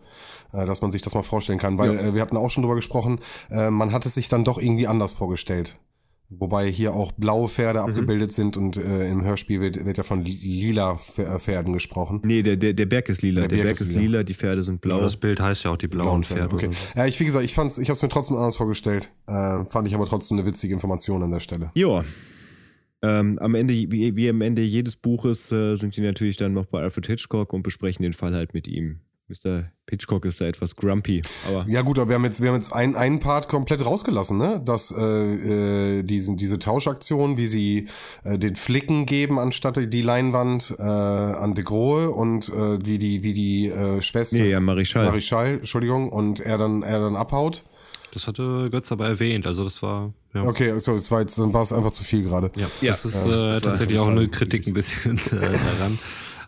äh, 0.55 0.65
dass 0.65 0.81
man 0.81 0.91
sich 0.91 1.03
das 1.03 1.13
mal 1.13 1.23
vorstellen 1.23 1.59
kann. 1.59 1.77
Weil 1.77 1.95
ja. 1.95 2.01
äh, 2.01 2.15
wir 2.15 2.23
hatten 2.23 2.39
auch 2.39 2.49
schon 2.49 2.63
drüber 2.63 2.77
gesprochen, 2.77 3.19
äh, 3.51 3.69
man 3.69 3.93
hat 3.93 4.07
es 4.07 4.15
sich 4.15 4.31
dann 4.31 4.45
doch 4.45 4.57
irgendwie 4.59 4.87
anders 4.87 5.13
vorgestellt. 5.13 5.79
Wobei 6.39 6.71
hier 6.71 6.95
auch 6.95 7.13
blaue 7.13 7.49
Pferde 7.49 7.81
mhm. 7.81 7.87
abgebildet 7.87 8.33
sind 8.33 8.57
und 8.57 8.77
äh, 8.77 9.09
im 9.11 9.25
Hörspiel 9.25 9.61
wird, 9.61 9.85
wird 9.85 9.97
ja 9.97 10.03
von 10.03 10.25
lila 10.25 10.99
äh, 11.17 11.39
Pferden 11.39 11.73
gesprochen. 11.73 12.21
Nee, 12.25 12.43
der, 12.43 12.57
der, 12.57 12.73
der 12.73 12.87
Berg 12.87 13.09
ist 13.09 13.23
lila. 13.23 13.43
Der, 13.43 13.49
der 13.49 13.57
Berg, 13.57 13.67
Berg, 13.67 13.81
ist 13.81 13.89
lila. 13.89 14.01
lila. 14.01 14.23
die 14.23 14.35
Pferde 14.35 14.65
sind 14.65 14.81
blau. 14.81 14.97
Ja, 14.97 15.03
das 15.03 15.17
Bild 15.17 15.41
heißt 15.41 15.65
ja 15.65 15.71
auch 15.71 15.77
die 15.77 15.89
blauen, 15.89 16.23
blauen 16.23 16.25
Pferde. 16.25 16.55
Okay. 16.55 16.71
Ja, 16.97 17.07
ich, 17.07 17.19
wie 17.21 17.25
gesagt, 17.25 17.45
ich 17.45 17.55
fand's, 17.55 17.79
ich 17.79 17.89
hab's 17.89 18.03
mir 18.03 18.09
trotzdem 18.09 18.37
anders 18.37 18.57
vorgestellt. 18.57 19.11
Äh, 19.27 19.65
fand 19.67 19.89
ich 19.89 19.95
aber 19.95 20.07
trotzdem 20.07 20.39
eine 20.39 20.47
witzige 20.47 20.75
Information 20.75 21.23
an 21.23 21.31
der 21.31 21.41
Stelle. 21.41 21.71
Joa. 21.75 22.05
Ähm, 23.03 23.39
am 23.39 23.55
Ende, 23.55 23.75
wie, 23.75 24.17
wie 24.17 24.29
am 24.31 24.41
Ende 24.41 24.63
jedes 24.63 24.97
Buches, 24.97 25.53
äh, 25.53 25.77
sind 25.77 25.95
die 25.95 26.01
natürlich 26.01 26.39
dann 26.39 26.55
noch 26.55 26.65
bei 26.65 26.81
Alfred 26.81 27.07
Hitchcock 27.07 27.53
und 27.53 27.63
besprechen 27.63 28.03
den 28.03 28.15
Fall 28.15 28.35
halt 28.35 28.55
mit 28.55 28.67
ihm. 28.67 29.01
Mr. 29.29 29.65
Hitchcock 29.89 30.27
ist 30.27 30.41
da 30.41 30.45
etwas 30.45 30.77
grumpy, 30.77 31.23
aber. 31.49 31.65
Ja 31.67 31.81
gut, 31.81 31.99
aber 31.99 32.11
wir 32.11 32.15
haben 32.17 32.25
jetzt, 32.25 32.43
wir 32.43 32.49
haben 32.51 32.57
jetzt 32.57 32.75
einen, 32.75 32.95
einen 32.95 33.21
Part 33.21 33.49
komplett 33.49 33.85
rausgelassen, 33.85 34.37
ne? 34.37 34.61
Dass 34.65 34.91
äh, 34.91 35.99
äh, 36.01 36.03
diesen, 36.03 36.37
diese 36.37 36.59
Tauschaktion, 36.59 37.39
wie 37.39 37.47
sie 37.47 37.89
äh, 38.25 38.39
den 38.39 38.55
Flicken 38.57 39.07
geben 39.07 39.39
anstatt 39.39 39.77
die 39.93 40.03
Leinwand 40.03 40.75
äh, 40.79 40.83
an 40.83 41.55
de 41.55 41.65
Grohe 41.65 42.11
und 42.11 42.51
äh, 42.51 42.79
wie 42.85 42.99
die, 42.99 43.23
wie 43.23 43.33
die 43.33 43.69
äh, 43.69 44.03
Schwester. 44.03 44.37
Nee, 44.37 44.51
ja, 44.51 44.61
Marischal. 44.61 45.07
Marischal, 45.07 45.55
Entschuldigung, 45.55 46.11
und 46.11 46.41
er 46.41 46.59
dann, 46.59 46.83
er 46.83 46.99
dann 47.01 47.17
abhaut. 47.17 47.65
Das 48.13 48.27
hatte 48.29 48.69
Götz 48.71 48.93
aber 48.93 49.07
erwähnt, 49.09 49.47
also 49.47 49.65
das 49.65 49.83
war. 49.83 50.13
Ja. 50.35 50.45
Okay, 50.45 50.71
also 50.71 50.93
es 50.95 51.11
war 51.11 51.21
jetzt, 51.21 51.39
dann 51.39 51.53
war 51.55 51.63
es 51.63 51.73
einfach 51.73 51.93
zu 51.93 52.05
viel 52.05 52.23
gerade. 52.25 52.51
Ja, 52.57 52.69
Ja. 52.81 52.93
das 52.93 53.05
ist 53.07 53.15
äh, 53.15 53.29
das 53.29 53.63
tatsächlich 53.63 53.99
auch 53.99 54.09
eine 54.09 54.29
Kritik 54.29 54.67
ein 54.67 54.73
bisschen 54.75 55.17
äh, 55.17 55.41
daran, 55.41 55.99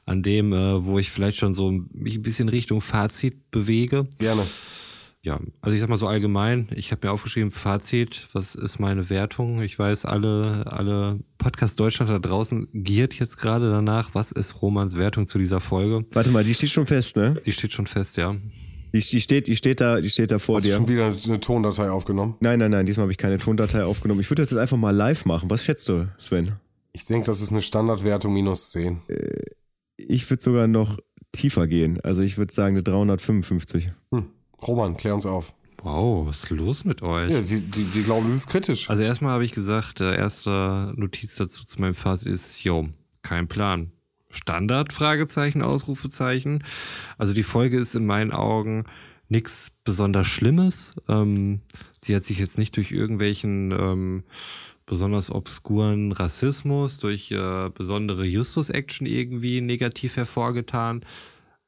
an 0.07 0.23
dem, 0.23 0.53
äh, 0.53 0.85
wo 0.85 0.99
ich 0.99 1.11
vielleicht 1.11 1.37
schon 1.37 1.53
so 1.53 1.71
mich 1.71 2.15
ein 2.17 2.23
bisschen 2.23 2.49
Richtung 2.49 2.81
Fazit 2.81 3.51
bewege. 3.51 4.09
Gerne. 4.19 4.47
Ja, 5.23 5.41
also 5.61 5.75
ich 5.75 5.81
sag 5.81 5.89
mal 5.89 5.97
so 5.97 6.07
allgemein, 6.07 6.69
ich 6.77 6.93
habe 6.93 7.05
mir 7.05 7.13
aufgeschrieben, 7.13 7.51
Fazit, 7.51 8.29
was 8.33 8.55
ist 8.55 8.79
meine 8.79 9.11
Wertung? 9.11 9.61
Ich 9.61 9.77
weiß, 9.77 10.05
alle, 10.05 10.65
alle 10.71 11.19
Podcast 11.37 11.81
Deutschland 11.81 12.13
da 12.13 12.21
draußen 12.21 12.69
giert 12.73 13.15
jetzt 13.15 13.37
gerade 13.37 13.69
danach, 13.69 14.15
was 14.15 14.31
ist 14.31 14.63
Romans 14.63 14.97
Wertung 14.97 15.27
zu 15.27 15.41
dieser 15.41 15.61
Folge? 15.61 16.07
Warte 16.13 16.31
mal, 16.31 16.45
die 16.45 16.55
steht 16.55 16.71
schon 16.71 16.87
fest, 16.87 17.17
ne? 17.17 17.37
Die 17.45 17.51
steht 17.53 17.73
schon 17.73 17.89
fest, 17.89 18.17
ja. 18.17 18.37
Die, 18.95 19.01
die, 19.01 19.21
steht, 19.21 19.49
die, 19.49 19.57
steht, 19.57 19.81
da, 19.81 20.01
die 20.01 20.11
steht 20.11 20.31
da 20.31 20.39
vor 20.39 20.59
Hast 20.59 20.65
du 20.65 20.69
dir. 20.69 20.77
schon 20.77 20.87
wieder 20.87 21.13
eine 21.27 21.41
Tondatei 21.41 21.91
aufgenommen? 21.91 22.37
Nein, 22.39 22.61
nein, 22.61 22.71
nein, 22.71 22.87
diesmal 22.87 23.03
habe 23.03 23.13
ich 23.13 23.19
keine 23.19 23.39
Tondatei 23.39 23.85
aufgenommen. 23.85 24.21
Ich 24.21 24.31
würde 24.31 24.43
das 24.43 24.53
jetzt 24.53 24.61
einfach 24.61 24.77
mal 24.77 24.95
live 24.95 25.25
machen. 25.25 25.51
Was 25.51 25.65
schätzt 25.65 25.89
du, 25.89 26.07
Sven? 26.19 26.53
Ich 26.93 27.05
denke, 27.05 27.27
das 27.27 27.41
ist 27.41 27.51
eine 27.51 27.63
Standardwertung 27.63 28.33
minus 28.33 28.71
10. 28.71 29.01
Ich 29.97 30.29
würde 30.31 30.43
sogar 30.43 30.67
noch 30.67 30.99
tiefer 31.33 31.67
gehen. 31.67 32.01
Also 32.03 32.23
ich 32.23 32.39
würde 32.39 32.53
sagen 32.53 32.77
eine 32.77 32.83
355. 32.83 33.91
Hm. 34.13 34.27
Roman, 34.67 34.97
klär 34.97 35.15
uns 35.15 35.27
auf. 35.27 35.55
Wow, 35.83 36.27
was 36.27 36.45
ist 36.45 36.51
los 36.51 36.85
mit 36.85 37.03
euch? 37.03 37.31
Ja, 37.31 37.49
wir, 37.49 37.61
die, 37.61 37.95
wir 37.95 38.03
glauben, 38.03 38.27
du 38.27 38.33
bist 38.33 38.49
kritisch. 38.49 38.91
Also 38.91 39.03
erstmal 39.03 39.33
habe 39.33 39.45
ich 39.45 39.53
gesagt, 39.53 40.01
äh, 40.01 40.17
erste 40.17 40.93
Notiz 40.97 41.37
dazu 41.37 41.65
zu 41.65 41.81
meinem 41.81 41.95
Fazit 41.95 42.29
ist, 42.29 42.65
yo, 42.65 42.89
kein 43.23 43.47
Plan. 43.47 43.93
Standard, 44.31 44.93
Fragezeichen, 44.93 45.63
Ausrufezeichen. 45.63 46.65
Also 47.19 47.33
die 47.33 47.43
Folge 47.43 47.79
ist 47.79 47.95
in 47.95 48.07
meinen 48.07 48.33
Augen 48.33 48.85
nichts 49.29 49.73
besonders 49.85 50.27
Schlimmes. 50.27 50.95
Ähm, 51.09 51.61
sie 52.05 52.15
hat 52.15 52.25
sich 52.25 52.39
jetzt 52.39 52.59
nicht 52.59 52.77
durch 52.77 52.93
irgendwelchen 52.93 53.73
ähm, 53.73 54.25
besonders 54.87 55.31
obskuren 55.31 56.13
Rassismus, 56.13 56.99
durch 56.99 57.33
äh, 57.33 57.71
besondere 57.75 58.25
Justus-Action 58.25 59.07
irgendwie 59.07 59.61
negativ 59.61 60.17
hervorgetan. 60.17 61.03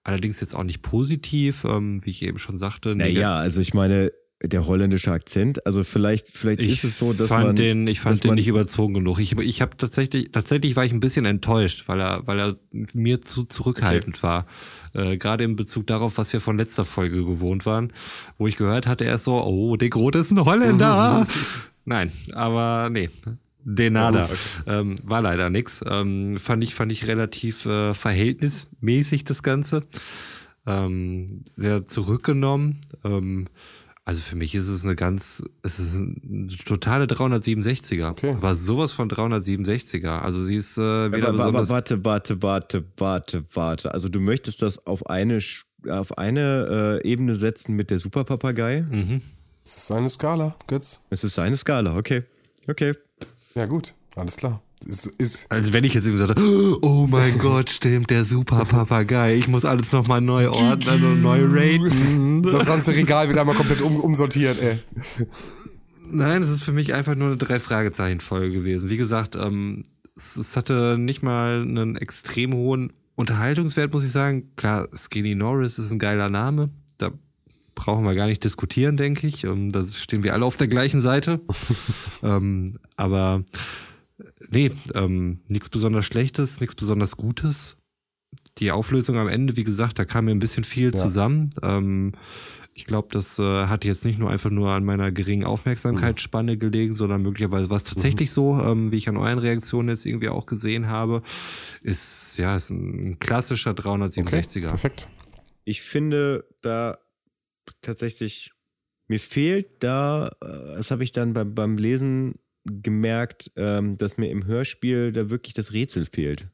Allerdings 0.04 0.40
jetzt 0.40 0.54
auch 0.54 0.64
nicht 0.64 0.82
positiv, 0.82 1.64
ähm, 1.64 2.04
wie 2.04 2.10
ich 2.10 2.22
eben 2.22 2.38
schon 2.38 2.58
sagte. 2.58 2.94
Naja, 2.94 3.36
also 3.36 3.60
ich 3.60 3.74
meine, 3.74 4.12
der 4.40 4.66
holländische 4.66 5.10
Akzent, 5.10 5.66
also 5.66 5.82
vielleicht, 5.82 6.28
vielleicht 6.28 6.62
Ich 6.62 6.70
ist 6.70 6.84
es 6.84 6.98
so, 6.98 7.12
dass 7.12 7.26
fand 7.26 7.46
man. 7.46 7.56
den, 7.56 7.86
ich 7.88 7.98
fand 7.98 8.22
den 8.22 8.34
nicht 8.34 8.46
überzogen 8.46 8.94
genug. 8.94 9.18
Ich, 9.18 9.36
ich 9.36 9.60
habe 9.60 9.76
tatsächlich, 9.76 10.30
tatsächlich 10.30 10.76
war 10.76 10.84
ich 10.84 10.92
ein 10.92 11.00
bisschen 11.00 11.24
enttäuscht, 11.24 11.88
weil 11.88 12.00
er, 12.00 12.26
weil 12.26 12.38
er 12.38 12.56
mir 12.70 13.20
zu 13.20 13.44
zurückhaltend 13.44 14.22
war. 14.22 14.46
Äh, 14.94 15.16
Gerade 15.16 15.42
in 15.42 15.56
Bezug 15.56 15.88
darauf, 15.88 16.18
was 16.18 16.32
wir 16.32 16.40
von 16.40 16.56
letzter 16.56 16.84
Folge 16.84 17.24
gewohnt 17.24 17.66
waren, 17.66 17.92
wo 18.38 18.46
ich 18.46 18.56
gehört 18.56 18.86
hatte, 18.86 19.04
er 19.04 19.16
ist 19.16 19.24
so, 19.24 19.42
oh, 19.42 19.76
der 19.76 19.90
Grote 19.90 20.20
ist 20.20 20.30
ein 20.30 20.44
Holländer. 20.44 21.26
Nein, 21.88 22.12
aber 22.34 22.90
nee. 22.90 23.08
Denada. 23.64 24.28
Ähm, 24.66 24.96
war 25.04 25.22
leider 25.22 25.50
nix. 25.50 25.82
Ähm, 25.86 26.38
fand 26.38 26.62
ich, 26.62 26.74
fand 26.74 26.92
ich 26.92 27.06
relativ 27.06 27.66
äh, 27.66 27.94
verhältnismäßig 27.94 29.24
das 29.24 29.42
Ganze. 29.42 29.82
Ähm, 30.66 31.42
sehr 31.44 31.86
zurückgenommen. 31.86 32.80
Ähm, 33.04 33.48
also 34.04 34.20
für 34.20 34.36
mich 34.36 34.54
ist 34.54 34.68
es 34.68 34.84
eine 34.84 34.96
ganz, 34.96 35.42
es 35.62 35.78
ist 35.78 35.96
eine 35.96 36.48
totale 36.64 37.06
367er. 37.06 38.10
Okay. 38.10 38.36
War 38.40 38.54
sowas 38.54 38.92
von 38.92 39.10
367er. 39.10 40.20
Also 40.20 40.42
sie 40.42 40.56
ist 40.56 40.78
äh, 40.78 41.12
weder 41.12 41.28
Aber, 41.28 41.38
besonders. 41.38 41.68
warte, 41.68 42.04
warte, 42.04 42.42
warte, 42.42 42.84
warte, 42.96 43.44
warte. 43.52 43.92
Also 43.92 44.08
du 44.08 44.20
möchtest 44.20 44.62
das 44.62 44.86
auf 44.86 45.06
eine, 45.06 45.40
auf 45.88 46.16
eine 46.16 47.00
äh, 47.04 47.08
Ebene 47.08 47.34
setzen 47.34 47.76
mit 47.76 47.90
der 47.90 47.98
Superpapagei? 47.98 48.82
Mhm. 48.90 49.20
Das 49.68 49.76
ist 49.76 49.92
eine 49.92 50.08
Skala, 50.08 50.56
Götz. 50.66 51.02
Es 51.10 51.24
ist 51.24 51.34
seine 51.34 51.54
Skala, 51.54 51.94
okay. 51.94 52.22
Okay. 52.68 52.94
Ja, 53.54 53.66
gut. 53.66 53.92
Alles 54.16 54.38
klar. 54.38 54.62
Ist, 54.86 55.04
ist, 55.04 55.44
Also 55.52 55.74
wenn 55.74 55.84
ich 55.84 55.92
jetzt 55.92 56.06
irgendwie 56.06 56.26
sagte, 56.26 56.42
oh 56.80 57.06
mein 57.06 57.36
Gott, 57.38 57.68
stimmt, 57.68 58.08
der 58.08 58.24
super 58.24 58.64
Papagei, 58.64 59.36
ich 59.36 59.46
muss 59.46 59.66
alles 59.66 59.92
nochmal 59.92 60.22
neu 60.22 60.48
ordnen 60.48 61.04
und 61.04 61.20
neu 61.20 61.40
raten. 61.42 62.42
das 62.50 62.64
ganze 62.64 62.92
Regal 62.92 63.28
wird 63.28 63.36
einmal 63.36 63.54
komplett 63.54 63.82
um, 63.82 64.00
umsortiert, 64.00 64.58
ey. 64.62 64.78
Nein, 66.10 66.42
es 66.42 66.48
ist 66.48 66.62
für 66.62 66.72
mich 66.72 66.94
einfach 66.94 67.14
nur 67.14 67.26
eine 67.28 67.36
Drei-Fragezeichen-Folge 67.36 68.50
gewesen. 68.50 68.88
Wie 68.88 68.96
gesagt, 68.96 69.36
ähm, 69.36 69.84
es, 70.16 70.36
es 70.36 70.56
hatte 70.56 70.96
nicht 70.96 71.22
mal 71.22 71.60
einen 71.60 71.94
extrem 71.96 72.54
hohen 72.54 72.94
Unterhaltungswert, 73.16 73.92
muss 73.92 74.04
ich 74.04 74.12
sagen. 74.12 74.50
Klar, 74.56 74.88
Skinny 74.94 75.34
Norris 75.34 75.78
ist 75.78 75.90
ein 75.90 75.98
geiler 75.98 76.30
Name. 76.30 76.70
Da 76.96 77.10
brauchen 77.78 78.04
wir 78.04 78.14
gar 78.16 78.26
nicht 78.26 78.42
diskutieren, 78.42 78.96
denke 78.96 79.26
ich. 79.26 79.44
Ähm, 79.44 79.70
da 79.72 79.84
stehen 79.84 80.24
wir 80.24 80.34
alle 80.34 80.44
auf 80.44 80.56
der 80.56 80.66
gleichen 80.68 81.00
Seite. 81.00 81.40
ähm, 82.22 82.76
aber 82.96 83.44
nee, 84.50 84.72
ähm, 84.94 85.40
nichts 85.46 85.68
besonders 85.68 86.04
Schlechtes, 86.04 86.60
nichts 86.60 86.74
besonders 86.74 87.16
Gutes. 87.16 87.76
Die 88.58 88.72
Auflösung 88.72 89.16
am 89.16 89.28
Ende, 89.28 89.56
wie 89.56 89.62
gesagt, 89.64 89.98
da 89.98 90.04
kam 90.04 90.24
mir 90.24 90.32
ein 90.32 90.40
bisschen 90.40 90.64
viel 90.64 90.92
Ja. 90.94 91.00
zusammen. 91.00 91.50
Ähm, 91.62 92.12
ich 92.74 92.84
glaube, 92.86 93.08
das 93.12 93.38
äh, 93.38 93.66
hat 93.66 93.84
jetzt 93.84 94.04
nicht 94.04 94.18
nur 94.18 94.30
einfach 94.30 94.50
nur 94.50 94.70
an 94.72 94.84
meiner 94.84 95.10
geringen 95.12 95.44
Aufmerksamkeitsspanne 95.44 96.56
gelegen, 96.58 96.94
sondern 96.94 97.22
möglicherweise 97.22 97.70
war 97.70 97.76
es 97.76 97.84
tatsächlich 97.84 98.30
so, 98.32 98.60
ähm, 98.60 98.92
wie 98.92 98.96
ich 98.96 99.08
an 99.08 99.16
euren 99.16 99.38
Reaktionen 99.38 99.88
jetzt 99.88 100.06
irgendwie 100.06 100.28
auch 100.28 100.46
gesehen 100.46 100.88
habe. 100.88 101.22
Ist 101.82 102.36
ja 102.38 102.56
ist 102.56 102.70
ein 102.70 103.18
klassischer 103.20 103.70
Okay, 103.72 103.82
367er. 103.82 104.68
perfekt. 104.68 105.06
Ich 105.64 105.82
finde 105.82 106.44
da 106.62 106.98
tatsächlich, 107.82 108.52
mir 109.06 109.20
fehlt 109.20 109.82
da, 109.82 110.28
äh, 110.40 110.76
das 110.76 110.90
habe 110.90 111.04
ich 111.04 111.12
dann 111.12 111.32
beim, 111.32 111.54
beim 111.54 111.78
Lesen 111.78 112.38
gemerkt, 112.64 113.50
ähm, 113.56 113.96
dass 113.96 114.18
mir 114.18 114.30
im 114.30 114.46
Hörspiel 114.46 115.12
da 115.12 115.30
wirklich 115.30 115.54
das 115.54 115.72
Rätsel 115.72 116.04
fehlt. 116.04 116.48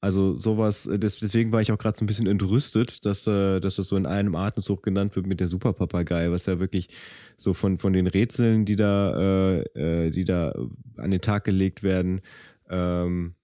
Also 0.00 0.36
sowas, 0.36 0.86
äh, 0.86 0.98
des, 0.98 1.20
deswegen 1.20 1.52
war 1.52 1.60
ich 1.60 1.70
auch 1.70 1.78
gerade 1.78 1.96
so 1.96 2.04
ein 2.04 2.08
bisschen 2.08 2.26
entrüstet, 2.26 3.04
dass, 3.06 3.26
äh, 3.28 3.60
dass 3.60 3.76
das 3.76 3.86
so 3.86 3.96
in 3.96 4.06
einem 4.06 4.34
Atemzug 4.34 4.82
genannt 4.82 5.14
wird 5.14 5.26
mit 5.26 5.38
der 5.38 5.46
Superpapagei, 5.46 6.30
was 6.32 6.46
ja 6.46 6.58
wirklich 6.58 6.88
so 7.36 7.54
von, 7.54 7.78
von 7.78 7.92
den 7.92 8.08
Rätseln, 8.08 8.64
die 8.64 8.74
da, 8.74 9.60
äh, 9.74 10.10
die 10.10 10.24
da 10.24 10.54
an 10.96 11.12
den 11.12 11.20
Tag 11.20 11.44
gelegt 11.44 11.84
werden, 11.84 12.20
ähm, 12.68 13.36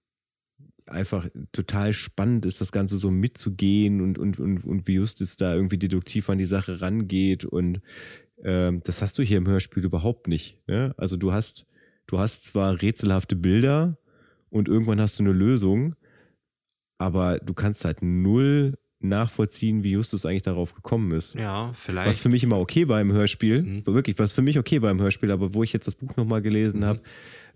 einfach 0.91 1.27
total 1.51 1.93
spannend 1.93 2.45
ist, 2.45 2.61
das 2.61 2.71
Ganze 2.71 2.97
so 2.97 3.11
mitzugehen 3.11 4.01
und, 4.01 4.17
und, 4.17 4.39
und, 4.39 4.63
und 4.63 4.87
wie 4.87 4.93
Justus 4.95 5.37
da 5.37 5.53
irgendwie 5.55 5.77
deduktiv 5.77 6.29
an 6.29 6.37
die 6.37 6.45
Sache 6.45 6.81
rangeht. 6.81 7.45
Und 7.45 7.81
ähm, 8.43 8.81
das 8.83 9.01
hast 9.01 9.17
du 9.17 9.23
hier 9.23 9.37
im 9.37 9.47
Hörspiel 9.47 9.83
überhaupt 9.85 10.27
nicht. 10.27 10.57
Ne? 10.67 10.93
Also 10.97 11.17
du 11.17 11.31
hast, 11.31 11.65
du 12.07 12.19
hast 12.19 12.43
zwar 12.45 12.81
rätselhafte 12.81 13.35
Bilder 13.35 13.97
und 14.49 14.67
irgendwann 14.67 14.99
hast 15.01 15.19
du 15.19 15.23
eine 15.23 15.33
Lösung, 15.33 15.95
aber 16.97 17.39
du 17.39 17.53
kannst 17.53 17.85
halt 17.85 18.01
null 18.01 18.77
nachvollziehen, 19.01 19.83
wie 19.83 19.91
Justus 19.91 20.25
eigentlich 20.25 20.41
darauf 20.41 20.73
gekommen 20.73 21.11
ist. 21.11 21.35
Ja, 21.35 21.69
Was 21.69 21.79
vielleicht. 21.79 22.19
für 22.19 22.27
mich 22.29 22.43
immer 22.43 22.59
okay 22.59 22.89
war 22.89 22.99
im 22.99 23.13
Hörspiel, 23.13 23.61
Mhm. 23.61 23.85
wirklich, 23.85 24.19
was 24.19 24.33
für 24.33 24.41
mich 24.41 24.59
okay 24.59 24.81
war 24.81 24.91
im 24.91 24.99
Hörspiel, 25.01 25.31
aber 25.31 25.53
wo 25.53 25.63
ich 25.63 25.71
jetzt 25.71 25.87
das 25.87 25.95
Buch 25.95 26.17
nochmal 26.17 26.41
gelesen 26.41 26.81
Mhm. 26.81 26.85
habe, 26.85 27.01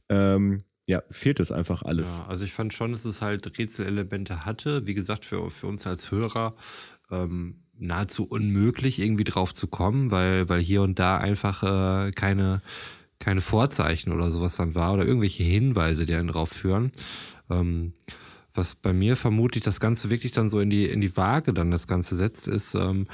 ähm, 0.09 0.57
ja, 0.85 1.01
fehlt 1.09 1.39
es 1.39 1.51
einfach 1.51 1.83
alles. 1.83 2.07
Ja, 2.07 2.25
also 2.25 2.43
ich 2.43 2.53
fand 2.53 2.73
schon, 2.73 2.91
dass 2.91 3.05
es 3.05 3.21
halt 3.21 3.57
Rätselelemente 3.57 4.45
hatte. 4.45 4.85
Wie 4.85 4.93
gesagt, 4.93 5.25
für, 5.25 5.49
für 5.49 5.67
uns 5.67 5.87
als 5.87 6.11
Hörer 6.11 6.55
ähm, 7.09 7.63
nahezu 7.77 8.25
unmöglich, 8.25 8.99
irgendwie 8.99 9.23
drauf 9.23 9.53
zu 9.53 9.67
kommen, 9.67 10.11
weil, 10.11 10.49
weil 10.49 10.61
hier 10.61 10.81
und 10.81 10.99
da 10.99 11.17
einfach 11.17 11.63
äh, 11.63 12.11
keine, 12.11 12.61
keine 13.19 13.41
Vorzeichen 13.41 14.11
oder 14.11 14.31
sowas 14.31 14.57
dann 14.57 14.75
war 14.75 14.93
oder 14.93 15.05
irgendwelche 15.05 15.43
Hinweise, 15.43 16.05
die 16.05 16.15
einen 16.15 16.27
drauf 16.27 16.49
führen. 16.49 16.91
Ähm, 17.49 17.93
was 18.53 18.75
bei 18.75 18.93
mir 18.93 19.15
vermutlich 19.15 19.63
das 19.63 19.79
Ganze 19.79 20.09
wirklich 20.09 20.31
dann 20.31 20.49
so 20.49 20.59
in 20.59 20.69
die, 20.69 20.85
in 20.85 21.01
die 21.01 21.15
Waage 21.17 21.53
dann 21.53 21.71
das 21.71 21.87
Ganze 21.87 22.15
setzt, 22.15 22.47
ist, 22.47 22.75
ähm, 22.75 23.07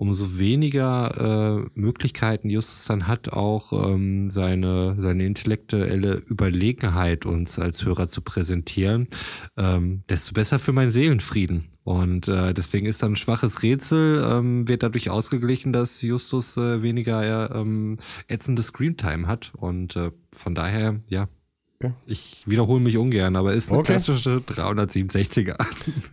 umso 0.00 0.38
weniger 0.38 1.60
äh, 1.60 1.78
Möglichkeiten 1.78 2.48
Justus 2.48 2.86
dann 2.86 3.06
hat, 3.06 3.34
auch 3.34 3.72
ähm, 3.72 4.30
seine, 4.30 4.96
seine 4.98 5.26
intellektuelle 5.26 6.14
Überlegenheit 6.14 7.26
uns 7.26 7.58
als 7.58 7.84
Hörer 7.84 8.08
zu 8.08 8.22
präsentieren, 8.22 9.08
ähm, 9.58 10.00
desto 10.08 10.32
besser 10.32 10.58
für 10.58 10.72
meinen 10.72 10.90
Seelenfrieden. 10.90 11.64
Und 11.84 12.28
äh, 12.28 12.54
deswegen 12.54 12.86
ist 12.86 13.02
dann 13.02 13.12
ein 13.12 13.16
schwaches 13.16 13.62
Rätsel, 13.62 14.26
ähm, 14.26 14.66
wird 14.66 14.82
dadurch 14.82 15.10
ausgeglichen, 15.10 15.74
dass 15.74 16.00
Justus 16.00 16.56
äh, 16.56 16.82
weniger 16.82 17.50
äh, 17.50 17.58
ähm, 17.60 17.98
ätzende 18.26 18.62
Screamtime 18.62 19.26
hat. 19.26 19.52
Und 19.54 19.96
äh, 19.96 20.12
von 20.32 20.54
daher, 20.54 20.98
ja, 21.10 21.28
Ich 22.06 22.42
wiederhole 22.46 22.80
mich 22.80 22.96
ungern, 22.96 23.36
aber 23.36 23.52
ist 23.52 23.68
eine 23.68 23.80
Okay. 23.80 23.92
klassische 23.92 24.42
367er. 24.46 25.56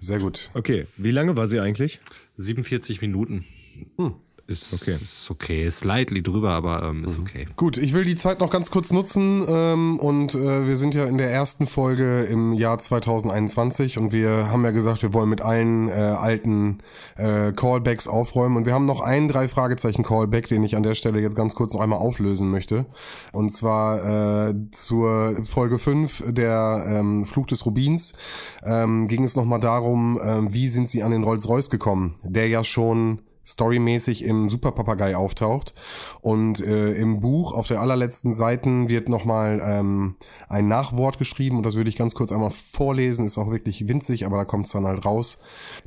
Sehr 0.01 0.19
gut. 0.19 0.51
Okay, 0.53 0.88
wie 0.97 1.11
lange 1.11 1.38
war 1.38 1.47
sie 1.47 1.61
eigentlich? 1.61 2.01
47 2.35 2.99
Minuten. 3.01 3.45
Hm. 3.97 4.13
Ist, 4.49 4.73
Okay. 4.73 4.91
ist 4.95 5.29
okay. 5.29 5.69
Slightly 5.69 6.23
drüber, 6.23 6.51
aber 6.51 6.81
ähm, 6.83 6.99
Mhm. 6.99 7.03
ist 7.03 7.19
okay. 7.19 7.47
Gut, 7.57 7.75
ich 7.77 7.91
will 7.93 8.05
die 8.05 8.15
Zeit 8.15 8.39
noch 8.39 8.49
ganz 8.49 8.71
kurz 8.71 8.93
nutzen 8.93 9.45
ähm, 9.45 9.99
und 9.99 10.35
äh, 10.35 10.65
wir 10.65 10.77
sind 10.77 10.95
ja 10.95 11.03
in 11.03 11.17
der 11.17 11.29
ersten 11.29 11.65
Folge 11.67 12.21
im 12.23 12.53
Jahr 12.53 12.79
2021 12.79 13.97
und 13.97 14.13
wir 14.13 14.49
haben 14.49 14.63
ja 14.63 14.71
gesagt, 14.71 15.01
wir 15.01 15.13
wollen 15.13 15.27
mit 15.27 15.41
allen 15.41 15.89
äh, 15.89 15.91
alten 15.91 16.77
äh, 17.17 17.51
Callbacks 17.51 18.07
aufräumen 18.07 18.55
und 18.55 18.65
wir 18.65 18.73
haben 18.73 18.85
noch 18.85 19.01
einen 19.01 19.27
drei 19.27 19.49
Fragezeichen 19.49 20.03
Callback, 20.03 20.47
den 20.47 20.63
ich 20.63 20.77
an 20.77 20.83
der 20.83 20.95
Stelle 20.95 21.19
jetzt 21.19 21.35
ganz 21.35 21.53
kurz 21.53 21.73
noch 21.73 21.81
einmal 21.81 21.99
auflösen 21.99 22.49
möchte 22.49 22.85
und 23.33 23.49
zwar 23.49 24.47
äh, 24.49 24.55
zur 24.71 25.43
Folge 25.43 25.77
5 25.77 26.23
der 26.31 26.85
ähm, 26.87 27.25
Fluch 27.25 27.47
des 27.47 27.65
Rubins 27.65 28.13
ähm, 28.63 29.09
ging 29.09 29.25
es 29.25 29.35
nochmal 29.35 29.59
darum, 29.59 30.17
ähm, 30.23 30.53
wie 30.53 30.69
sind 30.69 30.87
sie 30.87 31.03
an 31.03 31.11
den 31.11 31.25
Rolls-Royce 31.25 31.69
gekommen, 31.69 32.15
der 32.23 32.47
ja 32.47 32.63
schon 32.63 33.19
storymäßig 33.48 34.26
im 34.26 34.49
Superpapagei 34.49 35.15
auftaucht. 35.15 35.74
Und 36.22 36.60
äh, 36.60 36.91
im 36.94 37.22
Buch 37.22 37.53
auf 37.53 37.68
der 37.68 37.80
allerletzten 37.80 38.34
Seiten 38.34 38.90
wird 38.90 39.07
nochmal 39.07 39.61
ähm, 39.64 40.15
ein 40.49 40.68
Nachwort 40.68 41.18
geschrieben 41.18 41.57
und 41.57 41.65
das 41.65 41.76
würde 41.76 41.90
ich 41.90 41.95
ganz 41.95 42.14
kurz 42.14 42.32
einmal 42.32 42.52
vorlesen, 42.52 43.26
ist 43.26 43.38
auch 43.38 43.49
wirklich 43.49 43.88
winzig, 43.88 44.26
aber 44.26 44.38
da 44.38 44.45
kommt 44.45 44.65
es 44.65 44.74
dann 44.74 44.86
halt 44.86 45.06
raus. 45.06 45.40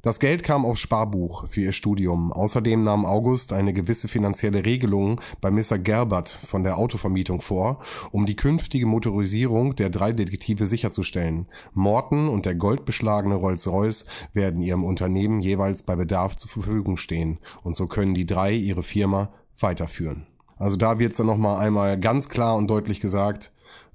Das 0.03 0.21
Geld 0.21 0.43
kam 0.43 0.65
auf 0.65 0.79
Sparbuch 0.79 1.49
für 1.49 1.61
ihr 1.61 1.73
Studium. 1.73 2.33
Außerdem 2.33 2.83
nahm 2.83 3.05
August 3.05 3.53
eine 3.53 3.75
gewisse 3.75 4.09
finanzielle 4.09 4.65
Regelung 4.65 5.21
bei 5.43 5.51
Mr. 5.51 5.79
Gerbert 5.79 6.31
von 6.31 6.65
der 6.65 6.79
Autovermietung 6.79 7.43
vor, 7.43 7.81
um 8.11 8.25
die 8.25 8.37
künftige 8.37 8.87
Motorisierung 8.87 9.77
der 9.77 9.91
drei 9.91 10.13
Detektive 10.13 10.67
sicherzustellen. 10.67 11.49
Morton 11.75 12.29
und 12.29 12.47
der 12.47 12.55
goldbeschlagene 12.55 13.35
Rolls-Royce 13.35 14.07
werden 14.33 14.63
ihrem 14.63 14.85
Unternehmen 14.85 15.43
jeweils 15.43 15.83
bei 15.83 15.97
Bedarf 15.97 16.37
zur 16.37 16.51
Verfügung 16.51 16.97
stehen 16.97 17.39
und 17.63 17.77
so 17.77 17.87
können 17.87 18.15
die 18.15 18.27
drei 18.27 18.53
ihre 18.53 18.83
Firma 18.83 19.31
weiterführen. 19.59 20.27
Also 20.57 20.77
da 20.77 20.99
wird 20.99 21.13
es 21.13 21.17
dann 21.17 21.27
nochmal 21.27 21.65
einmal 21.65 21.99
ganz 21.99 22.29
klar 22.29 22.57
und 22.57 22.69
deutlich 22.69 23.01
gesagt. 23.01 23.53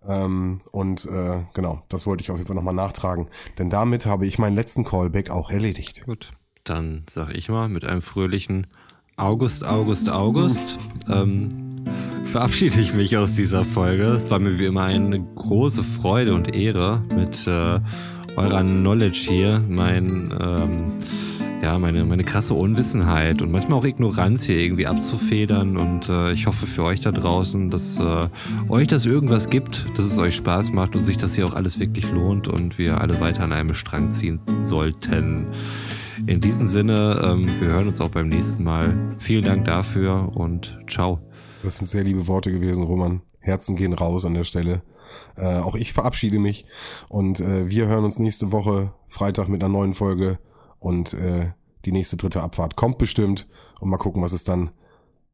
Ähm, 0.08 0.60
und 0.72 1.06
äh, 1.06 1.44
genau, 1.54 1.84
das 1.90 2.06
wollte 2.06 2.24
ich 2.24 2.32
auf 2.32 2.38
jeden 2.38 2.48
Fall 2.48 2.56
nochmal 2.56 2.74
nachtragen. 2.74 3.28
Denn 3.58 3.70
damit 3.70 4.06
habe 4.06 4.26
ich 4.26 4.40
meinen 4.40 4.56
letzten 4.56 4.84
Callback 4.84 5.30
auch 5.30 5.50
erledigt. 5.52 6.04
Gut, 6.06 6.32
dann 6.64 7.06
sag 7.10 7.34
ich 7.36 7.50
mal 7.50 7.70
mit 7.70 7.86
einem 7.86 8.02
fröhlichen 8.02 8.68
August, 9.18 9.64
August, 9.64 10.10
August. 10.10 10.78
Ähm, 11.10 11.86
verabschiede 12.26 12.82
ich 12.82 12.94
mich 12.94 13.16
aus 13.16 13.34
dieser 13.34 13.64
Folge. 13.64 14.06
Es 14.06 14.30
war 14.30 14.40
mir 14.40 14.60
wie 14.60 14.66
immer 14.66 14.84
eine 14.84 15.22
große 15.22 15.84
Freude 15.84 16.34
und 16.34 16.56
Ehre 16.56 17.02
mit 17.16 17.48
äh, 17.48 17.80
eurer 18.36 18.64
Knowledge 18.64 19.26
hier, 19.30 19.64
mein 19.70 20.34
ähm, 20.38 20.92
ja, 21.66 21.80
meine, 21.80 22.06
meine 22.06 22.24
krasse 22.24 22.54
Unwissenheit 22.54 23.42
und 23.42 23.52
manchmal 23.52 23.80
auch 23.80 23.86
Ignoranz 23.86 24.44
hier 24.44 24.60
irgendwie 24.60 24.86
abzufedern. 24.86 25.78
Und 25.78 26.08
äh, 26.10 26.32
ich 26.32 26.46
hoffe 26.46 26.68
für 26.68 26.84
euch 26.84 27.02
da 27.02 27.12
draußen, 27.12 27.72
dass 27.72 27.98
äh, 27.98 28.30
euch 28.70 28.88
das 28.88 29.08
irgendwas 29.08 29.50
gibt, 29.50 29.84
dass 29.98 30.06
es 30.06 30.20
euch 30.20 30.36
Spaß 30.36 30.74
macht 30.74 30.96
und 30.96 31.04
sich 31.06 31.18
das 31.18 31.34
hier 31.34 31.48
auch 31.48 31.54
alles 31.54 31.80
wirklich 31.80 32.12
lohnt 32.12 32.48
und 32.48 32.78
wir 32.78 33.02
alle 33.02 33.20
weiter 33.20 33.44
an 33.44 33.52
einem 33.52 33.74
Strang 33.74 34.12
ziehen 34.12 34.40
sollten. 34.60 35.48
In 36.28 36.40
diesem 36.40 36.68
Sinne, 36.68 37.20
ähm, 37.24 37.48
wir 37.60 37.70
hören 37.70 37.88
uns 37.88 38.00
auch 38.00 38.10
beim 38.10 38.28
nächsten 38.28 38.64
Mal. 38.64 38.96
Vielen 39.18 39.44
Dank 39.44 39.66
dafür 39.66 40.34
und 40.36 40.78
ciao. 40.88 41.20
Das 41.64 41.78
sind 41.78 41.88
sehr 41.88 42.04
liebe 42.04 42.28
Worte 42.28 42.52
gewesen, 42.52 42.84
Roman. 42.84 43.24
Herzen 43.40 43.76
gehen 43.76 43.94
raus 43.94 44.24
an 44.24 44.36
der 44.36 44.44
Stelle. 44.44 44.84
Äh, 45.36 45.58
auch 45.58 45.74
ich 45.74 45.94
verabschiede 45.94 46.38
mich 46.38 46.68
und 47.10 47.40
äh, 47.40 47.68
wir 47.72 47.88
hören 47.88 48.06
uns 48.06 48.20
nächste 48.20 48.52
Woche 48.52 48.94
Freitag 49.08 49.50
mit 49.50 49.64
einer 49.64 49.74
neuen 49.74 49.96
Folge 49.96 50.38
und 50.86 51.16
äh, 51.16 51.52
die 51.86 51.92
nächste 51.92 52.16
dritte 52.16 52.42
Abfahrt 52.42 52.76
kommt 52.76 53.00
bestimmt 53.00 53.48
und 53.80 53.90
mal 53.90 53.98
gucken, 53.98 54.22
was 54.22 54.34
es 54.34 54.44
dann 54.44 54.70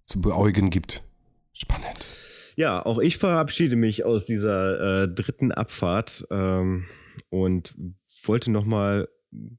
zu 0.01 0.21
beäugen 0.21 0.69
gibt. 0.69 1.03
Spannend. 1.51 2.07
Ja, 2.55 2.85
auch 2.85 2.99
ich 2.99 3.17
verabschiede 3.17 3.75
mich 3.75 4.05
aus 4.05 4.25
dieser 4.25 5.03
äh, 5.03 5.07
dritten 5.13 5.51
Abfahrt 5.51 6.25
ähm, 6.31 6.85
und 7.29 7.75
wollte 8.23 8.49
noch 8.49 8.63
mal 8.63 9.09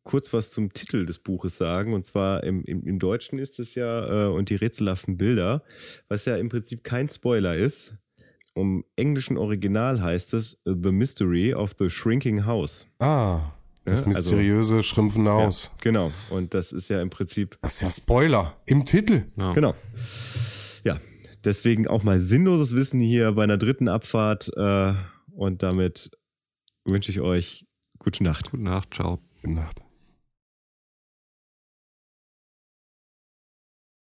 kurz 0.02 0.32
was 0.32 0.50
zum 0.50 0.72
Titel 0.72 1.04
des 1.04 1.18
Buches 1.18 1.58
sagen. 1.58 1.92
Und 1.92 2.06
zwar 2.06 2.42
im, 2.42 2.64
im, 2.64 2.84
im 2.84 2.98
Deutschen 2.98 3.38
ist 3.38 3.58
es 3.58 3.74
ja 3.74 4.28
äh, 4.28 4.32
und 4.32 4.48
die 4.48 4.56
rätselhaften 4.56 5.18
Bilder, 5.18 5.62
was 6.08 6.24
ja 6.24 6.36
im 6.36 6.48
Prinzip 6.48 6.84
kein 6.84 7.10
Spoiler 7.10 7.54
ist. 7.54 7.94
Im 8.54 8.84
englischen 8.96 9.36
Original 9.36 10.00
heißt 10.00 10.32
es 10.32 10.58
The 10.64 10.90
Mystery 10.90 11.52
of 11.52 11.74
the 11.78 11.90
Shrinking 11.90 12.46
House. 12.46 12.86
Ah, 12.98 13.52
das 13.84 14.00
Ja, 14.00 14.06
also- 14.06 14.20
mysteriöse, 14.30 14.82
schrumpfende 14.82 15.30
Haus. 15.32 15.64
Ja, 15.64 15.70
genau. 15.80 16.12
Und 16.30 16.54
das 16.54 16.72
ist 16.72 16.88
ja 16.88 17.00
im 17.02 17.10
Prinzip 17.10 17.58
Das 17.62 17.74
ist 17.74 17.80
ja 17.82 17.90
Spoiler 17.90 18.56
im 18.66 18.84
Titel. 18.84 19.24
Ja. 19.36 19.52
Genau. 19.52 19.74
Ja, 20.84 20.98
deswegen 21.44 21.86
auch 21.88 22.02
mal 22.02 22.20
sinnloses 22.20 22.74
Wissen 22.76 23.00
hier 23.00 23.32
bei 23.32 23.42
einer 23.44 23.58
dritten 23.58 23.88
Abfahrt. 23.88 24.50
Äh, 24.56 24.94
und 25.32 25.62
damit 25.62 26.10
wünsche 26.84 27.10
ich 27.10 27.20
euch 27.20 27.66
gute 27.98 28.22
Nacht. 28.24 28.50
Gute 28.50 28.62
Nacht, 28.62 28.94
ciao. 28.94 29.18
Gute 29.42 29.54
Nacht. 29.54 29.80